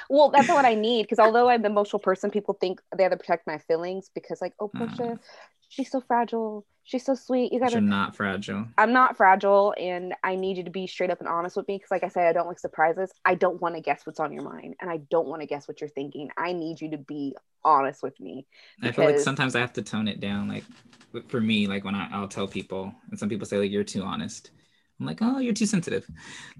Well, 0.09 0.29
that's 0.29 0.47
what 0.47 0.65
I 0.65 0.73
need. 0.73 1.03
Because 1.03 1.19
although 1.19 1.49
I'm 1.49 1.61
an 1.61 1.71
emotional 1.71 1.99
person, 1.99 2.31
people 2.31 2.55
think 2.59 2.81
they 2.95 3.03
have 3.03 3.11
to 3.11 3.17
protect 3.17 3.45
my 3.45 3.59
feelings 3.59 4.09
because 4.13 4.41
like, 4.41 4.53
oh 4.59 4.69
mm. 4.69 4.87
Porsche, 4.87 5.19
she's 5.67 5.91
so 5.91 6.01
fragile. 6.01 6.65
She's 6.83 7.05
so 7.05 7.13
sweet. 7.13 7.53
You 7.53 7.59
gotta 7.59 7.73
You're 7.73 7.81
not 7.81 8.15
fragile. 8.15 8.65
I'm 8.77 8.91
not 8.91 9.15
fragile 9.15 9.75
and 9.77 10.15
I 10.23 10.35
need 10.35 10.57
you 10.57 10.63
to 10.63 10.71
be 10.71 10.87
straight 10.87 11.11
up 11.11 11.19
and 11.19 11.29
honest 11.29 11.55
with 11.55 11.67
me 11.67 11.75
because 11.77 11.91
like 11.91 12.03
I 12.03 12.07
said 12.07 12.27
I 12.27 12.33
don't 12.33 12.47
like 12.47 12.59
surprises. 12.59 13.11
I 13.23 13.35
don't 13.35 13.61
want 13.61 13.75
to 13.75 13.81
guess 13.81 14.05
what's 14.05 14.19
on 14.19 14.33
your 14.33 14.43
mind 14.43 14.75
and 14.81 14.89
I 14.89 14.97
don't 14.97 15.27
want 15.27 15.41
to 15.41 15.45
guess 15.45 15.67
what 15.67 15.81
you're 15.81 15.89
thinking. 15.89 16.29
I 16.35 16.53
need 16.53 16.81
you 16.81 16.89
to 16.91 16.97
be 16.97 17.35
honest 17.63 18.01
with 18.01 18.19
me. 18.19 18.47
I 18.81 18.91
feel 18.91 19.05
like 19.05 19.19
sometimes 19.19 19.55
I 19.55 19.59
have 19.59 19.73
to 19.73 19.83
tone 19.83 20.07
it 20.07 20.19
down. 20.19 20.47
Like 20.47 20.63
for 21.27 21.41
me, 21.41 21.67
like 21.67 21.83
when 21.83 21.95
I, 21.95 22.09
I'll 22.11 22.27
tell 22.27 22.47
people, 22.47 22.93
and 23.09 23.19
some 23.19 23.29
people 23.29 23.45
say 23.45 23.57
like 23.57 23.71
you're 23.71 23.83
too 23.83 24.03
honest. 24.03 24.51
I'm 24.99 25.05
like, 25.05 25.19
oh, 25.21 25.39
you're 25.39 25.53
too 25.53 25.65
sensitive. 25.65 26.09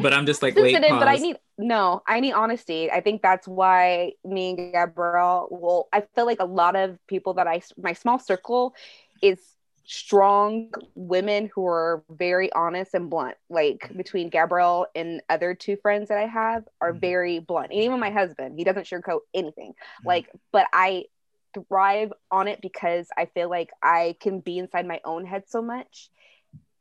But 0.00 0.12
I'm 0.14 0.26
just 0.26 0.42
like, 0.42 0.54
wait, 0.56 0.72
sensitive, 0.74 0.98
but 0.98 1.08
I 1.08 1.16
need 1.16 1.36
no, 1.58 2.02
I 2.06 2.20
need 2.20 2.32
honesty. 2.32 2.90
I 2.90 3.00
think 3.00 3.20
that's 3.22 3.48
why 3.48 4.12
me 4.24 4.50
and 4.50 4.72
Gabrielle. 4.72 5.48
Well, 5.50 5.88
I 5.92 6.02
feel 6.14 6.24
like 6.26 6.40
a 6.40 6.44
lot 6.44 6.76
of 6.76 6.98
people 7.08 7.34
that 7.34 7.46
I 7.46 7.62
my 7.76 7.92
small 7.92 8.18
circle 8.18 8.74
is 9.22 9.40
strong 9.84 10.70
women 10.94 11.50
who 11.54 11.66
are 11.66 12.04
very 12.10 12.52
honest 12.52 12.94
and 12.94 13.10
blunt. 13.10 13.36
Like 13.50 13.90
between 13.96 14.28
Gabrielle 14.28 14.86
and 14.94 15.22
other 15.28 15.54
two 15.54 15.76
friends 15.76 16.08
that 16.08 16.18
I 16.18 16.26
have 16.26 16.64
are 16.80 16.92
Mhm. 16.92 17.00
very 17.00 17.38
blunt. 17.40 17.72
And 17.72 17.82
even 17.82 17.98
my 17.98 18.10
husband, 18.10 18.58
he 18.58 18.64
doesn't 18.64 18.86
sugarcoat 18.86 19.20
anything. 19.34 19.72
Mhm. 19.72 20.06
Like, 20.06 20.30
but 20.52 20.66
I 20.72 21.06
thrive 21.54 22.12
on 22.30 22.48
it 22.48 22.60
because 22.60 23.08
I 23.16 23.26
feel 23.26 23.48
like 23.50 23.70
I 23.82 24.16
can 24.20 24.40
be 24.40 24.58
inside 24.58 24.86
my 24.86 25.00
own 25.04 25.24
head 25.24 25.44
so 25.48 25.62
much, 25.62 26.10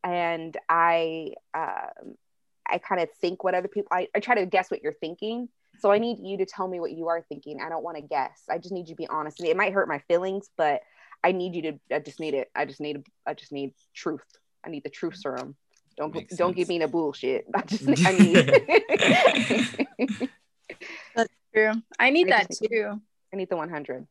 and 0.03 0.55
I 0.69 1.33
um, 1.53 2.15
I 2.69 2.77
kind 2.77 3.01
of 3.01 3.09
think 3.21 3.43
what 3.43 3.55
other 3.55 3.67
people. 3.67 3.89
I, 3.91 4.07
I 4.15 4.19
try 4.19 4.35
to 4.35 4.45
guess 4.45 4.69
what 4.71 4.81
you're 4.83 4.93
thinking. 4.93 5.49
So 5.79 5.91
I 5.91 5.99
need 5.99 6.17
you 6.19 6.37
to 6.39 6.45
tell 6.45 6.67
me 6.67 6.79
what 6.79 6.91
you 6.91 7.07
are 7.09 7.21
thinking. 7.21 7.61
I 7.61 7.69
don't 7.69 7.83
want 7.83 7.97
to 7.97 8.01
guess. 8.01 8.41
I 8.49 8.57
just 8.57 8.73
need 8.73 8.87
you 8.89 8.95
to 8.95 8.97
be 8.97 9.07
honest. 9.07 9.43
It 9.43 9.55
might 9.55 9.73
hurt 9.73 9.87
my 9.87 9.99
feelings, 10.07 10.49
but 10.57 10.81
I 11.23 11.31
need 11.33 11.53
you 11.55 11.61
to. 11.63 11.79
I 11.93 11.99
just 11.99 12.19
need 12.19 12.33
it. 12.33 12.49
I 12.55 12.65
just 12.65 12.81
need. 12.81 13.03
I 13.25 13.33
just 13.33 13.51
need 13.51 13.73
truth. 13.93 14.25
I 14.65 14.69
need 14.69 14.83
the 14.83 14.89
truth 14.89 15.15
serum. 15.17 15.55
Don't 15.95 16.13
Makes 16.13 16.35
don't 16.35 16.55
give 16.55 16.67
me 16.67 16.79
the 16.79 16.87
bullshit. 16.87 17.45
I 17.55 17.61
just 17.61 17.87
I 18.05 18.11
need. 18.11 20.27
True. 21.53 21.71
I 21.97 22.09
need 22.11 22.27
I 22.27 22.37
that 22.37 22.47
just 22.49 22.61
need- 22.61 22.69
too. 22.69 23.01
I 23.33 23.35
need 23.35 23.49
the 23.49 23.57
100. 23.57 24.07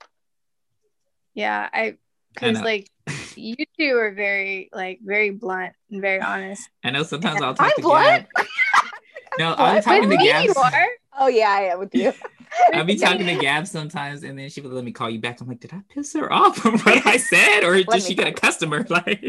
Yeah. 1.37 1.69
I 1.73 1.79
I 1.79 1.97
because 2.35 2.59
uh, 2.59 2.65
like 2.65 2.91
you 3.37 3.55
two 3.79 3.97
are 3.97 4.13
very 4.13 4.69
like 4.73 4.99
very 5.03 5.31
blunt 5.31 5.73
and 5.91 6.01
very 6.01 6.21
honest. 6.21 6.69
I 6.83 6.91
know 6.91 7.05
sometimes 7.05 7.41
I'll 7.41 7.55
talk 7.55 7.67
I'm 7.69 7.73
to 7.77 7.83
blunt. 7.83 8.27
Gab. 8.37 8.47
No, 9.39 9.55
I'm 9.59 9.75
What? 9.77 9.85
talking 9.85 10.03
to 10.03 10.09
With 10.09 10.19
me, 10.19 10.27
Gab. 10.29 10.45
you 10.47 10.55
are. 10.57 10.87
Oh 11.19 11.29
yeah, 11.29 11.51
I 11.51 11.61
am 11.73 11.79
with 11.79 11.95
you. 11.95 12.13
I'll 12.73 12.85
be 12.85 12.97
talking 12.97 13.27
to 13.27 13.35
Gab 13.37 13.67
sometimes, 13.67 14.23
and 14.23 14.39
then 14.39 14.49
she 14.49 14.61
would 14.63 14.73
let 14.73 14.83
me 14.85 14.93
call 14.93 15.11
you 15.11 15.19
back. 15.21 15.41
I'm 15.43 15.47
like, 15.49 15.61
did 15.61 15.73
I 15.75 15.83
piss 15.91 16.15
her 16.15 16.33
off 16.33 16.57
from 16.57 16.79
what 16.81 17.07
I 17.07 17.19
said, 17.19 17.63
or 17.65 17.75
did 17.83 18.03
she 18.03 18.15
get 18.15 18.27
a 18.29 18.33
customer? 18.33 18.87
Like, 18.89 19.21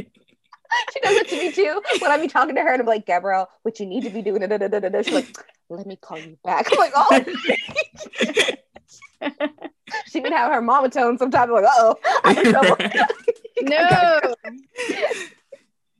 she 0.93 0.99
does 1.01 1.15
it 1.17 1.27
to 1.29 1.37
me 1.37 1.51
too. 1.51 1.81
When 1.99 2.11
I 2.11 2.17
be 2.19 2.27
talking 2.27 2.55
to 2.55 2.61
her 2.61 2.71
and 2.71 2.81
I'm 2.81 2.87
like, 2.87 3.05
Gabrielle, 3.05 3.49
what 3.63 3.79
you 3.79 3.85
need 3.85 4.03
to 4.03 4.09
be 4.09 4.21
doing, 4.21 4.41
da, 4.41 4.47
da, 4.47 4.57
da, 4.57 4.79
da, 4.79 4.89
da. 4.89 5.01
she's 5.01 5.13
like, 5.13 5.37
let 5.69 5.85
me 5.85 5.95
call 5.97 6.19
you 6.19 6.37
back. 6.43 6.67
I'm 6.71 6.77
like, 6.77 6.93
oh, 6.95 7.23
she 10.07 10.21
can 10.21 10.31
have 10.31 10.51
her 10.51 10.61
mama 10.61 10.89
tone 10.89 11.17
sometimes. 11.17 11.51
Like, 11.51 11.65
oh, 11.67 11.95
I'm 12.23 12.37
in 12.45 12.51
trouble. 12.51 12.77
No. 13.61 14.19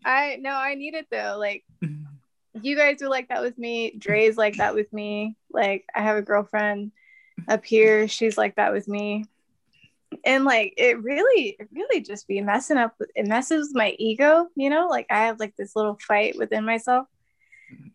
I 0.06 0.38
no, 0.40 0.52
I 0.52 0.76
need 0.76 0.94
it 0.94 1.08
though. 1.12 1.36
Like 1.38 1.66
you 2.62 2.76
guys 2.76 3.02
are 3.02 3.10
like 3.10 3.30
that 3.30 3.42
with 3.42 3.58
me. 3.58 3.92
Dre's 3.98 4.38
like 4.38 4.58
that 4.58 4.74
with 4.74 4.92
me. 4.94 5.36
Like 5.52 5.86
I 5.94 6.02
have 6.02 6.18
a 6.18 6.22
girlfriend 6.22 6.92
up 7.48 7.66
here. 7.66 8.08
She's 8.08 8.38
like 8.38 8.56
that 8.56 8.74
with 8.74 8.88
me. 8.88 9.26
And 10.24 10.46
like 10.46 10.74
it 10.78 11.02
really, 11.04 11.58
it 11.60 11.68
really 11.74 12.02
just 12.02 12.28
be 12.28 12.42
messing 12.42 12.78
up. 12.78 12.96
It 13.16 13.28
messes 13.28 13.70
with 13.70 13.76
my 13.76 13.96
ego, 14.00 14.48
you 14.56 14.70
know. 14.70 14.88
Like 14.88 15.08
I 15.10 15.26
have 15.26 15.40
like 15.40 15.56
this 15.56 15.76
little 15.76 15.98
fight 16.08 16.38
within 16.38 16.66
myself. 16.66 17.08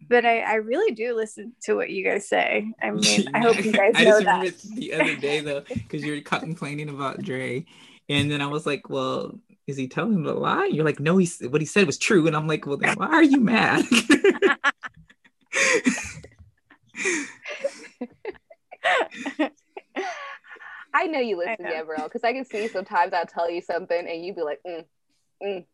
But 0.08 0.26
I, 0.26 0.40
I 0.40 0.54
really 0.54 0.94
do 0.94 1.14
listen 1.14 1.54
to 1.62 1.74
what 1.74 1.90
you 1.90 2.04
guys 2.04 2.28
say. 2.28 2.72
I 2.82 2.90
mean, 2.90 3.28
I 3.34 3.40
hope 3.40 3.64
you 3.64 3.72
guys 3.72 3.92
I 3.94 4.04
know 4.04 4.20
just 4.20 4.24
that. 4.24 4.38
remember 4.38 4.80
the 4.80 4.94
other 4.94 5.16
day 5.16 5.40
though, 5.40 5.60
because 5.72 6.04
you 6.04 6.12
were 6.12 6.20
complaining 6.20 6.88
about 6.88 7.22
Dre, 7.22 7.64
and 8.08 8.30
then 8.30 8.40
I 8.40 8.46
was 8.46 8.66
like, 8.66 8.88
"Well, 8.88 9.38
is 9.66 9.76
he 9.76 9.88
telling 9.88 10.22
the 10.22 10.34
lie?" 10.34 10.66
You're 10.66 10.84
like, 10.84 11.00
"No, 11.00 11.16
he's 11.16 11.40
what 11.40 11.60
he 11.60 11.66
said 11.66 11.86
was 11.86 11.98
true," 11.98 12.26
and 12.26 12.36
I'm 12.36 12.46
like, 12.46 12.66
"Well, 12.66 12.76
then 12.76 12.94
why 12.96 13.06
are 13.06 13.22
you 13.22 13.40
mad?" 13.40 13.84
I 20.94 21.06
know 21.06 21.20
you 21.20 21.38
listen, 21.38 21.56
I 21.58 21.62
know. 21.62 21.70
Gabrielle, 21.70 22.04
because 22.04 22.24
I 22.24 22.32
can 22.32 22.44
see 22.44 22.68
sometimes 22.68 23.12
I'll 23.12 23.26
tell 23.26 23.50
you 23.50 23.60
something 23.60 24.06
and 24.08 24.24
you'd 24.24 24.36
be 24.36 24.42
like, 24.42 24.60
mm, 24.66 24.84
mm. 25.42 25.64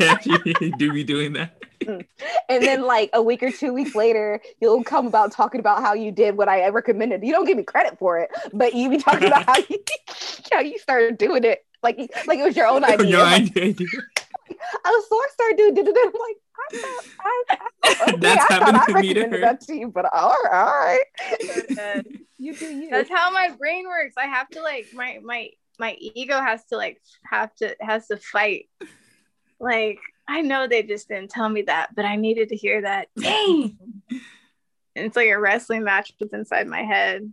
yeah, 0.00 0.52
you 0.60 0.76
do 0.76 0.92
be 0.92 1.04
doing 1.04 1.32
that. 1.34 1.62
and 2.48 2.62
then 2.62 2.82
like 2.82 3.10
a 3.12 3.22
week 3.22 3.42
or 3.42 3.50
two 3.50 3.72
weeks 3.72 3.94
later, 3.94 4.40
you'll 4.60 4.84
come 4.84 5.06
about 5.06 5.32
talking 5.32 5.60
about 5.60 5.82
how 5.82 5.94
you 5.94 6.12
did 6.12 6.36
what 6.36 6.48
I 6.48 6.68
recommended. 6.68 7.22
You 7.24 7.32
don't 7.32 7.46
give 7.46 7.56
me 7.56 7.62
credit 7.62 7.98
for 7.98 8.18
it, 8.18 8.30
but 8.52 8.74
you 8.74 8.90
be 8.90 8.98
talking 8.98 9.28
about 9.28 9.44
how 9.46 9.56
you 9.70 9.78
how 10.52 10.60
you 10.60 10.78
started 10.78 11.18
doing 11.18 11.44
it. 11.44 11.64
Like, 11.82 11.98
like 12.26 12.38
it 12.38 12.44
was 12.44 12.56
your 12.56 12.66
own 12.66 12.84
idea. 12.84 13.06
Your 13.06 13.22
Like, 13.22 13.56
idea. 13.56 13.74
I 14.84 14.90
was 14.90 15.08
so 15.08 15.22
excited, 15.24 15.32
started 15.32 15.74
doing 15.74 15.86
it. 15.88 15.96
I'm 15.98 16.12
like, 16.20 16.36
I 16.58 16.76
thought, 16.80 17.04
I, 17.20 17.44
I, 17.84 18.12
okay, 18.14 18.16
That's 18.18 18.44
I 18.50 18.58
thought 18.58 18.74
happened 18.74 18.76
I 18.76 18.86
to 18.86 18.94
me 18.94 19.14
to 19.14 19.20
recommended 19.20 19.40
her. 19.40 19.40
that 19.40 19.60
to 19.62 19.74
you, 19.74 19.88
but 19.88 20.06
all 20.12 20.34
right, 20.44 20.52
all 20.52 20.66
right. 20.86 21.00
So 21.74 22.02
you 22.38 22.54
do 22.56 22.66
you. 22.66 22.90
That's 22.90 23.10
how 23.10 23.30
my 23.30 23.50
brain 23.58 23.86
works. 23.86 24.14
I 24.16 24.26
have 24.26 24.48
to 24.50 24.62
like 24.62 24.88
my 24.92 25.20
my 25.22 25.50
my 25.78 25.94
ego 26.00 26.40
has 26.40 26.64
to 26.66 26.76
like 26.76 27.00
have 27.24 27.54
to 27.56 27.76
has 27.80 28.06
to 28.08 28.16
fight. 28.16 28.68
Like 29.60 29.98
I 30.28 30.42
know 30.42 30.66
they 30.66 30.82
just 30.82 31.08
didn't 31.08 31.30
tell 31.30 31.48
me 31.48 31.62
that, 31.62 31.94
but 31.94 32.04
I 32.04 32.16
needed 32.16 32.48
to 32.50 32.56
hear 32.56 32.82
that. 32.82 33.08
Dang. 33.18 33.76
and 34.10 34.20
it's 35.06 35.16
like 35.16 35.28
a 35.28 35.38
wrestling 35.38 35.84
match 35.84 36.12
that's 36.18 36.32
inside 36.32 36.66
my 36.66 36.82
head. 36.82 37.32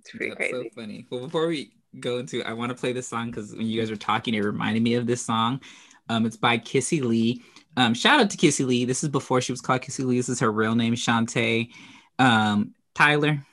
It's 0.00 0.10
pretty 0.10 0.30
That's 0.30 0.50
crazy. 0.50 0.70
so 0.74 0.80
funny. 0.80 1.06
Well, 1.10 1.20
before 1.20 1.46
we 1.46 1.72
go 2.00 2.18
into, 2.18 2.42
I 2.42 2.52
want 2.52 2.70
to 2.70 2.76
play 2.76 2.92
this 2.92 3.08
song 3.08 3.30
because 3.30 3.54
when 3.54 3.66
you 3.66 3.80
guys 3.80 3.90
were 3.90 3.96
talking, 3.96 4.34
it 4.34 4.44
reminded 4.44 4.82
me 4.82 4.94
of 4.94 5.06
this 5.06 5.24
song. 5.24 5.60
Um, 6.08 6.26
it's 6.26 6.36
by 6.36 6.58
Kissy 6.58 7.02
Lee. 7.02 7.42
Um, 7.76 7.94
shout 7.94 8.20
out 8.20 8.30
to 8.30 8.36
Kissy 8.36 8.66
Lee. 8.66 8.84
This 8.84 9.04
is 9.04 9.10
before 9.10 9.40
she 9.40 9.52
was 9.52 9.60
called 9.60 9.82
Kissy 9.82 10.04
Lee. 10.04 10.16
This 10.16 10.28
is 10.28 10.40
her 10.40 10.50
real 10.50 10.74
name, 10.74 10.94
Shantae 10.94 11.70
um, 12.18 12.74
Tyler. 12.94 13.44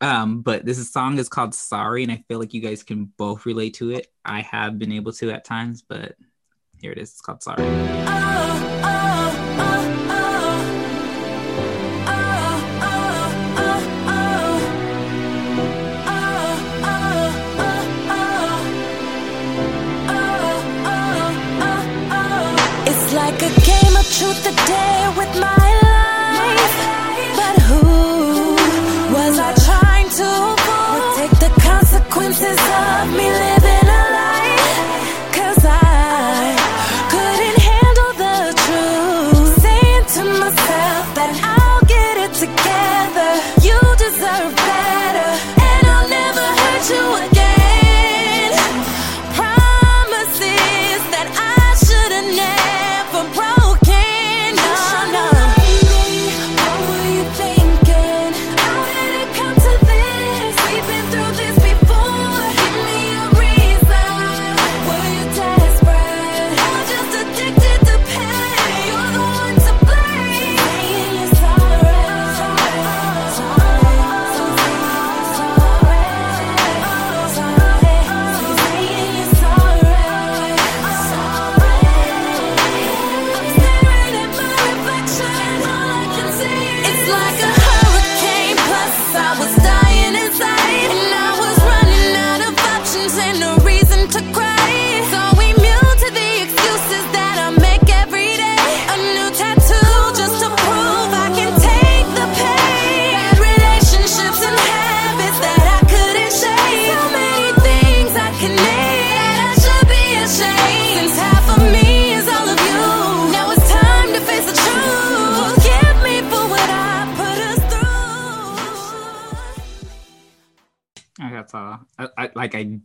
Um, 0.00 0.42
but 0.42 0.66
this 0.66 0.90
song 0.90 1.18
is 1.18 1.28
called 1.28 1.54
Sorry, 1.54 2.02
and 2.02 2.12
I 2.12 2.22
feel 2.28 2.38
like 2.38 2.52
you 2.52 2.60
guys 2.60 2.82
can 2.82 3.06
both 3.16 3.46
relate 3.46 3.74
to 3.74 3.90
it. 3.92 4.08
I 4.24 4.42
have 4.42 4.78
been 4.78 4.92
able 4.92 5.12
to 5.14 5.30
at 5.30 5.44
times, 5.44 5.82
but 5.82 6.16
here 6.80 6.92
it 6.92 6.98
is. 6.98 7.10
It's 7.10 7.20
called 7.20 7.42
Sorry. 7.42 7.62
It's 7.62 8.75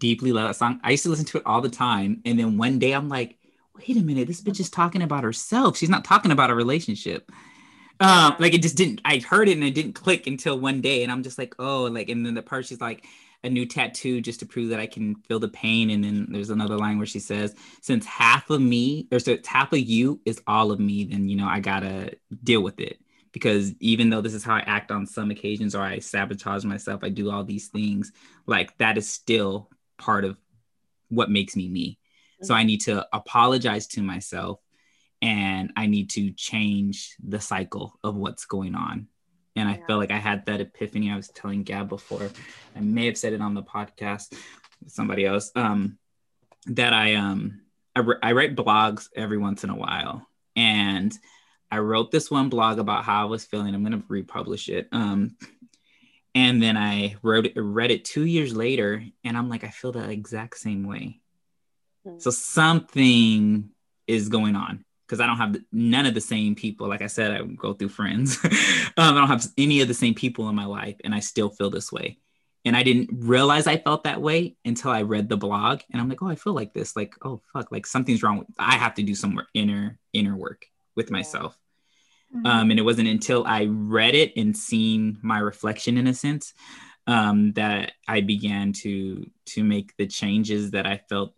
deeply 0.02 0.34
love 0.34 0.50
that 0.50 0.56
song. 0.56 0.82
I 0.84 0.92
used 0.92 1.04
to 1.04 1.10
listen 1.10 1.26
to 1.28 1.38
it 1.38 1.46
all 1.46 1.62
the 1.62 1.70
time, 1.70 2.22
and 2.26 2.38
then 2.38 2.58
one 2.58 2.80
day 2.80 2.92
I'm 2.92 3.08
like, 3.08 3.38
wait 3.78 3.96
a 3.96 4.02
minute, 4.02 4.28
this 4.28 4.42
bitch 4.42 4.60
is 4.60 4.70
talking 4.70 5.02
about 5.02 5.24
herself. 5.24 5.78
She's 5.78 5.90
not 5.90 6.04
talking 6.04 6.32
about 6.32 6.50
a 6.50 6.56
relationship. 6.56 7.32
Um, 8.02 8.36
like 8.40 8.54
it 8.54 8.64
just 8.64 8.76
didn't. 8.76 9.00
I 9.06 9.20
heard 9.20 9.48
it 9.48 9.54
and 9.54 9.64
it 9.64 9.76
didn't 9.76 9.94
click 9.94 10.28
until 10.28 10.60
one 10.60 10.82
day, 10.82 11.04
and 11.04 11.12
I'm 11.12 11.24
just 11.24 11.38
like, 11.38 11.56
oh, 11.60 11.84
like, 11.84 12.10
and 12.10 12.26
then 12.26 12.34
the 12.34 12.42
part 12.42 12.66
she's 12.66 12.82
like, 12.82 13.06
a 13.44 13.50
new 13.50 13.66
tattoo 13.66 14.22
just 14.22 14.40
to 14.40 14.46
prove 14.46 14.70
that 14.70 14.80
I 14.80 14.86
can 14.88 15.16
feel 15.16 15.40
the 15.40 15.48
pain, 15.48 15.92
and 15.92 16.04
then 16.04 16.28
there's 16.30 16.50
another 16.50 16.78
line 16.78 16.98
where 16.98 17.08
she 17.08 17.20
says, 17.20 17.56
since 17.82 18.06
half 18.06 18.50
of 18.50 18.60
me, 18.60 19.08
or 19.12 19.20
so 19.20 19.38
half 19.46 19.72
of 19.72 19.80
you 19.80 20.20
is 20.26 20.42
all 20.48 20.72
of 20.72 20.80
me, 20.80 21.06
then 21.06 21.30
you 21.30 21.38
know 21.38 21.48
I 21.48 21.60
gotta 21.60 22.18
deal 22.44 22.62
with 22.62 22.80
it 22.80 23.00
because 23.32 23.74
even 23.80 24.10
though 24.10 24.22
this 24.22 24.34
is 24.34 24.44
how 24.44 24.56
I 24.56 24.62
act 24.62 24.92
on 24.92 25.06
some 25.06 25.32
occasions 25.32 25.74
or 25.74 25.82
I 25.82 26.00
sabotage 26.00 26.66
myself, 26.66 27.04
I 27.04 27.10
do 27.10 27.32
all 27.32 27.44
these 27.44 27.68
things, 27.68 28.12
like 28.46 28.78
that 28.78 28.98
is 28.98 29.10
still 29.10 29.70
part 30.02 30.26
of 30.26 30.38
what 31.10 31.30
makes 31.30 31.56
me 31.56 31.70
me. 31.70 32.00
So 32.44 32.56
I 32.56 32.64
need 32.64 32.82
to 32.82 33.06
apologize 33.14 33.86
to 33.88 34.02
myself 34.02 34.60
and 35.22 35.72
I 35.78 35.86
need 35.86 36.10
to 36.12 36.32
change 36.32 37.16
the 37.24 37.40
cycle 37.40 37.94
of 38.04 38.16
what's 38.16 38.46
going 38.46 38.74
on. 38.74 39.08
And 39.56 39.70
I 39.70 39.74
Yeah. 39.78 39.86
feel 39.86 39.98
like 39.98 40.10
I 40.10 40.18
had 40.18 40.48
that 40.48 40.60
epiphany. 40.60 41.12
I 41.12 41.16
was 41.16 41.30
telling 41.30 41.62
Gab 41.62 41.88
before, 41.88 42.32
I 42.76 42.80
may 42.80 43.06
have 43.06 43.18
said 43.18 43.34
it 43.34 43.42
on 43.42 43.54
the 43.54 43.62
podcast 43.62 44.32
with 44.82 44.92
somebody 44.92 45.24
else, 45.26 45.52
um, 45.56 46.00
that 46.66 46.94
I, 46.94 47.14
um, 47.16 47.62
I, 47.96 48.00
wr- 48.00 48.24
I 48.24 48.32
write 48.32 48.56
blogs 48.56 49.10
every 49.16 49.38
once 49.38 49.64
in 49.64 49.70
a 49.70 49.76
while. 49.76 50.28
And 50.56 51.14
I 51.70 51.78
wrote 51.78 52.10
this 52.10 52.32
one 52.32 52.50
blog 52.50 52.80
about 52.80 53.04
how 53.04 53.22
I 53.22 53.26
was 53.26 53.46
feeling. 53.46 53.76
I'm 53.76 53.84
going 53.84 54.02
to 54.02 54.04
republish 54.08 54.68
it. 54.68 54.88
Um, 54.92 55.38
and 56.34 56.62
then 56.62 56.78
I 56.78 57.16
wrote 57.22 57.46
it, 57.46 57.54
read 57.56 57.92
it 57.92 58.06
two 58.06 58.26
years 58.26 58.56
later, 58.56 59.04
and 59.24 59.38
I'm 59.38 59.50
like, 59.50 59.64
I 59.64 59.70
feel 59.70 59.92
the 59.92 60.10
exact 60.10 60.58
same 60.58 60.88
way. 60.88 61.20
Hmm. 62.06 62.20
So 62.20 62.32
something 62.32 63.70
is 64.08 64.30
going 64.30 64.56
on 64.56 64.86
because 65.06 65.20
I 65.20 65.26
don't 65.28 65.38
have 65.38 65.54
the- 65.54 65.66
none 65.72 66.06
of 66.06 66.14
the 66.14 66.22
same 66.22 66.56
people. 66.56 66.88
Like 66.88 67.02
I 67.02 67.08
said, 67.08 67.32
I 67.32 67.44
go 67.44 67.74
through 67.74 67.90
friends. 67.90 68.38
um, 68.44 68.52
I 68.98 69.20
don't 69.20 69.28
have 69.28 69.46
any 69.58 69.82
of 69.82 69.88
the 69.88 69.94
same 69.94 70.14
people 70.14 70.48
in 70.50 70.56
my 70.56 70.66
life, 70.66 70.96
and 71.04 71.14
I 71.14 71.20
still 71.20 71.50
feel 71.50 71.70
this 71.70 71.92
way. 71.92 72.18
And 72.64 72.78
I 72.78 72.84
didn't 72.84 73.10
realize 73.12 73.66
I 73.68 73.78
felt 73.78 74.04
that 74.04 74.22
way 74.22 74.56
until 74.64 74.92
I 74.92 75.02
read 75.02 75.28
the 75.30 75.38
blog, 75.38 75.82
and 75.92 76.00
I'm 76.02 76.08
like, 76.10 76.22
oh, 76.22 76.30
I 76.30 76.36
feel 76.36 76.54
like 76.54 76.74
this. 76.74 76.96
Like, 76.96 77.14
oh 77.24 77.42
fuck, 77.52 77.72
like 77.72 77.86
something's 77.86 78.24
wrong. 78.24 78.40
With, 78.40 78.48
I 78.58 78.76
have 78.76 78.94
to 78.96 79.04
do 79.04 79.16
some 79.16 79.34
more 79.34 79.48
inner 79.54 80.00
inner 80.14 80.36
work 80.36 80.66
with 80.96 81.08
Yeah. 81.10 81.14
myself. 81.18 81.58
Um, 82.46 82.72
and 82.72 82.80
it 82.80 82.84
wasn't 82.84 83.10
until 83.10 83.46
I 83.46 83.66
read 83.70 84.16
it 84.16 84.34
and 84.38 84.56
seen 84.56 85.18
my 85.22 85.40
reflection 85.40 85.98
in 85.98 86.08
a 86.08 86.14
sense 86.14 86.54
um, 87.08 87.54
that 87.54 87.94
I 88.08 88.22
began 88.22 88.74
to 88.74 89.30
to 89.48 89.64
make 89.64 89.96
the 89.98 90.08
changes 90.08 90.72
that 90.72 90.86
I 90.86 91.02
felt 91.10 91.34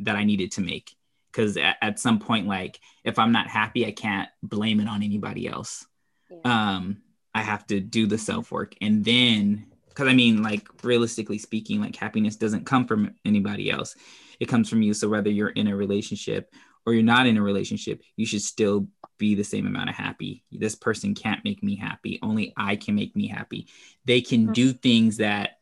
that 0.00 0.16
I 0.16 0.24
needed 0.24 0.52
to 0.52 0.60
make. 0.60 0.94
Because 1.30 1.56
at, 1.56 1.76
at 1.82 1.98
some 1.98 2.18
point, 2.18 2.46
like 2.46 2.80
if 3.04 3.18
I'm 3.18 3.32
not 3.32 3.48
happy, 3.48 3.86
I 3.86 3.92
can't 3.92 4.28
blame 4.42 4.80
it 4.80 4.88
on 4.88 5.02
anybody 5.02 5.46
else. 5.48 5.86
Yeah. 6.30 6.38
Um, 6.76 7.02
I 7.34 7.42
have 7.42 7.66
to 7.68 7.80
do 7.80 8.06
the 8.06 8.18
self 8.18 8.50
work, 8.50 8.74
and 8.80 9.04
then 9.04 9.66
because 9.88 10.08
I 10.08 10.14
mean, 10.14 10.42
like 10.42 10.66
realistically 10.82 11.38
speaking, 11.38 11.80
like 11.80 11.96
happiness 11.96 12.36
doesn't 12.36 12.66
come 12.66 12.86
from 12.86 13.14
anybody 13.24 13.70
else; 13.70 13.94
it 14.40 14.46
comes 14.46 14.68
from 14.68 14.82
you. 14.82 14.94
So 14.94 15.08
whether 15.08 15.30
you're 15.30 15.48
in 15.48 15.68
a 15.68 15.76
relationship 15.76 16.52
or 16.86 16.92
you're 16.92 17.02
not 17.02 17.26
in 17.26 17.36
a 17.36 17.42
relationship, 17.42 18.02
you 18.16 18.26
should 18.26 18.42
still 18.42 18.86
be 19.18 19.34
the 19.34 19.44
same 19.44 19.66
amount 19.66 19.90
of 19.90 19.96
happy. 19.96 20.44
This 20.50 20.74
person 20.74 21.14
can't 21.14 21.44
make 21.44 21.62
me 21.62 21.76
happy. 21.76 22.18
Only 22.22 22.52
I 22.56 22.76
can 22.76 22.94
make 22.94 23.14
me 23.14 23.28
happy. 23.28 23.66
They 24.04 24.20
can 24.20 24.52
do 24.52 24.72
things 24.72 25.18
that 25.18 25.58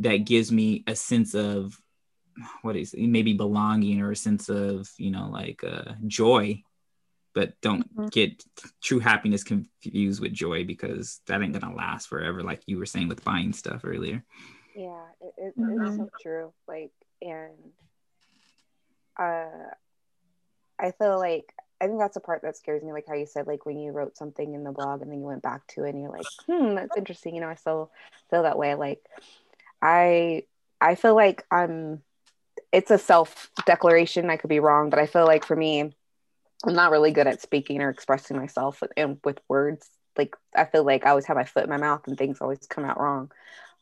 that 0.00 0.18
gives 0.18 0.52
me 0.52 0.84
a 0.86 0.94
sense 0.94 1.34
of 1.34 1.80
what 2.62 2.76
is 2.76 2.92
it, 2.92 3.06
maybe 3.06 3.32
belonging 3.32 4.00
or 4.02 4.10
a 4.10 4.16
sense 4.16 4.48
of 4.48 4.90
you 4.98 5.10
know 5.10 5.28
like 5.30 5.64
uh, 5.64 5.94
joy. 6.06 6.62
But 7.34 7.60
don't 7.60 7.94
Mhm. 7.94 8.10
get 8.12 8.42
true 8.82 8.98
happiness 8.98 9.44
confused 9.44 10.20
with 10.20 10.32
joy 10.32 10.64
because 10.64 11.20
that 11.26 11.42
ain't 11.42 11.58
gonna 11.58 11.74
last 11.74 12.08
forever. 12.08 12.42
Like 12.42 12.62
you 12.66 12.78
were 12.78 12.86
saying 12.86 13.08
with 13.08 13.24
buying 13.24 13.52
stuff 13.52 13.82
earlier. 13.84 14.24
Yeah, 14.74 15.04
it, 15.20 15.34
it, 15.38 15.54
it's 15.56 15.58
Mhm. 15.58 15.96
so 15.96 16.10
true. 16.20 16.52
Like, 16.66 16.92
and 17.22 17.52
uh, 19.18 19.70
I 20.78 20.92
feel 20.92 21.18
like 21.18 21.52
I 21.80 21.86
think 21.86 21.98
that's 21.98 22.14
the 22.14 22.20
part 22.20 22.42
that 22.42 22.56
scares 22.56 22.82
me. 22.82 22.92
Like 22.92 23.06
how 23.06 23.14
you 23.14 23.26
said, 23.26 23.46
like 23.46 23.66
when 23.66 23.78
you 23.78 23.92
wrote 23.92 24.16
something 24.16 24.54
in 24.54 24.64
the 24.64 24.72
blog 24.72 25.02
and 25.02 25.10
then 25.10 25.20
you 25.20 25.26
went 25.26 25.42
back 25.42 25.66
to 25.68 25.84
it 25.84 25.90
and 25.90 26.00
you're 26.02 26.10
like, 26.10 26.26
hmm, 26.46 26.74
that's 26.74 26.96
interesting. 26.96 27.34
You 27.34 27.42
know, 27.42 27.48
I 27.48 27.54
still 27.54 27.90
feel 28.30 28.44
that 28.44 28.58
way. 28.58 28.74
Like, 28.74 29.00
I 29.82 30.44
I 30.80 30.94
feel 30.94 31.14
like 31.14 31.44
I'm. 31.50 32.02
It's 32.72 32.90
a 32.90 32.98
self 32.98 33.50
declaration. 33.66 34.30
I 34.30 34.36
could 34.36 34.50
be 34.50 34.60
wrong, 34.60 34.90
but 34.90 34.98
I 34.98 35.06
feel 35.06 35.26
like 35.26 35.44
for 35.44 35.56
me, 35.56 35.94
I'm 36.64 36.74
not 36.74 36.90
really 36.90 37.10
good 37.12 37.26
at 37.26 37.42
speaking 37.42 37.80
or 37.82 37.90
expressing 37.90 38.36
myself 38.36 38.82
and 38.96 39.18
with 39.24 39.38
words. 39.48 39.88
Like 40.16 40.34
I 40.54 40.64
feel 40.64 40.84
like 40.84 41.04
I 41.06 41.10
always 41.10 41.26
have 41.26 41.36
my 41.36 41.44
foot 41.44 41.64
in 41.64 41.70
my 41.70 41.76
mouth 41.76 42.02
and 42.06 42.16
things 42.16 42.38
always 42.40 42.60
come 42.68 42.84
out 42.84 42.98
wrong. 42.98 43.30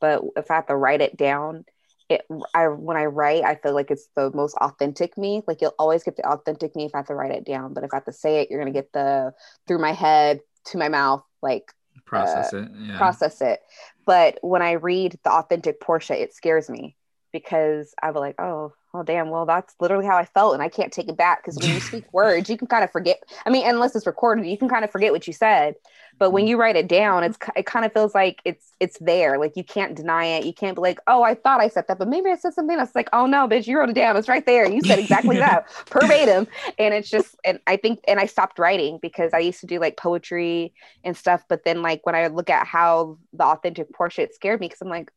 But 0.01 0.23
if 0.37 0.51
I 0.51 0.57
have 0.57 0.67
to 0.67 0.77
write 0.77 1.01
it 1.01 1.17
down 1.17 1.65
it 2.09 2.23
I 2.55 2.69
when 2.69 2.97
I 2.97 3.07
write, 3.07 3.45
I 3.45 3.57
feel 3.57 3.75
like 3.75 3.91
it's 3.91 4.09
the 4.17 4.31
most 4.35 4.57
authentic 4.57 5.17
me. 5.17 5.43
Like 5.47 5.61
you'll 5.61 5.75
always 5.79 6.03
get 6.03 6.17
the 6.17 6.27
authentic 6.29 6.77
me 6.77 6.85
if 6.85 6.95
I 6.95 6.99
have 6.99 7.07
to 7.07 7.15
write 7.15 7.33
it 7.33 7.45
down. 7.45 7.75
But 7.75 7.85
if 7.85 7.93
I 7.93 7.97
have 7.97 8.05
to 8.07 8.13
say 8.13 8.41
it, 8.41 8.51
you're 8.51 8.61
gonna 8.61 8.73
get 8.73 8.93
the 8.93 9.33
through 9.67 9.79
my 9.79 9.93
head 9.93 10.41
to 10.67 10.79
my 10.79 10.89
mouth, 10.89 11.25
like 11.43 11.73
Process 12.05 12.53
uh, 12.53 12.59
it. 12.59 12.69
Yeah. 12.79 12.99
process 12.99 13.41
it. 13.41 13.61
But 14.07 14.39
when 14.43 14.63
I 14.63 14.73
read 14.73 15.19
the 15.25 15.33
authentic 15.33 15.81
Porsche, 15.81 16.15
it 16.15 16.35
scares 16.35 16.69
me 16.69 16.97
because 17.35 17.97
I 18.01 18.13
was 18.13 18.21
like, 18.21 18.37
oh, 18.41 18.73
well, 18.93 19.03
damn, 19.03 19.29
well, 19.29 19.45
that's 19.45 19.75
literally 19.81 20.07
how 20.07 20.17
I 20.17 20.25
felt, 20.25 20.55
and 20.55 20.63
I 20.63 20.69
can't 20.69 20.93
take 20.93 21.09
it 21.09 21.17
back 21.17 21.43
because 21.43 21.59
when 21.59 21.75
you 21.75 21.81
speak 21.81 22.05
words, 22.13 22.49
you 22.49 22.57
can 22.57 22.69
kind 22.69 22.85
of 22.85 22.93
forget. 22.93 23.21
I 23.45 23.51
mean, 23.51 23.69
unless 23.69 23.97
it's 23.97 24.07
recorded, 24.07 24.47
you 24.47 24.57
can 24.57 24.69
kind 24.69 24.85
of 24.85 24.93
forget 24.93 25.11
what 25.13 25.27
you 25.27 25.33
said. 25.33 25.75
But 26.17 26.31
when 26.31 26.45
mm-hmm. 26.45 26.51
you 26.51 26.57
write 26.57 26.77
it 26.77 26.87
down, 26.87 27.25
it's 27.25 27.37
it 27.57 27.67
kind 27.67 27.85
of 27.85 27.93
feels 27.93 28.15
like 28.15 28.41
it's 28.45 28.71
it's 28.79 28.97
there. 29.01 29.37
Like 29.37 29.57
you 29.57 29.65
can't 29.65 29.97
deny 29.97 30.27
it. 30.27 30.45
You 30.47 30.53
can't 30.53 30.77
be 30.77 30.81
like, 30.81 31.01
oh, 31.09 31.25
I 31.25 31.35
thought 31.35 31.61
I 31.61 31.67
said 31.67 31.87
that, 31.89 31.99
but 31.99 32.07
maybe 32.07 32.31
I 32.31 32.37
said 32.37 32.55
something 32.55 32.79
else. 32.79 32.95
Like, 32.95 33.09
oh 33.13 33.27
no, 33.27 33.49
bitch, 33.49 33.67
you 33.67 33.77
wrote 33.77 33.91
it 33.91 33.95
down. 33.95 34.17
It's 34.17 34.29
right 34.29 34.47
there. 34.47 34.71
You 34.71 34.81
said 34.83 35.01
exactly 35.01 35.39
that, 35.39 35.69
verbatim. 35.91 36.47
And 36.79 36.95
it's 36.95 37.11
just, 37.11 37.35
and 37.45 37.59
I 37.67 37.77
think, 37.77 37.99
and 38.07 38.21
I 38.21 38.27
stopped 38.27 38.61
writing 38.61 39.01
because 39.03 39.33
I 39.35 39.41
used 39.41 39.59
to 39.63 39.67
do 39.67 39.81
like 39.81 39.97
poetry 39.97 40.73
and 41.03 41.17
stuff. 41.17 41.43
But 41.49 41.65
then, 41.65 41.83
like 41.83 42.07
when 42.07 42.15
I 42.15 42.29
look 42.29 42.49
at 42.49 42.65
how 42.65 43.19
the 43.33 43.45
authentic 43.45 43.93
porsche 43.93 44.33
scared 44.33 44.61
me 44.61 44.69
because 44.69 44.83
I'm 44.83 44.89
like, 44.89 45.11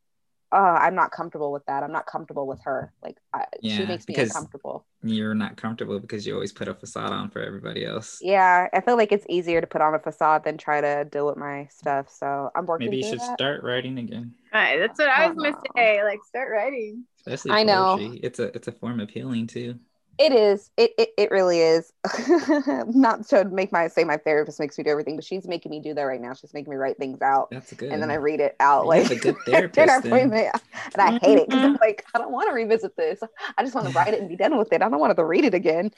oh, 0.52 0.56
I'm 0.56 0.94
not 0.94 1.10
comfortable 1.10 1.52
with 1.52 1.64
that. 1.66 1.82
I'm 1.82 1.92
not 1.92 2.06
comfortable 2.06 2.46
with 2.46 2.62
her. 2.64 2.92
Like 3.02 3.16
I, 3.32 3.44
she 3.62 3.84
makes 3.84 4.06
me 4.08 4.14
uncomfortable. 4.14 4.86
You're 5.02 5.34
not 5.34 5.56
comfortable 5.56 6.00
because 6.00 6.26
you 6.26 6.34
always 6.34 6.52
put 6.52 6.68
a 6.68 6.74
facade 6.74 7.12
on 7.12 7.30
for 7.30 7.40
everybody 7.40 7.84
else. 7.84 8.18
Yeah, 8.20 8.68
I 8.72 8.80
feel 8.80 8.96
like 8.96 9.12
it's 9.12 9.26
easier 9.28 9.60
to 9.60 9.66
put 9.66 9.80
on 9.80 9.94
a 9.94 9.98
facade 9.98 10.44
than 10.44 10.56
try 10.56 10.80
to 10.80 11.04
deal 11.04 11.26
with 11.26 11.36
my 11.36 11.68
stuff. 11.70 12.10
So 12.10 12.50
I'm 12.54 12.66
working. 12.66 12.86
Maybe 12.86 12.98
you 12.98 13.08
should 13.08 13.20
that. 13.20 13.34
start 13.34 13.62
writing 13.62 13.98
again. 13.98 14.34
Right, 14.52 14.78
that's 14.78 14.98
what 14.98 15.08
I 15.08 15.28
was 15.28 15.36
gonna 15.36 15.56
say. 15.76 16.02
Like, 16.02 16.20
start 16.24 16.50
writing. 16.50 17.04
Especially 17.26 17.52
I 17.52 17.64
know. 17.64 17.96
poetry. 17.96 18.20
It's 18.22 18.38
a 18.38 18.44
it's 18.56 18.68
a 18.68 18.72
form 18.72 19.00
of 19.00 19.10
healing 19.10 19.46
too. 19.46 19.78
It 20.18 20.32
is. 20.32 20.70
It, 20.76 20.90
it 20.98 21.10
it 21.16 21.30
really 21.30 21.60
is. 21.60 21.92
Not 22.88 23.26
to 23.28 23.44
make 23.44 23.70
my 23.70 23.86
say 23.88 24.02
my 24.04 24.16
therapist 24.16 24.58
makes 24.58 24.76
me 24.76 24.82
do 24.84 24.90
everything, 24.90 25.14
but 25.16 25.24
she's 25.24 25.46
making 25.46 25.70
me 25.70 25.80
do 25.80 25.94
that 25.94 26.02
right 26.02 26.20
now. 26.20 26.34
She's 26.34 26.52
making 26.52 26.70
me 26.72 26.76
write 26.76 26.96
things 26.98 27.22
out, 27.22 27.50
That's 27.52 27.72
good. 27.72 27.92
and 27.92 28.02
then 28.02 28.10
I 28.10 28.14
read 28.14 28.40
it 28.40 28.56
out 28.58 28.82
You 28.84 28.88
like 28.88 29.02
have 29.04 29.12
a 29.12 29.16
good 29.20 29.36
dinner 29.46 29.68
therapist 29.68 30.02
then. 30.02 30.12
appointment. 30.12 30.56
And 30.92 31.02
I 31.02 31.18
hate 31.22 31.38
it 31.38 31.48
because 31.48 31.62
I'm 31.62 31.76
Mhm. 31.76 31.80
like, 31.80 32.04
I 32.14 32.18
don't 32.18 32.32
want 32.32 32.48
to 32.48 32.54
revisit 32.54 32.96
this. 32.96 33.20
I 33.56 33.62
just 33.62 33.74
want 33.76 33.86
to 33.86 33.92
write 33.92 34.12
it 34.14 34.20
and 34.20 34.28
be 34.28 34.36
done 34.36 34.56
with 34.58 34.72
it. 34.72 34.82
I 34.82 34.88
don't 34.88 34.98
want 34.98 35.16
to 35.16 35.24
read 35.24 35.44
it 35.44 35.54
again. 35.54 35.92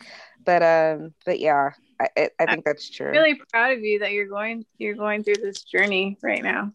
But 0.44 0.62
um, 0.62 1.14
but 1.24 1.40
yeah, 1.40 1.70
I 1.98 2.08
I, 2.16 2.30
I 2.38 2.46
think 2.46 2.64
that's 2.66 2.90
true. 2.90 3.10
Really 3.10 3.40
proud 3.50 3.72
of 3.72 3.80
you 3.80 4.00
that 4.00 4.12
you're 4.12 4.28
going 4.28 4.66
you're 4.76 4.94
going 4.96 5.24
through 5.24 5.36
this 5.36 5.62
journey 5.62 6.18
right 6.22 6.42
now. 6.42 6.72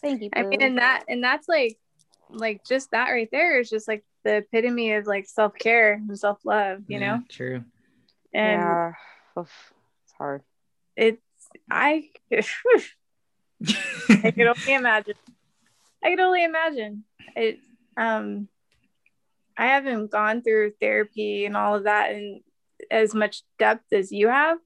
Thank 0.00 0.22
you. 0.22 0.30
I 0.34 0.44
mean, 0.44 0.62
and 0.62 0.78
that 0.78 1.04
and 1.08 1.22
that's 1.22 1.46
like 1.46 1.78
like 2.30 2.64
just 2.64 2.90
that 2.92 3.10
right 3.10 3.28
there 3.30 3.60
is 3.60 3.68
just 3.68 3.86
like 3.88 4.04
the 4.24 4.36
epitome 4.36 4.92
of 4.94 5.06
like 5.06 5.26
self 5.26 5.54
care 5.54 5.94
and 5.94 6.18
self 6.18 6.40
love, 6.44 6.82
you 6.88 6.98
Yeah, 6.98 7.16
know. 7.16 7.22
True. 7.28 7.64
And 8.32 8.62
yeah, 8.62 8.92
Oof, 9.38 9.72
it's 10.04 10.12
hard. 10.18 10.42
it's 10.96 11.20
I 11.70 12.10
I 12.30 14.30
could 14.30 14.46
only 14.46 14.74
imagine. 14.74 15.14
I 16.04 16.10
could 16.10 16.20
only 16.20 16.44
imagine. 16.44 17.04
It 17.36 17.58
um 17.96 18.48
I 19.56 19.66
haven't 19.66 20.10
gone 20.10 20.42
through 20.42 20.72
therapy 20.80 21.44
and 21.44 21.56
all 21.56 21.76
of 21.76 21.84
that 21.84 22.12
in 22.12 22.42
as 22.90 23.14
much 23.14 23.42
depth 23.58 23.92
as 23.92 24.10
you 24.10 24.28
have, 24.28 24.58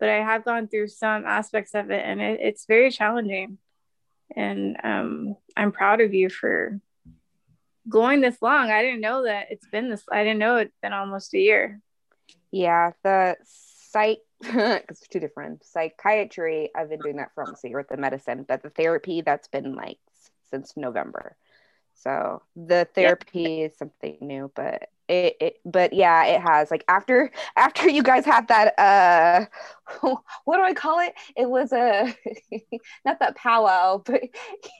but 0.00 0.08
I 0.08 0.16
have 0.16 0.44
gone 0.44 0.66
through 0.68 0.88
some 0.88 1.24
aspects 1.24 1.74
of 1.74 1.90
it 1.90 2.02
and 2.04 2.20
it, 2.20 2.40
it's 2.40 2.66
very 2.66 2.90
challenging. 2.90 3.58
And 4.34 4.76
um 4.82 5.36
I'm 5.56 5.72
proud 5.72 6.00
of 6.00 6.14
you 6.14 6.30
for 6.30 6.80
going 7.88 8.20
this 8.20 8.40
long. 8.42 8.70
I 8.70 8.82
didn't 8.82 9.00
know 9.00 9.24
that 9.24 9.48
it's 9.50 9.66
been 9.66 9.90
this 9.90 10.04
I 10.10 10.24
didn't 10.24 10.38
know 10.40 10.56
it's 10.56 10.76
been 10.82 10.92
almost 10.92 11.34
a 11.34 11.38
year. 11.38 11.80
Yeah, 12.50 12.92
the 13.02 13.36
psych 13.44 14.20
because 14.40 14.82
it's 14.90 15.08
two 15.08 15.20
different 15.20 15.64
psychiatry. 15.64 16.70
I've 16.74 16.88
been 16.90 17.02
doing 17.02 17.16
that 17.16 17.32
for 17.34 17.42
almost 17.44 17.64
a 17.64 17.68
year 17.68 17.78
with 17.78 17.88
the 17.88 17.96
medicine, 17.96 18.44
but 18.46 18.62
the 18.62 18.70
therapy 18.70 19.20
that's 19.22 19.48
been 19.48 19.74
like 19.74 19.98
since 20.50 20.76
November. 20.76 21.36
So 21.94 22.42
the 22.56 22.88
therapy 22.94 23.62
is 23.62 23.76
something 23.76 24.18
new, 24.20 24.52
but 24.54 24.88
it, 25.08 25.36
it 25.40 25.54
but 25.64 25.92
yeah, 25.92 26.24
it 26.26 26.40
has 26.40 26.70
like 26.70 26.84
after 26.88 27.32
after 27.56 27.88
you 27.88 28.02
guys 28.02 28.24
had 28.24 28.48
that 28.48 28.78
uh 28.78 29.46
what 30.44 30.56
do 30.56 30.62
I 30.62 30.74
call 30.74 31.00
it? 31.00 31.14
It 31.36 31.50
was 31.50 31.72
a 31.72 32.14
not 33.04 33.18
that 33.20 33.36
powwow, 33.36 34.02
but 34.04 34.22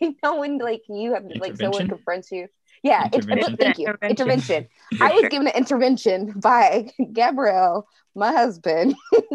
you 0.01 0.17
know 0.23 0.39
when 0.41 0.59
like 0.59 0.83
you 0.89 1.15
have 1.15 1.25
like 1.39 1.57
someone 1.59 1.87
Intervention? 1.87 1.89
confronts 1.89 2.31
you. 2.33 2.49
Yeah, 2.83 3.05
int- 3.05 3.15
Intervention. 3.15 3.57
thank 3.57 3.79
you. 3.79 3.87
Intervention. 3.87 4.11
Intervention. 4.11 4.69
I 5.01 5.13
was 5.13 5.29
given 5.31 5.47
an 5.49 5.55
intervention 5.57 6.33
by 6.41 6.91
Gabrielle, 7.13 7.87
my 8.15 8.33
husband, 8.33 8.95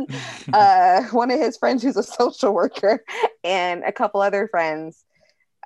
uh, 0.53 1.03
one 1.11 1.31
of 1.31 1.39
his 1.39 1.57
friends 1.57 1.83
who's 1.83 1.97
a 1.97 2.03
social 2.03 2.53
worker, 2.53 3.03
and 3.43 3.83
a 3.83 3.91
couple 3.91 4.21
other 4.21 4.47
friends 4.47 5.03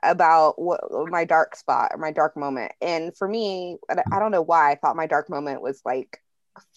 about 0.03 0.61
what 0.61 0.81
my 1.09 1.25
dark 1.25 1.55
spot 1.55 1.91
or 1.93 1.97
my 1.97 2.11
dark 2.11 2.37
moment. 2.37 2.71
And 2.81 3.15
for 3.17 3.27
me, 3.27 3.77
I 3.89 4.01
I 4.11 4.19
don't 4.19 4.31
know 4.31 4.41
why 4.43 4.71
I 4.71 4.75
thought 4.75 4.95
my 4.95 5.07
dark 5.07 5.29
moment 5.29 5.61
was 5.61 5.81
like, 5.85 6.21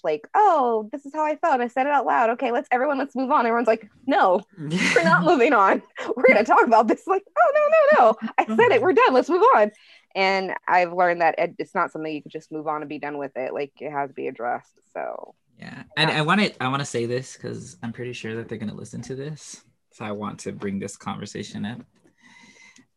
like, 0.05 0.27
oh, 0.35 0.89
this 0.93 1.07
is 1.07 1.13
how 1.15 1.25
I 1.25 1.37
felt. 1.37 1.61
I 1.61 1.69
said 1.69 1.87
it 1.87 1.93
out 1.93 2.07
loud. 2.07 2.31
Okay, 2.31 2.53
let's 2.53 2.69
everyone, 2.71 2.99
let's 2.99 3.15
move 3.15 3.31
on. 3.31 3.47
Everyone's 3.47 3.67
like, 3.67 3.89
no, 4.07 4.43
we're 4.59 5.05
not 5.05 5.25
moving 5.31 5.53
on. 5.53 5.83
We're 6.17 6.29
gonna 6.29 6.45
talk 6.45 6.67
about 6.67 6.89
this. 6.89 7.07
Like, 7.07 7.23
oh 7.39 7.53
no, 7.55 7.61
no, 7.71 8.11
no. 8.11 8.29
I 8.39 8.47
said 8.47 8.73
it. 8.73 8.83
We're 8.83 8.93
done. 8.93 9.13
Let's 9.13 9.29
move 9.29 9.43
on. 9.57 9.71
And 10.15 10.55
I've 10.67 10.93
learned 10.93 11.21
that 11.21 11.37
it- 11.39 11.55
it's 11.59 11.75
not 11.75 11.93
something 11.93 12.13
you 12.13 12.23
can 12.23 12.31
just 12.31 12.51
move 12.53 12.67
on 12.67 12.83
and 12.83 12.89
be 12.89 12.99
done 12.99 13.19
with 13.19 13.37
it. 13.37 13.53
Like 13.55 13.73
it 13.81 13.91
has 13.91 14.11
to 14.11 14.15
be 14.15 14.29
addressed. 14.29 14.73
So 14.93 15.35
Yeah, 15.59 15.83
and 15.97 16.11
I 16.11 16.23
want 16.23 16.41
to 16.41 16.63
I 16.63 16.69
want 16.69 16.81
to 16.81 16.87
say 16.87 17.07
this 17.07 17.37
because 17.37 17.77
I'm 17.83 17.93
pretty 17.93 18.13
sure 18.15 18.35
that 18.37 18.49
they're 18.49 18.59
gonna 18.59 18.75
listen 18.75 19.03
to 19.03 19.15
this, 19.15 19.63
so 19.93 20.05
I 20.05 20.13
want 20.13 20.41
to 20.41 20.53
bring 20.53 20.79
this 20.79 20.97
conversation 20.97 21.65
up. 21.65 21.81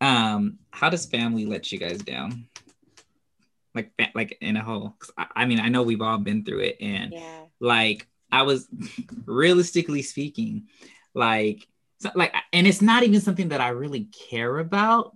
Um, 0.01 0.59
how 0.71 0.89
does 0.89 1.05
family 1.05 1.45
let 1.45 1.71
you 1.71 1.77
guys 1.79 1.99
down? 1.99 2.47
Like, 3.75 3.91
like 4.13 4.37
in 4.41 4.55
a 4.57 4.63
whole. 4.63 4.95
'Cause 4.99 5.11
I, 5.17 5.27
I 5.35 5.45
mean, 5.45 5.59
I 5.59 5.69
know 5.69 5.81
we've 5.83 6.01
all 6.01 6.17
been 6.19 6.43
through 6.45 6.59
it, 6.59 6.77
and 6.81 7.11
yeah. 7.13 7.45
like 7.59 8.07
I 8.31 8.43
was, 8.43 8.67
realistically 9.25 10.01
speaking, 10.01 10.67
like, 11.13 11.67
so, 11.99 12.11
like, 12.15 12.33
and 12.51 12.67
it's 12.67 12.81
not 12.81 13.03
even 13.03 13.21
something 13.21 13.49
that 13.49 13.61
I 13.61 13.69
really 13.69 14.05
care 14.05 14.59
about. 14.59 15.15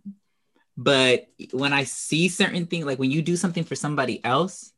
But 0.77 1.27
when 1.51 1.73
I 1.73 1.85
see 1.85 2.29
certain 2.29 2.67
things, 2.67 2.85
like 2.85 2.99
when 2.99 3.11
you 3.11 3.21
do 3.21 3.35
something 3.35 3.63
for 3.63 3.75
somebody 3.75 4.23
else, 4.23 4.71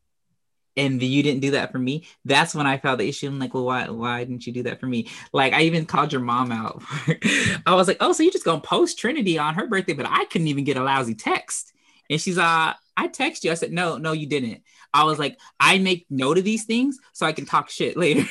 and 0.78 1.02
you 1.02 1.22
didn't 1.24 1.42
do 1.42 1.52
that 1.52 1.72
for 1.72 1.80
me 1.80 2.06
that's 2.26 2.56
when 2.56 2.66
i 2.66 2.78
felt 2.78 3.00
the 3.00 3.10
issue. 3.10 3.28
I'm 3.28 3.40
like 3.40 3.54
well 3.54 3.66
why 3.66 3.90
why 3.90 4.24
didn't 4.24 4.48
you 4.48 4.54
do 4.54 4.64
that 4.64 4.80
for 4.80 4.86
me? 4.86 5.10
Like 5.34 5.54
i 5.54 5.62
even 5.62 5.86
called 5.86 6.14
your 6.14 6.22
mom 6.22 6.52
out 6.52 6.82
i 7.66 7.76
was 7.76 7.88
like 7.88 7.98
oh 8.00 8.14
so 8.14 8.24
you're 8.24 8.32
just 8.32 8.46
gonna 8.46 8.62
post 8.62 8.98
trinity 8.98 9.38
on 9.38 9.56
her 9.56 9.68
birthday 9.68 9.94
but 9.94 10.06
i 10.08 10.26
couldn't 10.26 10.48
even 10.48 10.64
get 10.64 10.78
a 10.78 10.84
lousy 10.84 11.16
text. 11.16 11.74
And 12.10 12.20
she's 12.20 12.38
uh 12.38 12.74
i 12.98 13.08
text 13.08 13.44
you. 13.44 13.52
I 13.52 13.56
said 13.56 13.72
no 13.72 13.98
no 13.98 14.14
you 14.14 14.28
didn't. 14.28 14.62
I 14.94 15.04
was 15.04 15.20
like 15.20 15.38
i 15.60 15.78
make 15.80 16.06
note 16.10 16.38
of 16.38 16.44
these 16.44 16.66
things 16.66 16.98
so 17.14 17.26
i 17.26 17.34
can 17.34 17.46
talk 17.46 17.70
shit 17.70 17.98
later 18.04 18.26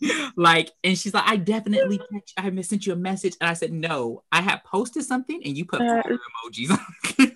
like 0.36 0.70
and 0.84 0.96
she's 0.96 1.12
like 1.12 1.24
i 1.26 1.36
definitely 1.36 2.00
text, 2.12 2.34
i 2.36 2.60
sent 2.62 2.86
you 2.86 2.92
a 2.92 2.96
message 2.96 3.36
and 3.40 3.50
i 3.50 3.52
said 3.52 3.72
no 3.72 4.22
i 4.30 4.40
had 4.40 4.62
posted 4.64 5.02
something 5.04 5.40
and 5.44 5.56
you 5.56 5.64
put 5.64 5.80
Uh, 5.80 6.02
fire 6.02 6.18
emojis 6.18 6.70
on 6.70 6.78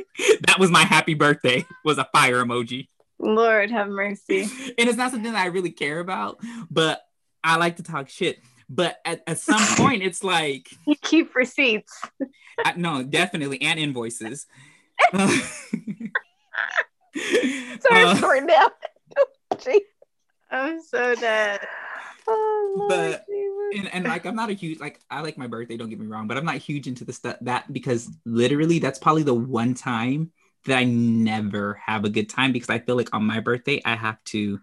that 0.47 0.56
was 0.59 0.70
my 0.70 0.82
happy 0.84 1.14
birthday 1.14 1.64
was 1.84 1.98
a 1.98 2.06
fire 2.12 2.44
emoji 2.44 2.89
Lord 3.22 3.70
have 3.70 3.89
mercy. 3.89 4.43
and 4.78 4.89
it's 4.89 4.97
not 4.97 5.12
something 5.12 5.32
that 5.32 5.40
I 5.40 5.47
really 5.47 5.70
care 5.70 6.01
about, 6.01 6.40
but 6.70 7.01
I 7.43 7.56
like 7.56 7.76
to 7.76 7.82
talk 7.82 8.09
shit. 8.09 8.40
But 8.68 8.97
at, 9.05 9.22
at 9.26 9.39
some 9.39 9.62
point, 9.76 10.02
it's 10.02 10.24
like, 10.24 10.68
You 10.86 10.97
keep 11.01 11.34
receipts. 11.34 12.01
I, 12.64 12.72
no, 12.76 13.02
definitely, 13.02 13.60
and 13.62 13.78
invoices. 13.78 14.47
Sorry, 15.12 15.30
Uh, 17.14 18.09
I'm 18.09 18.16
sorting 18.16 18.47
I'm 20.51 20.82
so 20.82 21.14
dead. 21.14 21.60
Oh, 22.28 22.86
But- 22.89 23.24
and, 23.74 23.89
and 23.94 24.05
like 24.05 24.27
I'm 24.27 24.36
not 24.36 24.51
a 24.51 24.53
huge 24.53 24.81
like 24.81 25.01
I 25.11 25.20
like 25.23 25.39
my 25.39 25.47
birthday, 25.47 25.77
don't 25.77 25.89
get 25.89 25.99
me 25.99 26.07
wrong, 26.07 26.27
but 26.28 26.36
I'm 26.36 26.44
not 26.44 26.57
huge 26.57 26.86
into 26.86 27.05
the 27.05 27.12
stuff 27.12 27.36
that 27.40 27.73
because 27.73 28.11
literally 28.27 28.78
that's 28.78 28.99
probably 28.99 29.23
the 29.23 29.35
one 29.35 29.74
time 29.74 30.31
that 30.66 30.77
I 30.77 30.85
never 30.85 31.81
have 31.85 32.05
a 32.05 32.11
good 32.11 32.28
time 32.28 32.53
because 32.53 32.69
I 32.70 32.78
feel 32.78 32.97
like 32.97 33.15
on 33.15 33.24
my 33.24 33.40
birthday 33.40 33.81
I 33.85 33.97
have 33.97 34.23
to 34.24 34.61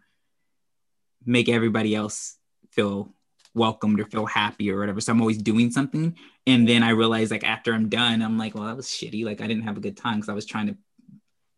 make 1.25 1.49
everybody 1.49 1.95
else 1.95 2.37
feel 2.71 3.13
welcomed 3.53 3.99
or 3.99 4.05
feel 4.05 4.25
happy 4.25 4.71
or 4.71 4.79
whatever. 4.79 5.01
So 5.01 5.11
I'm 5.11 5.21
always 5.21 5.39
doing 5.39 5.71
something. 5.71 6.15
And 6.47 6.67
then 6.69 6.83
I 6.83 6.91
realize 6.91 7.31
like 7.31 7.43
after 7.43 7.73
I'm 7.73 7.89
done, 7.89 8.21
I'm 8.21 8.37
like, 8.37 8.55
well, 8.55 8.65
that 8.65 8.77
was 8.77 8.87
shitty. 8.87 9.25
Like 9.25 9.41
I 9.41 9.47
didn't 9.47 9.63
have 9.63 9.77
a 9.77 9.81
good 9.81 9.97
time 9.97 10.17
because 10.17 10.29
I 10.29 10.33
was 10.33 10.45
trying 10.45 10.67
to 10.67 10.77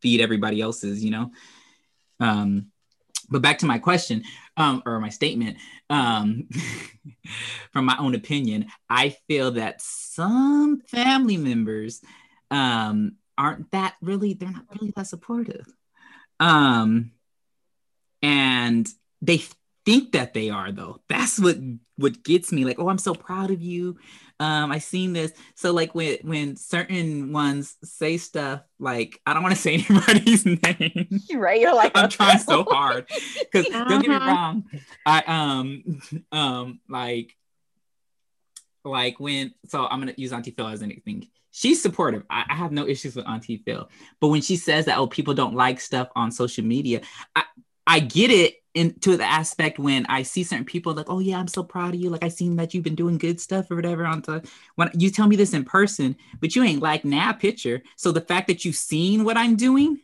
feed 0.01 0.21
everybody 0.21 0.61
else's, 0.61 1.03
you 1.03 1.11
know. 1.11 1.31
Um, 2.19 2.71
but 3.31 3.41
back 3.41 3.59
to 3.59 3.65
my 3.65 3.79
question, 3.79 4.23
um, 4.57 4.83
or 4.85 4.99
my 4.99 5.09
statement, 5.09 5.57
um, 5.89 6.47
from 7.71 7.85
my 7.85 7.95
own 7.97 8.13
opinion, 8.13 8.67
I 8.89 9.15
feel 9.27 9.51
that 9.51 9.81
some 9.81 10.81
family 10.81 11.37
members 11.37 12.01
um 12.51 13.13
aren't 13.37 13.71
that 13.71 13.95
really 14.01 14.33
they're 14.33 14.51
not 14.51 14.65
really 14.79 14.91
that 14.95 15.07
supportive. 15.07 15.65
Um 16.39 17.11
and 18.21 18.87
they 19.21 19.41
think 19.85 20.11
that 20.13 20.33
they 20.33 20.49
are 20.49 20.71
though. 20.71 21.01
That's 21.09 21.39
what 21.39 21.57
what 21.97 22.23
gets 22.23 22.51
me 22.51 22.65
like 22.65 22.79
oh 22.79 22.89
i'm 22.89 22.97
so 22.97 23.13
proud 23.13 23.51
of 23.51 23.61
you. 23.61 23.97
Um 24.39 24.71
i 24.71 24.79
seen 24.79 25.13
this. 25.13 25.33
So 25.55 25.71
like 25.71 25.93
when 25.95 26.17
when 26.23 26.55
certain 26.55 27.31
ones 27.33 27.77
say 27.83 28.17
stuff 28.17 28.61
like 28.79 29.19
i 29.25 29.33
don't 29.33 29.43
want 29.43 29.55
to 29.55 29.61
say 29.61 29.73
anybody's 29.89 30.45
name. 30.45 31.19
Right 31.35 31.61
you're 31.61 31.73
like 31.75 31.91
i'm 31.95 32.09
trying 32.09 32.39
so 32.39 32.63
hard. 32.63 33.07
Because 33.51 33.67
don't 33.69 34.01
get 34.01 34.09
me 34.09 34.15
Uh-huh. 34.15 34.27
wrong 34.27 34.63
i 35.05 35.23
um 35.27 36.01
um 36.31 36.79
like 36.89 37.35
like 38.83 39.19
when 39.19 39.53
so 39.67 39.85
i'm 39.87 39.99
gonna 39.99 40.13
use 40.17 40.33
auntie 40.33 40.51
phil 40.51 40.67
as 40.67 40.81
anything 40.81 41.27
she's 41.53 41.81
supportive. 41.81 42.23
I, 42.29 42.45
I 42.49 42.55
have 42.55 42.71
no 42.71 42.87
issues 42.87 43.13
with 43.17 43.27
auntie 43.27 43.57
phil. 43.65 43.89
But 44.21 44.29
when 44.29 44.41
she 44.41 44.55
says 44.55 44.85
that 44.85 44.97
oh 44.97 45.07
people 45.07 45.33
don't 45.33 45.53
like 45.53 45.79
stuff 45.81 46.07
on 46.15 46.31
social 46.31 46.63
media 46.63 47.01
i 47.35 47.43
i 47.85 47.99
get 47.99 48.31
it 48.31 48.55
into 48.73 49.17
the 49.17 49.23
aspect 49.25 49.79
when 49.79 50.05
i 50.07 50.23
see 50.23 50.43
certain 50.43 50.63
people 50.65 50.93
like 50.93 51.09
oh 51.09 51.19
yeah 51.19 51.37
i'm 51.37 51.47
so 51.47 51.61
proud 51.63 51.93
of 51.93 51.99
you 51.99 52.09
like 52.09 52.23
i 52.23 52.29
seen 52.29 52.55
that 52.55 52.73
you've 52.73 52.83
been 52.83 52.95
doing 52.95 53.17
good 53.17 53.39
stuff 53.39 53.69
or 53.69 53.75
whatever 53.75 54.05
on 54.05 54.21
to 54.21 54.41
when 54.75 54.89
you 54.93 55.09
tell 55.09 55.27
me 55.27 55.35
this 55.35 55.53
in 55.53 55.63
person 55.65 56.15
but 56.39 56.55
you 56.55 56.63
ain't 56.63 56.81
like 56.81 57.03
now 57.03 57.33
picture 57.33 57.81
so 57.97 58.11
the 58.11 58.21
fact 58.21 58.47
that 58.47 58.63
you've 58.63 58.75
seen 58.75 59.23
what 59.25 59.35
i'm 59.35 59.55
doing 59.57 59.99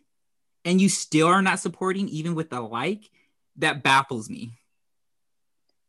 and 0.65 0.81
you 0.81 0.89
still 0.89 1.27
are 1.27 1.41
not 1.41 1.59
supporting 1.59 2.09
even 2.09 2.35
with 2.35 2.49
the 2.49 2.59
like 2.59 3.09
that 3.55 3.83
baffles 3.83 4.29
me 4.29 4.51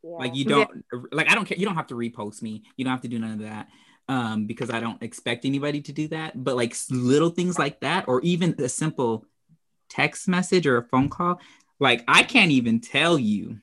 Yeah. 0.05 0.17
like 0.21 0.35
you 0.37 0.45
don't 0.45 0.71
like 1.11 1.29
I 1.31 1.35
don't 1.35 1.45
care. 1.45 1.59
You 1.59 1.67
don't 1.67 1.75
have 1.75 1.89
to 1.89 1.95
repost 1.97 2.41
me. 2.43 2.63
You 2.77 2.85
don't 2.85 2.93
have 2.93 3.03
to 3.03 3.09
do 3.09 3.19
none 3.19 3.33
of 3.33 3.39
that. 3.41 3.69
Um, 4.09 4.47
because 4.47 4.71
I 4.71 4.81
don't 4.81 5.03
expect 5.03 5.45
anybody 5.45 5.83
to 5.83 5.93
do 5.93 6.09
that. 6.09 6.33
But 6.43 6.57
like 6.57 6.75
little 6.91 7.29
things 7.31 7.59
like 7.59 7.81
that, 7.81 8.07
or 8.09 8.21
even 8.23 8.55
a 8.59 8.69
simple 8.69 9.27
text 9.91 10.29
message 10.29 10.67
or 10.67 10.79
a 10.79 10.85
phone 10.85 11.09
call, 11.11 11.41
like 11.81 12.05
I 12.09 12.23
can't 12.23 12.51
even 12.51 12.81
tell 12.81 13.19
you 13.19 13.59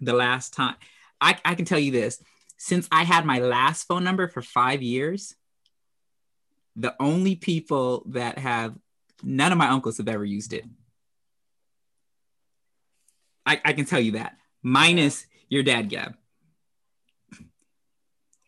the 0.00 0.12
last 0.12 0.54
time. 0.54 0.76
I, 1.20 1.38
I 1.44 1.54
can 1.54 1.64
tell 1.64 1.78
you 1.78 1.92
this. 1.92 2.22
Since 2.58 2.88
I 2.90 3.04
had 3.04 3.26
my 3.26 3.40
last 3.40 3.84
phone 3.84 4.04
number 4.04 4.28
for 4.28 4.42
five 4.42 4.82
years, 4.82 5.34
the 6.76 6.94
only 7.00 7.34
people 7.34 8.04
that 8.08 8.38
have 8.38 8.74
none 9.22 9.52
of 9.52 9.58
my 9.58 9.68
uncles 9.68 9.98
have 9.98 10.08
ever 10.08 10.24
used 10.24 10.52
it. 10.52 10.64
I, 13.44 13.60
I 13.64 13.72
can 13.72 13.84
tell 13.84 14.00
you 14.00 14.12
that. 14.12 14.36
Minus 14.62 15.26
your 15.48 15.62
dad, 15.62 15.88
Gab. 15.88 16.16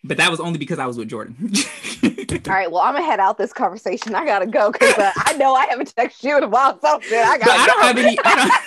But 0.05 0.17
that 0.19 0.31
was 0.31 0.39
only 0.41 0.59
because 0.59 0.79
I 0.79 0.87
was 0.87 0.97
with 0.97 1.09
Jordan. 1.09 1.37
All 1.43 2.55
right, 2.55 2.71
well, 2.71 2.83
I'm 2.83 2.95
gonna 2.95 3.05
head 3.05 3.21
out 3.21 3.37
this 3.37 3.53
conversation. 3.53 4.15
I 4.15 4.25
gotta 4.25 4.47
go 4.47 4.71
because 4.71 4.97
uh, 4.97 5.11
I 5.17 5.33
know 5.35 5.55
I 5.55 5.67
haven't 5.67 5.95
texted 5.95 6.23
you 6.25 6.37
in 6.39 6.45
a 6.45 6.49
while. 6.49 6.79
So 6.81 7.01
I 7.03 7.39
gotta 7.39 7.51
I 7.53 7.67
don't 7.67 7.81
go. 7.81 7.87
have 7.87 7.99
any. 7.99 8.19
I 8.25 8.35
don't, 8.37 8.53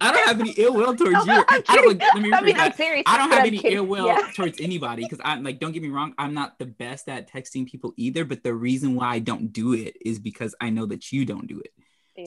I 0.00 0.12
don't 0.12 0.26
have 0.26 0.40
any 0.40 0.50
ill 0.56 0.74
will 0.74 0.96
towards 0.96 1.26
you. 1.26 1.44
I'm 1.48 1.62
don't, 1.62 1.98
let 1.98 2.22
me 2.22 2.32
I 2.32 2.40
mean, 2.42 2.58
I'm 2.58 2.72
serious. 2.72 3.04
I 3.06 3.16
don't 3.16 3.30
have 3.30 3.40
I'm 3.40 3.46
any 3.46 3.58
kidding. 3.58 3.78
ill 3.78 3.86
will 3.86 4.06
Yeah. 4.06 4.18
towards 4.34 4.60
anybody 4.60 5.04
because 5.04 5.20
I'm 5.24 5.42
like, 5.44 5.60
don't 5.60 5.72
get 5.72 5.82
me 5.82 5.90
wrong, 5.90 6.12
I'm 6.18 6.34
not 6.34 6.58
the 6.58 6.66
best 6.66 7.08
at 7.08 7.30
texting 7.30 7.66
people 7.66 7.92
either. 7.96 8.24
But 8.24 8.42
the 8.42 8.52
reason 8.54 8.96
why 8.96 9.14
I 9.14 9.18
don't 9.20 9.52
do 9.52 9.74
it 9.74 9.96
is 10.04 10.18
because 10.18 10.54
I 10.60 10.70
know 10.70 10.86
that 10.86 11.12
you 11.12 11.24
don't 11.24 11.46
do 11.46 11.60
it. 11.60 11.72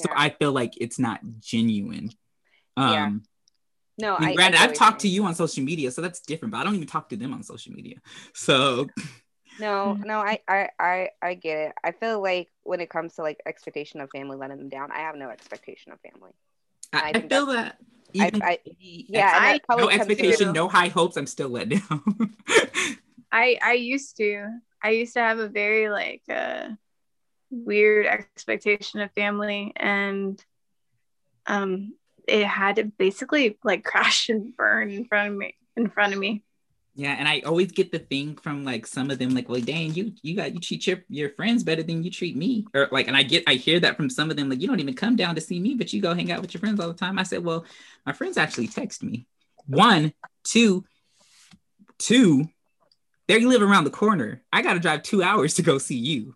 So 0.01 0.09
I 0.15 0.29
feel 0.29 0.53
like 0.53 0.73
it's 0.77 0.97
not 0.97 1.19
genuine. 1.39 2.11
Yeah. 2.77 3.11
No, 3.97 4.15
I 4.15 4.21
mean, 4.21 4.29
I, 4.29 4.35
granted, 4.35 4.59
I 4.59 4.63
I've 4.65 4.73
talked 4.73 5.01
to 5.01 5.07
you 5.07 5.23
on 5.25 5.35
social 5.35 5.63
media, 5.63 5.91
so 5.91 6.01
that's 6.01 6.19
different. 6.19 6.51
But 6.51 6.59
I 6.59 6.63
don't 6.63 6.75
even 6.75 6.87
talk 6.87 7.09
to 7.09 7.17
them 7.17 7.33
on 7.33 7.43
social 7.43 7.73
media. 7.73 7.97
So 8.33 8.87
No, 9.59 9.93
no, 10.03 10.19
I, 10.19 10.39
I, 10.47 10.69
I, 10.79 11.09
I 11.21 11.33
get 11.35 11.57
it. 11.57 11.73
I 11.83 11.91
feel 11.91 12.21
like 12.21 12.49
when 12.63 12.81
it 12.81 12.89
comes 12.89 13.15
to 13.15 13.21
like 13.21 13.39
expectation 13.45 14.01
of 14.01 14.09
family 14.09 14.37
letting 14.37 14.57
them 14.57 14.69
down, 14.69 14.91
I 14.91 14.99
have 14.99 15.15
no 15.15 15.29
expectation 15.29 15.91
of 15.91 15.99
family. 16.01 16.31
I, 16.91 16.99
I 16.99 17.09
I 17.15 17.21
feel 17.21 17.45
that. 17.47 17.77
Even 18.13 18.43
I- 18.43 18.59
the 18.65 19.05
Yeah, 19.09 19.31
I- 19.33 19.61
that 19.67 19.77
no 19.77 19.89
expectation, 19.89 20.53
no 20.53 20.67
high 20.67 20.89
hopes. 20.89 21.17
I'm 21.17 21.27
still 21.27 21.49
let 21.49 21.69
down. 21.69 22.35
I 23.31 23.57
I 23.61 23.73
used 23.73 24.17
to. 24.17 24.47
I 24.83 24.89
used 24.91 25.13
to 25.13 25.19
have 25.21 25.39
a 25.39 25.47
very 25.47 25.89
like 25.89 26.21
uh 26.29 26.69
weird 27.49 28.05
expectation 28.07 28.99
of 29.01 29.11
family 29.13 29.73
and 29.75 30.43
um 31.47 31.93
it 32.27 32.45
had 32.45 32.77
to 32.77 32.85
basically 32.85 33.57
like 33.63 33.83
crash 33.91 34.29
and 34.29 34.55
burn 34.55 34.89
in 34.91 35.05
front 35.05 35.31
of 35.31 35.37
me 35.37 35.55
in 35.75 35.89
front 35.89 36.13
of 36.13 36.19
me. 36.19 36.43
yeah, 36.95 37.15
and 37.17 37.27
I 37.27 37.41
always 37.41 37.71
get 37.71 37.91
the 37.91 37.99
thing 37.99 38.35
from 38.37 38.63
like 38.63 38.85
some 38.85 39.09
of 39.09 39.17
them, 39.17 39.31
like, 39.33 39.49
well, 39.49 39.61
dang, 39.61 39.93
you 39.95 40.13
you 40.21 40.35
got 40.35 40.53
you 40.53 40.59
treat 40.59 40.85
your, 40.85 41.03
your 41.09 41.29
friends 41.31 41.63
better 41.63 41.81
than 41.81 42.03
you 42.03 42.11
treat 42.11 42.35
me, 42.35 42.65
or 42.75 42.87
like, 42.91 43.07
and 43.07 43.17
I 43.17 43.23
get 43.23 43.43
I 43.47 43.55
hear 43.55 43.79
that 43.79 43.97
from 43.97 44.09
some 44.09 44.29
of 44.29 44.37
them, 44.37 44.49
like, 44.49 44.61
you 44.61 44.67
don't 44.67 44.79
even 44.79 44.93
come 44.93 45.15
down 45.15 45.35
to 45.35 45.41
see 45.41 45.59
me, 45.59 45.73
but 45.75 45.91
you 45.91 46.01
go 46.01 46.13
hang 46.13 46.31
out 46.31 46.41
with 46.41 46.53
your 46.53 46.59
friends 46.61 46.79
all 46.79 46.87
the 46.87 46.93
time. 46.93 47.17
I 47.17 47.23
said, 47.23 47.43
well, 47.43 47.65
my 48.05 48.13
friends 48.13 48.37
actually 48.37 48.67
text 48.67 49.01
me. 49.03 49.25
One, 49.65 50.13
two, 50.43 50.85
two. 51.97 52.47
They 53.27 53.39
live 53.39 53.61
around 53.61 53.85
the 53.85 53.89
corner. 53.89 54.43
I 54.51 54.61
got 54.61 54.73
to 54.73 54.79
drive 54.79 55.01
two 55.03 55.23
hours 55.23 55.55
to 55.55 55.63
go 55.63 55.77
see 55.77 55.97
you. 55.97 56.35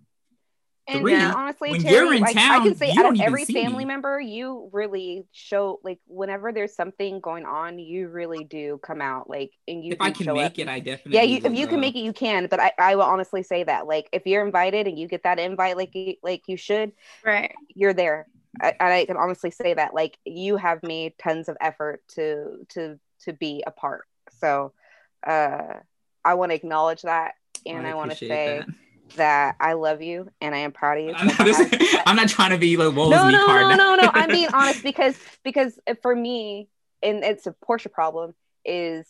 And 0.89 1.01
Three, 1.01 1.11
yeah, 1.11 1.33
honestly, 1.35 1.71
when 1.71 1.81
Terry, 1.81 1.95
you're 1.95 2.13
in 2.13 2.21
like 2.21 2.37
I 2.37 2.59
can 2.59 2.75
say, 2.75 2.93
out 2.97 3.13
of 3.13 3.19
every 3.19 3.43
family 3.43 3.79
me. 3.79 3.85
member, 3.85 4.21
you 4.21 4.69
really 4.71 5.25
show 5.33 5.79
like 5.83 5.99
whenever 6.07 6.53
there's 6.53 6.75
something 6.75 7.19
going 7.19 7.45
on, 7.45 7.77
you 7.77 8.07
really 8.07 8.45
do 8.45 8.79
come 8.81 9.01
out 9.01 9.29
like, 9.29 9.51
and 9.67 9.83
you 9.83 9.91
if 9.93 9.99
do 9.99 10.05
I 10.05 10.11
can 10.11 10.25
show 10.25 10.35
make 10.35 10.45
up. 10.45 10.59
it, 10.59 10.67
I 10.69 10.79
definitely. 10.79 11.15
Yeah, 11.15 11.23
you, 11.23 11.37
if 11.37 11.43
will 11.43 11.51
you 11.51 11.67
can 11.67 11.75
go. 11.75 11.81
make 11.81 11.95
it, 11.95 11.99
you 11.99 12.13
can. 12.13 12.47
But 12.49 12.61
I, 12.61 12.71
I 12.79 12.95
will 12.95 13.03
honestly 13.03 13.43
say 13.43 13.63
that, 13.65 13.85
like, 13.85 14.07
if 14.13 14.25
you're 14.25 14.45
invited 14.45 14.87
and 14.87 14.97
you 14.97 15.09
get 15.09 15.23
that 15.23 15.39
invite, 15.39 15.75
like, 15.75 15.93
you, 15.93 16.15
like 16.23 16.43
you 16.47 16.55
should, 16.55 16.93
Right. 17.25 17.53
you're 17.75 17.93
there. 17.93 18.27
I, 18.61 18.73
and 18.79 18.93
I 18.93 19.05
can 19.05 19.17
honestly 19.17 19.51
say 19.51 19.73
that, 19.73 19.93
like, 19.93 20.17
you 20.23 20.55
have 20.55 20.83
made 20.83 21.17
tons 21.17 21.49
of 21.49 21.57
effort 21.59 22.01
to 22.15 22.65
to 22.69 22.97
to 23.25 23.33
be 23.33 23.61
a 23.67 23.71
part. 23.71 24.05
So, 24.39 24.71
uh, 25.25 25.73
I 26.23 26.33
want 26.35 26.51
to 26.51 26.55
acknowledge 26.55 27.01
that, 27.01 27.33
and 27.65 27.85
I, 27.85 27.93
want 27.95 28.11
to 28.11 28.17
say 28.17 28.59
that. 28.59 28.67
That. 29.15 29.55
I 29.59 29.73
love 29.73 30.01
you 30.01 30.29
and 30.41 30.53
I 30.53 30.59
am 30.59 30.71
proud 30.71 30.97
of 30.99 31.05
you. 31.05 31.13
I'm 31.17 31.29
So 31.29 31.43
not, 31.43 31.55
I 31.55 31.63
have- 31.63 32.03
I'm 32.05 32.15
not 32.15 32.29
trying 32.29 32.51
to 32.51 32.57
be 32.57 32.77
like, 32.77 32.95
woe 32.95 33.05
is 33.05 33.09
no, 33.11 33.29
no, 33.29 33.47
no, 33.69 33.75
no, 33.75 33.95
no. 33.95 34.11
I'm 34.13 34.29
being 34.31 34.49
honest 34.53 34.83
because 34.83 35.15
because 35.43 35.79
for 36.01 36.15
me, 36.15 36.67
and 37.01 37.23
it's 37.23 37.47
a 37.47 37.53
Porsche 37.67 37.91
problem, 37.91 38.33
is 38.65 39.05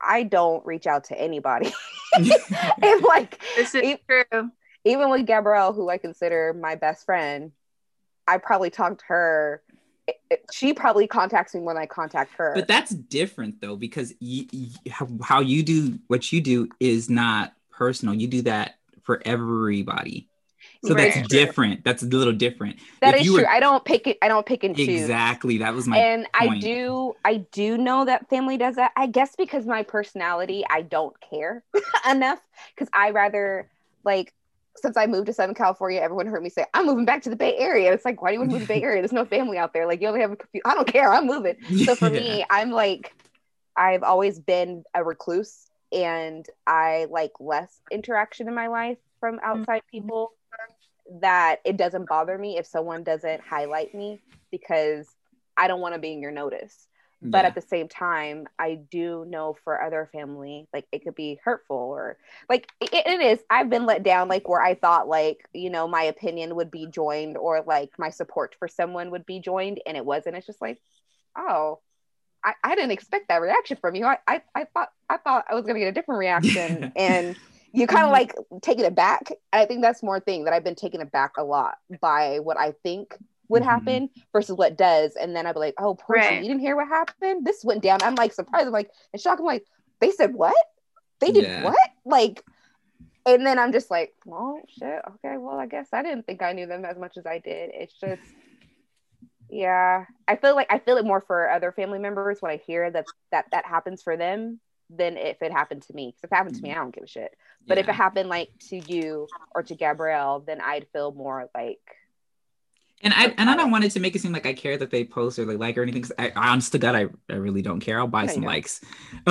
I 0.00 0.24
don't 0.24 0.64
reach 0.66 0.86
out 0.86 1.04
to 1.04 1.20
anybody. 1.20 1.72
and 2.16 3.02
like 3.02 3.42
This 3.56 3.74
is 3.74 3.82
E- 3.82 3.96
true. 4.08 4.50
even 4.84 5.10
with 5.10 5.24
Gabrielle, 5.26 5.72
who 5.72 5.88
I 5.88 5.96
consider 5.98 6.52
my 6.52 6.74
best 6.74 7.06
friend, 7.06 7.52
I 8.28 8.38
probably 8.38 8.70
talked 8.70 9.00
to 9.00 9.06
her. 9.06 9.62
it- 10.06 10.20
it- 10.30 10.44
She 10.52 10.74
probably 10.74 11.06
contacts 11.06 11.54
me 11.54 11.60
when 11.60 11.76
I 11.76 11.86
contact 11.86 12.34
her. 12.34 12.52
But 12.54 12.68
that's 12.68 12.90
different 12.90 13.60
though, 13.60 13.76
because 13.76 14.12
y- 14.20 14.46
y- 14.52 14.68
how, 14.90 15.08
how 15.22 15.40
you 15.40 15.62
do 15.62 15.98
what 16.08 16.32
you 16.32 16.40
do 16.40 16.68
is 16.80 17.08
not 17.08 17.54
personal. 17.70 18.14
You 18.14 18.26
do 18.28 18.42
that 18.42 18.74
for 19.02 19.20
everybody. 19.24 20.28
So 20.84 20.94
that's 20.94 21.26
different. 21.28 21.84
That's 21.84 22.02
a 22.02 22.06
little 22.06 22.32
different. 22.32 22.76
that 23.00 23.14
if 23.14 23.20
is 23.22 23.26
true. 23.28 23.42
were- 23.42 23.48
I 23.48 23.60
don't 23.60 23.84
pick 23.84 24.06
it. 24.06 24.18
I 24.20 24.28
don't 24.28 24.44
pick 24.44 24.64
and 24.64 24.76
choose. 24.76 24.88
Exactly. 24.88 25.58
That 25.58 25.74
was 25.74 25.86
my 25.86 25.96
and 25.96 26.26
I 26.34 26.58
do 26.58 27.14
I 27.24 27.36
do 27.52 27.78
know 27.78 28.04
that 28.04 28.28
family 28.28 28.56
does 28.56 28.76
that. 28.76 28.92
I 28.96 29.06
guess 29.06 29.36
because 29.36 29.64
my 29.66 29.82
personality, 29.84 30.64
I 30.68 30.82
don't 30.82 31.14
care 31.20 31.62
enough 32.10 32.40
because 32.74 32.88
I 32.92 33.10
rather 33.10 33.70
like 34.04 34.32
since 34.76 34.96
I 34.96 35.06
moved 35.06 35.26
to 35.26 35.32
Southern 35.32 35.54
California, 35.54 36.00
everyone 36.00 36.26
heard 36.26 36.42
me 36.42 36.48
say 36.48 36.64
I'm 36.74 36.86
moving 36.86 37.04
back 37.04 37.22
to 37.22 37.30
the 37.30 37.36
Bay 37.36 37.56
Area. 37.58 37.92
It's 37.92 38.04
like 38.04 38.20
why 38.22 38.30
do 38.30 38.34
you 38.34 38.40
want 38.40 38.50
to 38.50 38.54
move 38.58 38.62
to 38.66 38.68
the 38.72 38.80
Bay 38.80 38.82
Area? 38.84 39.02
There's 39.02 39.12
no 39.12 39.24
family 39.24 39.58
out 39.58 39.72
there. 39.72 39.86
Like 39.86 40.00
you 40.00 40.08
only 40.08 40.20
have 40.20 40.32
a 40.32 40.36
few. 40.50 40.62
I 40.64 40.74
don't 40.74 40.88
care. 40.88 41.12
I'm 41.12 41.26
moving. 41.26 41.56
So 41.84 41.94
for 41.94 42.08
Yeah. 42.08 42.20
me, 42.38 42.44
I'm 42.50 42.70
like 42.70 43.14
I've 43.76 44.02
always 44.02 44.38
been 44.40 44.82
a 44.94 45.04
recluse 45.04 45.66
and 45.92 46.46
I 46.66 47.06
like 47.10 47.32
less 47.40 47.80
interaction 47.90 48.48
in 48.48 48.54
my 48.54 48.68
life 48.68 48.98
from 49.20 49.36
mm-hmm. 49.36 49.60
outside 49.60 49.82
people 49.90 50.32
that 51.20 51.60
it 51.64 51.76
doesn't 51.76 52.08
bother 52.08 52.38
me 52.38 52.58
if 52.58 52.66
someone 52.66 53.02
doesn't 53.02 53.40
highlight 53.42 53.94
me 53.94 54.20
because 54.50 55.06
I 55.56 55.68
don't 55.68 55.80
want 55.80 55.94
to 55.94 56.00
be 56.00 56.12
in 56.12 56.22
your 56.22 56.30
notice. 56.30 56.86
But 57.24 57.44
at 57.44 57.54
the 57.54 57.60
same 57.60 57.86
time, 57.86 58.48
I 58.58 58.74
do 58.74 59.24
know 59.28 59.56
for 59.62 59.80
other 59.80 60.10
family, 60.12 60.66
like 60.72 60.86
it 60.90 61.04
could 61.04 61.14
be 61.14 61.38
hurtful 61.44 61.76
or 61.76 62.18
like 62.48 62.68
it, 62.80 62.90
it 62.92 63.20
is. 63.20 63.38
I've 63.48 63.70
been 63.70 63.86
let 63.86 64.02
down, 64.02 64.26
like 64.26 64.48
where 64.48 64.60
I 64.60 64.74
thought, 64.74 65.06
like, 65.06 65.48
you 65.54 65.70
know, 65.70 65.86
my 65.86 66.02
opinion 66.02 66.56
would 66.56 66.72
be 66.72 66.88
joined 66.88 67.36
or 67.36 67.62
like 67.64 67.90
my 67.96 68.10
support 68.10 68.56
for 68.58 68.66
someone 68.66 69.12
would 69.12 69.24
be 69.24 69.38
joined 69.38 69.80
and 69.86 69.96
it 69.96 70.04
wasn't. 70.04 70.34
It's 70.34 70.48
just 70.48 70.60
like, 70.60 70.80
oh, 71.38 71.78
I, 72.44 72.54
I 72.64 72.74
didn't 72.74 72.90
expect 72.90 73.28
that 73.28 73.40
reaction 73.40 73.76
from 73.80 73.94
you. 73.94 74.04
I, 74.04 74.18
I, 74.26 74.42
I 74.54 74.64
thought 74.74 74.88
I 75.08 75.16
thought 75.18 75.44
I 75.50 75.54
was 75.54 75.64
gonna 75.64 75.78
get 75.78 75.88
a 75.88 75.92
different 75.92 76.18
reaction. 76.18 76.90
and 76.96 77.36
you 77.72 77.86
kind 77.86 78.04
of 78.04 78.10
like 78.10 78.34
taking 78.60 78.84
it 78.84 78.94
back. 78.94 79.32
I 79.52 79.64
think 79.64 79.80
that's 79.80 80.02
more 80.02 80.20
thing 80.20 80.44
that 80.44 80.52
I've 80.52 80.64
been 80.64 80.74
taken 80.74 81.00
aback 81.00 81.36
a 81.38 81.44
lot 81.44 81.76
by 82.00 82.38
what 82.40 82.58
I 82.58 82.72
think 82.82 83.16
would 83.48 83.62
Mhm. 83.62 83.66
happen 83.66 84.10
versus 84.32 84.56
what 84.56 84.76
does. 84.76 85.16
And 85.16 85.34
then 85.34 85.46
I'd 85.46 85.54
be 85.54 85.60
like, 85.60 85.74
oh, 85.78 85.94
Porsche, 85.94 86.08
Right. 86.08 86.42
you 86.42 86.48
didn't 86.48 86.60
hear 86.60 86.76
what 86.76 86.88
happened? 86.88 87.46
This 87.46 87.64
went 87.64 87.82
down. 87.82 88.02
I'm 88.02 88.14
like 88.14 88.32
surprised. 88.32 88.66
I'm 88.66 88.72
like 88.72 88.90
in 89.12 89.20
shock. 89.20 89.38
I'm 89.38 89.44
like, 89.46 89.64
they 90.00 90.10
said 90.10 90.34
what? 90.34 90.54
They 91.20 91.30
did 91.30 91.44
Yeah. 91.44 91.62
what? 91.62 91.78
Like, 92.04 92.44
and 93.24 93.46
then 93.46 93.58
I'm 93.58 93.72
just 93.72 93.90
like, 93.90 94.12
well, 94.26 94.60
shit. 94.68 95.00
Okay, 95.08 95.36
well, 95.38 95.58
I 95.58 95.66
guess 95.66 95.88
I 95.92 96.02
didn't 96.02 96.26
think 96.26 96.42
I 96.42 96.52
knew 96.52 96.66
them 96.66 96.84
as 96.84 96.98
much 96.98 97.16
as 97.16 97.24
I 97.24 97.38
did. 97.38 97.70
It's 97.72 97.94
just, 97.98 98.22
yeah. 99.52 100.06
I 100.28 100.36
feel 100.36 100.56
like 100.56 100.68
I 100.72 100.80
feel 100.80 100.98
it 100.98 101.06
more 101.06 101.22
for 101.22 101.50
other 101.50 101.72
family 101.72 102.00
members 102.00 102.38
when 102.42 102.52
I 102.52 102.58
hear 102.58 102.90
that 102.90 103.08
that 103.32 103.46
that 103.52 103.66
happens 103.66 104.02
for 104.02 104.16
them 104.16 104.60
than 104.90 105.18
if 105.18 105.42
it 105.42 105.52
happened 105.52 105.82
to 105.84 105.94
me. 105.94 106.08
Because 106.08 106.24
if 106.24 106.32
it 106.32 106.36
happened 106.36 106.56
to 106.56 106.64
me, 106.64 106.70
mm. 106.70 106.72
I 106.72 106.76
don't 106.76 106.94
give 106.94 107.04
a 107.04 107.08
shit. 107.08 107.32
But 107.68 107.78
if 107.78 107.88
it 107.88 107.94
happened 107.94 108.30
like 108.30 108.50
to 108.70 108.76
you 108.78 109.30
or 109.54 109.62
to 109.64 109.76
Gabrielle, 109.76 110.40
then 110.40 110.60
I'd 110.62 110.88
feel 110.92 111.12
more 111.12 111.50
like, 111.54 111.80
And 113.04 113.12
I 113.14 113.34
and 113.36 113.50
I 113.50 113.56
don't 113.56 113.72
want 113.72 113.82
it 113.84 113.90
to 113.92 114.00
make 114.00 114.14
it 114.14 114.20
seem 114.22 114.30
like 114.32 114.46
I 114.46 114.52
care 114.52 114.76
that 114.78 114.90
they 114.90 115.04
post 115.04 115.36
or 115.38 115.44
they 115.44 115.56
like 115.56 115.76
or 115.76 115.82
anything. 115.82 116.02
'cause 116.02 116.12
I, 116.18 116.28
I 116.36 116.50
honest 116.50 116.70
to 116.72 116.78
God, 116.78 116.94
I, 116.94 117.06
I 117.28 117.34
really 117.36 117.60
don't 117.60 117.80
care. 117.80 117.98
I'll 117.98 118.06
buy 118.06 118.26
No, 118.26 118.32
some 118.32 118.42
don't. 118.42 118.44
likes. 118.44 118.80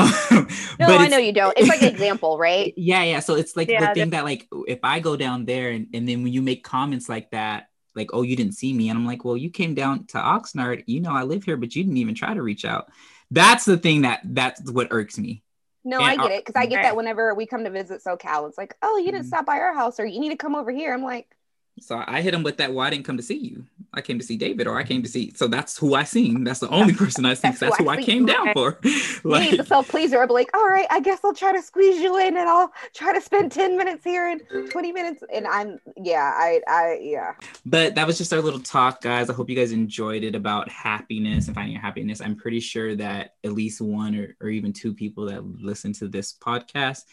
no, 0.79 0.97
I 0.97 1.07
know 1.07 1.17
you 1.17 1.33
don't. 1.33 1.57
It's 1.57 1.69
like 1.69 1.81
an 1.81 1.87
example, 1.87 2.37
right? 2.37 2.73
Yeah, 2.77 3.03
yeah. 3.03 3.19
So 3.21 3.35
it's 3.35 3.55
like 3.55 3.69
Yeah, 3.69 3.79
the 3.79 3.87
thing 3.87 4.11
that 4.11 4.23
like 4.25 4.47
if 4.67 4.79
I 4.83 4.99
go 4.99 5.15
down 5.15 5.45
there 5.45 5.71
and, 5.71 5.87
and 5.93 6.07
then 6.07 6.23
when 6.23 6.33
you 6.33 6.41
make 6.41 6.63
comments 6.63 7.09
like 7.09 7.31
that, 7.31 7.67
like, 7.95 8.09
oh, 8.13 8.21
you 8.21 8.35
didn't 8.35 8.53
see 8.53 8.73
me, 8.73 8.89
and 8.89 8.97
I'm 8.97 9.05
like, 9.05 9.25
well, 9.25 9.37
you 9.37 9.49
came 9.49 9.73
down 9.75 10.05
to 10.07 10.17
Oxnard, 10.17 10.83
you 10.87 11.01
know 11.01 11.11
I 11.11 11.23
live 11.23 11.43
here, 11.43 11.57
but 11.57 11.75
you 11.75 11.83
didn't 11.83 11.97
even 11.97 12.15
try 12.15 12.33
to 12.33 12.41
reach 12.41 12.65
out. 12.65 12.89
That's 13.31 13.65
the 13.65 13.77
thing 13.77 14.01
that 14.03 14.21
that's 14.23 14.69
what 14.71 14.89
irks 14.91 15.17
me. 15.17 15.43
No, 15.83 15.97
And 15.99 16.07
I 16.07 16.17
get 16.17 16.31
it 16.31 16.45
because 16.45 16.55
I 16.59 16.67
get 16.67 16.81
that 16.83 16.95
whenever 16.95 17.33
we 17.33 17.45
come 17.47 17.63
to 17.63 17.69
visit 17.71 18.03
SoCal, 18.03 18.47
it's 18.47 18.57
like, 18.57 18.75
oh, 18.81 18.97
you 18.97 19.11
didn't 19.11 19.25
Mhm. 19.25 19.27
stop 19.27 19.45
by 19.45 19.59
our 19.59 19.73
house, 19.73 19.99
or 19.99 20.05
you 20.05 20.19
need 20.19 20.29
to 20.29 20.37
come 20.37 20.55
over 20.55 20.71
here. 20.71 20.93
I'm 20.93 21.03
like, 21.03 21.35
So 21.79 22.03
I 22.05 22.21
hit 22.21 22.33
him 22.33 22.43
with 22.43 22.57
that. 22.57 22.73
Well, 22.73 22.85
I 22.85 22.89
didn't 22.89 23.05
come 23.05 23.17
to 23.17 23.23
see 23.23 23.37
you. 23.37 23.65
I 23.93 24.01
came 24.01 24.19
to 24.19 24.25
see 24.25 24.37
David, 24.37 24.67
or 24.67 24.77
I 24.77 24.83
came 24.83 25.01
to 25.03 25.09
see. 25.09 25.33
So 25.35 25.47
that's 25.47 25.77
who 25.77 25.95
I 25.95 26.03
seen. 26.03 26.43
That's 26.43 26.59
the 26.59 26.69
only 26.69 26.93
person 26.93 27.25
I 27.25 27.33
seen. 27.33 27.51
That's 27.51 27.59
That's 27.59 27.77
who 27.77 27.89
I 27.89 27.95
I 27.95 28.03
came 28.03 28.25
down 28.25 28.47
Right. 28.47 28.53
for. 28.53 28.79
like, 29.23 29.53
as 29.53 29.59
a 29.59 29.65
self 29.65 29.89
pleaser, 29.89 30.25
be 30.27 30.33
like, 30.33 30.55
all 30.55 30.67
right, 30.67 30.85
I 30.89 30.99
guess 30.99 31.19
I'll 31.23 31.33
try 31.33 31.51
to 31.53 31.61
squeeze 31.61 31.99
you 31.99 32.17
in, 32.17 32.37
and 32.37 32.47
I'll 32.47 32.71
try 32.93 33.13
to 33.13 33.19
spend 33.21 33.51
ten 33.51 33.77
minutes 33.77 34.03
here 34.03 34.27
and 34.29 34.69
twenty 34.71 34.91
minutes, 34.91 35.23
and 35.33 35.47
I'm, 35.47 35.79
yeah, 35.97 36.31
I, 36.35 36.61
I, 36.67 36.99
yeah. 37.01 37.33
but 37.65 37.95
that 37.95 38.05
was 38.07 38.17
just 38.17 38.31
our 38.31 38.41
little 38.41 38.59
talk, 38.59 39.01
guys. 39.01 39.29
I 39.29 39.33
hope 39.33 39.49
you 39.49 39.55
guys 39.55 39.71
enjoyed 39.71 40.23
it 40.23 40.35
about 40.35 40.69
happiness 40.69 41.47
and 41.47 41.55
finding 41.55 41.73
your 41.73 41.81
happiness. 41.81 42.21
I'm 42.21 42.35
pretty 42.35 42.59
sure 42.59 42.95
that 42.95 43.33
at 43.43 43.53
least 43.53 43.81
one 43.81 44.15
or, 44.15 44.35
or 44.39 44.49
even 44.49 44.71
two 44.71 44.93
people 44.93 45.25
that 45.25 45.43
listen 45.43 45.93
to 45.93 46.07
this 46.07 46.33
podcast 46.33 47.05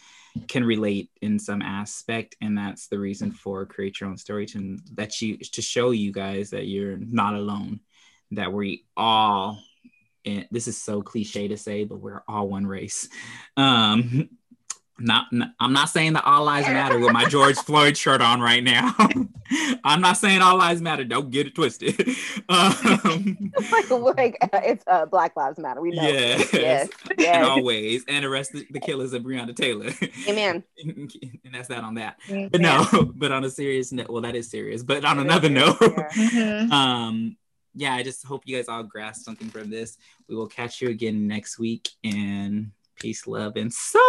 can 0.47 0.63
relate 0.63 1.09
in 1.21 1.39
some 1.39 1.61
aspect, 1.61 2.35
and 2.41 2.57
that's 2.57 2.87
the 2.87 2.99
reason 2.99 3.31
for 3.31 3.65
create 3.65 3.99
your 3.99 4.09
own 4.09 4.17
story 4.17 4.45
to 4.47 4.77
that 4.93 5.21
you 5.21 5.37
to 5.37 5.61
show 5.61 5.91
you 5.91 6.11
guys 6.11 6.49
that 6.51 6.67
you're 6.67 6.97
not 6.97 7.33
alone, 7.33 7.79
that 8.31 8.51
we 8.51 8.85
all. 8.95 9.61
And 10.25 10.47
this 10.51 10.67
is 10.67 10.77
so 10.77 11.01
cliche 11.01 11.47
to 11.47 11.57
say, 11.57 11.85
but 11.85 11.99
we're 11.99 12.23
all 12.27 12.49
one 12.49 12.67
race. 12.67 13.07
Um, 13.55 14.29
not, 14.99 15.27
n- 15.33 15.53
I'm 15.59 15.73
not 15.73 15.89
saying 15.89 16.13
that 16.13 16.25
all 16.25 16.43
lives 16.45 16.67
matter 16.67 16.99
with 16.99 17.11
my 17.13 17.25
George 17.25 17.57
Floyd 17.57 17.97
shirt 17.97 18.21
on 18.21 18.41
right 18.41 18.63
now. 18.63 18.95
I'm 19.83 20.01
not 20.01 20.17
saying 20.17 20.41
all 20.41 20.57
lives 20.57 20.81
matter. 20.81 21.03
Don't 21.03 21.31
get 21.31 21.47
it 21.47 21.55
twisted. 21.55 21.95
Um, 22.49 23.51
like, 23.71 23.89
like 23.91 24.37
uh, 24.41 24.59
it's 24.63 24.83
uh, 24.87 25.05
Black 25.05 25.35
Lives 25.35 25.59
Matter. 25.59 25.81
We 25.81 25.91
know. 25.91 26.01
yes, 26.01 26.51
yes, 26.51 26.89
and 27.19 27.45
always, 27.45 28.03
and 28.07 28.25
arrest 28.25 28.53
the, 28.53 28.65
the 28.71 28.79
killers 28.79 29.13
of 29.13 29.21
Breonna 29.21 29.55
Taylor. 29.55 29.91
Amen. 30.27 30.63
and 30.83 31.11
that's 31.53 31.67
that 31.67 31.83
on 31.83 31.93
that. 31.95 32.17
But 32.27 32.59
no, 32.61 32.87
but 33.15 33.31
on 33.31 33.43
a 33.43 33.49
serious 33.51 33.91
note, 33.91 34.09
well, 34.09 34.23
that 34.23 34.35
is 34.35 34.49
serious. 34.49 34.81
But 34.81 35.05
on 35.05 35.19
another 35.19 35.49
note, 35.49 35.77
Yeah. 35.81 36.09
Mhm. 36.15 36.71
um, 36.71 37.37
yeah, 37.75 37.93
I 37.93 38.01
just 38.01 38.25
hope 38.25 38.43
you 38.45 38.55
guys 38.57 38.67
all 38.67 38.81
grasp 38.83 39.23
something 39.23 39.49
from 39.49 39.69
this. 39.69 39.97
We 40.27 40.35
will 40.35 40.47
catch 40.47 40.81
you 40.81 40.89
again 40.89 41.27
next 41.27 41.59
week, 41.59 41.89
and 42.03 42.71
peace, 42.99 43.25
love, 43.27 43.55
and 43.55 43.73
so. 43.73 43.99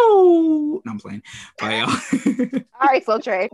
No, 0.85 0.93
I'm 0.93 0.99
playing. 0.99 1.23
Bye, 1.59 1.79
y'all. 1.79 1.89
All 2.81 2.89
right, 2.89 3.05
Soul 3.05 3.21
Trey. 3.21 3.49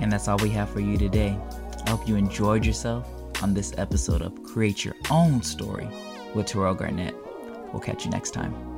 And 0.00 0.12
that's 0.12 0.28
all 0.28 0.36
we 0.38 0.50
have 0.50 0.70
for 0.70 0.78
you 0.78 0.96
today. 0.96 1.36
I 1.84 1.90
hope 1.90 2.06
you 2.06 2.14
enjoyed 2.14 2.64
yourself 2.64 3.08
on 3.42 3.54
this 3.54 3.72
episode 3.76 4.22
of 4.22 4.40
Create 4.44 4.84
Your 4.84 4.94
Own 5.10 5.42
Story 5.42 5.88
with 6.34 6.46
Terrell 6.46 6.74
Garnett. 6.74 7.14
We'll 7.72 7.80
catch 7.80 8.04
you 8.04 8.10
next 8.10 8.30
time. 8.30 8.75